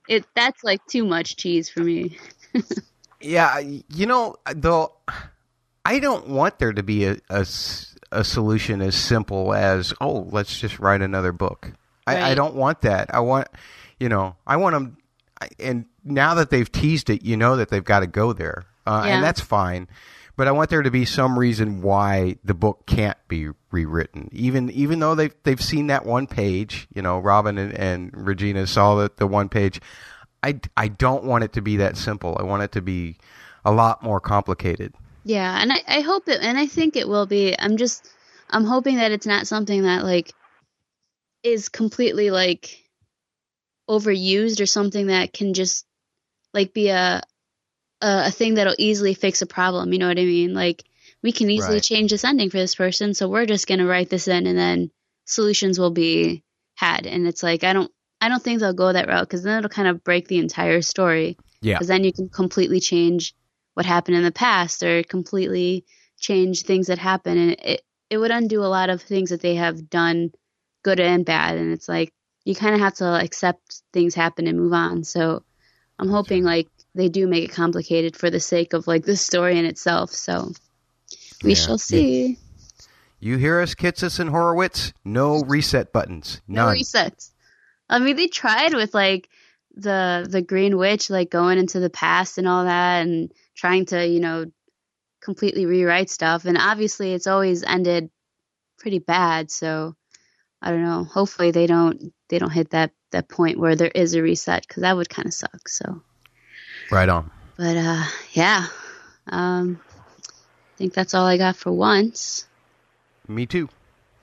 it. 0.08 0.24
That's 0.34 0.62
like 0.64 0.84
too 0.86 1.04
much 1.04 1.36
cheese 1.36 1.68
for 1.68 1.80
me. 1.80 2.18
Yeah, 3.20 3.58
you 3.58 4.06
know, 4.06 4.36
though, 4.54 4.92
I 5.84 5.98
don't 5.98 6.28
want 6.28 6.60
there 6.60 6.72
to 6.72 6.82
be 6.84 7.04
a 7.04 7.16
a 7.30 8.24
solution 8.24 8.80
as 8.80 8.94
simple 8.94 9.52
as 9.52 9.92
oh, 10.00 10.28
let's 10.30 10.58
just 10.58 10.78
write 10.78 11.02
another 11.02 11.32
book. 11.32 11.72
I, 12.06 12.30
I 12.30 12.34
don't 12.34 12.54
want 12.54 12.82
that. 12.82 13.12
I 13.12 13.20
want, 13.20 13.48
you 13.98 14.08
know, 14.08 14.36
I 14.46 14.56
want 14.56 14.74
them. 14.74 14.96
And 15.58 15.86
now 16.04 16.34
that 16.34 16.50
they've 16.50 16.70
teased 16.70 17.10
it, 17.10 17.22
you 17.22 17.36
know 17.36 17.56
that 17.56 17.68
they've 17.70 17.84
got 17.84 18.00
to 18.00 18.06
go 18.06 18.32
there, 18.32 18.64
uh, 18.86 19.02
Yeah. 19.04 19.16
and 19.16 19.24
that's 19.24 19.40
fine. 19.40 19.88
But 20.38 20.46
I 20.46 20.52
want 20.52 20.70
there 20.70 20.82
to 20.82 20.90
be 20.92 21.04
some 21.04 21.36
reason 21.36 21.82
why 21.82 22.36
the 22.44 22.54
book 22.54 22.86
can't 22.86 23.18
be 23.26 23.48
rewritten, 23.72 24.28
even 24.30 24.70
even 24.70 25.00
though 25.00 25.16
they've 25.16 25.34
they've 25.42 25.60
seen 25.60 25.88
that 25.88 26.06
one 26.06 26.28
page. 26.28 26.86
You 26.94 27.02
know, 27.02 27.18
Robin 27.18 27.58
and, 27.58 27.72
and 27.72 28.10
Regina 28.14 28.68
saw 28.68 28.94
the, 28.94 29.10
the 29.16 29.26
one 29.26 29.48
page. 29.48 29.80
I, 30.44 30.60
I 30.76 30.86
don't 30.86 31.24
want 31.24 31.42
it 31.42 31.54
to 31.54 31.60
be 31.60 31.78
that 31.78 31.96
simple. 31.96 32.36
I 32.38 32.44
want 32.44 32.62
it 32.62 32.70
to 32.72 32.80
be 32.80 33.16
a 33.64 33.72
lot 33.72 34.04
more 34.04 34.20
complicated. 34.20 34.94
Yeah, 35.24 35.60
and 35.60 35.72
I, 35.72 35.82
I 35.88 36.00
hope 36.02 36.28
it, 36.28 36.40
and 36.40 36.56
I 36.56 36.66
think 36.66 36.94
it 36.94 37.08
will 37.08 37.26
be. 37.26 37.58
I'm 37.58 37.76
just, 37.76 38.08
I'm 38.48 38.64
hoping 38.64 38.98
that 38.98 39.10
it's 39.10 39.26
not 39.26 39.48
something 39.48 39.82
that 39.82 40.04
like 40.04 40.32
is 41.42 41.68
completely 41.68 42.30
like 42.30 42.84
overused 43.90 44.60
or 44.60 44.66
something 44.66 45.08
that 45.08 45.32
can 45.32 45.52
just 45.52 45.84
like 46.54 46.72
be 46.72 46.90
a 46.90 47.22
a, 48.00 48.24
a 48.26 48.30
thing 48.30 48.54
that'll 48.54 48.74
easily 48.78 49.14
fix 49.14 49.42
a 49.42 49.46
problem. 49.46 49.92
You 49.92 49.98
know 49.98 50.08
what 50.08 50.18
I 50.18 50.24
mean? 50.24 50.54
Like 50.54 50.84
we 51.22 51.32
can 51.32 51.50
easily 51.50 51.76
Right. 51.76 51.82
change 51.82 52.10
this 52.10 52.24
ending 52.24 52.50
for 52.50 52.58
this 52.58 52.74
person, 52.74 53.14
so 53.14 53.28
we're 53.28 53.46
just 53.46 53.66
gonna 53.66 53.86
write 53.86 54.08
this 54.10 54.28
in, 54.28 54.46
and 54.46 54.58
then 54.58 54.90
solutions 55.24 55.78
will 55.78 55.90
be 55.90 56.42
had. 56.76 57.06
And 57.06 57.26
it's 57.26 57.42
like 57.42 57.64
I 57.64 57.72
don't, 57.72 57.90
I 58.20 58.28
don't 58.28 58.42
think 58.42 58.60
they'll 58.60 58.72
go 58.72 58.92
that 58.92 59.08
route 59.08 59.28
because 59.28 59.42
then 59.42 59.58
it'll 59.58 59.68
kind 59.70 59.88
of 59.88 60.04
break 60.04 60.28
the 60.28 60.38
entire 60.38 60.82
story 60.82 61.36
Yeah. 61.60 61.74
because 61.74 61.88
then 61.88 62.04
you 62.04 62.12
can 62.12 62.28
completely 62.28 62.80
change 62.80 63.34
what 63.74 63.86
happened 63.86 64.16
in 64.16 64.24
the 64.24 64.32
past 64.32 64.82
or 64.82 65.02
completely 65.04 65.84
change 66.18 66.62
things 66.62 66.88
that 66.88 66.98
happen 66.98 67.38
and 67.38 67.50
it 67.62 67.82
it 68.10 68.18
would 68.18 68.32
undo 68.32 68.60
a 68.64 68.66
lot 68.66 68.90
of 68.90 69.00
things 69.02 69.30
that 69.30 69.40
they 69.40 69.54
have 69.54 69.88
done 69.88 70.32
good 70.82 70.98
and 70.98 71.24
bad 71.24 71.56
and 71.56 71.72
it's 71.72 71.88
like 71.88 72.12
you 72.44 72.56
kind 72.56 72.74
of 72.74 72.80
have 72.80 72.94
to 72.94 73.04
accept 73.04 73.82
things 73.92 74.16
happen 74.16 74.48
and 74.48 74.58
move 74.58 74.72
on 74.72 75.04
so 75.04 75.44
i'm 76.00 76.08
hoping 76.08 76.42
like 76.42 76.66
they 76.98 77.08
do 77.08 77.26
make 77.26 77.44
it 77.44 77.52
complicated 77.52 78.14
for 78.16 78.28
the 78.28 78.40
sake 78.40 78.72
of 78.74 78.86
like 78.86 79.04
the 79.04 79.16
story 79.16 79.58
in 79.58 79.64
itself 79.64 80.10
so 80.10 80.52
we 81.42 81.50
Yeah. 81.50 81.54
shall 81.56 81.78
see 81.78 82.38
You 83.20 83.36
hear 83.36 83.60
us, 83.60 83.74
Kitsis 83.74 84.20
and 84.20 84.30
Horowitz? 84.30 84.92
No 85.04 85.40
reset 85.42 85.92
buttons. 85.92 86.40
No 86.46 86.66
resets. 86.66 87.32
I 87.90 87.98
mean, 87.98 88.14
they 88.16 88.28
tried 88.28 88.74
with 88.74 88.94
like 88.94 89.28
the 89.74 90.26
the 90.28 90.40
Green 90.42 90.76
Witch, 90.76 91.10
like 91.10 91.28
going 91.30 91.58
into 91.58 91.80
the 91.80 91.90
past 91.90 92.38
and 92.38 92.46
all 92.46 92.64
that, 92.64 93.00
and 93.06 93.32
trying 93.56 93.86
to 93.86 94.06
you 94.06 94.20
know 94.20 94.46
completely 95.20 95.66
rewrite 95.66 96.10
stuff. 96.10 96.44
And 96.44 96.56
obviously, 96.56 97.12
it's 97.12 97.26
always 97.26 97.64
ended 97.64 98.08
pretty 98.78 99.00
bad. 99.00 99.50
So 99.50 99.96
I 100.62 100.70
don't 100.70 100.84
know. 100.84 101.02
Hopefully, 101.02 101.50
they 101.50 101.66
don't 101.66 102.12
they 102.28 102.38
don't 102.38 102.52
hit 102.52 102.70
that 102.70 102.92
that 103.10 103.28
point 103.28 103.58
where 103.58 103.74
there 103.74 103.90
is 103.92 104.14
a 104.14 104.22
reset 104.22 104.62
because 104.66 104.82
that 104.82 104.96
would 104.96 105.08
kind 105.10 105.26
of 105.26 105.34
suck. 105.34 105.68
So, 105.68 106.02
Right 106.90 107.08
on. 107.08 107.30
but 107.56 107.76
uh, 107.76 108.04
yeah. 108.32 108.66
Um, 109.26 109.80
I 110.28 110.76
think 110.76 110.94
that's 110.94 111.14
all 111.14 111.26
I 111.26 111.36
got 111.36 111.56
for 111.56 111.72
once. 111.72 112.46
Me 113.26 113.46
too. 113.46 113.68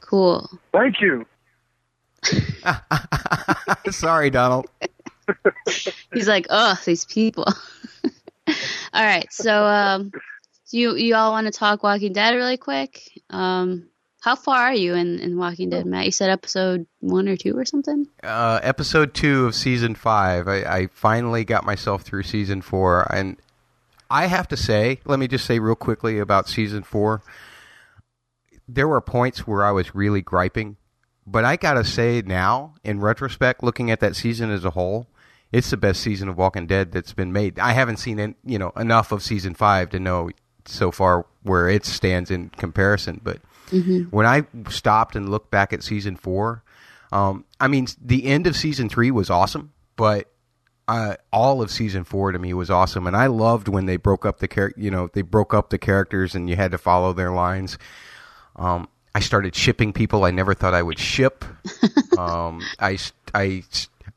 Cool. 0.01 0.49
Thank 0.71 1.01
you. 1.01 1.25
Sorry, 3.91 4.29
Donald. 4.29 4.67
He's 6.13 6.27
like, 6.27 6.47
oh, 6.49 6.79
these 6.85 7.05
people. 7.05 7.45
all 8.47 8.53
right, 9.05 9.31
so 9.31 9.65
um, 9.65 10.11
do 10.71 10.79
you 10.79 10.95
you 10.95 11.15
all 11.15 11.31
want 11.31 11.45
to 11.47 11.51
talk 11.51 11.83
Walking 11.83 12.13
Dead 12.13 12.35
really 12.35 12.57
quick? 12.57 13.01
Um, 13.29 13.87
how 14.25 14.35
far 14.35 14.57
are 14.57 14.73
you 14.73 14.95
in, 14.95 15.19
in 15.19 15.37
Walking 15.37 15.69
Dead, 15.69 15.85
Matt? 15.85 16.05
You 16.05 16.11
said 16.11 16.31
episode 16.31 16.87
one 16.99 17.29
or 17.29 17.37
two 17.37 17.55
or 17.55 17.63
something. 17.63 18.07
Uh, 18.23 18.59
episode 18.63 19.13
two 19.13 19.45
of 19.45 19.53
season 19.53 19.93
five. 19.93 20.47
I, 20.47 20.63
I 20.63 20.87
finally 20.87 21.45
got 21.45 21.63
myself 21.63 22.01
through 22.01 22.23
season 22.23 22.63
four, 22.63 23.05
and 23.13 23.37
I 24.09 24.25
have 24.25 24.47
to 24.47 24.57
say, 24.57 24.99
let 25.05 25.19
me 25.19 25.27
just 25.27 25.45
say 25.45 25.59
real 25.59 25.75
quickly 25.75 26.17
about 26.17 26.49
season 26.49 26.81
four. 26.81 27.21
There 28.67 28.87
were 28.87 28.99
points 28.99 29.45
where 29.45 29.63
I 29.63 29.69
was 29.69 29.93
really 29.93 30.23
griping, 30.23 30.77
but 31.27 31.45
I 31.45 31.55
gotta 31.55 31.83
say 31.83 32.23
now, 32.25 32.73
in 32.83 33.01
retrospect, 33.01 33.61
looking 33.61 33.91
at 33.91 33.99
that 33.99 34.15
season 34.15 34.49
as 34.49 34.65
a 34.65 34.71
whole, 34.71 35.05
it's 35.51 35.69
the 35.69 35.77
best 35.77 36.01
season 36.01 36.29
of 36.29 36.35
Walking 36.35 36.65
Dead 36.65 36.91
that's 36.91 37.13
been 37.13 37.31
made. 37.31 37.59
I 37.59 37.73
haven't 37.73 37.97
seen 37.97 38.19
en- 38.19 38.35
you 38.43 38.57
know 38.57 38.71
enough 38.75 39.11
of 39.11 39.21
season 39.21 39.53
five 39.53 39.91
to 39.91 39.99
know 39.99 40.31
so 40.65 40.89
far 40.89 41.27
where 41.43 41.69
it 41.69 41.85
stands 41.85 42.31
in 42.31 42.49
comparison, 42.49 43.21
but 43.23 43.37
when 44.11 44.25
I 44.25 44.43
stopped 44.69 45.15
and 45.15 45.29
looked 45.29 45.51
back 45.51 45.73
at 45.73 45.83
season 45.83 46.15
four, 46.15 46.63
um, 47.11 47.45
I 47.59 47.67
mean, 47.67 47.87
the 48.01 48.25
end 48.25 48.47
of 48.47 48.55
season 48.55 48.89
three 48.89 49.11
was 49.11 49.29
awesome, 49.29 49.73
but 49.95 50.31
uh, 50.87 51.15
all 51.31 51.61
of 51.61 51.71
season 51.71 52.03
four 52.03 52.31
to 52.31 52.39
me 52.39 52.53
was 52.53 52.69
awesome, 52.69 53.07
and 53.07 53.15
I 53.15 53.27
loved 53.27 53.67
when 53.67 53.85
they 53.85 53.97
broke 53.97 54.25
up 54.25 54.39
the 54.39 54.47
char- 54.47 54.73
You 54.77 54.91
know, 54.91 55.09
they 55.13 55.21
broke 55.21 55.53
up 55.53 55.69
the 55.69 55.77
characters, 55.77 56.35
and 56.35 56.49
you 56.49 56.55
had 56.55 56.71
to 56.71 56.77
follow 56.77 57.13
their 57.13 57.31
lines. 57.31 57.77
Um, 58.55 58.87
I 59.13 59.19
started 59.19 59.55
shipping 59.55 59.93
people 59.93 60.25
I 60.25 60.31
never 60.31 60.53
thought 60.53 60.73
I 60.73 60.83
would 60.83 60.99
ship. 60.99 61.45
um, 62.17 62.61
I, 62.79 62.97
I, 63.33 63.63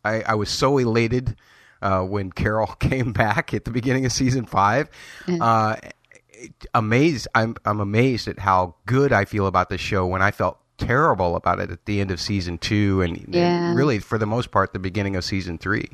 I, 0.04 0.22
I 0.22 0.34
was 0.34 0.48
so 0.50 0.78
elated 0.78 1.36
uh, 1.80 2.02
when 2.02 2.32
Carol 2.32 2.66
came 2.80 3.12
back 3.12 3.54
at 3.54 3.64
the 3.64 3.70
beginning 3.70 4.04
of 4.06 4.12
season 4.12 4.44
five. 4.44 4.90
Uh, 5.40 5.76
amazed. 6.74 7.28
I'm 7.34 7.56
I'm 7.64 7.80
amazed 7.80 8.28
at 8.28 8.38
how 8.38 8.74
good 8.86 9.12
I 9.12 9.24
feel 9.24 9.46
about 9.46 9.68
this 9.68 9.80
show 9.80 10.06
when 10.06 10.22
I 10.22 10.30
felt 10.30 10.58
terrible 10.76 11.36
about 11.36 11.58
it 11.60 11.70
at 11.70 11.84
the 11.86 12.00
end 12.00 12.10
of 12.10 12.20
season 12.20 12.56
two 12.58 13.02
and, 13.02 13.34
and 13.34 13.76
really 13.76 13.98
for 13.98 14.16
the 14.16 14.26
most 14.26 14.50
part 14.50 14.72
the 14.72 14.78
beginning 14.78 15.16
of 15.16 15.24
season 15.24 15.58
three. 15.58 15.88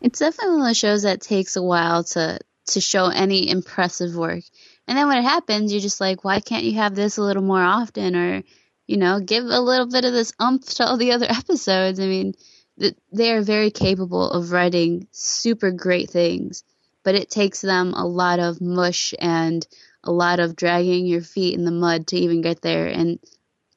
It's 0.00 0.18
definitely 0.18 0.56
one 0.56 0.60
of 0.62 0.66
those 0.68 0.76
shows 0.76 1.02
that 1.02 1.20
takes 1.20 1.56
a 1.56 1.62
while 1.62 2.04
to 2.04 2.38
to 2.66 2.80
show 2.80 3.06
any 3.06 3.48
impressive 3.48 4.14
work. 4.14 4.42
And 4.86 4.98
then 4.98 5.08
when 5.08 5.18
it 5.18 5.22
happens, 5.22 5.72
you're 5.72 5.80
just 5.80 6.00
like, 6.00 6.24
why 6.24 6.40
can't 6.40 6.64
you 6.64 6.74
have 6.74 6.94
this 6.94 7.16
a 7.16 7.22
little 7.22 7.42
more 7.42 7.62
often 7.62 8.16
or 8.16 8.42
you 8.86 8.96
know, 8.96 9.20
give 9.20 9.44
a 9.44 9.60
little 9.60 9.86
bit 9.86 10.04
of 10.04 10.12
this 10.12 10.32
umph 10.38 10.66
to 10.74 10.86
all 10.86 10.96
the 10.96 11.12
other 11.12 11.26
episodes. 11.28 12.00
I 12.00 12.06
mean, 12.06 12.34
th- 12.78 12.96
they 13.12 13.32
are 13.32 13.42
very 13.42 13.70
capable 13.70 14.30
of 14.30 14.52
writing 14.52 15.08
super 15.10 15.70
great 15.70 16.10
things, 16.10 16.64
but 17.04 17.14
it 17.14 17.30
takes 17.30 17.60
them 17.60 17.94
a 17.94 18.06
lot 18.06 18.40
of 18.40 18.60
mush 18.60 19.14
and 19.18 19.66
a 20.02 20.10
lot 20.10 20.40
of 20.40 20.56
dragging 20.56 21.06
your 21.06 21.20
feet 21.20 21.54
in 21.54 21.64
the 21.64 21.70
mud 21.70 22.08
to 22.08 22.16
even 22.16 22.40
get 22.42 22.60
there. 22.60 22.86
And 22.86 23.20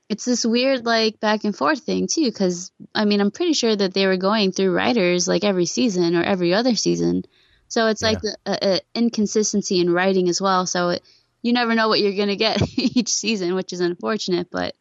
it's 0.09 0.25
this 0.25 0.45
weird, 0.45 0.86
like, 0.86 1.19
back 1.19 1.43
and 1.43 1.55
forth 1.55 1.82
thing, 1.82 2.07
too, 2.07 2.25
because, 2.25 2.71
I 2.95 3.05
mean, 3.05 3.21
I'm 3.21 3.32
pretty 3.32 3.53
sure 3.53 3.75
that 3.75 3.93
they 3.93 4.07
were 4.07 4.17
going 4.17 4.51
through 4.51 4.73
writers, 4.73 5.28
like, 5.28 5.43
every 5.43 5.65
season 5.65 6.15
or 6.15 6.23
every 6.23 6.53
other 6.53 6.75
season. 6.75 7.23
So 7.67 7.88
it's 7.88 8.01
like 8.01 8.19
a, 8.23 8.51
a, 8.51 8.57
a 8.75 8.82
inconsistency 8.95 9.80
in 9.80 9.91
writing 9.91 10.30
as 10.30 10.41
well. 10.41 10.65
So 10.65 10.89
it, 10.89 11.03
you 11.41 11.53
never 11.53 11.75
know 11.75 11.89
what 11.89 11.99
you're 11.99 12.13
going 12.15 12.30
to 12.30 12.38
get 12.38 12.61
each 12.78 13.09
season, 13.09 13.55
which 13.55 13.73
is 13.73 13.82
unfortunate, 13.82 14.47
but 14.49 14.73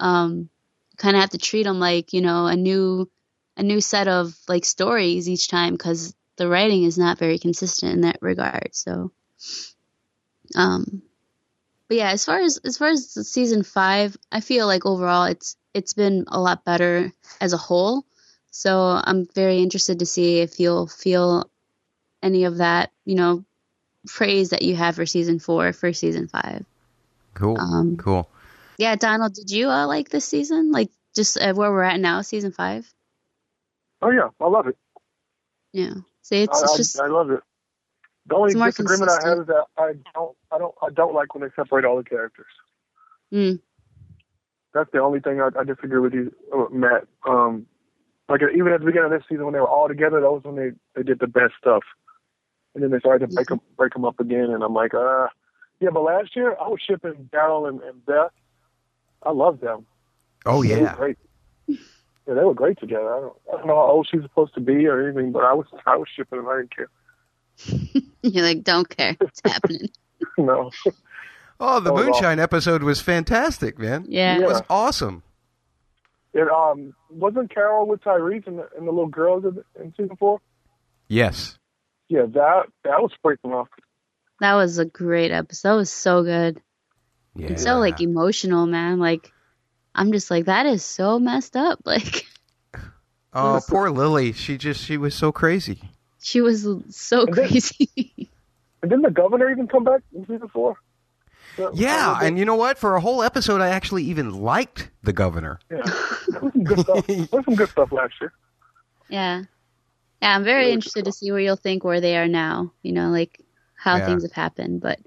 um, 0.00 0.48
kind 0.96 1.16
of 1.16 1.20
have 1.20 1.30
to 1.30 1.38
treat 1.38 1.64
them 1.64 1.80
like 1.80 2.12
you 2.12 2.20
know 2.20 2.46
a 2.46 2.56
new 2.56 3.10
a 3.56 3.62
new 3.62 3.80
set 3.80 4.08
of 4.08 4.34
like 4.48 4.64
stories 4.64 5.28
each 5.28 5.48
time 5.48 5.74
because 5.74 6.14
the 6.36 6.48
writing 6.48 6.84
is 6.84 6.98
not 6.98 7.18
very 7.18 7.38
consistent 7.38 7.92
in 7.92 8.00
that 8.02 8.18
regard. 8.20 8.70
So, 8.72 9.12
um, 10.54 11.02
but 11.88 11.96
yeah, 11.96 12.10
as 12.10 12.24
far 12.24 12.40
as 12.40 12.58
as 12.58 12.78
far 12.78 12.88
as 12.88 13.12
season 13.28 13.62
five, 13.62 14.16
I 14.32 14.40
feel 14.40 14.66
like 14.66 14.86
overall 14.86 15.24
it's 15.24 15.56
it's 15.74 15.92
been 15.92 16.24
a 16.28 16.40
lot 16.40 16.64
better 16.64 17.12
as 17.40 17.52
a 17.52 17.58
whole. 17.58 18.04
So 18.50 19.00
I'm 19.02 19.26
very 19.34 19.58
interested 19.58 19.98
to 19.98 20.06
see 20.06 20.40
if 20.40 20.60
you'll 20.60 20.86
feel 20.86 21.50
any 22.22 22.44
of 22.44 22.58
that, 22.58 22.92
you 23.04 23.16
know, 23.16 23.44
praise 24.06 24.50
that 24.50 24.62
you 24.62 24.76
have 24.76 24.96
for 24.96 25.06
season 25.06 25.38
four 25.38 25.72
for 25.72 25.92
season 25.92 26.28
five. 26.28 26.64
Cool. 27.34 27.58
Um, 27.58 27.96
cool. 27.96 28.28
Yeah, 28.78 28.96
Donald, 28.96 29.34
did 29.34 29.50
you 29.50 29.68
uh, 29.70 29.86
like 29.86 30.08
this 30.08 30.24
season? 30.24 30.72
Like 30.72 30.90
just 31.14 31.36
uh, 31.36 31.52
where 31.52 31.70
we're 31.70 31.82
at 31.82 32.00
now, 32.00 32.22
season 32.22 32.52
five? 32.52 32.90
Oh 34.02 34.10
yeah, 34.10 34.28
I 34.40 34.48
love 34.48 34.66
it. 34.68 34.76
Yeah. 35.72 35.94
See, 36.24 36.42
it's, 36.42 36.58
I, 36.58 36.64
it's 36.64 36.76
just 36.78 37.00
I, 37.00 37.06
love 37.06 37.30
it. 37.30 37.40
The 38.26 38.34
only 38.34 38.52
It's 38.52 38.56
more 38.56 38.68
disagreement 38.68 39.10
I 39.10 39.28
have 39.28 39.40
is 39.40 39.46
that 39.48 39.66
I 39.76 39.92
don't, 40.14 40.34
I 40.50 40.56
don't, 40.56 40.74
I 40.82 40.88
don't 40.88 41.14
like 41.14 41.34
when 41.34 41.42
they 41.42 41.54
separate 41.54 41.84
all 41.84 41.98
the 41.98 42.02
characters. 42.02 42.46
mm, 43.30 43.60
That's 44.72 44.90
the 44.90 45.00
only 45.00 45.20
thing 45.20 45.42
I, 45.42 45.50
I 45.58 45.64
disagree 45.64 46.00
with 46.00 46.14
you, 46.14 46.34
uh, 46.52 46.74
Matt. 46.74 47.06
Um, 47.28 47.66
like 48.30 48.40
even 48.56 48.72
at 48.72 48.80
the 48.80 48.86
beginning 48.86 49.12
of 49.12 49.18
this 49.18 49.28
season 49.28 49.44
when 49.44 49.52
they 49.52 49.60
were 49.60 49.68
all 49.68 49.86
together, 49.86 50.18
that 50.18 50.30
was 50.30 50.44
when 50.44 50.56
they 50.56 50.70
they 50.96 51.02
did 51.02 51.18
the 51.18 51.26
best 51.26 51.52
stuff. 51.60 51.82
And 52.74 52.82
then 52.82 52.90
they 52.90 52.98
started 53.00 53.28
to 53.28 53.34
break 53.34 53.48
them 53.48 53.60
break 53.76 53.92
them 53.92 54.06
up 54.06 54.18
again, 54.18 54.50
and 54.50 54.62
I'm 54.62 54.72
like, 54.72 54.94
uh, 54.94 55.26
yeah. 55.80 55.90
But 55.92 56.04
last 56.04 56.34
year 56.34 56.56
I 56.58 56.68
was 56.68 56.80
shipping 56.80 57.28
Daryl 57.30 57.68
and, 57.68 57.82
and 57.82 58.04
Beth. 58.06 58.32
I 59.22 59.32
loved 59.32 59.60
them. 59.60 59.84
Oh 60.46 60.62
yeah. 60.62 60.94
great. 60.96 61.18
Yeah, 62.26 62.34
they 62.34 62.44
were 62.44 62.54
great 62.54 62.78
together. 62.78 63.14
I 63.14 63.20
don't, 63.20 63.36
I 63.52 63.56
don't 63.58 63.66
know 63.66 63.74
how 63.74 63.90
old 63.92 64.08
she's 64.10 64.22
supposed 64.22 64.54
to 64.54 64.60
be 64.60 64.86
or 64.86 65.06
anything, 65.06 65.32
but 65.32 65.44
I 65.44 65.52
was 65.52 65.66
I 65.86 65.96
was 65.96 66.08
shipping 66.14 66.38
them. 66.38 66.48
I 66.48 66.56
didn't 66.58 66.74
care. 66.74 66.88
you're 68.22 68.44
like, 68.44 68.62
don't 68.62 68.88
care 68.88 69.16
what's 69.18 69.40
happening. 69.44 69.90
no. 70.38 70.70
Oh, 71.60 71.80
the 71.80 71.90
That 71.90 71.94
was 71.94 72.04
Moonshine 72.06 72.40
episode 72.40 72.82
was 72.82 73.00
fantastic, 73.00 73.78
man. 73.78 74.06
Yeah. 74.08 74.38
It 74.38 74.46
was 74.46 74.62
awesome. 74.70 75.22
It 76.32 76.48
um 76.48 76.94
wasn't 77.10 77.54
Carol 77.54 77.86
with 77.86 78.00
Tyrese 78.00 78.46
and 78.46 78.58
the, 78.58 78.68
and 78.76 78.88
the 78.88 78.90
little 78.90 79.06
girls 79.06 79.44
in, 79.44 79.62
in 79.80 79.92
season 79.96 80.16
four. 80.16 80.40
Yes. 81.08 81.58
Yeah, 82.08 82.26
that 82.26 82.64
that 82.82 83.00
was 83.00 83.12
freaking 83.24 83.52
off. 83.52 83.68
That 84.40 84.54
was 84.54 84.78
a 84.78 84.84
great 84.84 85.30
episode. 85.30 85.68
That 85.68 85.76
was 85.76 85.92
so 85.92 86.22
good. 86.22 86.60
Yeah. 87.36 87.48
And 87.48 87.60
so 87.60 87.78
like 87.78 88.00
emotional, 88.00 88.66
man. 88.66 88.98
Like 88.98 89.32
I'm 89.94 90.12
just 90.12 90.30
like 90.30 90.46
that 90.46 90.66
is 90.66 90.84
so 90.84 91.18
messed 91.18 91.56
up. 91.56 91.80
Like 91.86 92.26
oh, 93.32 93.60
poor 93.68 93.90
Lily. 93.90 94.32
She 94.32 94.56
just 94.58 94.82
she 94.84 94.96
was 94.96 95.14
so 95.14 95.32
crazy. 95.32 95.80
she 96.20 96.40
was 96.40 96.62
so 96.90 97.26
And 97.26 97.34
then- 97.34 97.48
crazy. 97.48 98.30
And 98.82 98.90
didn't 98.90 99.02
the 99.02 99.10
governor 99.10 99.50
even 99.50 99.66
come 99.66 99.82
back 99.84 100.02
in 100.14 100.26
season 100.26 100.48
four? 100.48 100.76
Yeah, 101.58 101.70
Yeah, 101.72 102.18
and 102.22 102.38
you 102.38 102.44
know 102.44 102.54
what? 102.56 102.76
For 102.78 102.96
a 102.96 103.00
whole 103.00 103.22
episode, 103.22 103.60
I 103.60 103.68
actually 103.68 104.02
even 104.04 104.30
liked 104.42 104.90
the 105.02 105.12
governor. 105.12 105.58
yeah, 105.70 105.82
there 106.28 106.40
was 106.42 106.52
some 106.52 106.64
good 106.64 106.80
stuff. 106.80 107.06
There 107.06 107.26
was 107.32 107.44
some 107.44 107.54
good 107.54 107.68
stuff 107.70 107.92
last 107.92 108.14
year. 108.20 108.32
yeah. 109.08 109.42
Yeah, 110.22 110.36
I'm 110.36 110.44
very 110.44 110.62
Really 110.64 110.72
interested 110.72 111.04
to 111.06 111.12
see 111.12 111.30
where 111.30 111.40
you'll 111.40 111.56
think 111.56 111.82
where 111.84 112.00
they 112.00 112.16
are 112.16 112.28
now. 112.28 112.72
You 112.82 112.92
know, 112.92 113.10
like 113.10 113.40
how 113.74 113.96
Yeah. 113.96 114.06
things 114.06 114.22
have 114.22 114.32
happened. 114.32 114.80
But 114.80 114.98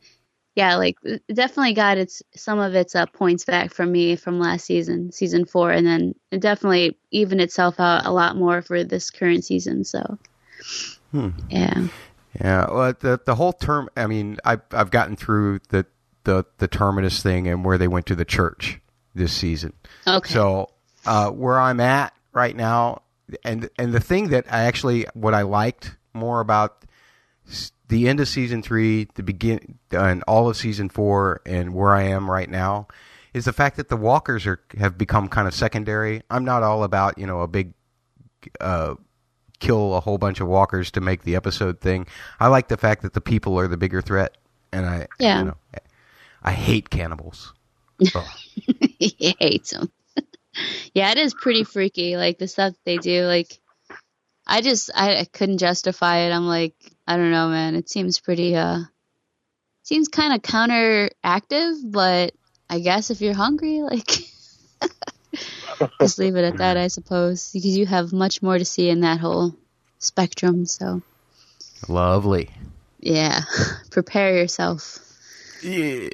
yeah, 0.58 0.76
like 0.76 0.98
definitely 1.32 1.74
got 1.74 2.00
its 2.00 2.24
some 2.36 2.58
of 2.58 2.74
its 2.74 2.96
uh, 2.96 3.06
points 3.06 3.46
back 3.46 3.72
from 3.72 3.92
me 3.92 4.16
from 4.16 4.40
last 4.40 4.66
season, 4.66 5.12
season 5.12 5.46
four, 5.46 5.70
and 5.72 5.86
then 5.86 6.16
it 6.32 6.42
definitely 6.42 6.98
evened 7.12 7.42
itself 7.42 7.80
out 7.80 8.08
a 8.08 8.12
lot 8.12 8.36
more 8.36 8.64
for 8.64 8.84
this 8.84 9.12
current 9.12 9.46
season. 9.46 9.84
So 9.84 10.18
Hmm. 11.12 11.30
yeah, 11.50 11.88
Yeah, 12.42 12.72
well, 12.72 12.94
the 13.00 13.20
the 13.24 13.36
whole 13.36 13.54
term. 13.54 13.88
I 13.96 14.08
mean, 14.08 14.38
I've 14.44 14.62
I've 14.72 14.90
gotten 14.90 15.16
through 15.16 15.60
the 15.70 15.86
the 16.24 16.44
the 16.58 16.68
terminus 16.68 17.22
thing 17.22 17.48
and 17.48 17.64
where 17.64 17.78
they 17.78 17.88
went 17.88 18.08
to 18.08 18.16
the 18.16 18.26
church 18.26 18.82
this 19.14 19.34
season. 19.34 19.74
okay, 20.08 20.34
So 20.34 20.72
uh, 21.06 21.30
where 21.30 21.60
I'm 21.60 21.80
at 21.80 22.14
right 22.34 22.56
now, 22.56 23.04
and 23.46 23.70
and 23.78 23.94
the 23.94 24.00
thing 24.00 24.30
that 24.30 24.52
I 24.52 24.64
actually 24.64 25.06
what 25.14 25.36
I 25.36 25.44
liked 25.44 25.96
more 26.14 26.40
about 26.40 26.84
the 27.88 28.08
end 28.08 28.20
of 28.20 28.28
season 28.28 28.62
three, 28.62 29.08
the 29.16 29.24
begin, 29.24 29.78
and 29.92 30.24
all 30.28 30.50
of 30.50 30.58
season 30.58 30.90
four, 30.90 31.42
and 31.46 31.74
where 31.74 31.94
I 31.96 32.04
am 32.04 32.30
right 32.30 32.50
now, 32.50 32.88
is 33.34 33.46
the 33.46 33.54
fact 33.54 33.78
that 33.78 33.90
the 33.90 33.98
walkers 33.98 34.46
are 34.46 34.60
have 34.78 34.98
become 34.98 35.28
kind 35.28 35.48
of 35.48 35.54
secondary. 35.54 36.22
I'm 36.30 36.46
not 36.46 36.64
all 36.64 36.84
about 36.84 37.18
you 37.18 37.26
know 37.28 37.42
a 37.42 37.48
big 37.48 37.74
uh, 38.60 38.96
kill 39.60 39.96
a 39.96 40.00
whole 40.00 40.18
bunch 40.18 40.40
of 40.40 40.48
walkers 40.48 40.92
to 40.92 41.02
make 41.02 41.24
the 41.24 41.36
episode 41.36 41.80
thing. 41.80 42.08
I 42.40 42.48
like 42.48 42.68
the 42.68 42.78
fact 42.78 43.02
that 43.04 43.14
the 43.14 43.22
people 43.22 43.58
are 43.60 43.68
the 43.68 43.78
bigger 43.78 44.02
threat, 44.02 44.38
and 44.72 44.86
I 44.86 45.08
Yeah. 45.20 45.40
you 45.40 45.46
know, 45.46 45.58
I 46.44 46.52
hate 46.52 46.90
cannibals. 46.90 47.54
He 49.00 49.36
hates 49.40 49.72
them. 49.72 49.92
yeah, 50.94 51.12
it 51.12 51.18
is 51.18 51.34
pretty 51.34 51.64
freaky. 51.64 52.18
Like 52.18 52.38
the 52.40 52.48
stuff 52.48 52.74
they 52.84 52.98
do. 52.98 53.26
Like, 53.26 53.60
I 54.46 54.62
just 54.62 54.90
I, 54.96 55.18
I 55.20 55.26
couldn't 55.26 55.60
justify 55.60 56.20
it. 56.20 56.32
I'm 56.32 56.48
like, 56.48 56.76
I 57.08 57.16
don't 57.16 57.32
know, 57.32 57.48
man. 57.48 57.76
It 57.76 57.90
seems 57.90 58.20
pretty 58.20 58.56
uh, 58.56 58.80
seems 59.84 60.10
kind 60.10 60.34
of 60.34 60.42
counteractive. 60.42 61.76
But 61.84 62.34
I 62.70 62.80
guess 62.80 63.10
if 63.10 63.22
you're 63.22 63.34
hungry, 63.34 63.82
like, 63.82 64.06
just 66.02 66.20
leave 66.20 66.36
it 66.36 66.44
at 66.44 66.58
that, 66.58 66.76
I 66.76 66.90
suppose, 66.90 67.52
because 67.54 67.78
you 67.78 67.86
have 67.86 68.12
much 68.12 68.42
more 68.42 68.58
to 68.58 68.66
see 68.66 68.90
in 68.90 69.02
that 69.02 69.20
whole 69.20 69.56
spectrum. 70.00 70.66
So 70.66 71.02
Lovely. 71.88 72.50
yeah, 73.00 73.42
prepare 73.92 74.36
yourself. 74.36 75.00
Yeah. 75.64 76.10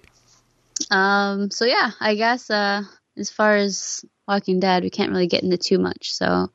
Um, 0.92 1.50
so 1.50 1.66
yeah, 1.66 1.92
I 2.00 2.16
guess 2.16 2.52
uh, 2.52 2.84
as 3.18 3.32
far 3.32 3.56
as 3.56 4.06
Walking 4.28 4.60
Dead, 4.60 4.84
we 4.84 4.92
can't 4.92 5.12
really 5.12 5.28
get 5.28 5.44
into 5.44 5.58
too 5.58 5.80
much, 5.80 6.14
so 6.14 6.52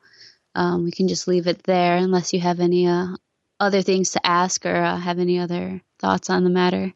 um, 0.55 0.85
we 0.85 0.91
can 0.91 1.09
just 1.09 1.27
leave 1.27 1.47
it 1.47 1.63
there 1.63 1.97
unless 1.97 2.33
you 2.33 2.39
have 2.39 2.59
any 2.59 2.87
uh, 2.87 3.15
other 3.59 3.81
things 3.81 4.11
to 4.11 4.25
ask 4.25 4.65
or 4.65 4.75
uh, 4.75 4.97
have 4.97 5.19
any 5.19 5.39
other 5.39 5.81
thoughts 5.99 6.29
on 6.29 6.43
the 6.43 6.49
matter. 6.49 6.93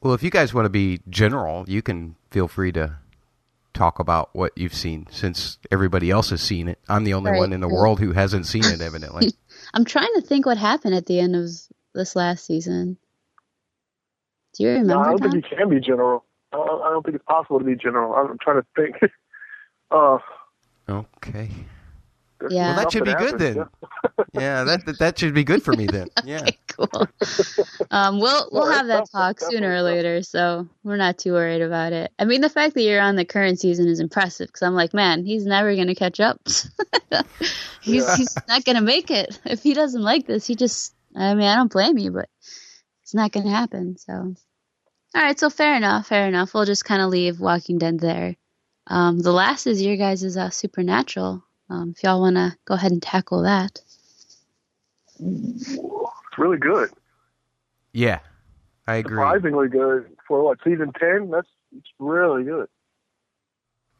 Well, 0.00 0.14
if 0.14 0.22
you 0.22 0.30
guys 0.30 0.52
want 0.52 0.66
to 0.66 0.70
be 0.70 1.00
general, 1.08 1.64
you 1.68 1.82
can 1.82 2.16
feel 2.30 2.48
free 2.48 2.72
to 2.72 2.98
talk 3.72 3.98
about 3.98 4.30
what 4.32 4.52
you've 4.56 4.74
seen 4.74 5.06
since 5.10 5.58
everybody 5.70 6.10
else 6.10 6.30
has 6.30 6.42
seen 6.42 6.68
it. 6.68 6.78
I'm 6.88 7.04
the 7.04 7.14
only 7.14 7.30
Right, 7.30 7.38
one 7.38 7.52
in 7.52 7.60
the 7.60 7.68
world 7.68 8.00
who 8.00 8.12
hasn't 8.12 8.46
seen 8.46 8.64
it, 8.64 8.80
evidently. 8.80 9.32
I'm 9.74 9.84
trying 9.84 10.12
to 10.16 10.20
think 10.22 10.44
what 10.44 10.58
happened 10.58 10.94
at 10.94 11.06
the 11.06 11.18
end 11.20 11.36
of 11.36 11.48
this 11.94 12.16
last 12.16 12.44
season. 12.44 12.98
Do 14.54 14.64
you 14.64 14.82
No, 14.82 15.00
I 15.00 15.10
don't 15.10 15.22
think 15.22 15.34
you 15.34 15.56
can 15.56 15.70
be 15.70 15.80
general. 15.80 16.24
I 16.52 16.56
don't, 16.56 16.82
I 16.82 16.90
don't 16.90 17.04
think 17.04 17.16
it's 17.16 17.24
possible 17.24 17.58
to 17.58 17.64
be 17.64 17.76
general. 17.76 18.12
I'm 18.12 18.36
trying 18.38 18.60
to 18.60 18.66
think. 18.76 18.96
uh, 19.90 20.18
okay. 20.88 21.50
There's 22.42 22.52
Yeah. 22.52 22.74
Well, 22.74 22.84
that 22.84 22.92
should 22.92 23.04
be 23.04 23.10
something 23.10 23.38
good 23.38 23.38
then. 23.56 23.64
Yeah, 24.34 24.64
that, 24.64 24.86
that 24.86 24.98
that 24.98 25.18
should 25.18 25.34
be 25.34 25.44
good 25.44 25.62
for 25.62 25.72
me 25.74 25.86
then. 25.86 26.08
Yeah. 26.24 26.40
Okay, 26.42 26.58
cool. 26.68 27.06
Um, 27.90 28.18
we'll 28.18 28.48
we'll 28.50 28.66
No, 28.66 28.72
have 28.72 28.86
that 28.86 29.10
talk 29.10 29.40
sooner 29.40 29.72
or 29.72 29.76
stuff. 29.78 29.84
later, 29.84 30.22
so 30.22 30.68
we're 30.84 30.96
not 30.96 31.18
too 31.18 31.32
worried 31.32 31.60
about 31.60 31.92
it. 31.92 32.10
I 32.18 32.24
mean, 32.24 32.40
the 32.40 32.48
fact 32.48 32.74
that 32.74 32.82
you're 32.82 33.00
on 33.00 33.16
the 33.16 33.24
current 33.26 33.60
season 33.60 33.88
is 33.88 34.00
impressive 34.00 34.46
because 34.48 34.62
I'm 34.62 34.74
like, 34.74 34.94
man, 34.94 35.24
he's 35.26 35.44
never 35.44 35.74
gonna 35.76 35.94
catch 35.94 36.18
up. 36.20 36.40
he's 37.82 38.04
Yeah. 38.04 38.16
he's 38.16 38.34
not 38.48 38.64
gonna 38.64 38.80
make 38.82 39.10
it 39.10 39.38
if 39.44 39.62
he 39.62 39.74
doesn't 39.74 40.02
like 40.02 40.26
this. 40.26 40.46
He 40.46 40.54
just, 40.56 40.94
I 41.14 41.34
mean, 41.34 41.46
I 41.46 41.56
don't 41.56 41.70
blame 41.72 41.98
you, 41.98 42.10
but 42.12 42.28
it's 43.02 43.14
not 43.14 43.32
gonna 43.32 43.50
happen. 43.50 43.96
So, 43.98 44.12
all 44.14 44.34
right, 45.22 45.38
so 45.38 45.50
fair 45.50 45.76
enough, 45.76 46.06
fair 46.06 46.26
enough. 46.26 46.54
We'll 46.54 46.64
just 46.64 46.84
kind 46.86 47.02
of 47.02 47.10
leave 47.10 47.38
Walking 47.40 47.78
Dead 47.78 48.00
there. 48.00 48.36
Um, 48.86 49.18
the 49.18 49.32
last 49.32 49.66
is 49.66 49.82
your 49.82 49.96
guys' 49.96 50.36
uh, 50.36 50.50
Supernatural. 50.50 51.44
Um, 51.70 51.94
if 51.96 52.02
y'all 52.02 52.20
want 52.20 52.36
to 52.36 52.56
go 52.64 52.74
ahead 52.74 52.92
and 52.92 53.02
tackle 53.02 53.42
that. 53.42 53.80
It's 55.18 56.38
really 56.38 56.58
good. 56.58 56.90
Yeah. 57.92 58.20
I 58.86 58.96
agree. 58.96 59.12
Surprisingly 59.12 59.68
good 59.68 60.16
for 60.26 60.42
what 60.42 60.58
season 60.64 60.92
ten. 60.98 61.30
That's 61.30 61.48
it's 61.76 61.88
really 61.98 62.44
good. 62.44 62.68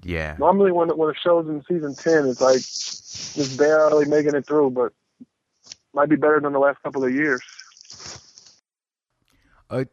Yeah. 0.03 0.37
Normally, 0.39 0.73
when 0.73 0.89
when 0.89 1.11
a 1.11 1.15
show's 1.15 1.49
in 1.49 1.63
season 1.69 1.95
ten, 1.95 2.27
it's 2.27 2.41
like 2.41 2.57
just 2.57 3.57
barely 3.57 4.07
making 4.07 4.35
it 4.35 4.47
through, 4.47 4.71
but 4.71 4.93
might 5.95 6.09
be 6.09 6.17
better 6.17 6.41
than 6.41 6.53
the 6.53 6.59
last 6.59 6.83
couple 6.83 7.05
of 7.05 7.15
years. 7.15 7.43
Uh, 9.71 9.85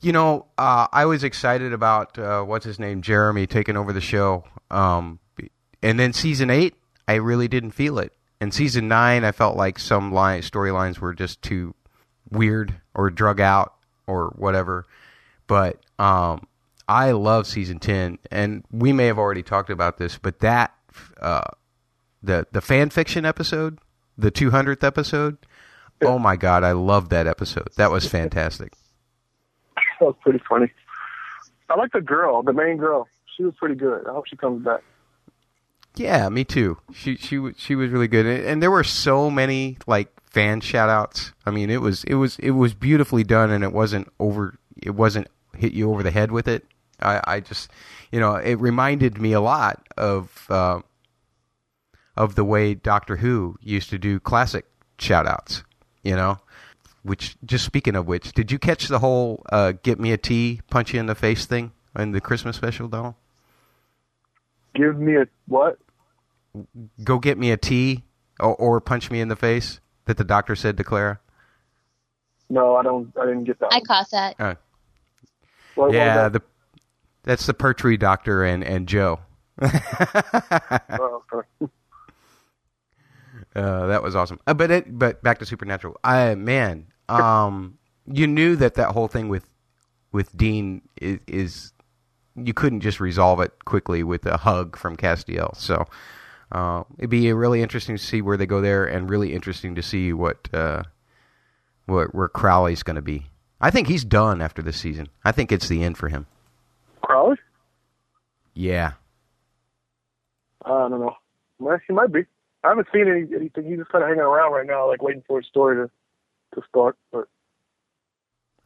you 0.00 0.12
know, 0.12 0.46
uh, 0.58 0.88
I 0.92 1.06
was 1.06 1.22
excited 1.22 1.72
about 1.72 2.18
uh, 2.18 2.42
what's 2.42 2.64
his 2.64 2.78
name, 2.78 3.02
Jeremy, 3.02 3.46
taking 3.46 3.76
over 3.76 3.92
the 3.92 4.00
show. 4.00 4.44
Um, 4.70 5.20
and 5.82 5.98
then 5.98 6.12
season 6.12 6.50
eight, 6.50 6.74
I 7.08 7.14
really 7.14 7.48
didn't 7.48 7.72
feel 7.72 7.98
it. 7.98 8.12
And 8.40 8.52
season 8.52 8.88
nine, 8.88 9.24
I 9.24 9.32
felt 9.32 9.56
like 9.56 9.78
some 9.78 10.12
line 10.12 10.42
storylines 10.42 10.98
were 10.98 11.14
just 11.14 11.42
too 11.42 11.74
weird 12.30 12.74
or 12.94 13.10
drug 13.10 13.40
out 13.40 13.74
or 14.06 14.32
whatever. 14.36 14.84
But 15.46 15.78
um, 15.98 16.46
I 16.88 17.12
love 17.12 17.46
season 17.46 17.78
ten, 17.78 18.18
and 18.30 18.64
we 18.70 18.92
may 18.92 19.06
have 19.06 19.18
already 19.18 19.42
talked 19.42 19.70
about 19.70 19.98
this, 19.98 20.18
but 20.18 20.40
that 20.40 20.74
uh, 21.20 21.42
the 22.22 22.46
the 22.52 22.60
fan 22.60 22.90
fiction 22.90 23.24
episode, 23.24 23.78
the 24.18 24.30
two 24.30 24.50
hundredth 24.50 24.82
episode. 24.82 25.36
Oh 26.04 26.18
my 26.18 26.34
god, 26.34 26.64
I 26.64 26.72
love 26.72 27.10
that 27.10 27.28
episode. 27.28 27.68
That 27.76 27.92
was 27.92 28.08
fantastic. 28.08 28.72
That 30.00 30.06
was 30.06 30.16
pretty 30.20 30.40
funny. 30.48 30.70
I 31.70 31.76
like 31.76 31.92
the 31.92 32.00
girl, 32.00 32.42
the 32.42 32.52
main 32.52 32.76
girl. 32.76 33.08
She 33.36 33.44
was 33.44 33.54
pretty 33.56 33.76
good. 33.76 34.06
I 34.08 34.12
hope 34.12 34.26
she 34.26 34.36
comes 34.36 34.64
back. 34.64 34.82
Yeah, 35.96 36.28
me 36.30 36.44
too. 36.44 36.78
She 36.94 37.16
she 37.16 37.38
she 37.56 37.74
was 37.74 37.90
really 37.90 38.08
good, 38.08 38.24
and, 38.24 38.62
there 38.62 38.70
were 38.70 38.84
so 38.84 39.30
many 39.30 39.76
like 39.86 40.08
fan 40.30 40.60
shout 40.60 40.88
outs. 40.88 41.32
I 41.44 41.50
mean, 41.50 41.68
it 41.68 41.82
was 41.82 42.04
it 42.04 42.14
was 42.14 42.38
it 42.38 42.52
was 42.52 42.72
beautifully 42.74 43.24
done, 43.24 43.50
and 43.50 43.62
it 43.62 43.72
wasn't 43.72 44.10
over. 44.18 44.58
It 44.82 44.94
wasn't 44.94 45.28
hit 45.54 45.72
you 45.72 45.90
over 45.90 46.02
the 46.02 46.10
head 46.10 46.32
with 46.32 46.48
it. 46.48 46.64
I 47.00 47.20
I 47.24 47.40
just 47.40 47.70
you 48.10 48.20
know 48.20 48.36
it 48.36 48.54
reminded 48.54 49.20
me 49.20 49.32
a 49.32 49.40
lot 49.40 49.86
of 49.98 50.46
uh, 50.48 50.80
of 52.16 52.36
the 52.36 52.44
way 52.44 52.74
Doctor 52.74 53.16
Who 53.16 53.56
used 53.60 53.90
to 53.90 53.98
do 53.98 54.18
classic 54.18 54.64
shout 54.98 55.26
outs. 55.26 55.62
You 56.02 56.16
know. 56.16 56.38
Which, 57.04 57.36
just 57.44 57.64
speaking 57.64 57.96
of 57.96 58.06
which, 58.06 58.30
did 58.30 58.52
you 58.52 58.60
catch 58.60 58.86
the 58.86 59.00
whole 59.00 59.42
uh, 59.50 59.72
"get 59.82 59.98
me 59.98 60.12
a 60.12 60.16
tea, 60.16 60.60
punch 60.70 60.94
you 60.94 61.00
in 61.00 61.06
the 61.06 61.16
face" 61.16 61.46
thing 61.46 61.72
in 61.98 62.12
the 62.12 62.20
Christmas 62.20 62.54
special, 62.54 62.86
Donald? 62.86 63.16
Give 64.74 64.98
me 64.98 65.16
a 65.16 65.26
what? 65.46 65.78
go 67.02 67.18
get 67.18 67.38
me 67.38 67.50
a 67.50 67.56
tea 67.56 68.04
or, 68.38 68.54
or 68.56 68.80
punch 68.80 69.10
me 69.10 69.20
in 69.20 69.28
the 69.28 69.36
face 69.36 69.80
that 70.04 70.16
the 70.18 70.24
doctor 70.24 70.54
said 70.54 70.76
to 70.76 70.84
Clara? 70.84 71.18
No, 72.50 72.76
I 72.76 72.82
don't. 72.82 73.12
I 73.20 73.24
didn't 73.26 73.44
get 73.44 73.58
that. 73.60 73.72
I 73.72 73.76
one. 73.76 73.84
caught 73.86 74.10
that. 74.10 74.36
Uh, 74.38 74.54
What- 75.74 75.86
what 75.88 75.94
yeah, 75.94 76.28
the 76.28 76.42
that's 77.22 77.46
the 77.46 77.54
Pertwee 77.54 77.96
doctor 77.96 78.44
and 78.44 78.62
and 78.64 78.86
Jo. 78.86 79.20
that? 79.58 80.84
Oh, 81.00 81.22
okay. 81.32 81.72
Uh, 83.54 83.86
that 83.86 84.02
was 84.02 84.16
awesome. 84.16 84.38
Uh, 84.46 84.54
but 84.54 84.70
it, 84.70 84.98
but 84.98 85.22
back 85.22 85.38
to 85.38 85.44
Supernatural. 85.44 85.98
I 86.02 86.34
man, 86.36 86.86
um, 87.08 87.76
you 88.06 88.26
knew 88.26 88.56
that 88.56 88.74
that 88.74 88.90
whole 88.92 89.08
thing 89.08 89.28
with 89.28 89.48
with 90.10 90.34
Dean 90.36 90.80
is, 91.00 91.18
is 91.26 91.72
you 92.36 92.54
couldn't 92.54 92.80
just 92.80 93.00
resolve 93.00 93.40
it 93.40 93.52
quickly 93.64 94.02
with 94.02 94.24
a 94.26 94.38
hug 94.38 94.76
from 94.76 94.96
Castiel. 94.96 95.54
So 95.56 95.86
uh, 96.50 96.84
it'd 96.98 97.10
be 97.10 97.32
really 97.32 97.62
interesting 97.62 97.96
to 97.96 98.02
see 98.02 98.22
where 98.22 98.36
they 98.36 98.46
go 98.46 98.60
there, 98.60 98.84
and 98.84 99.08
really 99.10 99.32
interesting 99.34 99.74
to 99.74 99.82
see 99.82 100.12
what 100.12 100.48
uh, 100.54 100.82
what 101.86 102.14
where 102.14 102.28
Crowley's 102.28 102.82
going 102.82 102.96
to 102.96 103.02
be. 103.02 103.26
I 103.60 103.70
think 103.70 103.86
he's 103.88 104.04
done 104.04 104.40
after 104.42 104.60
this 104.62 104.76
season. 104.76 105.08
I 105.24 105.32
think 105.32 105.52
it's 105.52 105.68
the 105.68 105.82
end 105.84 105.96
for 105.96 106.08
him. 106.08 106.26
Crowley? 107.02 107.36
Yeah. 108.54 108.92
I 110.64 110.68
don't 110.88 110.90
know. 111.00 111.16
Well, 111.58 111.78
he 111.86 111.92
might 111.92 112.12
be. 112.12 112.24
I 112.64 112.68
haven't 112.68 112.88
seen 112.92 113.08
any, 113.08 113.26
anything. 113.34 113.64
He's 113.66 113.78
just 113.78 113.90
kind 113.90 114.02
of 114.04 114.08
hanging 114.08 114.22
around 114.22 114.52
right 114.52 114.66
now, 114.66 114.86
like 114.88 115.02
waiting 115.02 115.22
for 115.26 115.38
his 115.40 115.46
story 115.48 115.76
to 115.76 115.90
to 116.54 116.66
start. 116.68 116.96
But 117.10 117.28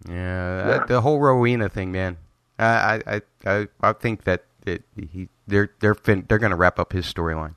Yeah, 0.09 0.69
Yeah. 0.79 0.85
the 0.87 1.01
whole 1.01 1.21
Rowena 1.21 1.69
thing, 1.69 1.93
man. 1.93 2.17
I 2.59 3.03
I 3.07 3.23
I 3.47 3.69
I 3.83 3.93
think 3.93 4.25
that 4.25 4.45
it, 4.67 4.83
he 4.97 5.29
they're 5.47 5.71
they're 5.81 5.95
fin- 5.95 6.27
they're 6.29 6.39
going 6.39 6.51
to 6.51 6.57
wrap 6.57 6.79
up 6.79 6.93
his 6.93 7.07
storyline. 7.13 7.55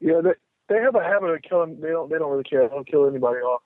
yeah, 0.00 0.20
they 0.22 0.32
they 0.68 0.80
have 0.82 0.94
a 0.94 1.02
habit 1.02 1.28
of 1.28 1.42
killing. 1.42 1.80
They 1.80 1.88
don't. 1.88 2.10
They 2.10 2.18
don't 2.18 2.30
really 2.30 2.44
care. 2.44 2.62
They 2.68 2.74
don't 2.74 2.86
kill 2.88 3.08
anybody 3.08 3.38
off, 3.38 3.62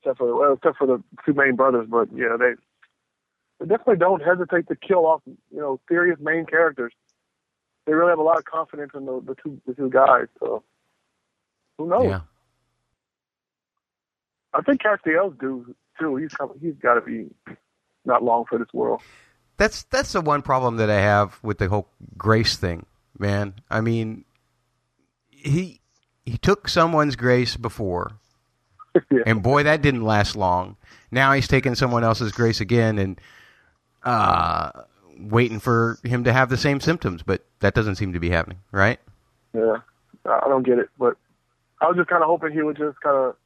except 0.00 0.18
for 0.18 0.34
well, 0.38 0.54
except 0.54 0.78
for 0.78 0.86
the 0.86 1.02
two 1.26 1.34
main 1.34 1.56
brothers. 1.56 1.86
But 1.90 2.08
yeah, 2.14 2.36
they 2.38 2.52
they 3.60 3.66
definitely 3.66 3.96
don't 3.96 4.22
hesitate 4.22 4.68
to 4.68 4.76
kill 4.76 5.06
off. 5.06 5.22
You 5.26 5.60
know, 5.60 5.80
serious 5.88 6.18
main 6.20 6.46
characters. 6.46 6.92
They 7.86 7.92
really 7.92 8.10
have 8.10 8.18
a 8.18 8.22
lot 8.22 8.38
of 8.38 8.44
confidence 8.44 8.92
in 8.94 9.06
the, 9.06 9.20
the 9.26 9.34
two 9.42 9.60
the 9.66 9.74
two 9.74 9.90
guys. 9.90 10.26
So 10.40 10.62
who 11.78 11.88
knows? 11.88 12.06
Yeah. 12.06 12.20
I 14.54 14.62
think 14.62 14.80
Castiel's 14.82 15.34
due 15.40 15.74
too. 16.00 16.16
He's 16.16 16.30
he's 16.62 16.74
got 16.80 16.94
to 16.94 17.00
be 17.00 17.26
not 18.04 18.22
long 18.22 18.44
for 18.48 18.58
this 18.58 18.72
world. 18.72 19.02
That's 19.56 19.84
that's 19.84 20.12
the 20.12 20.20
one 20.20 20.42
problem 20.42 20.76
that 20.76 20.90
I 20.90 21.00
have 21.00 21.38
with 21.42 21.58
the 21.58 21.68
whole 21.68 21.88
grace 22.18 22.56
thing, 22.56 22.86
man. 23.18 23.54
I 23.70 23.80
mean, 23.80 24.24
he 25.30 25.80
he 26.24 26.38
took 26.38 26.68
someone's 26.68 27.14
grace 27.14 27.56
before, 27.56 28.12
yeah. 29.10 29.20
and 29.26 29.42
boy, 29.42 29.62
that 29.62 29.80
didn't 29.80 30.02
last 30.02 30.34
long. 30.34 30.76
Now 31.10 31.32
he's 31.32 31.46
taking 31.46 31.76
someone 31.76 32.02
else's 32.02 32.32
grace 32.32 32.60
again, 32.60 32.98
and 32.98 33.20
uh, 34.02 34.70
waiting 35.18 35.60
for 35.60 35.98
him 36.02 36.24
to 36.24 36.32
have 36.32 36.48
the 36.48 36.56
same 36.56 36.80
symptoms, 36.80 37.22
but 37.22 37.44
that 37.60 37.74
doesn't 37.74 37.96
seem 37.96 38.12
to 38.12 38.20
be 38.20 38.30
happening, 38.30 38.58
right? 38.72 38.98
Yeah, 39.54 39.76
I 40.24 40.48
don't 40.48 40.64
get 40.64 40.78
it, 40.78 40.88
but 40.98 41.16
I 41.80 41.86
was 41.86 41.96
just 41.96 42.08
kind 42.08 42.22
of 42.22 42.28
hoping 42.28 42.52
he 42.52 42.62
would 42.62 42.76
just 42.76 43.00
kind 43.00 43.16
of 43.16 43.36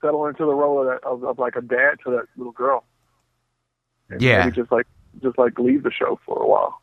settle 0.00 0.26
into 0.26 0.44
the 0.44 0.54
role 0.54 0.80
of, 0.80 0.86
that, 0.86 1.06
of, 1.06 1.24
of 1.24 1.38
like 1.38 1.56
a 1.56 1.60
dad 1.60 1.98
to 2.04 2.10
that 2.12 2.26
little 2.36 2.52
girl. 2.52 2.84
And 4.10 4.20
Yeah. 4.22 4.44
maybe 4.44 4.56
just 4.56 4.72
like 4.72 4.86
just 5.22 5.38
like 5.38 5.58
leave 5.58 5.82
the 5.82 5.90
show 5.92 6.18
for 6.24 6.40
a 6.42 6.46
while. 6.46 6.80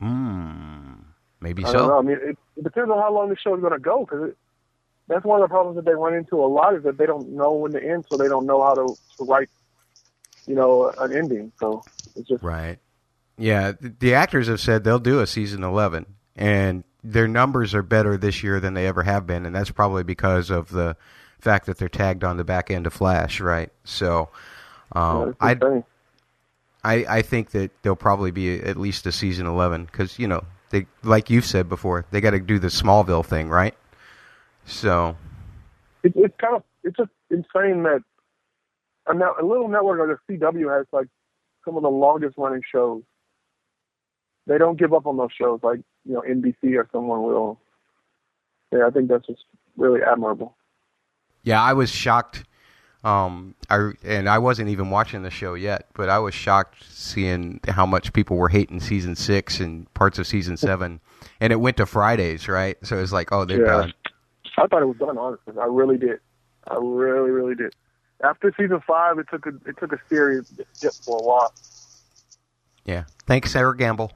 Hmm. 0.00 0.92
Maybe 1.40 1.64
I 1.64 1.72
don't 1.72 1.82
know. 1.82 1.88
so. 1.88 1.98
I 1.98 2.02
mean, 2.02 2.18
it, 2.22 2.38
it 2.56 2.64
depends 2.64 2.90
on 2.90 2.98
how 2.98 3.12
long 3.12 3.28
the 3.30 3.36
show 3.36 3.54
is 3.54 3.60
going 3.60 3.72
to 3.72 3.78
go 3.78 4.00
because 4.04 4.32
that's 5.08 5.24
one 5.24 5.40
of 5.42 5.48
the 5.48 5.52
problems 5.52 5.76
that 5.76 5.84
they 5.84 5.94
run 5.94 6.14
into 6.14 6.36
a 6.36 6.46
lot 6.46 6.74
is 6.74 6.82
that 6.84 6.98
they 6.98 7.06
don't 7.06 7.30
know 7.30 7.52
when 7.52 7.72
to 7.72 7.82
end, 7.82 8.04
so 8.08 8.16
they 8.16 8.28
don't 8.28 8.46
know 8.46 8.62
how 8.62 8.74
to, 8.74 8.94
to 9.18 9.24
write, 9.24 9.48
you 10.46 10.54
know, 10.54 10.90
an 10.98 11.12
ending. 11.16 11.52
So 11.58 11.82
it's 12.16 12.28
just 12.28 12.42
Right. 12.42 12.78
Yeah, 13.38 13.72
th- 13.72 13.94
the 13.98 14.14
actors 14.14 14.48
have 14.48 14.60
said 14.60 14.84
they'll 14.84 14.98
do 14.98 15.20
a 15.20 15.26
season 15.26 15.64
11 15.64 16.04
and 16.36 16.84
their 17.02 17.26
numbers 17.26 17.74
are 17.74 17.82
better 17.82 18.18
this 18.18 18.42
year 18.42 18.60
than 18.60 18.74
they 18.74 18.86
ever 18.86 19.02
have 19.02 19.26
been 19.26 19.46
and 19.46 19.54
that's 19.54 19.70
probably 19.70 20.02
because 20.02 20.50
of 20.50 20.68
the 20.68 20.94
fact 21.40 21.64
that 21.64 21.78
they're 21.78 21.88
tagged 21.88 22.22
on 22.22 22.36
the 22.36 22.44
back 22.44 22.70
end 22.70 22.86
of 22.86 22.92
Flash, 22.92 23.40
right? 23.40 23.70
So 23.84 24.28
um, 24.92 25.30
it's 25.30 25.38
I. 25.40 25.54
I 26.84 27.04
I 27.08 27.22
think 27.22 27.50
that 27.50 27.70
there'll 27.82 27.96
probably 27.96 28.30
be 28.30 28.60
at 28.60 28.76
least 28.76 29.06
a 29.06 29.12
season 29.12 29.46
11 29.46 29.86
cuz 29.86 30.18
you 30.18 30.28
know, 30.28 30.44
they 30.70 30.86
like 31.02 31.30
you've 31.30 31.44
said 31.44 31.68
before, 31.68 32.06
they 32.10 32.20
got 32.20 32.30
to 32.30 32.40
do 32.40 32.58
the 32.58 32.68
Smallville 32.68 33.24
thing, 33.24 33.48
right? 33.48 33.74
So, 34.64 35.16
it, 36.02 36.12
it's 36.14 36.34
kind 36.40 36.56
of 36.56 36.62
it's 36.84 36.96
just 36.96 37.10
insane 37.30 37.82
that 37.82 38.02
a, 39.06 39.14
net, 39.14 39.28
a 39.40 39.44
little 39.44 39.68
network 39.68 40.08
like 40.08 40.18
the 40.28 40.38
CW 40.38 40.76
has 40.76 40.86
like 40.92 41.08
some 41.64 41.76
of 41.76 41.82
the 41.82 41.90
longest 41.90 42.36
running 42.38 42.62
shows. 42.70 43.02
They 44.46 44.58
don't 44.58 44.78
give 44.78 44.92
up 44.92 45.06
on 45.06 45.16
those 45.16 45.32
shows 45.36 45.60
like 45.62 45.80
you 46.04 46.14
know 46.14 46.22
NBC 46.28 46.76
or 46.76 46.88
someone 46.92 47.22
will. 47.22 47.60
Yeah, 48.72 48.86
I 48.86 48.90
think 48.90 49.08
that's 49.08 49.26
just 49.26 49.44
really 49.76 50.00
admirable. 50.02 50.56
Yeah, 51.42 51.62
I 51.62 51.72
was 51.72 51.90
shocked. 51.90 52.44
Um, 53.02 53.54
I 53.70 53.92
and 54.04 54.28
I 54.28 54.38
wasn't 54.38 54.68
even 54.68 54.90
watching 54.90 55.22
the 55.22 55.30
show 55.30 55.54
yet, 55.54 55.86
but 55.94 56.10
I 56.10 56.18
was 56.18 56.34
shocked 56.34 56.84
seeing 56.90 57.60
how 57.66 57.86
much 57.86 58.12
people 58.12 58.36
were 58.36 58.50
hating 58.50 58.80
season 58.80 59.16
six 59.16 59.58
and 59.58 59.92
parts 59.94 60.18
of 60.18 60.26
season 60.26 60.56
seven, 60.58 61.00
and 61.40 61.50
it 61.52 61.56
went 61.56 61.78
to 61.78 61.86
Fridays, 61.86 62.46
right? 62.46 62.76
So 62.82 62.98
it 62.98 63.00
was 63.00 63.12
like, 63.12 63.32
oh, 63.32 63.44
they're 63.46 63.60
Yeah. 63.64 63.72
done. 63.72 63.94
I 64.58 64.66
thought 64.66 64.82
it 64.82 64.86
was 64.86 64.98
done 64.98 65.16
honestly. 65.16 65.54
I 65.58 65.64
really 65.64 65.96
did. 65.96 66.20
I 66.68 66.74
really, 66.78 67.30
really 67.30 67.54
did. 67.54 67.74
After 68.22 68.52
season 68.58 68.80
five, 68.86 69.18
it 69.18 69.26
took 69.30 69.46
a 69.46 69.52
it 69.66 69.78
took 69.78 69.92
a 69.92 69.98
serious 70.10 70.48
dip 70.48 70.92
for 70.92 71.18
a 71.18 71.22
while. 71.22 71.54
Yeah, 72.84 73.04
thanks, 73.26 73.52
Sera 73.52 73.74
Gamble. 73.74 74.12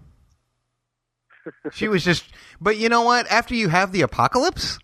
She 1.72 1.88
was 1.88 2.02
just, 2.04 2.24
but 2.60 2.76
you 2.78 2.88
know 2.88 3.02
what? 3.02 3.26
After 3.30 3.54
you 3.54 3.68
have 3.68 3.92
the 3.92 4.00
apocalypse, 4.02 4.78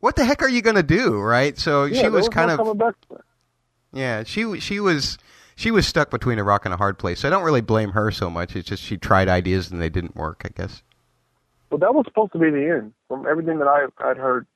what 0.00 0.16
the 0.16 0.24
heck 0.24 0.42
are 0.42 0.48
you 0.48 0.62
gonna 0.62 0.82
do, 0.82 1.18
right? 1.20 1.56
So 1.58 1.84
Yeah, 1.84 2.02
she 2.02 2.08
was 2.08 2.24
no 2.26 2.30
kind 2.30 2.50
of. 2.50 2.94
Yeah, 3.92 4.24
she 4.24 4.60
she 4.60 4.80
was 4.80 5.16
she 5.54 5.70
was 5.70 5.86
stuck 5.86 6.10
between 6.10 6.38
a 6.38 6.44
rock 6.44 6.64
and 6.64 6.74
a 6.74 6.76
hard 6.76 6.98
place. 6.98 7.20
So 7.20 7.28
I 7.28 7.30
don't 7.30 7.44
really 7.44 7.60
blame 7.62 7.90
her 7.92 8.10
so 8.10 8.28
much. 8.28 8.54
It's 8.56 8.68
just 8.68 8.82
she 8.82 8.96
tried 8.96 9.28
ideas 9.28 9.70
and 9.70 9.80
they 9.80 9.88
didn't 9.88 10.14
work. 10.16 10.42
I 10.44 10.48
guess. 10.54 10.82
Well, 11.70 11.78
that 11.78 11.94
was 11.94 12.04
supposed 12.06 12.32
to 12.32 12.38
be 12.38 12.50
the 12.50 12.68
end. 12.76 12.92
From 13.08 13.26
everything 13.26 13.58
that 13.58 13.66
I 13.68 13.86
I'd 14.10 14.16
heard, 14.18 14.46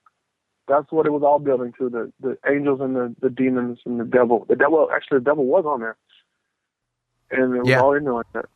that's 0.69 0.91
what 0.93 1.07
it 1.07 1.11
was 1.11 1.23
all 1.23 1.39
building 1.39 1.73
to 1.79 1.89
the 1.89 2.13
the 2.21 2.39
angels 2.51 2.81
and 2.81 2.95
the 2.95 3.15
the 3.21 3.31
demons 3.31 3.79
and 3.87 3.99
the 3.99 4.05
devil. 4.05 4.45
The 4.49 4.57
devil 4.57 4.89
actually 4.95 5.19
the 5.19 5.25
devil 5.25 5.47
was 5.47 5.65
on 5.67 5.81
there, 5.81 5.97
and 7.31 7.55
it 7.57 7.61
was 7.61 7.69
Yeah. 7.69 7.81
all 7.81 7.95
in 7.95 8.05
there 8.05 8.15
like 8.15 8.33
that. 8.35 8.47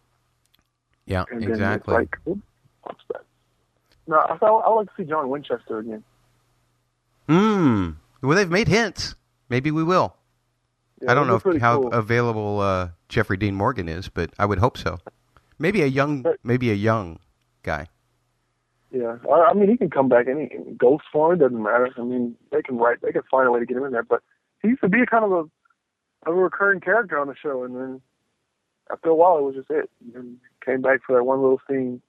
Yeah, 1.06 1.24
And 1.30 1.42
exactly. 1.44 1.92
like, 1.94 2.16
what's 2.24 3.00
that? 3.12 3.22
No, 4.06 4.18
I 4.20 4.36
thought 4.38 4.60
I 4.60 4.68
would 4.70 4.76
like 4.76 4.86
to 4.88 4.92
see 4.96 5.04
John 5.08 5.28
Winchester 5.28 5.78
again. 5.78 6.02
Hmm. 7.28 7.90
Well, 8.22 8.36
they've 8.36 8.50
made 8.50 8.68
hints. 8.68 9.14
Maybe 9.48 9.70
we 9.70 9.84
will. 9.84 10.16
Yeah, 11.02 11.10
I 11.10 11.14
don't 11.14 11.26
know 11.26 11.36
if, 11.36 11.60
how 11.60 11.82
cool. 11.82 11.92
available 11.92 12.60
uh, 12.60 12.88
Jeffrey 13.08 13.36
Dean 13.36 13.54
Morgan 13.54 13.88
is, 13.88 14.08
but 14.08 14.30
I 14.38 14.46
would 14.46 14.58
hope 14.58 14.78
so. 14.78 14.98
Maybe 15.58 15.82
a 15.82 15.86
young, 15.86 16.24
maybe 16.42 16.70
a 16.70 16.74
young 16.74 17.18
guy. 17.62 17.88
Yeah, 18.90 19.16
I, 19.30 19.50
I 19.50 19.54
mean 19.54 19.68
he 19.68 19.76
can 19.76 19.90
come 19.90 20.08
back 20.08 20.26
any 20.28 20.50
ghost 20.78 21.04
form. 21.12 21.38
Doesn't 21.38 21.62
matter. 21.62 21.90
I 21.96 22.02
mean 22.02 22.36
they 22.52 22.62
can 22.62 22.78
write. 22.78 23.02
They 23.02 23.12
can 23.12 23.22
find 23.30 23.48
a 23.48 23.50
way 23.50 23.60
to 23.60 23.66
get 23.66 23.76
him 23.76 23.84
in 23.84 23.92
there. 23.92 24.04
But 24.04 24.22
he 24.62 24.68
used 24.68 24.82
to 24.82 24.88
be 24.88 25.00
a 25.00 25.06
kind 25.06 25.24
of 25.24 25.32
a 25.32 26.30
a 26.30 26.32
recurring 26.32 26.80
character 26.80 27.18
on 27.18 27.26
the 27.26 27.34
show, 27.34 27.64
and 27.64 27.76
then 27.76 28.00
after 28.90 29.10
a 29.10 29.14
while 29.14 29.38
it 29.38 29.42
was 29.42 29.56
just 29.56 29.70
it. 29.70 29.90
And 30.14 30.38
came 30.64 30.80
back 30.80 31.00
for 31.06 31.14
that 31.16 31.24
one 31.24 31.42
little 31.42 31.60
scene 31.68 32.00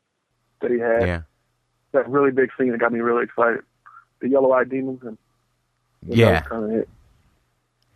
that 0.61 0.71
he 0.71 0.79
had. 0.79 1.07
Yeah. 1.07 1.21
That 1.91 2.09
really 2.09 2.31
big 2.31 2.49
scene 2.57 2.71
that 2.71 2.79
got 2.79 2.93
me 2.93 2.99
really 2.99 3.23
excited. 3.23 3.61
The 4.21 4.29
yellow 4.29 4.51
eyed 4.53 4.69
demons 4.69 5.01
and 5.03 5.17
Yeah. 6.07 6.41
kind 6.41 6.63
of 6.65 6.71
it. 6.71 6.89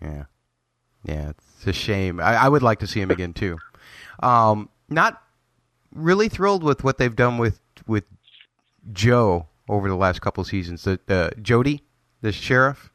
Yeah. 0.01 0.23
Yeah, 1.03 1.29
it's 1.29 1.67
a 1.67 1.73
shame. 1.73 2.19
I, 2.19 2.35
I 2.35 2.49
would 2.49 2.61
like 2.61 2.79
to 2.79 2.87
see 2.87 2.99
him 3.01 3.09
again 3.11 3.33
too. 3.33 3.57
Um, 4.21 4.69
not 4.89 5.21
really 5.93 6.27
thrilled 6.29 6.63
with 6.63 6.83
what 6.83 6.97
they've 6.97 7.15
done 7.15 7.37
with 7.37 7.59
with 7.87 8.03
Joe 8.91 9.47
over 9.69 9.87
the 9.87 9.95
last 9.95 10.21
couple 10.21 10.43
seasons. 10.43 10.83
The, 10.83 10.99
the 11.05 11.31
Jody, 11.41 11.83
the 12.21 12.31
sheriff. 12.31 12.91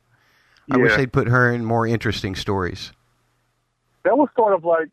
I 0.71 0.77
wish 0.79 0.97
they'd 0.97 1.13
put 1.13 1.29
her 1.29 1.53
in 1.53 1.65
more 1.65 1.87
interesting 1.87 2.35
stories. 2.35 2.93
That 4.05 4.17
was 4.17 4.29
sort 4.37 4.55
of 4.55 4.65
like, 4.65 4.89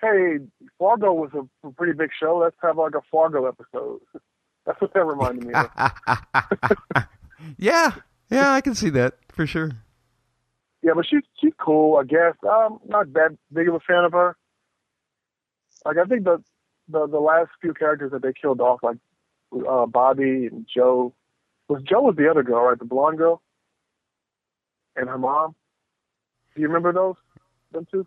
hey, 0.00 0.38
Fargo 0.78 1.12
was 1.12 1.30
a, 1.34 1.66
a 1.66 1.72
pretty 1.72 1.92
big 1.92 2.10
show. 2.18 2.36
Let's 2.38 2.56
have 2.62 2.78
like 2.78 2.94
a 2.94 3.00
Fargo 3.10 3.46
episode. 3.46 4.00
That's 4.66 4.80
what 4.80 4.92
that 4.94 5.04
reminded 5.04 5.46
me 5.46 5.54
of. 5.54 7.06
yeah, 7.58 7.92
yeah, 8.30 8.52
I 8.52 8.60
can 8.60 8.74
see 8.74 8.90
that 8.90 9.14
for 9.32 9.46
sure. 9.46 9.72
Yeah, 10.82 10.92
but 10.94 11.04
she's 11.06 11.22
she's 11.40 11.52
cool, 11.58 11.96
I 11.98 12.04
guess. 12.04 12.34
I'm 12.42 12.78
not 12.86 13.12
that 13.12 13.36
big 13.52 13.68
of 13.68 13.74
a 13.74 13.80
fan 13.80 14.04
of 14.04 14.12
her. 14.12 14.36
Like 15.84 15.96
I 15.98 16.04
think 16.04 16.24
the 16.24 16.42
the 16.88 17.06
the 17.06 17.18
last 17.20 17.50
few 17.60 17.74
characters 17.74 18.12
that 18.12 18.22
they 18.22 18.32
killed 18.32 18.60
off, 18.60 18.80
like 18.82 18.96
uh 19.68 19.86
Bobby 19.86 20.46
and 20.50 20.66
Jo, 20.72 21.14
was 21.68 21.82
Jo 21.82 22.00
was 22.02 22.16
the 22.16 22.30
other 22.30 22.42
girl, 22.42 22.64
right? 22.64 22.78
The 22.78 22.84
blonde 22.84 23.18
girl, 23.18 23.42
and 24.96 25.08
her 25.08 25.18
mom. 25.18 25.54
Do 26.54 26.62
you 26.62 26.68
remember 26.68 26.92
those? 26.92 27.14
Them 27.72 27.86
two? 27.90 28.06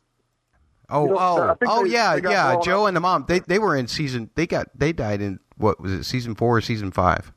Oh, 0.90 1.06
You 1.06 1.12
know, 1.12 1.18
oh, 1.20 1.56
oh, 1.66 1.84
they- 1.86 1.92
yeah, 1.92 2.20
they 2.20 2.30
yeah. 2.30 2.60
Jo 2.62 2.84
up. 2.84 2.88
and 2.90 2.96
the 2.98 3.02
mom. 3.02 3.26
They 3.28 3.40
they 3.40 3.60
were 3.60 3.76
in 3.76 3.88
season. 3.88 4.30
They 4.36 4.48
got 4.48 4.68
they 4.76 4.94
died 4.94 5.22
in 5.22 5.40
what 5.58 5.80
was 5.80 5.92
it? 5.92 6.04
Season 6.04 6.36
four 6.36 6.58
or 6.58 6.62
season 6.62 6.92
five? 6.92 7.32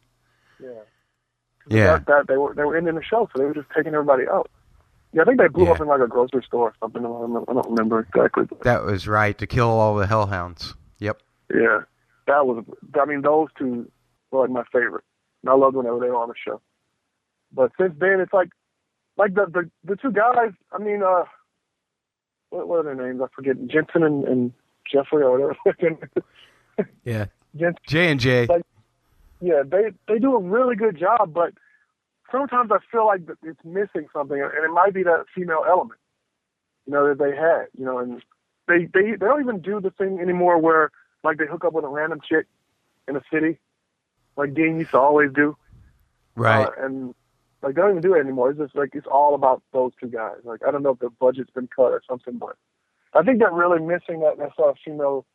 Yeah. 1.68 1.76
Yeah. 1.78 1.86
That, 1.98 2.06
that 2.06 2.24
they 2.28 2.36
were 2.36 2.54
they 2.54 2.64
were 2.64 2.76
ending 2.76 2.94
the 2.94 3.02
show, 3.02 3.28
so 3.32 3.38
they 3.38 3.44
were 3.44 3.54
just 3.54 3.68
taking 3.76 3.94
everybody 3.94 4.24
out. 4.30 4.50
Yeah, 5.12 5.22
I 5.22 5.24
think 5.24 5.38
they 5.38 5.48
blew 5.48 5.64
Yeah. 5.66 5.72
up 5.72 5.80
in 5.80 5.86
like 5.86 6.00
a 6.00 6.06
grocery 6.06 6.42
store 6.46 6.68
or 6.68 6.74
something. 6.80 7.00
I 7.04 7.08
don't 7.08 7.20
remember, 7.22 7.50
I 7.50 7.54
don't 7.54 7.70
remember 7.70 8.00
exactly. 8.00 8.44
But 8.44 8.62
That 8.62 8.84
was 8.84 9.08
right 9.08 9.36
to 9.38 9.46
kill 9.46 9.68
all 9.68 9.94
the 9.96 10.06
hellhounds. 10.06 10.74
Yep. 10.98 11.20
Yeah, 11.54 11.80
that 12.26 12.46
was. 12.46 12.64
I 13.00 13.04
mean, 13.06 13.22
those 13.22 13.48
two 13.58 13.90
were 14.30 14.42
like 14.42 14.50
my 14.50 14.64
favorite. 14.72 15.04
And 15.42 15.50
I 15.50 15.54
loved 15.54 15.76
whenever 15.76 16.00
they 16.00 16.08
were 16.08 16.16
on 16.16 16.28
the 16.28 16.34
show. 16.44 16.60
But 17.52 17.70
since 17.80 17.94
then, 17.98 18.20
it's 18.20 18.32
like, 18.32 18.48
like 19.16 19.34
the 19.34 19.46
the, 19.46 19.70
the 19.84 19.96
two 19.96 20.10
guys. 20.10 20.52
I 20.72 20.78
mean, 20.78 21.02
uh, 21.02 21.24
what, 22.50 22.68
what 22.68 22.80
are 22.80 22.94
their 22.94 23.06
names? 23.06 23.20
I 23.22 23.26
forget. 23.34 23.56
Jensen 23.68 24.02
and, 24.02 24.24
and 24.24 24.52
Jeffrey 24.92 25.22
or 25.22 25.32
whatever. 25.32 25.56
Yeah. 27.04 27.26
Jensen. 27.56 27.80
J 27.86 28.10
and 28.10 28.20
J. 28.20 28.46
Like- 28.46 28.62
Yeah, 29.40 29.62
they 29.64 29.92
they 30.08 30.18
do 30.18 30.34
a 30.34 30.40
really 30.40 30.76
good 30.76 30.98
job, 30.98 31.34
but 31.34 31.52
sometimes 32.30 32.70
I 32.72 32.78
feel 32.90 33.06
like 33.06 33.22
it's 33.42 33.64
missing 33.64 34.08
something, 34.12 34.40
and 34.40 34.64
it 34.64 34.72
might 34.72 34.94
be 34.94 35.02
that 35.02 35.26
female 35.34 35.64
element, 35.68 36.00
you 36.86 36.92
know, 36.92 37.08
that 37.08 37.18
they 37.18 37.36
had, 37.36 37.66
you 37.76 37.84
know, 37.84 37.98
and 37.98 38.22
they 38.68 38.86
they 38.92 39.12
they 39.12 39.16
don't 39.26 39.40
even 39.40 39.60
do 39.60 39.80
the 39.80 39.90
thing 39.90 40.20
anymore 40.20 40.58
where 40.58 40.90
like 41.22 41.38
they 41.38 41.46
hook 41.46 41.64
up 41.64 41.72
with 41.72 41.84
a 41.84 41.88
random 41.88 42.20
chick 42.26 42.46
in 43.08 43.16
a 43.16 43.22
city, 43.32 43.58
like 44.36 44.54
Dean 44.54 44.78
used 44.78 44.90
to 44.92 44.98
always 44.98 45.30
do, 45.32 45.56
Right. 46.34 46.66
uh, 46.66 46.70
and 46.78 47.14
like 47.62 47.74
they 47.74 47.80
don't 47.80 47.90
even 47.90 48.02
do 48.02 48.14
it 48.14 48.20
anymore. 48.20 48.50
It's 48.50 48.58
just 48.58 48.74
like 48.74 48.94
it's 48.94 49.06
all 49.06 49.34
about 49.34 49.62
those 49.72 49.92
two 50.00 50.08
guys. 50.08 50.36
Like 50.44 50.60
I 50.66 50.70
don't 50.70 50.82
know 50.82 50.90
if 50.90 50.98
the 50.98 51.10
budget's 51.10 51.50
been 51.50 51.68
cut 51.68 51.92
or 51.92 52.02
something, 52.08 52.38
but 52.38 52.56
I 53.14 53.22
think 53.22 53.38
they're 53.38 53.52
really 53.52 53.80
missing 53.80 54.20
that 54.20 54.38
that 54.38 54.56
sort 54.56 54.70
of 54.70 54.76
female, 54.84 55.26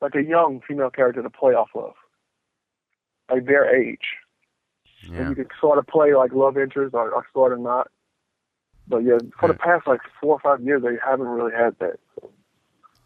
like 0.00 0.14
a 0.14 0.22
young 0.22 0.60
female 0.66 0.90
character 0.90 1.22
to 1.22 1.30
play 1.30 1.54
off 1.54 1.70
of, 1.74 1.94
like 3.30 3.46
their 3.46 3.74
age. 3.74 4.16
And 5.12 5.28
you 5.28 5.34
can 5.36 5.48
sort 5.60 5.78
of 5.78 5.86
play 5.86 6.14
like 6.14 6.32
love 6.32 6.58
interest 6.58 6.94
or, 6.94 7.10
or 7.10 7.26
sort 7.32 7.52
of 7.52 7.60
not. 7.60 7.88
But 8.88 8.98
yeah, 8.98 9.18
for 9.38 9.48
the 9.48 9.54
past 9.54 9.86
like 9.86 10.00
four 10.20 10.34
or 10.34 10.40
five 10.40 10.64
years, 10.64 10.82
they 10.82 10.96
haven't 11.04 11.26
really 11.26 11.52
had 11.52 11.76
that. 11.80 11.98
So, 12.20 12.30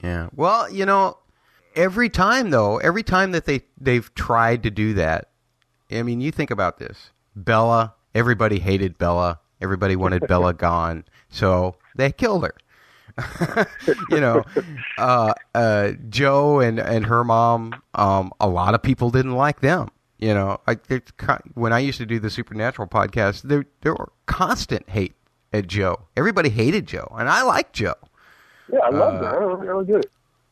Yeah. 0.02 0.28
Well, 0.34 0.70
you 0.70 0.84
know, 0.84 1.18
every 1.74 2.08
time 2.08 2.50
though, 2.50 2.78
every 2.78 3.02
time 3.02 3.32
that 3.32 3.46
they 3.46 3.62
they've 3.80 4.12
tried 4.14 4.62
to 4.64 4.70
do 4.70 4.94
that, 4.94 5.30
I 5.90 6.02
mean, 6.02 6.20
you 6.20 6.30
think 6.30 6.50
about 6.50 6.78
this. 6.78 7.10
Bela, 7.34 7.94
everybody 8.14 8.58
hated 8.58 8.98
Bela. 8.98 9.40
Everybody 9.60 9.96
wanted 9.96 10.26
Bela 10.28 10.52
gone, 10.54 11.04
so 11.28 11.76
they 11.96 12.12
killed 12.12 12.44
her. 12.44 12.54
you 14.10 14.20
know, 14.20 14.42
uh, 14.98 15.32
uh, 15.54 15.92
Jo 16.08 16.60
and 16.60 16.78
and 16.78 17.06
her 17.06 17.24
mom. 17.24 17.74
Um, 17.94 18.32
a 18.40 18.48
lot 18.48 18.74
of 18.74 18.82
people 18.82 19.10
didn't 19.10 19.34
like 19.34 19.60
them. 19.60 19.88
You 20.20 20.34
know, 20.34 20.60
I, 20.66 20.76
when 21.54 21.72
I 21.72 21.78
used 21.78 21.96
to 21.98 22.06
do 22.06 22.18
the 22.18 22.28
Supernatural 22.28 22.86
podcast, 22.88 23.42
there 23.42 23.64
there 23.80 23.94
were 23.94 24.12
constant 24.26 24.88
hate 24.90 25.14
at 25.50 25.66
Jo. 25.66 26.08
Everybody 26.14 26.50
hated 26.50 26.86
Jo, 26.86 27.10
and 27.18 27.28
I 27.28 27.42
liked 27.42 27.72
Jo. 27.72 27.94
Yeah, 28.70 28.80
I 28.80 28.90
love 28.90 29.22
uh. 29.22 29.26
I 29.26 29.40
don't 29.40 29.88
it. 29.96 30.10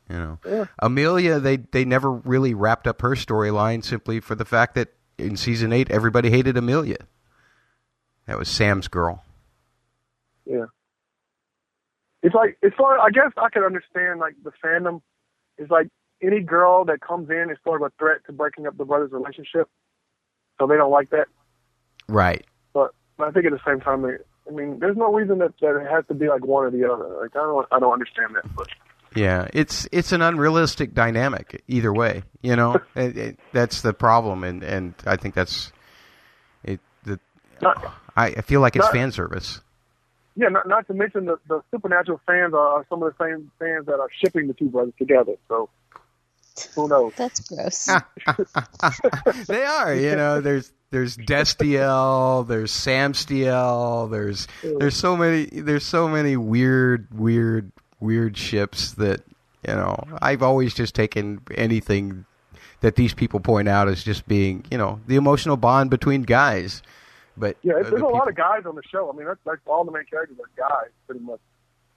You 0.08 0.16
know, 0.16 0.38
yeah. 0.46 0.64
Amelia, 0.78 1.38
they 1.38 1.58
they 1.58 1.84
never 1.84 2.10
really 2.10 2.54
wrapped 2.54 2.86
up 2.86 3.02
her 3.02 3.10
storyline 3.10 3.84
simply 3.84 4.20
for 4.20 4.34
the 4.34 4.46
fact 4.46 4.74
that 4.74 4.88
in 5.18 5.36
season 5.36 5.72
eight 5.72 5.90
everybody 5.90 6.30
hated 6.30 6.56
Amelia. 6.56 7.06
That 8.26 8.38
was 8.38 8.48
Sam's 8.48 8.88
girl. 8.88 9.22
Yeah. 10.46 10.66
It's 12.22 12.34
like 12.34 12.56
it's 12.62 12.78
like 12.78 12.98
I 13.00 13.10
guess 13.10 13.32
I 13.36 13.50
can 13.50 13.64
understand 13.64 14.18
like 14.18 14.34
the 14.42 14.52
fandom 14.64 15.02
is 15.58 15.68
like 15.68 15.88
any 16.22 16.40
girl 16.40 16.84
that 16.86 17.00
comes 17.00 17.30
in 17.30 17.50
is 17.50 17.58
sort 17.64 17.82
of 17.82 17.86
a 17.86 17.92
threat 17.98 18.18
to 18.26 18.32
breaking 18.32 18.66
up 18.66 18.76
the 18.76 18.84
brothers' 18.84 19.12
relationship, 19.12 19.68
so 20.58 20.66
they 20.66 20.76
don't 20.76 20.90
like 20.90 21.10
that. 21.10 21.26
Right. 22.08 22.44
But, 22.72 22.94
but 23.16 23.28
I 23.28 23.30
think 23.30 23.46
at 23.46 23.52
the 23.52 23.60
same 23.66 23.80
time, 23.80 24.04
I 24.04 24.50
mean, 24.50 24.78
there's 24.80 24.96
no 24.96 25.12
reason 25.12 25.38
that, 25.38 25.52
that 25.60 25.80
it 25.80 25.90
has 25.90 26.04
to 26.08 26.14
be 26.14 26.28
like 26.28 26.44
one 26.44 26.64
or 26.64 26.70
the 26.70 26.90
other. 26.90 27.20
Like 27.20 27.36
I 27.36 27.40
don't 27.40 27.66
I 27.70 27.78
don't 27.78 27.92
understand 27.92 28.34
that, 28.34 28.54
but. 28.54 28.68
Yeah, 29.14 29.48
it's 29.54 29.88
it's 29.90 30.12
an 30.12 30.20
unrealistic 30.20 30.92
dynamic 30.92 31.62
either 31.66 31.92
way. 31.92 32.24
You 32.42 32.56
know, 32.56 32.76
it, 32.94 33.16
it, 33.16 33.40
that's 33.52 33.80
the 33.80 33.94
problem, 33.94 34.44
and 34.44 34.62
and 34.62 34.94
I 35.06 35.16
think 35.16 35.34
that's 35.34 35.72
it. 36.62 36.78
The 37.04 37.18
not, 37.62 37.94
I 38.14 38.42
feel 38.42 38.60
like 38.60 38.76
it's 38.76 38.84
not, 38.84 38.92
fan 38.92 39.10
service. 39.10 39.60
Yeah, 40.36 40.48
not 40.48 40.68
not 40.68 40.86
to 40.88 40.94
mention 40.94 41.24
the 41.24 41.38
the 41.48 41.62
supernatural 41.70 42.20
fans 42.26 42.52
are 42.54 42.86
some 42.90 43.02
of 43.02 43.12
the 43.12 43.24
same 43.24 43.50
fans 43.58 43.86
that 43.86 43.98
are 43.98 44.08
shipping 44.22 44.46
the 44.46 44.54
two 44.54 44.68
brothers 44.68 44.94
together. 44.98 45.34
So 45.48 45.70
who 46.66 46.89
knows? 46.89 47.12
That's 47.16 47.40
gross. 47.40 47.86
they 49.47 49.64
are. 49.64 49.94
You 49.94 50.16
know, 50.16 50.40
there's 50.40 50.72
there's 50.90 51.16
Destiel, 51.16 52.47
there's 52.47 52.72
Samstiel, 52.72 54.10
there's 54.10 54.48
there's 54.62 54.97
so 54.97 55.16
many 55.16 55.47
there's 55.47 55.85
so 55.85 56.09
many 56.09 56.36
weird 56.36 57.09
weird 57.12 57.72
weird 58.01 58.36
ships 58.36 58.93
that 58.93 59.22
you 59.66 59.74
know 59.74 60.02
I've 60.22 60.43
always 60.43 60.74
just 60.74 60.94
taken 60.94 61.40
anything 61.55 62.24
that 62.80 62.97
these 62.97 63.12
people 63.12 63.40
point 63.40 63.68
out 63.68 63.89
as 63.89 64.02
just 64.02 64.26
being 64.28 64.64
you 64.70 64.78
know 64.78 65.01
the 65.06 65.16
emotional 65.16 65.56
bond 65.56 65.90
between 65.90 66.22
guys. 66.22 66.82
But 67.36 67.56
yeah, 67.62 67.74
there's 67.74 67.86
the 67.86 67.93
a 67.93 67.97
people... 67.97 68.12
lot 68.12 68.28
of 68.28 68.35
guys 68.35 68.64
on 68.66 68.74
the 68.74 68.82
show. 68.82 69.10
I 69.12 69.16
mean, 69.16 69.26
that's 69.26 69.44
like 69.44 69.59
all 69.66 69.85
the 69.85 69.93
main 69.93 70.05
characters 70.05 70.39
are 70.40 70.51
guys, 70.56 70.90
pretty 71.06 71.20
much. 71.20 71.40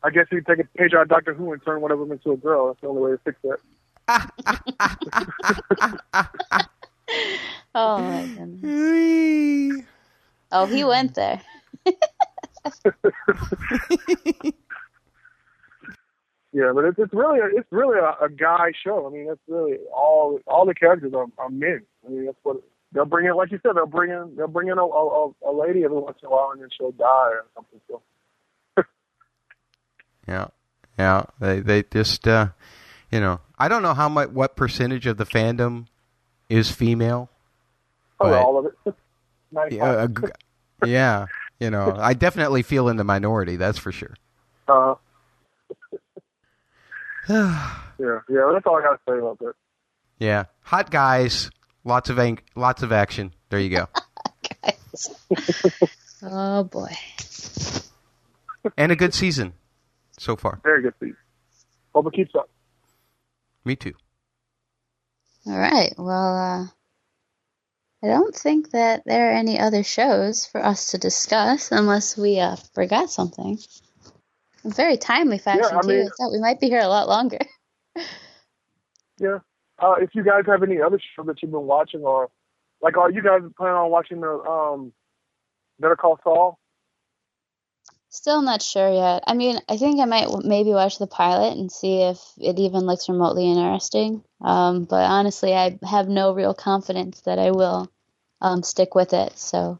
I 0.03 0.09
guess 0.09 0.25
you 0.31 0.41
take 0.41 0.59
a 0.59 0.63
page 0.77 0.93
out 0.93 1.03
of 1.03 1.09
Doctor 1.09 1.33
Who 1.33 1.53
and 1.53 1.63
turn 1.63 1.81
one 1.81 1.91
of 1.91 1.99
them 1.99 2.11
into 2.11 2.31
a 2.31 2.37
girl. 2.37 2.67
That's 2.67 2.81
the 2.81 2.87
only 2.87 3.01
way 3.01 3.11
to 3.11 3.17
fix 3.19 3.37
that. 3.43 3.57
oh 7.75 7.99
my 7.99 8.27
goodness. 8.37 9.85
oh, 10.51 10.65
he 10.65 10.83
went 10.83 11.15
there. 11.15 11.41
Yeah, 16.53 16.71
but 16.75 16.83
it's 16.83 16.99
it's 16.99 17.13
really 17.13 17.39
a, 17.39 17.45
it's 17.45 17.71
really 17.71 17.97
a, 17.97 18.25
a 18.25 18.29
guy 18.29 18.73
show. 18.83 19.07
I 19.07 19.09
mean, 19.09 19.27
that's 19.27 19.39
really 19.47 19.77
all 19.93 20.39
all 20.45 20.65
the 20.65 20.73
characters 20.73 21.13
are, 21.13 21.27
are 21.37 21.49
men. 21.49 21.81
I 22.05 22.09
mean, 22.09 22.25
that's 22.25 22.37
what 22.43 22.57
they'll 22.91 23.05
bring 23.05 23.25
in. 23.25 23.35
Like 23.35 23.51
you 23.51 23.59
said, 23.63 23.71
they'll 23.75 23.85
bring 23.85 24.11
in 24.11 24.35
they'll 24.35 24.47
bring 24.47 24.67
in 24.67 24.77
a, 24.77 24.83
a, 24.83 25.31
a 25.47 25.53
lady 25.53 25.85
every 25.85 25.97
once 25.97 26.17
in 26.21 26.27
a 26.27 26.29
while, 26.29 26.51
and 26.51 26.61
then 26.61 26.69
she'll 26.77 26.91
die 26.91 27.05
or 27.05 27.45
something. 27.55 27.79
So. 27.87 28.01
yeah, 30.27 30.47
yeah. 30.99 31.23
They 31.39 31.61
they 31.61 31.83
just 31.83 32.27
uh, 32.27 32.49
you 33.11 33.19
know 33.19 33.39
I 33.57 33.67
don't 33.67 33.83
know 33.83 33.93
how 33.93 34.09
much 34.09 34.29
what 34.29 34.55
percentage 34.55 35.05
of 35.05 35.17
the 35.17 35.25
fandom 35.25 35.87
is 36.49 36.71
female. 36.71 37.29
Oh, 38.19 38.33
all 38.33 38.59
of 38.59 38.65
it. 38.85 38.95
yeah, 39.71 39.83
uh, 39.83 40.07
yeah, 40.85 41.25
you 41.59 41.69
know, 41.69 41.95
I 41.99 42.13
definitely 42.13 42.61
feel 42.61 42.87
in 42.89 42.97
the 42.97 43.03
minority. 43.03 43.55
That's 43.55 43.77
for 43.79 43.91
sure. 43.91 44.15
Uh, 44.67 44.95
yeah, 47.29 47.71
yeah, 47.99 48.51
that's 48.53 48.65
all 48.65 48.77
I 48.77 48.81
got 48.83 48.93
to 48.93 48.99
say 49.07 49.17
about 49.17 49.39
that. 49.39 49.53
Yeah, 50.19 50.45
hot 50.61 50.91
guys, 50.91 51.49
lots 51.83 52.09
of 52.11 52.19
ang- 52.19 52.41
lots 52.55 52.83
of 52.83 52.91
action. 52.91 53.33
There 53.49 53.59
you 53.59 53.69
go. 53.69 53.87
oh 56.23 56.63
boy. 56.65 56.91
and 58.77 58.91
a 58.91 58.95
good 58.95 59.15
season 59.15 59.53
so 60.19 60.35
far. 60.35 60.59
Very 60.63 60.83
good 60.83 60.93
season. 60.99 61.17
Hope 61.95 62.05
it 62.07 62.13
keeps 62.13 62.35
up. 62.35 62.50
Me 63.63 63.75
too. 63.75 63.93
All 65.45 65.57
right. 65.57 65.93
Well, 65.97 66.37
uh, 66.37 66.65
I 68.03 68.07
don't 68.07 68.35
think 68.35 68.71
that 68.71 69.03
there 69.05 69.29
are 69.29 69.33
any 69.33 69.59
other 69.59 69.83
shows 69.83 70.45
for 70.45 70.63
us 70.63 70.91
to 70.91 70.97
discuss 70.97 71.71
unless 71.71 72.17
we 72.17 72.39
uh, 72.39 72.55
forgot 72.73 73.09
something 73.09 73.59
very 74.63 74.97
timely 74.97 75.37
fashion 75.37 75.69
yeah, 75.71 75.79
I 75.79 75.87
mean, 75.87 76.05
too. 76.05 76.07
I 76.07 76.09
thought 76.17 76.31
we 76.31 76.39
might 76.39 76.59
be 76.59 76.69
here 76.69 76.81
a 76.81 76.87
lot 76.87 77.07
longer. 77.07 77.39
yeah. 79.19 79.39
Uh, 79.79 79.95
if 79.99 80.13
you 80.13 80.23
guys 80.23 80.43
have 80.45 80.61
any 80.63 80.79
other 80.79 80.99
show 81.15 81.23
that 81.23 81.41
you've 81.41 81.51
been 81.51 81.65
watching, 81.65 82.01
or 82.01 82.29
like, 82.81 82.97
are 82.97 83.11
you 83.11 83.23
guys 83.23 83.41
planning 83.57 83.75
on 83.75 83.89
watching 83.89 84.21
the 84.21 84.29
um, 84.29 84.93
Better 85.79 85.95
Call 85.95 86.19
Saul? 86.23 86.59
Still 88.13 88.41
not 88.41 88.61
sure 88.61 88.91
yet. 88.91 89.23
I 89.25 89.35
mean, 89.35 89.57
I 89.69 89.77
think 89.77 90.01
I 90.01 90.05
might 90.05 90.27
maybe 90.43 90.71
watch 90.71 90.97
the 90.97 91.07
pilot 91.07 91.57
and 91.57 91.71
see 91.71 92.01
if 92.01 92.19
it 92.37 92.59
even 92.59 92.81
looks 92.85 93.07
remotely 93.07 93.49
interesting. 93.49 94.21
Um, 94.41 94.83
but 94.83 95.09
honestly, 95.09 95.55
I 95.55 95.79
have 95.81 96.09
no 96.09 96.33
real 96.33 96.53
confidence 96.53 97.21
that 97.21 97.39
I 97.39 97.51
will 97.51 97.89
um, 98.41 98.63
stick 98.63 98.95
with 98.95 99.13
it. 99.13 99.39
So 99.39 99.79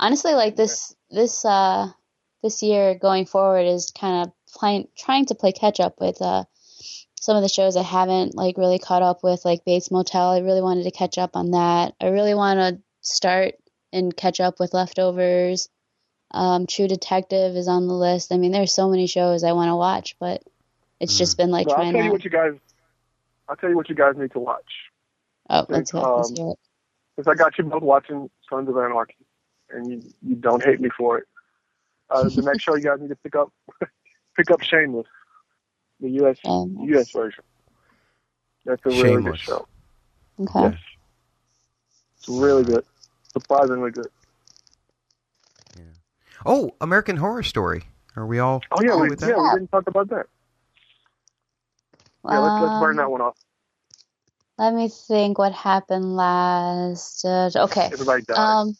honestly, 0.00 0.32
like 0.32 0.56
this 0.56 0.96
this 1.10 1.44
uh, 1.44 1.90
this 2.42 2.62
year 2.62 2.94
going 2.94 3.26
forward 3.26 3.66
is 3.66 3.90
kind 3.90 4.26
of 4.26 4.32
playing, 4.54 4.88
trying 4.96 5.26
to 5.26 5.34
play 5.34 5.52
catch 5.52 5.80
up 5.80 6.00
with 6.00 6.22
uh, 6.22 6.44
some 7.20 7.36
of 7.36 7.42
the 7.42 7.50
shows 7.50 7.76
I 7.76 7.82
haven't 7.82 8.34
like 8.34 8.56
really 8.56 8.78
caught 8.78 9.02
up 9.02 9.22
with, 9.22 9.44
like 9.44 9.66
Bates 9.66 9.90
Motel. 9.90 10.30
I 10.30 10.38
really 10.38 10.62
wanted 10.62 10.84
to 10.84 10.90
catch 10.90 11.18
up 11.18 11.36
on 11.36 11.50
that. 11.50 11.92
I 12.00 12.06
really 12.06 12.34
want 12.34 12.58
to 12.58 12.80
start 13.02 13.56
and 13.92 14.16
catch 14.16 14.40
up 14.40 14.58
with 14.58 14.72
Leftovers. 14.72 15.68
Um, 16.30 16.66
True 16.66 16.86
Detective 16.88 17.56
is 17.56 17.68
on 17.68 17.86
the 17.86 17.94
list. 17.94 18.32
I 18.32 18.36
mean, 18.36 18.52
there's 18.52 18.72
so 18.72 18.88
many 18.88 19.06
shows 19.06 19.42
I 19.42 19.52
want 19.52 19.68
to 19.68 19.76
watch, 19.76 20.16
but 20.18 20.42
it's 21.00 21.14
mm. 21.14 21.18
just 21.18 21.36
been 21.36 21.50
like 21.50 21.68
trying. 21.68 21.88
I'll 21.88 21.92
tell 21.92 22.04
you 22.04 22.12
what 22.12 22.24
you 22.24 22.30
guys. 22.30 22.52
I'll 23.48 23.56
tell 23.56 23.70
you 23.70 23.76
what 23.76 23.88
you 23.88 23.94
guys 23.96 24.16
need 24.16 24.30
to 24.32 24.38
watch. 24.38 24.72
Oh, 25.48 25.66
let's, 25.68 25.92
um, 25.92 26.02
let's 26.02 26.30
hear 26.30 26.50
it. 26.50 26.58
Because 27.16 27.28
I 27.28 27.34
got 27.34 27.58
you 27.58 27.64
both 27.64 27.82
watching 27.82 28.30
Sons 28.48 28.68
of 28.68 28.76
Anarchy, 28.76 29.26
and 29.70 29.90
you, 29.90 30.02
you 30.22 30.36
don't 30.36 30.62
hate 30.62 30.80
me 30.80 30.88
for 30.96 31.18
it. 31.18 31.24
Uh, 32.08 32.24
the 32.28 32.42
next 32.42 32.62
show 32.62 32.76
you 32.76 32.84
guys 32.84 33.00
need 33.00 33.08
to 33.08 33.16
pick 33.16 33.34
up 33.34 33.52
pick 34.36 34.50
up 34.50 34.62
Shameless, 34.62 35.06
the 36.00 36.10
U.S. 36.10 36.38
U.S. 36.44 37.10
version. 37.12 37.44
That's 38.64 38.84
a 38.84 38.88
really 38.88 39.02
Shameless. 39.02 39.24
good 39.32 39.40
show. 39.40 39.68
Okay. 40.40 40.60
Yes. 40.60 40.78
It's 42.18 42.28
really 42.28 42.64
good. 42.64 42.84
Surprisingly 43.32 43.90
good. 43.90 44.08
Yeah. 46.44 46.52
Oh, 46.52 46.74
American 46.80 47.16
Horror 47.16 47.42
Story. 47.42 47.84
Are 48.16 48.26
we 48.26 48.38
all? 48.38 48.62
Oh 48.70 48.82
yeah, 48.82 48.96
we, 48.96 49.08
yeah, 49.20 49.36
we 49.36 49.50
didn't 49.54 49.68
talk 49.68 49.86
about 49.86 50.08
that. 50.08 50.26
Yeah, 52.28 52.38
let's, 52.38 52.62
let's 52.62 52.80
burn 52.80 52.96
that 52.96 53.10
one 53.10 53.20
off. 53.20 53.36
Let 54.58 54.74
me 54.74 54.88
think. 54.88 55.38
What 55.38 55.52
happened 55.52 56.16
last? 56.16 57.24
Uh, 57.24 57.50
okay. 57.54 57.88
Everybody 57.92 58.22
died. 58.24 58.36
Um, 58.36 58.76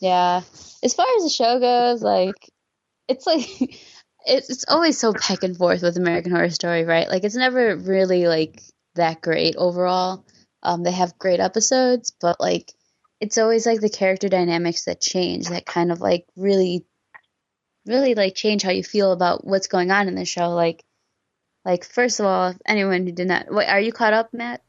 yeah. 0.00 0.42
As 0.82 0.92
far 0.94 1.06
as 1.16 1.22
the 1.22 1.30
show 1.30 1.58
goes, 1.60 2.02
like 2.02 2.34
it's 3.08 3.26
like 3.26 3.46
it's 4.26 4.50
it's 4.50 4.64
always 4.68 4.98
so 4.98 5.12
back 5.12 5.42
and 5.42 5.56
forth 5.56 5.82
with 5.82 5.96
American 5.96 6.32
Horror 6.32 6.50
Story, 6.50 6.84
right? 6.84 7.08
Like 7.08 7.24
it's 7.24 7.36
never 7.36 7.76
really 7.76 8.26
like 8.26 8.62
that 8.96 9.22
great 9.22 9.56
overall. 9.56 10.24
Um, 10.62 10.82
they 10.82 10.92
have 10.92 11.18
great 11.18 11.40
episodes, 11.40 12.12
but 12.20 12.40
like 12.40 12.72
it's 13.20 13.38
always 13.38 13.64
like 13.64 13.80
the 13.80 13.88
character 13.88 14.28
dynamics 14.28 14.84
that 14.84 15.00
change 15.00 15.48
that 15.48 15.64
kind 15.64 15.92
of 15.92 16.00
like 16.00 16.26
really 16.36 16.84
really 17.86 18.14
like 18.14 18.34
change 18.34 18.62
how 18.62 18.70
you 18.70 18.82
feel 18.82 19.12
about 19.12 19.46
what's 19.46 19.68
going 19.68 19.90
on 19.90 20.08
in 20.08 20.14
the 20.14 20.24
show 20.24 20.50
like 20.50 20.84
like 21.64 21.84
first 21.84 22.20
of 22.20 22.26
all 22.26 22.48
if 22.48 22.58
anyone 22.66 23.06
who 23.06 23.12
did 23.12 23.28
not 23.28 23.52
wait 23.52 23.68
are 23.68 23.80
you 23.80 23.92
caught 23.92 24.12
up 24.12 24.32
matt 24.32 24.62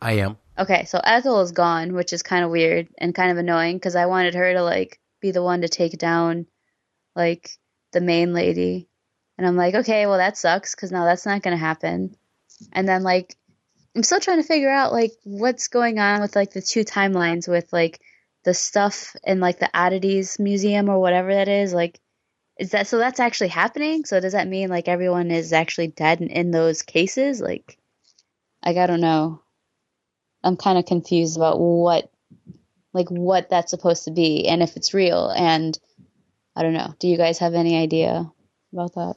i 0.00 0.12
am 0.14 0.36
okay 0.58 0.84
so 0.84 1.00
ethel 1.02 1.40
is 1.40 1.52
gone 1.52 1.94
which 1.94 2.12
is 2.12 2.22
kind 2.22 2.44
of 2.44 2.50
weird 2.50 2.88
and 2.98 3.14
kind 3.14 3.30
of 3.30 3.38
annoying 3.38 3.76
because 3.76 3.96
i 3.96 4.06
wanted 4.06 4.34
her 4.34 4.52
to 4.52 4.62
like 4.62 4.98
be 5.20 5.30
the 5.30 5.42
one 5.42 5.62
to 5.62 5.68
take 5.68 5.96
down 5.96 6.46
like 7.14 7.50
the 7.92 8.00
main 8.00 8.34
lady. 8.34 8.88
And 9.38 9.46
I'm 9.46 9.56
like, 9.56 9.74
okay, 9.74 10.06
well 10.06 10.18
that 10.18 10.36
sucks 10.36 10.74
because 10.74 10.92
now 10.92 11.04
that's 11.04 11.24
not 11.24 11.42
going 11.42 11.56
to 11.56 11.64
happen. 11.64 12.16
And 12.72 12.86
then 12.86 13.02
like 13.02 13.36
I'm 13.96 14.02
still 14.02 14.20
trying 14.20 14.38
to 14.38 14.46
figure 14.46 14.70
out 14.70 14.92
like 14.92 15.12
what's 15.24 15.68
going 15.68 15.98
on 15.98 16.20
with 16.20 16.36
like 16.36 16.52
the 16.52 16.62
two 16.62 16.84
timelines 16.84 17.48
with 17.48 17.72
like 17.72 18.00
the 18.44 18.54
stuff 18.54 19.14
in 19.24 19.40
like 19.40 19.58
the 19.58 19.70
oddities 19.72 20.38
museum 20.38 20.88
or 20.88 21.00
whatever 21.00 21.32
that 21.34 21.48
is. 21.48 21.72
Like 21.72 21.98
is 22.62 22.70
that 22.70 22.86
so? 22.86 22.96
That's 22.98 23.18
actually 23.18 23.48
happening. 23.48 24.04
So 24.04 24.20
does 24.20 24.34
that 24.34 24.46
mean 24.46 24.70
like 24.70 24.86
everyone 24.86 25.32
is 25.32 25.52
actually 25.52 25.88
dead 25.88 26.20
in, 26.20 26.28
in 26.28 26.50
those 26.52 26.82
cases? 26.82 27.40
Like, 27.40 27.76
like 28.64 28.76
I 28.76 28.86
don't 28.86 29.00
know. 29.00 29.42
I'm 30.44 30.56
kind 30.56 30.78
of 30.78 30.86
confused 30.86 31.36
about 31.36 31.58
what, 31.58 32.08
like 32.92 33.08
what 33.10 33.50
that's 33.50 33.70
supposed 33.70 34.04
to 34.04 34.12
be, 34.12 34.46
and 34.46 34.62
if 34.62 34.76
it's 34.76 34.94
real. 34.94 35.30
And 35.30 35.76
I 36.54 36.62
don't 36.62 36.72
know. 36.72 36.94
Do 37.00 37.08
you 37.08 37.16
guys 37.16 37.40
have 37.40 37.54
any 37.54 37.76
idea 37.76 38.30
about 38.72 38.94
that? 38.94 39.16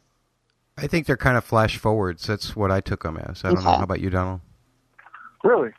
I 0.78 0.88
think 0.88 1.06
they're 1.06 1.16
kind 1.16 1.38
of 1.38 1.46
flash 1.46 1.78
forwards. 1.78 2.26
That's 2.26 2.56
what 2.56 2.72
I 2.72 2.82
took 2.82 3.04
them 3.04 3.18
as. 3.18 3.46
I 3.46 3.50
don't 3.54 3.64
know. 3.64 3.70
How 3.70 3.84
about 3.84 4.02
you, 4.02 4.10
Donald? 4.10 4.42
Really? 5.44 5.70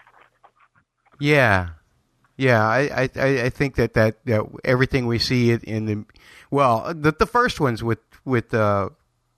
Yeah, 1.18 1.70
yeah. 2.36 2.66
I 2.66 2.80
I, 2.80 3.10
I 3.16 3.26
I 3.44 3.50
think 3.50 3.76
that 3.76 3.94
that, 3.94 4.24
that 4.26 4.44
everything 4.64 5.06
we 5.06 5.18
see 5.18 5.50
it 5.50 5.64
in 5.64 5.86
the 5.86 6.04
well, 6.50 6.92
the 6.94 7.12
the 7.12 7.26
first 7.26 7.60
ones 7.60 7.82
with 7.82 8.00
with 8.24 8.52
uh 8.54 8.90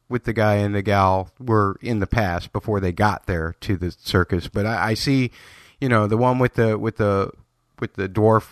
with 0.09 0.25
the 0.25 0.33
guy 0.33 0.55
and 0.57 0.75
the 0.75 0.83
gal 0.83 1.31
were 1.39 1.77
in 1.83 1.99
the 1.99 2.07
past 2.07 2.53
before 2.53 2.81
they 2.81 2.93
got 2.93 3.27
there 3.27 3.55
to 3.61 3.77
the 3.77 3.91
circus. 3.91 4.49
But 4.49 4.67
I, 4.67 4.91
I 4.91 4.95
see, 4.95 5.31
you 5.81 5.89
know, 5.89 6.07
the 6.07 6.17
one 6.17 6.39
with 6.39 6.55
the 6.55 6.79
with 6.79 6.97
the 6.97 7.31
with 7.79 7.95
the 7.95 8.09
dwarf 8.09 8.47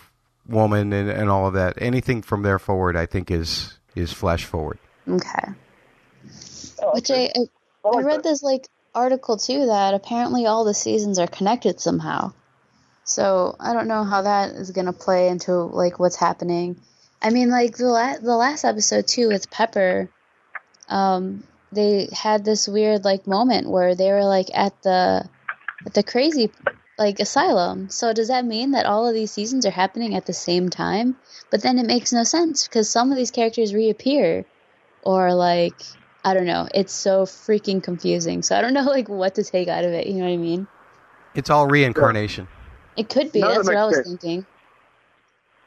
woman 0.47 0.93
and, 0.93 1.09
and 1.09 1.29
all 1.29 1.47
of 1.47 1.53
that. 1.53 1.75
Anything 1.77 2.21
from 2.21 2.43
there 2.43 2.59
forward, 2.59 2.95
I 2.95 3.05
think 3.05 3.31
is 3.31 3.77
is 3.95 4.13
flash 4.13 4.45
forward. 4.45 4.79
Okay. 5.07 5.53
Oh, 6.81 6.93
Which. 6.93 7.11
I, 7.11 7.31
I 7.35 7.47
I 7.85 7.89
I 7.97 8.01
read 8.01 8.23
this 8.23 8.43
like 8.43 8.67
article 8.93 9.37
too 9.37 9.67
that 9.67 9.93
apparently 9.93 10.45
all 10.45 10.65
the 10.65 10.73
seasons 10.73 11.19
are 11.19 11.27
connected 11.27 11.79
somehow. 11.79 12.33
So 13.07 13.55
I 13.57 13.71
don't 13.71 13.87
know 13.87 14.03
how 14.03 14.23
that 14.23 14.51
is 14.51 14.71
gonna 14.71 14.91
play 14.91 15.29
into 15.29 15.53
like 15.53 15.97
what's 15.97 16.17
happening. 16.17 16.75
I 17.21 17.29
mean, 17.29 17.49
like 17.49 17.77
the 17.77 17.87
la- 17.87 18.17
the 18.17 18.35
last 18.35 18.65
episode 18.65 19.07
too 19.07 19.29
with 19.29 19.49
Pepper, 19.49 20.09
um, 20.89 21.43
they 21.71 22.09
had 22.11 22.43
this 22.43 22.67
weird 22.67 23.05
like 23.05 23.25
moment 23.25 23.69
where 23.69 23.95
they 23.95 24.11
were 24.11 24.25
like 24.25 24.49
at 24.53 24.81
the 24.83 25.25
at 25.85 25.93
the 25.93 26.03
crazy 26.03 26.51
like 26.97 27.21
asylum. 27.21 27.89
So 27.89 28.11
does 28.11 28.27
that 28.27 28.43
mean 28.43 28.71
that 28.71 28.85
all 28.85 29.07
of 29.07 29.13
these 29.13 29.31
seasons 29.31 29.65
are 29.65 29.71
happening 29.71 30.13
at 30.13 30.25
the 30.25 30.33
same 30.33 30.67
time? 30.67 31.15
But 31.49 31.61
then 31.61 31.79
it 31.79 31.85
makes 31.85 32.11
no 32.11 32.25
sense 32.25 32.67
because 32.67 32.89
some 32.89 33.09
of 33.09 33.17
these 33.17 33.31
characters 33.31 33.73
reappear, 33.73 34.43
or 35.01 35.33
like 35.33 35.79
I 36.25 36.33
don't 36.33 36.45
know. 36.45 36.67
It's 36.73 36.93
so 36.93 37.23
freaking 37.23 37.81
confusing. 37.81 38.41
So 38.41 38.57
I 38.57 38.61
don't 38.61 38.73
know 38.73 38.81
like 38.97 39.07
what 39.07 39.35
to 39.35 39.45
take 39.45 39.69
out 39.69 39.85
of 39.85 39.93
it. 39.93 40.07
You 40.07 40.15
know 40.15 40.25
what 40.25 40.33
I 40.33 40.37
mean? 40.37 40.67
It's 41.35 41.49
all 41.49 41.67
reincarnation. 41.67 42.49
It 42.97 43.09
could 43.09 43.31
be. 43.31 43.41
None 43.41 43.53
That's 43.53 43.67
what 43.67 43.77
I 43.77 43.85
was 43.85 43.95
sense. 43.95 44.07
thinking. 44.07 44.45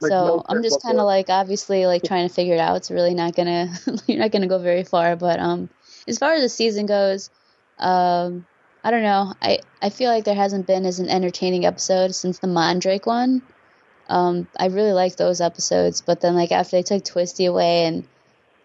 Makes 0.03 0.13
so 0.13 0.25
no 0.27 0.45
I'm 0.49 0.63
just 0.63 0.83
kind 0.83 0.99
of 0.99 1.05
like 1.05 1.29
obviously 1.29 1.87
like 1.87 2.03
trying 2.03 2.29
to 2.29 2.35
figure 2.35 2.55
it 2.55 2.61
out. 2.61 2.77
It's 2.77 2.91
really 2.91 3.15
not 3.15 3.35
gonna 3.37 3.73
you're 4.07 4.19
not 4.19 4.33
gonna 4.33 4.49
go 4.49 4.59
very 4.59 4.83
far. 4.83 5.17
But 5.17 5.39
um, 5.39 5.71
as 6.09 6.19
far 6.19 6.35
as 6.35 6.43
the 6.43 6.49
season 6.49 6.87
goes, 6.87 7.31
um, 7.79 8.47
I 8.83 8.91
don't 8.91 9.03
know. 9.03 9.35
I 9.41 9.61
I 9.81 9.91
feel 9.91 10.11
like 10.11 10.25
there 10.25 10.35
hasn't 10.35 10.67
been 10.67 10.87
as 10.87 10.99
an 10.99 11.09
entertaining 11.09 11.67
episode 11.67 12.15
since 12.15 12.39
the 12.39 12.47
Mandrake 12.47 13.07
one. 13.07 13.43
Um, 14.09 14.49
I 14.59 14.67
really 14.67 14.93
like 14.93 15.17
those 15.17 15.41
episodes, 15.41 16.01
but 16.01 16.21
then 16.21 16.35
like 16.35 16.51
after 16.51 16.77
they 16.77 16.83
took 16.83 17.05
Twisty 17.05 17.45
away 17.45 17.85
and 17.85 18.09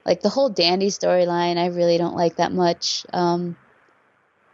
like 0.05 0.21
the 0.21 0.29
whole 0.29 0.49
Dandy 0.49 0.87
storyline, 0.87 1.57
I 1.57 1.67
really 1.67 1.99
don't 1.99 2.15
like 2.15 2.37
that 2.37 2.51
much. 2.51 3.05
Um, 3.13 3.57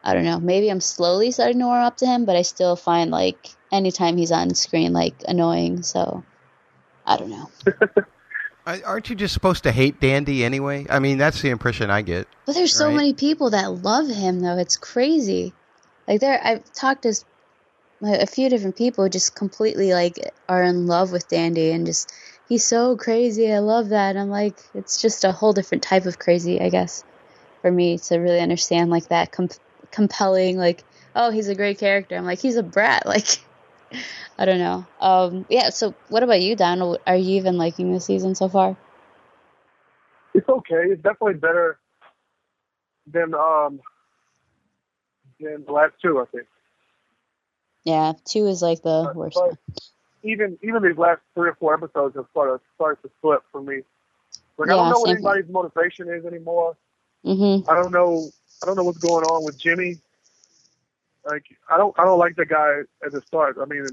I 0.03 0.13
don't 0.13 0.25
know. 0.25 0.39
Maybe 0.39 0.69
I'm 0.69 0.81
slowly 0.81 1.31
starting 1.31 1.59
to 1.59 1.65
warm 1.65 1.83
up 1.83 1.97
to 1.97 2.05
him, 2.05 2.25
but 2.25 2.35
I 2.35 2.41
still 2.41 2.75
find 2.75 3.11
like 3.11 3.37
anytime 3.71 4.17
he's 4.17 4.31
on 4.31 4.53
screen 4.55 4.93
like 4.93 5.15
annoying. 5.27 5.83
So 5.83 6.23
I 7.05 7.17
don't 7.17 7.29
know. 7.29 7.49
Aren't 8.85 9.09
you 9.09 9.15
just 9.15 9.33
supposed 9.33 9.63
to 9.63 9.71
hate 9.71 9.99
Dandy 9.99 10.43
anyway? 10.43 10.85
I 10.89 10.99
mean, 10.99 11.17
that's 11.17 11.41
the 11.41 11.49
impression 11.49 11.89
I 11.89 12.01
get. 12.03 12.27
But 12.45 12.53
there's 12.53 12.75
so 12.75 12.87
Right. 12.87 12.95
many 12.95 13.13
people 13.13 13.49
that 13.51 13.71
love 13.71 14.07
him 14.07 14.39
though. 14.39 14.57
It's 14.57 14.77
crazy. 14.77 15.53
Like 16.07 16.19
there, 16.21 16.39
I've 16.43 16.71
talked 16.73 17.03
to 17.03 17.15
a 18.03 18.27
few 18.27 18.49
different 18.49 18.75
people 18.75 19.03
who 19.03 19.09
just 19.09 19.35
completely 19.35 19.93
like 19.93 20.15
are 20.49 20.63
in 20.63 20.87
love 20.87 21.11
with 21.11 21.27
Dandy 21.27 21.71
and 21.71 21.85
just 21.85 22.11
he's 22.49 22.63
so 22.63 22.97
crazy. 22.97 23.51
I 23.51 23.59
love 23.59 23.89
that. 23.89 24.17
I'm 24.17 24.29
like, 24.29 24.57
it's 24.73 25.01
just 25.01 25.23
a 25.23 25.31
whole 25.31 25.53
different 25.53 25.83
type 25.83 26.05
of 26.05 26.19
crazy, 26.19 26.59
I 26.61 26.69
guess, 26.69 27.03
for 27.61 27.71
me 27.71 27.97
to 27.97 28.17
really 28.17 28.39
understand 28.39 28.89
like 28.89 29.07
that 29.09 29.31
com- 29.31 29.49
compelling. 29.91 30.57
Like, 30.57 30.83
oh, 31.15 31.31
he's 31.31 31.47
a 31.47 31.55
great 31.55 31.79
character. 31.79 32.15
I'm 32.15 32.25
like, 32.25 32.39
he's 32.41 32.55
a 32.57 32.63
brat. 32.63 33.03
Like, 33.11 33.39
I 34.37 34.45
don't 34.45 34.59
know. 34.59 34.85
Um, 34.99 35.45
yeah. 35.49 35.69
So, 35.69 35.93
what 36.09 36.23
about 36.23 36.41
you, 36.41 36.55
Donald? 36.55 36.99
Are 37.05 37.15
you 37.15 37.37
even 37.37 37.57
liking 37.57 37.91
the 37.93 37.99
season 37.99 38.35
so 38.35 38.49
far? 38.49 38.77
It's 40.33 40.47
okay. 40.47 40.83
It's 40.91 41.01
definitely 41.01 41.35
better 41.35 41.77
than 43.11 43.33
um 43.33 43.81
than 45.39 45.63
the 45.65 45.71
last 45.71 45.93
two, 46.01 46.19
I 46.19 46.25
think. 46.25 46.47
Yeah, 47.83 48.13
two 48.25 48.47
is 48.47 48.61
like 48.61 48.81
the 48.83 49.03
But- 49.05 49.15
worst. 49.15 49.35
but 49.39 49.57
even 50.23 50.57
even 50.61 50.83
these 50.83 50.97
last 50.97 51.21
three 51.33 51.49
or 51.49 51.55
four 51.55 51.73
episodes 51.73 52.15
have 52.15 52.27
started 52.31 52.61
started 52.75 53.01
to 53.03 53.11
flip 53.21 53.41
for 53.51 53.61
me. 53.61 53.81
Like 54.57 54.69
I 54.69 54.73
don't 54.75 54.89
know 54.91 54.99
what 54.99 55.09
anybody's 55.09 55.49
motivation 55.49 56.09
is 56.09 56.25
anymore. 56.25 56.77
Mm-hmm. 57.25 57.69
I 57.69 57.75
don't 57.75 57.91
know 57.91 58.29
I 58.61 58.65
don't 58.67 58.75
know 58.75 58.83
what's 58.83 58.99
going 58.99 59.25
on 59.25 59.43
with 59.43 59.57
Jimmy. 59.59 59.99
Like 61.25 61.45
I 61.69 61.77
don't 61.77 61.97
I 61.99 62.03
don't 62.03 62.19
like 62.19 62.35
the 62.35 62.45
guy 62.45 62.79
at 63.05 63.11
the 63.11 63.21
start. 63.21 63.57
I 63.61 63.65
mean 63.65 63.85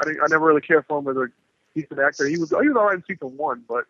I 0.00 0.08
I 0.08 0.26
never 0.28 0.46
really 0.46 0.60
cared 0.60 0.86
for 0.86 0.98
him 0.98 1.08
as 1.08 1.16
a 1.16 1.28
decent 1.74 2.00
actor. 2.00 2.26
He 2.26 2.38
was 2.38 2.50
he 2.50 2.68
was 2.68 2.76
alright 2.76 2.96
in 2.96 3.04
season 3.06 3.36
one, 3.36 3.62
but 3.68 3.84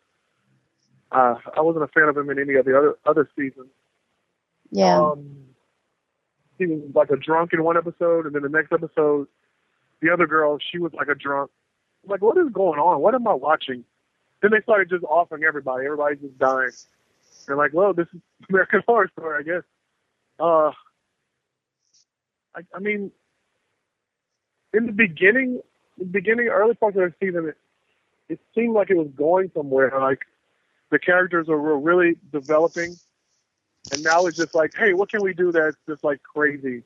uh 1.13 1.37
I 1.57 1.61
wasn't 1.61 1.85
a 1.85 1.89
fan 1.89 2.09
of 2.09 2.17
him 2.17 2.31
in 2.31 2.39
any 2.39 2.55
of 2.55 2.65
the 2.65 2.77
other 2.77 2.99
other 3.07 3.29
seasons. 3.37 3.71
Yeah. 4.71 5.01
Um, 5.01 5.51
he 6.59 6.67
was 6.67 6.81
like 6.95 7.11
a 7.11 7.17
drunk 7.17 7.53
in 7.53 7.65
one 7.65 7.77
episode, 7.77 8.27
and 8.27 8.35
then 8.35 8.43
the 8.43 8.49
next 8.49 8.73
episode, 8.73 9.27
the 10.01 10.11
other 10.13 10.27
girl, 10.27 10.59
she 10.71 10.79
was 10.79 10.93
like 10.93 11.09
a 11.09 11.15
drunk. 11.15 11.51
I'm 12.05 12.11
like, 12.11 12.23
what 12.23 12.37
is 12.39 12.51
going 12.53 12.79
on? 12.79 13.01
What 13.01 13.15
am 13.15 13.27
I 13.27 13.35
watching? 13.35 13.85
Then 14.43 14.53
they 14.53 14.61
started 14.63 14.89
just 14.89 15.05
offering 15.05 15.45
everybody. 15.45 15.87
Everybody's 15.87 16.21
just 16.21 16.39
dying. 16.39 16.71
They're 17.47 17.57
like, 17.57 17.73
well, 17.73 17.93
this 17.93 18.07
is 18.15 18.21
American 18.49 18.83
Horror 18.87 19.11
Story, 19.13 19.39
I 19.39 19.43
guess. 19.43 19.63
Uh, 20.39 20.73
I, 22.61 22.77
I 22.77 22.81
mean, 22.81 23.13
in 24.75 24.87
the 24.87 24.93
beginning, 24.93 25.61
the 25.99 26.05
beginning, 26.07 26.49
early 26.49 26.75
parts 26.75 26.97
of 26.97 27.03
the 27.05 27.15
season, 27.21 27.49
it, 27.49 27.59
it 28.29 28.41
seemed 28.55 28.75
like 28.75 28.91
it 28.91 28.97
was 28.97 29.09
going 29.17 29.51
somewhere. 29.55 29.93
Like 30.01 30.21
the 30.91 30.99
characters 30.99 31.49
were, 31.49 31.61
were 31.61 31.79
really 31.79 32.17
developing 32.33 32.97
and 33.93 34.03
now 34.03 34.27
it's 34.27 34.37
just 34.37 34.55
like, 34.55 34.73
hey, 34.77 34.95
what 34.95 35.11
can 35.11 35.23
we 35.23 35.35
do 35.35 35.53
that's 35.53 35.77
just 35.89 36.05
like 36.05 36.23
crazy 36.23 36.85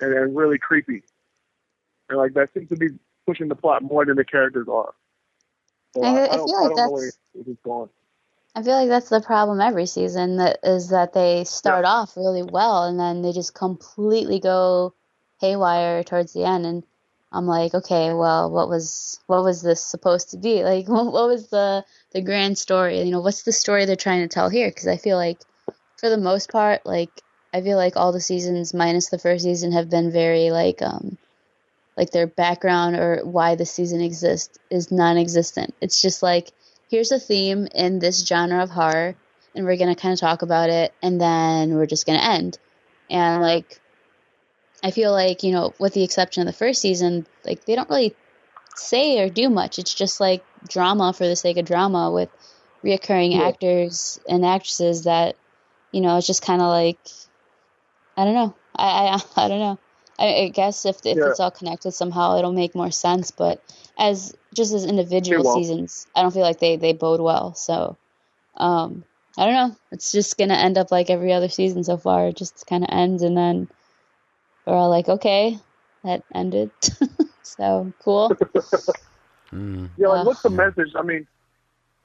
and, 0.00 0.14
and 0.14 0.36
really 0.36 0.58
creepy? 0.58 1.02
And 2.08 2.18
like 2.18 2.34
that 2.34 2.52
seems 2.54 2.68
to 2.70 2.76
be 2.76 2.88
pushing 3.26 3.48
the 3.48 3.54
plot 3.56 3.82
more 3.82 4.04
than 4.06 4.16
the 4.16 4.24
characters 4.24 4.68
are. 4.68 4.94
So 5.94 6.02
I- 6.02 6.08
I, 6.08 6.26
I 6.26 6.34
I, 6.34 6.36
feel 6.38 6.62
like 6.62 6.70
where 6.86 7.06
that's- 7.06 7.18
it's 7.34 7.60
going. 7.64 7.90
I 8.56 8.62
feel 8.62 8.74
like 8.74 8.88
that's 8.88 9.10
the 9.10 9.20
problem 9.20 9.60
every 9.60 9.86
season 9.86 10.38
that 10.38 10.58
is 10.64 10.90
that 10.90 11.12
they 11.12 11.44
start 11.44 11.84
off 11.84 12.16
really 12.16 12.42
well 12.42 12.84
and 12.84 12.98
then 12.98 13.22
they 13.22 13.32
just 13.32 13.54
completely 13.54 14.40
go 14.40 14.94
haywire 15.40 16.04
towards 16.04 16.32
the 16.32 16.44
end 16.44 16.66
and 16.66 16.84
I'm 17.30 17.46
like, 17.46 17.74
okay, 17.74 18.14
well, 18.14 18.50
what 18.50 18.68
was 18.68 19.20
what 19.26 19.44
was 19.44 19.60
this 19.62 19.84
supposed 19.84 20.30
to 20.30 20.38
be? 20.38 20.62
Like 20.68 20.88
what, 20.88 21.12
was 21.12 21.48
the 21.48 21.84
the 22.12 22.22
grand 22.22 22.58
story? 22.58 23.02
You 23.02 23.10
know, 23.10 23.20
what's 23.20 23.42
the 23.42 23.52
story 23.52 23.84
they're 23.84 23.96
trying 23.96 24.22
to 24.22 24.34
tell 24.34 24.48
here? 24.48 24.70
Cuz 24.70 24.86
I 24.86 24.96
feel 24.96 25.16
like 25.16 25.38
for 25.96 26.08
the 26.08 26.16
most 26.16 26.50
part, 26.50 26.86
like 26.86 27.10
I 27.52 27.60
feel 27.60 27.76
like 27.76 27.96
all 27.96 28.12
the 28.12 28.20
seasons 28.20 28.74
minus 28.74 29.08
the 29.08 29.18
first 29.18 29.44
season 29.44 29.72
have 29.72 29.90
been 29.90 30.10
very 30.10 30.50
like 30.50 30.80
um 30.82 31.18
like 31.96 32.10
their 32.10 32.26
background 32.26 32.96
or 32.96 33.22
why 33.24 33.56
the 33.56 33.66
season 33.66 34.00
exists 34.00 34.58
is 34.70 34.90
non-existent. 34.90 35.74
It's 35.80 36.00
just 36.00 36.22
like 36.22 36.52
here's 36.90 37.12
a 37.12 37.18
theme 37.18 37.68
in 37.74 37.98
this 37.98 38.24
genre 38.24 38.62
of 38.62 38.70
horror 38.70 39.16
and 39.54 39.66
we're 39.66 39.76
to 39.94 40.00
kind 40.00 40.12
of 40.12 40.20
talk 40.20 40.42
about 40.42 40.70
it 40.70 40.94
and 41.02 41.20
then 41.20 41.74
we're 41.74 41.86
just 41.86 42.06
to 42.18 42.24
end. 42.24 42.58
And 43.10 43.42
like 43.42 43.80
I 44.82 44.90
feel 44.90 45.12
like, 45.12 45.42
you 45.42 45.52
know, 45.52 45.74
with 45.78 45.94
the 45.94 46.04
exception 46.04 46.42
of 46.42 46.46
the 46.46 46.58
first 46.58 46.80
season, 46.80 47.26
like 47.44 47.64
they 47.64 47.74
don't 47.74 47.88
really 47.90 48.14
say 48.74 49.20
or 49.20 49.28
do 49.28 49.48
much. 49.50 49.78
It's 49.78 49.94
just 49.94 50.20
like 50.20 50.44
drama 50.68 51.12
for 51.12 51.26
the 51.26 51.36
sake 51.36 51.56
of 51.56 51.64
drama 51.64 52.10
with 52.12 52.28
reoccurring 52.84 53.32
Yeah. 53.32 53.48
actors 53.48 54.20
and 54.28 54.44
actresses 54.44 55.04
that, 55.04 55.36
you 55.92 56.00
know, 56.00 56.16
it's 56.16 56.26
just 56.26 56.42
kind 56.42 56.62
of 56.62 56.68
like 56.68 56.98
I 58.16 58.24
don't 58.24 58.34
know. 58.34 58.54
I 58.76 58.88
I, 59.08 59.22
I 59.44 59.48
don't 59.48 59.60
know. 59.60 59.78
I, 60.18 60.34
I 60.44 60.48
guess 60.48 60.84
if 60.86 60.96
if 61.04 61.16
Yeah. 61.16 61.30
it's 61.30 61.40
all 61.40 61.50
connected 61.50 61.92
somehow, 61.92 62.38
it'll 62.38 62.52
make 62.52 62.74
more 62.74 62.90
sense. 62.90 63.30
But 63.30 63.62
as 63.98 64.34
just 64.54 64.72
as 64.74 64.84
individual 64.84 65.44
seasons, 65.44 66.06
I 66.14 66.22
don't 66.22 66.32
feel 66.32 66.42
like 66.42 66.58
they 66.60 66.76
they 66.76 66.92
bode 66.92 67.20
well. 67.20 67.54
So, 67.54 67.96
um, 68.56 69.04
I 69.36 69.44
don't 69.44 69.54
know. 69.54 69.76
It's 69.92 70.12
just 70.12 70.36
gonna 70.36 70.54
end 70.54 70.78
up 70.78 70.90
like 70.90 71.10
every 71.10 71.32
other 71.32 71.48
season 71.48 71.84
so 71.84 71.96
far. 71.96 72.28
It 72.28 72.36
just 72.36 72.66
kind 72.66 72.82
of 72.84 72.90
ends, 72.92 73.22
and 73.22 73.36
then 73.36 73.68
we're 74.68 74.76
all 74.76 74.90
like, 74.90 75.08
okay, 75.08 75.58
that 76.04 76.22
ended. 76.34 76.70
so 77.42 77.92
cool. 78.00 78.36
Mm. 79.52 79.88
Yeah, 79.96 80.08
like 80.08 80.26
what's 80.26 80.42
the 80.42 80.50
message? 80.50 80.90
I 80.94 81.00
mean, 81.00 81.26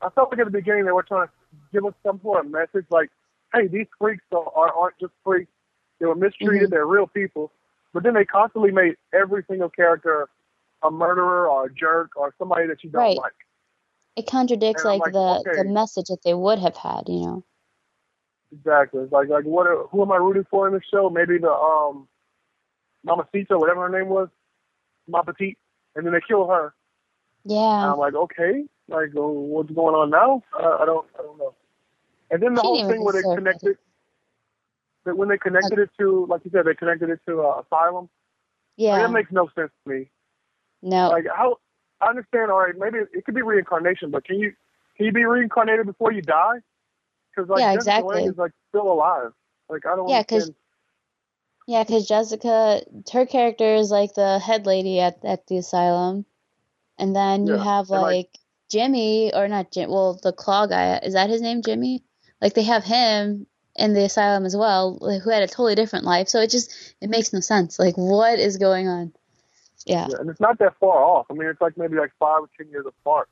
I 0.02 0.10
felt 0.12 0.32
like 0.32 0.40
at 0.40 0.46
the 0.46 0.52
beginning 0.52 0.86
they 0.86 0.94
were 0.94 1.04
trying 1.04 1.28
to 1.28 1.34
give 1.74 1.86
us 1.86 1.94
some 2.02 2.22
sort 2.22 2.46
of 2.46 2.50
message, 2.50 2.86
like, 2.90 3.10
hey, 3.54 3.68
these 3.68 3.88
freaks 4.00 4.24
are, 4.32 4.50
are 4.56 4.74
aren't 4.74 4.98
just 4.98 5.12
freaks. 5.26 5.52
They 6.00 6.06
were 6.06 6.16
mistreated. 6.16 6.70
Mhm. 6.70 6.72
They're 6.72 6.86
real 6.86 7.06
people. 7.08 7.52
But 7.94 8.04
then 8.04 8.14
they 8.14 8.24
constantly 8.24 8.72
made 8.72 8.96
every 9.14 9.44
single 9.50 9.70
character 9.70 10.30
a 10.84 10.90
murderer 10.90 11.50
or 11.50 11.66
a 11.66 11.74
jerk 11.74 12.12
or 12.16 12.34
somebody 12.38 12.68
that 12.68 12.84
you 12.84 12.90
don't 12.90 13.02
Right. 13.02 13.18
like. 13.18 13.34
It 14.16 14.28
contradicts 14.28 14.86
like, 14.86 15.02
like, 15.02 15.12
the 15.12 15.44
okay. 15.46 15.64
the 15.64 15.66
message 15.66 16.06
that 16.08 16.22
they 16.24 16.34
would 16.34 16.60
have 16.60 16.78
had, 16.78 17.10
you 17.10 17.26
know. 17.26 17.44
Exactly. 18.54 19.02
It's 19.02 19.12
like 19.12 19.28
like 19.28 19.46
what? 19.46 19.68
Who 19.90 20.02
am 20.02 20.12
I 20.12 20.18
rooting 20.18 20.46
for 20.50 20.68
in 20.68 20.74
this 20.74 20.84
show? 20.90 21.10
Maybe 21.10 21.38
the 21.40 21.52
um, 21.52 22.08
Mamacita, 23.06 23.58
whatever 23.60 23.90
her 23.90 24.00
name 24.00 24.10
was, 24.10 24.30
Ma 25.08 25.22
Petite, 25.22 25.58
and 25.96 26.06
then 26.06 26.14
they 26.14 26.22
kill 26.28 26.48
her. 26.48 26.74
And 27.46 27.54
Yeah. 27.56 27.92
I'm 27.92 27.98
like, 27.98 28.14
okay, 28.14 28.66
like 28.88 29.10
uh, 29.16 29.22
what's 29.22 29.72
going 29.72 29.96
on 29.96 30.10
now? 30.10 30.42
Uh, 30.58 30.78
I 30.82 30.86
don't, 30.86 31.08
I 31.20 31.24
don't 31.24 31.38
know. 31.38 31.56
And 32.32 32.42
then 32.42 32.56
the 32.56 32.62
She 32.62 32.68
whole 32.68 32.84
thing 32.90 33.04
where 33.04 33.14
they 33.14 33.20
it. 33.30 33.36
connected, 33.36 33.78
that 35.06 35.18
when 35.18 35.28
they 35.30 35.38
connected 35.38 35.78
it 35.80 35.90
to, 36.00 36.26
like 36.30 36.42
you 36.46 36.52
said, 36.52 36.66
they 36.66 36.74
connected 36.74 37.10
it 37.10 37.20
to 37.28 37.42
uh, 37.42 37.62
Asylum. 37.66 38.06
Like, 38.06 38.10
Yeah. 38.78 39.02
that 39.04 39.12
makes 39.12 39.32
no 39.32 39.50
sense 39.56 39.72
to 39.86 39.90
me. 39.94 40.10
No. 40.82 41.10
Like 41.10 41.26
how 41.36 41.60
I 42.02 42.08
understand, 42.10 42.52
all 42.52 42.60
right, 42.60 42.74
maybe 42.78 43.00
it 43.14 43.26
could 43.26 43.36
be 43.36 43.42
reincarnation, 43.42 44.12
but 44.12 44.26
can 44.26 44.40
you 44.40 44.54
can 44.98 45.06
you 45.06 45.12
be 45.12 45.26
reincarnated 45.26 45.86
before 45.86 46.12
you 46.12 46.22
die? 46.22 46.60
Because 47.36 47.50
like 47.50 47.62
Yeah, 47.62 47.74
exactly. 47.74 48.24
Is 48.24 48.38
like 48.38 48.52
still 48.70 48.92
alive. 48.92 49.32
Like 49.70 49.86
I 49.86 49.96
don't 49.96 50.10
Yeah, 50.10 50.24
'cause 50.24 50.50
understand. 50.50 50.56
Yeah, 51.68 51.84
because 51.84 52.08
Jessica, 52.08 52.82
her 53.12 53.26
character 53.26 53.76
is 53.76 53.90
like 53.90 54.14
the 54.14 54.40
head 54.40 54.66
lady 54.66 55.00
at 55.00 55.24
at 55.24 55.48
the 55.48 55.58
asylum, 55.58 56.26
and 56.98 57.16
then 57.16 57.48
you 57.48 57.54
Yeah, 57.56 57.64
have 57.64 57.90
like- 57.90 58.02
like 58.02 58.38
Jimmy 58.70 59.34
or 59.34 59.48
not 59.48 59.72
Jim, 59.72 59.90
well 59.90 60.16
the 60.22 60.34
claw 60.34 60.66
guy 60.66 60.98
is 60.98 61.14
that 61.14 61.30
his 61.30 61.42
name 61.42 61.62
Jimmy? 61.62 62.04
Like 62.42 62.54
they 62.54 62.64
have 62.64 62.84
him 62.84 63.48
in 63.76 63.94
the 63.94 64.04
asylum 64.04 64.46
as 64.46 64.56
well, 64.56 64.98
like, 65.00 65.22
who 65.22 65.30
had 65.30 65.42
a 65.44 65.48
totally 65.48 65.76
different 65.76 66.06
life. 66.06 66.28
So 66.28 66.40
it 66.42 66.50
just 66.50 66.96
it 67.02 67.10
makes 67.10 67.32
no 67.34 67.40
sense. 67.40 67.80
Like 67.80 67.96
what 67.96 68.40
is 68.40 68.58
going 68.58 68.88
on? 68.88 69.14
Yeah, 69.86 70.08
Yeah, 70.10 70.18
and 70.20 70.30
it's 70.30 70.40
not 70.40 70.60
that 70.60 70.76
far 70.80 71.04
off. 71.04 71.28
I 71.30 71.34
mean, 71.34 71.48
it's 71.48 71.62
like 71.62 71.78
maybe 71.78 71.96
like 71.98 72.12
five 72.20 72.42
or 72.44 72.50
ten 72.58 72.70
years 72.70 72.86
apart. 72.86 73.30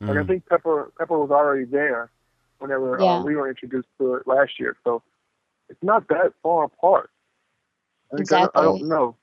Like 0.00 0.18
I 0.18 0.22
Mm. 0.22 0.26
think 0.26 0.46
Pepper 0.46 0.92
Pepper 0.98 1.18
was 1.18 1.30
already 1.30 1.64
there 1.64 2.10
whenever 2.58 2.98
Yeah. 3.00 3.18
uh, 3.18 3.22
we 3.24 3.36
were 3.36 3.48
introduced 3.48 3.88
to 3.98 4.14
it 4.14 4.26
last 4.26 4.58
year, 4.60 4.76
so 4.84 5.02
it's 5.68 5.82
not 5.82 6.08
that 6.08 6.32
far 6.42 6.64
apart. 6.64 7.10
Like, 8.12 8.20
I, 8.20 8.22
Exactly. 8.22 8.50
don't, 8.54 8.56
I 8.56 8.78
don't 8.78 8.88
know. 8.88 9.16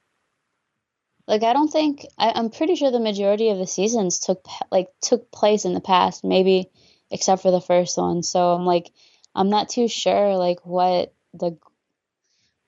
like 1.27 1.43
I 1.43 1.53
don't 1.53 1.71
think 1.71 2.05
I, 2.17 2.31
I'm 2.35 2.49
pretty 2.49 2.75
sure 2.75 2.91
the 2.91 2.99
majority 2.99 3.49
of 3.49 3.57
the 3.57 3.67
seasons 3.67 4.19
took 4.19 4.45
like 4.71 4.89
took 5.01 5.31
place 5.31 5.65
in 5.65 5.73
the 5.73 5.81
past, 5.81 6.23
maybe 6.23 6.69
except 7.11 7.41
for 7.41 7.51
the 7.51 7.61
first 7.61 7.97
one. 7.97 8.23
So 8.23 8.53
I'm 8.53 8.65
like 8.65 8.91
I'm 9.35 9.49
not 9.49 9.69
too 9.69 9.87
sure 9.87 10.37
like 10.37 10.65
what 10.65 11.13
the 11.33 11.57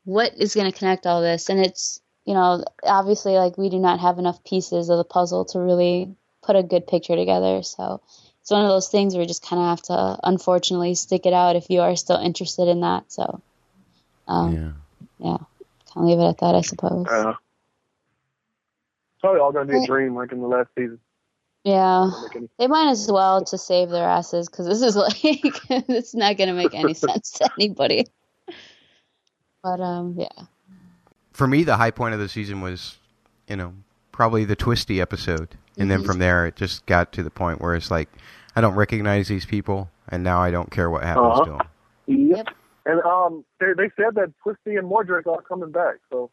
what 0.03 0.33
is 0.37 0.55
going 0.55 0.71
to 0.71 0.77
connect 0.77 1.05
all 1.05 1.21
this, 1.21 1.49
and 1.49 1.59
it's 1.59 2.01
you 2.25 2.33
know 2.33 2.63
obviously 2.83 3.33
like 3.33 3.57
we 3.57 3.69
do 3.69 3.79
not 3.79 3.99
have 3.99 4.19
enough 4.19 4.43
pieces 4.43 4.89
of 4.89 4.97
the 4.97 5.03
puzzle 5.03 5.45
to 5.45 5.59
really 5.59 6.15
put 6.43 6.55
a 6.55 6.63
good 6.63 6.87
picture 6.87 7.15
together. 7.15 7.63
So 7.63 8.01
it's 8.41 8.51
one 8.51 8.63
of 8.63 8.69
those 8.69 8.89
things 8.89 9.13
where 9.13 9.23
you 9.23 9.27
just 9.27 9.43
kind 9.45 9.61
of 9.61 9.67
have 9.69 9.81
to 9.83 10.19
unfortunately 10.23 10.95
stick 10.95 11.25
it 11.25 11.33
out 11.33 11.55
if 11.55 11.69
you 11.69 11.81
are 11.81 11.95
still 11.95 12.17
interested 12.17 12.67
in 12.67 12.81
that. 12.81 13.11
So 13.11 13.41
um, 14.27 14.53
yeah. 14.53 14.71
yeah, 15.31 15.37
kind 15.37 15.97
of 15.97 16.03
leave 16.03 16.19
it 16.19 16.23
at 16.29 16.37
that, 16.39 16.55
I 16.55 16.61
suppose. 16.61 17.05
Uh, 17.07 17.33
probably 19.21 19.39
all 19.41 19.51
gonna 19.51 19.65
be 19.71 19.83
a 19.83 19.85
dream, 19.85 20.15
like 20.15 20.31
in 20.31 20.41
the 20.41 20.47
last 20.47 20.69
season. 20.77 20.99
Yeah. 21.63 22.11
Any- 22.35 22.49
They 22.59 22.67
might 22.67 22.89
as 22.89 23.11
well 23.11 23.43
to 23.45 23.57
save 23.57 23.89
their 23.89 24.07
asses 24.07 24.47
because 24.47 24.67
this 24.67 24.81
is 24.83 24.95
like 24.95 25.15
it's 25.23 26.13
not 26.13 26.37
gonna 26.37 26.53
make 26.53 26.73
any 26.75 26.93
sense 27.05 27.31
to 27.31 27.49
anybody. 27.59 28.05
But 29.63 29.81
um, 29.81 30.15
yeah, 30.17 30.45
For 31.33 31.47
me, 31.47 31.63
the 31.63 31.77
high 31.77 31.89
point 31.91 32.13
of 32.13 32.19
the 32.19 32.29
season 32.29 32.61
was, 32.61 32.97
you 33.47 33.55
know, 33.55 33.73
probably 34.11 34.45
the 34.45 34.55
Twisty 34.55 35.01
episode, 35.01 35.49
and 35.77 35.89
then 35.89 36.03
Mhm. 36.03 36.05
from 36.05 36.19
there 36.19 36.45
it 36.45 36.55
just 36.55 36.85
got 36.85 37.11
to 37.13 37.23
the 37.23 37.31
point 37.31 37.59
where 37.61 37.73
it's 37.73 37.89
like, 37.89 38.09
I 38.55 38.61
don't 38.61 38.75
recognize 38.75 39.27
these 39.27 39.45
people, 39.47 39.89
and 40.07 40.23
now 40.23 40.39
I 40.39 40.51
don't 40.51 40.69
care 40.69 40.89
what 40.91 41.03
happens 41.03 41.25
Uh-huh. 41.39 41.45
to 41.45 41.51
them. 41.51 41.61
Yep. 42.29 42.47
And 42.85 43.01
um, 43.01 43.43
they 43.59 43.73
they 43.77 43.89
said 43.95 44.15
that 44.15 44.31
Twisty 44.43 44.75
and 44.75 44.89
Mordrake 44.89 45.27
are 45.27 45.41
coming 45.41 45.71
back, 45.71 45.95
so 46.11 46.29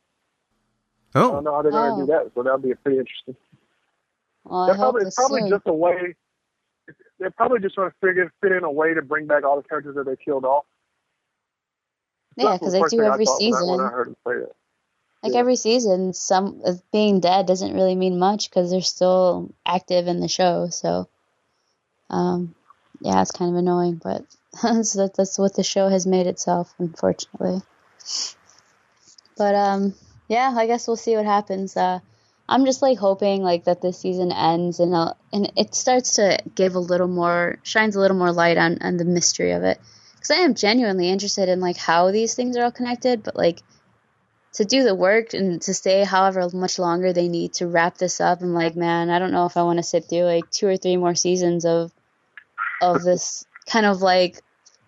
oh. 1.15 1.29
I 1.31 1.33
don't 1.33 1.45
know 1.45 1.55
how 1.55 1.63
they're 1.63 1.71
gonna 1.73 1.95
Oh. 1.95 2.01
do 2.01 2.07
that. 2.13 2.31
So 2.35 2.43
that'll 2.43 2.59
be 2.59 2.75
pretty 2.75 2.99
interesting. 2.99 3.37
well, 4.45 4.61
I 4.63 4.67
They're 4.67 4.77
probably, 4.77 5.03
it's 5.07 5.17
probably 5.17 5.41
soon. 5.43 5.51
just 5.51 5.63
a 5.67 5.73
way. 5.73 6.15
They're 7.19 7.31
probably 7.31 7.61
just 7.61 7.75
trying 7.77 7.91
to 7.91 7.97
figure 8.07 8.33
fit 8.43 8.53
in 8.53 8.65
a 8.65 8.71
way 8.71 8.93
to 8.95 9.01
bring 9.03 9.27
back 9.27 9.45
all 9.45 9.57
the 9.57 9.67
characters 9.67 9.95
that 9.95 10.05
they 10.05 10.17
killed 10.17 10.45
off. 10.45 10.65
Yeah, 12.37 12.55
because 12.55 12.73
the 12.73 12.81
they 12.81 12.97
do 12.97 13.03
every 13.03 13.27
I- 13.29 13.37
season. 13.39 13.69
When 13.69 13.81
I 13.81 13.89
heard 13.89 14.07
them 14.09 14.17
say 14.27 14.35
that. 14.41 14.53
Like 15.23 15.35
yeah. 15.35 15.39
every 15.39 15.55
season, 15.57 16.13
some 16.15 16.61
uh, 16.67 16.73
being 16.93 17.21
dead 17.21 17.47
doesn't 17.47 17.75
really 17.75 17.95
mean 17.95 18.19
much 18.19 18.51
because 18.51 18.71
they're 18.73 18.81
still 18.81 19.55
active 19.65 20.09
in 20.09 20.19
the 20.19 20.27
show. 20.27 20.69
So, 20.71 21.09
um, 22.11 22.57
yeah, 23.01 23.23
it's 23.23 23.31
kind 23.31 23.53
of 23.53 23.57
annoying, 23.57 24.01
but 24.03 24.25
that's 24.63 24.93
that, 24.95 25.15
that's 25.17 25.39
what 25.39 25.55
the 25.55 25.63
show 25.63 25.89
has 25.89 26.07
made 26.07 26.27
itself, 26.27 26.75
unfortunately. 26.79 27.63
But 29.37 29.55
um, 29.55 29.95
yeah, 30.29 30.53
I 30.57 30.67
guess 30.67 30.87
we'll 30.87 30.97
see 30.97 31.17
what 31.17 31.25
happens. 31.25 31.77
Uh, 31.77 32.01
I'm 32.49 32.67
just 32.67 32.83
like 32.83 32.99
hoping 32.99 33.43
like 33.43 33.65
that 33.65 33.81
this 33.81 33.99
season 33.99 34.31
ends 34.31 34.79
and 34.81 34.95
uh, 34.95 35.15
and 35.33 35.53
it 35.57 35.75
starts 35.75 36.17
to 36.17 36.39
give 36.55 36.75
a 36.75 36.81
little 36.81 37.09
more 37.09 37.59
shines 37.63 37.97
a 37.97 38.01
little 38.01 38.17
more 38.17 38.33
light 38.33 38.59
on 38.59 38.79
on 38.83 38.97
the 38.99 39.05
mystery 39.05 39.53
of 39.53 39.63
it 39.63 39.81
because 40.15 40.31
I 40.31 40.43
am 40.43 40.55
genuinely 40.55 41.09
interested 41.09 41.49
in 41.49 41.61
like 41.61 41.77
how 41.77 42.11
these 42.11 42.35
things 42.35 42.57
are 42.57 42.65
all 42.65 42.73
connected, 42.73 43.23
but 43.23 43.37
like 43.37 43.61
to 44.55 44.65
do 44.65 44.85
the 44.85 44.95
work 44.95 45.33
and 45.33 45.63
to 45.63 45.73
stay 45.73 46.05
however 46.05 46.47
much 46.53 46.79
longer 46.79 47.13
they 47.13 47.29
need 47.29 47.55
to 47.55 47.67
wrap 47.67 47.97
this 47.97 48.21
up. 48.21 48.43
I'm 48.43 48.53
like, 48.53 48.77
man, 48.77 49.09
I 49.09 49.19
don't 49.19 49.33
know 49.33 49.47
if 49.47 49.57
I 49.57 49.63
want 49.63 49.79
to 49.79 49.83
sit 49.83 50.05
through 50.05 50.25
like 50.25 50.51
two 50.51 50.67
or 50.67 50.77
three 50.77 50.97
more 50.97 51.15
seasons 51.15 51.65
of 51.65 51.93
of 52.83 53.03
this 53.03 53.47
kind 53.67 53.87
of 53.87 54.03
like 54.03 54.41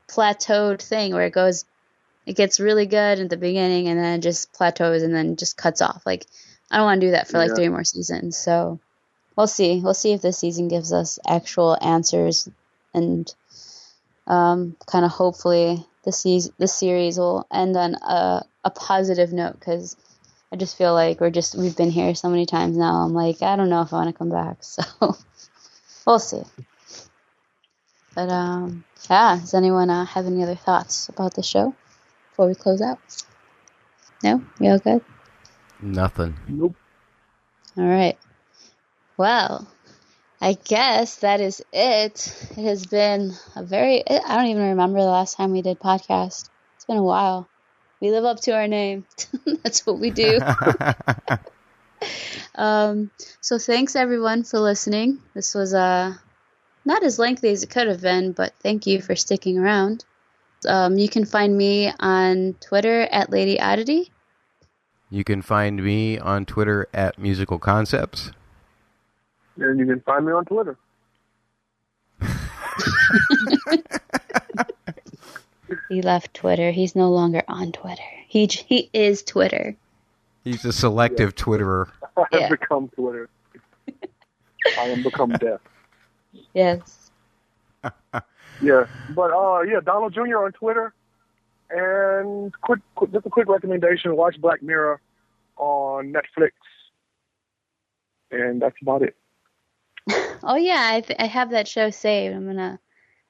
plateaued 0.09 0.83
thing 0.83 1.13
where 1.13 1.27
it 1.27 1.33
goes, 1.33 1.65
it 2.27 2.37
gets 2.37 2.61
really 2.61 2.87
good 2.87 3.19
at 3.21 3.31
the 3.31 3.37
beginning 3.37 3.89
and 3.89 3.99
then 3.99 4.21
just 4.21 4.53
plateaus 4.53 5.03
and 5.03 5.15
then 5.15 5.37
just 5.37 5.57
cuts 5.57 5.83
off. 5.83 6.03
Like, 6.07 6.27
I 6.71 6.77
don't 6.77 6.87
want 6.87 7.01
to 7.01 7.07
do 7.07 7.11
that 7.13 7.29
for 7.29 7.39
like 7.39 7.51
Yeah. 7.51 7.57
three 7.57 7.69
more 7.69 7.85
seasons. 7.85 8.37
So 8.37 8.81
we'll 9.37 9.47
see. 9.47 9.81
We'll 9.81 9.95
see 9.95 10.13
if 10.13 10.23
this 10.23 10.39
season 10.39 10.69
gives 10.69 10.93
us 10.93 11.19
actual 11.27 11.77
answers 11.81 12.49
and 12.93 13.33
um, 14.27 14.77
kind 14.87 15.05
of 15.05 15.11
hopefully 15.11 15.85
the 16.05 16.13
season, 16.13 16.53
the 16.59 16.69
series 16.69 17.19
will 17.19 17.47
end 17.53 17.77
on 17.77 17.95
a, 17.95 18.45
a 18.65 18.71
positive 18.71 19.33
note 19.33 19.59
because 19.59 19.97
I 20.53 20.57
just 20.57 20.79
feel 20.79 20.95
like 20.95 21.21
we're 21.21 21.31
just 21.31 21.55
we've 21.57 21.77
been 21.77 21.91
here 21.91 22.15
so 22.15 22.29
many 22.29 22.47
times 22.47 22.77
now. 22.77 22.97
I'm 23.03 23.13
like 23.13 23.43
I 23.43 23.57
don't 23.57 23.69
know 23.69 23.83
if 23.83 23.93
I 23.93 23.97
want 23.97 24.11
to 24.11 24.19
come 24.19 24.31
back, 24.31 24.59
so 24.63 24.83
we'll 26.07 26.19
see. 26.19 26.43
But 28.15 28.29
um, 28.31 28.85
yeah, 29.11 29.39
does 29.41 29.55
anyone 29.55 29.91
uh, 29.91 30.05
have 30.05 30.27
any 30.27 30.43
other 30.43 30.55
thoughts 30.55 31.09
about 31.09 31.35
the 31.35 31.43
show 31.43 31.75
before 32.31 32.49
we 32.49 32.55
close 32.55 32.81
out? 32.81 32.99
No, 34.23 34.43
we 34.59 34.69
all 34.69 34.79
good. 34.79 35.03
nothing. 35.81 36.35
Nope. 36.49 36.75
All 37.77 37.85
right. 37.85 38.17
Well, 39.17 39.69
I 40.41 40.53
guess 40.53 41.17
that 41.17 41.41
is 41.41 41.63
it. 41.73 42.51
It 42.57 42.65
has 42.65 42.87
been 42.87 43.33
a 43.57 43.65
very, 43.65 44.09
I 44.09 44.37
don't 44.37 44.47
even 44.47 44.71
remember 44.71 45.01
the 45.01 45.07
last 45.07 45.37
time 45.37 45.53
we 45.53 45.63
did 45.63 45.81
podcast. 45.81 46.49
It's 46.77 46.85
been 46.87 46.97
a 46.97 47.03
while. 47.03 47.49
We 48.01 48.11
live 48.11 48.25
up 48.25 48.41
to 48.43 48.53
our 48.53 48.69
name. 48.69 49.07
That's 49.63 49.87
what 49.87 49.99
we 49.99 50.11
do. 50.11 50.41
Um, 52.55 53.11
so 53.41 53.59
thanks 53.59 53.97
everyone 53.97 54.45
for 54.45 54.61
listening. 54.61 55.21
This 55.35 55.55
was 55.55 55.75
uh, 55.75 56.15
not 56.85 57.03
as 57.03 57.19
lengthy 57.19 57.49
as 57.51 57.63
it 57.63 57.71
could 57.71 57.89
have 57.89 58.01
been, 58.01 58.33
but 58.33 58.53
thank 58.63 58.87
you 58.87 59.01
for 59.01 59.17
sticking 59.17 59.59
around. 59.59 60.05
Um, 60.69 60.97
you 60.99 61.09
can 61.09 61.25
find 61.25 61.57
me 61.57 61.93
on 62.01 62.55
Twitter 62.61 63.03
at 63.03 63.31
Lady 63.31 63.61
Oddity. 63.61 64.11
you 65.11 65.23
can 65.25 65.43
find 65.43 65.83
me 65.85 66.19
on 66.19 66.45
Twitter 66.47 66.89
at 66.95 67.19
Musical 67.19 67.59
Concepts. 67.59 68.33
And 69.57 69.79
you 69.79 69.87
can 69.87 70.01
find 70.01 70.27
me 70.27 70.33
on 70.33 70.45
Twitter. 70.47 70.77
He 75.89 76.03
left 76.03 76.35
Twitter. 76.35 76.71
He's 76.71 76.95
no 76.95 77.11
longer 77.11 77.43
on 77.49 77.73
Twitter. 77.73 78.03
He 78.29 78.47
he 78.47 78.91
is 78.93 79.23
Twitter. 79.23 79.77
He's 80.45 80.65
a 80.65 80.73
selective 80.73 81.35
Twitterer. 81.35 81.91
I 82.17 82.21
have 82.33 82.41
Yeah. 82.43 82.49
become 82.49 82.89
Twitter. 82.89 83.29
I 84.79 84.83
am 84.83 85.03
become 85.03 85.31
deaf. 85.33 85.61
Yes. 86.53 87.11
Yeah, 88.61 88.85
but 89.11 89.33
uh, 89.33 89.63
yeah, 89.63 89.81
Donald 89.85 90.15
Jr. 90.15 90.45
on 90.45 90.53
Twitter, 90.53 90.95
and 91.71 92.53
quick, 92.63 92.79
quick, 92.95 93.13
just 93.13 93.27
a 93.27 93.31
quick 93.31 93.49
recommendation: 93.49 94.17
watch 94.17 94.41
Black 94.41 94.63
Mirror 94.63 95.01
on 95.57 96.13
Netflix, 96.13 96.53
and 98.31 98.63
that's 98.63 98.77
about 98.81 99.03
it. 99.03 99.17
Oh 100.45 100.57
yeah, 100.57 100.89
I 100.93 101.01
th- 101.01 101.19
I 101.19 101.27
have 101.27 101.51
that 101.51 101.67
show 101.67 101.91
saved. 101.91 102.35
I'm 102.37 102.47
gonna 102.47 102.79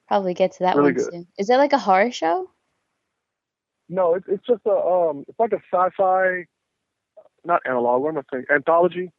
Probably 0.08 0.34
get 0.34 0.52
to 0.52 0.58
that 0.64 0.76
Really 0.76 0.92
one 0.92 0.94
good. 0.94 1.10
soon. 1.10 1.26
Is 1.38 1.48
it 1.48 1.56
like 1.56 1.72
a 1.72 1.78
horror 1.78 2.10
show? 2.10 2.50
No, 3.88 4.14
it's 4.14 4.26
it's 4.28 4.46
just 4.46 4.62
a 4.66 4.70
um, 4.70 5.24
it's 5.28 5.38
like 5.38 5.52
a 5.52 5.60
sci-fi, 5.72 6.44
not 7.44 7.62
analog. 7.66 8.02
What 8.02 8.10
am 8.10 8.18
I 8.18 8.22
saying? 8.32 8.44
Anthology. 8.54 9.10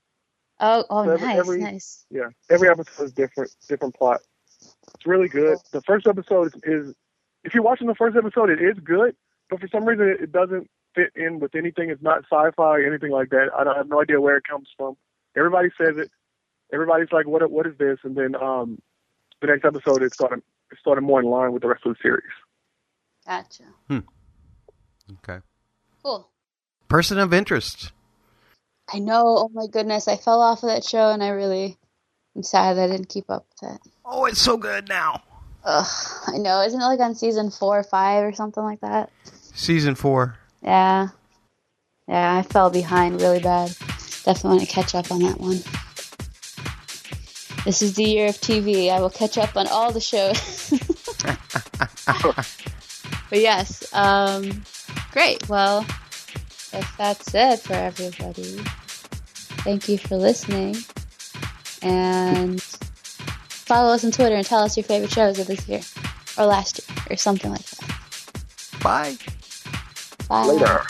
Oh, 0.59 0.85
oh, 0.89 1.05
So 1.05 1.11
every- 1.11 1.27
nice, 1.27 1.39
every- 1.39 1.59
nice. 1.59 2.05
Yeah, 2.09 2.29
every 2.49 2.69
episode 2.69 3.03
is 3.03 3.11
different, 3.13 3.51
different 3.67 3.95
plot. 3.95 4.21
It's 4.61 5.05
really 5.05 5.27
good. 5.27 5.57
The 5.71 5.81
first 5.81 6.07
episode 6.07 6.47
is, 6.47 6.61
is 6.63 6.95
if 7.43 7.53
you're 7.53 7.63
watching 7.63 7.87
the 7.87 7.95
first 7.95 8.15
episode, 8.15 8.49
it 8.49 8.61
is 8.61 8.77
good, 8.83 9.15
but 9.49 9.59
for 9.59 9.67
some 9.67 9.85
reason 9.85 10.07
it, 10.09 10.21
it 10.21 10.31
doesn't 10.31 10.69
fit 10.95 11.11
in 11.15 11.39
with 11.39 11.55
anything. 11.55 11.89
It's 11.89 12.01
not 12.01 12.19
sci-fi, 12.31 12.77
or 12.77 12.85
anything 12.85 13.11
like 13.11 13.29
that. 13.29 13.49
I, 13.55 13.63
don't, 13.65 13.73
I 13.73 13.77
have 13.77 13.87
no 13.89 14.01
idea 14.01 14.21
where 14.21 14.37
it 14.37 14.45
comes 14.49 14.69
from. 14.77 14.95
Everybody 15.35 15.69
says 15.77 15.97
it. 15.97 16.09
Everybody's 16.73 17.11
like, 17.11 17.27
"What? 17.27 17.49
What 17.51 17.67
is 17.67 17.77
this?" 17.77 17.99
And 18.03 18.15
then 18.15 18.35
um, 18.35 18.79
the 19.41 19.47
next 19.47 19.65
episode 19.65 20.01
is 20.01 20.13
started 20.13 20.41
it's 20.71 20.79
started 20.79 21.01
more 21.01 21.19
in 21.19 21.27
line 21.27 21.51
with 21.51 21.61
the 21.61 21.67
rest 21.67 21.85
of 21.85 21.93
the 21.93 21.99
series. 22.01 22.23
Gotcha. 23.27 23.63
Okay. 23.91 25.39
Cool. 26.03 26.29
Person 26.87 27.19
of 27.19 27.33
interest. 27.33 27.91
I 28.93 28.99
know. 28.99 29.23
Oh 29.25 29.49
my 29.53 29.67
goodness, 29.67 30.07
I 30.07 30.17
fell 30.17 30.41
off 30.41 30.63
of 30.63 30.69
that 30.69 30.83
show, 30.83 31.11
and 31.11 31.23
I 31.23 31.29
really, 31.29 31.77
I'm 32.35 32.43
sad 32.43 32.77
that 32.77 32.89
I 32.89 32.91
didn't 32.91 33.09
keep 33.09 33.29
up 33.29 33.45
with 33.61 33.71
it. 33.71 33.81
Oh, 34.05 34.25
it's 34.25 34.41
so 34.41 34.57
good 34.57 34.87
now. 34.87 35.23
Ugh, 35.63 35.87
I 36.27 36.37
know. 36.37 36.61
Isn't 36.61 36.79
it 36.79 36.85
like 36.85 36.99
on 36.99 37.15
season 37.15 37.49
four 37.49 37.79
or 37.79 37.83
five 37.83 38.23
or 38.23 38.33
something 38.33 38.63
like 38.63 38.81
that? 38.81 39.09
Season 39.55 39.95
four. 39.95 40.37
Yeah. 40.61 41.07
Yeah, 42.07 42.37
I 42.37 42.43
fell 42.43 42.69
behind 42.69 43.19
really 43.19 43.39
bad. 43.39 43.69
Definitely 44.23 44.57
want 44.57 44.61
to 44.61 44.67
catch 44.67 44.93
up 44.93 45.11
on 45.11 45.21
that 45.21 45.39
one. 45.39 45.57
This 47.65 47.81
is 47.81 47.95
the 47.95 48.03
year 48.03 48.27
of 48.27 48.35
TV. 48.35 48.91
I 48.91 48.99
will 48.99 49.09
catch 49.09 49.39
up 49.39 49.57
on 49.57 49.65
all 49.67 49.91
the 49.91 49.99
shows. 49.99 50.69
but 53.29 53.39
yes, 53.39 53.91
um, 53.91 54.61
great. 55.11 55.49
Well, 55.49 55.83
if 56.75 56.97
that's 56.97 57.33
it 57.33 57.59
for 57.59 57.73
everybody, 57.73 58.57
thank 59.63 59.89
you 59.89 59.97
for 59.97 60.17
listening. 60.17 60.75
And 61.81 62.61
follow 62.61 63.93
us 63.93 64.03
on 64.03 64.11
Twitter 64.11 64.35
and 64.35 64.45
tell 64.45 64.59
us 64.59 64.77
your 64.77 64.83
favorite 64.83 65.11
shows 65.11 65.39
of 65.39 65.47
this 65.47 65.67
year 65.67 65.81
or 66.37 66.45
last 66.45 66.79
year 66.79 66.97
or 67.09 67.17
something 67.17 67.51
like 67.51 67.65
that. 67.65 67.99
Bye. 68.81 69.17
Bye. 70.27 70.45
Later. 70.45 70.81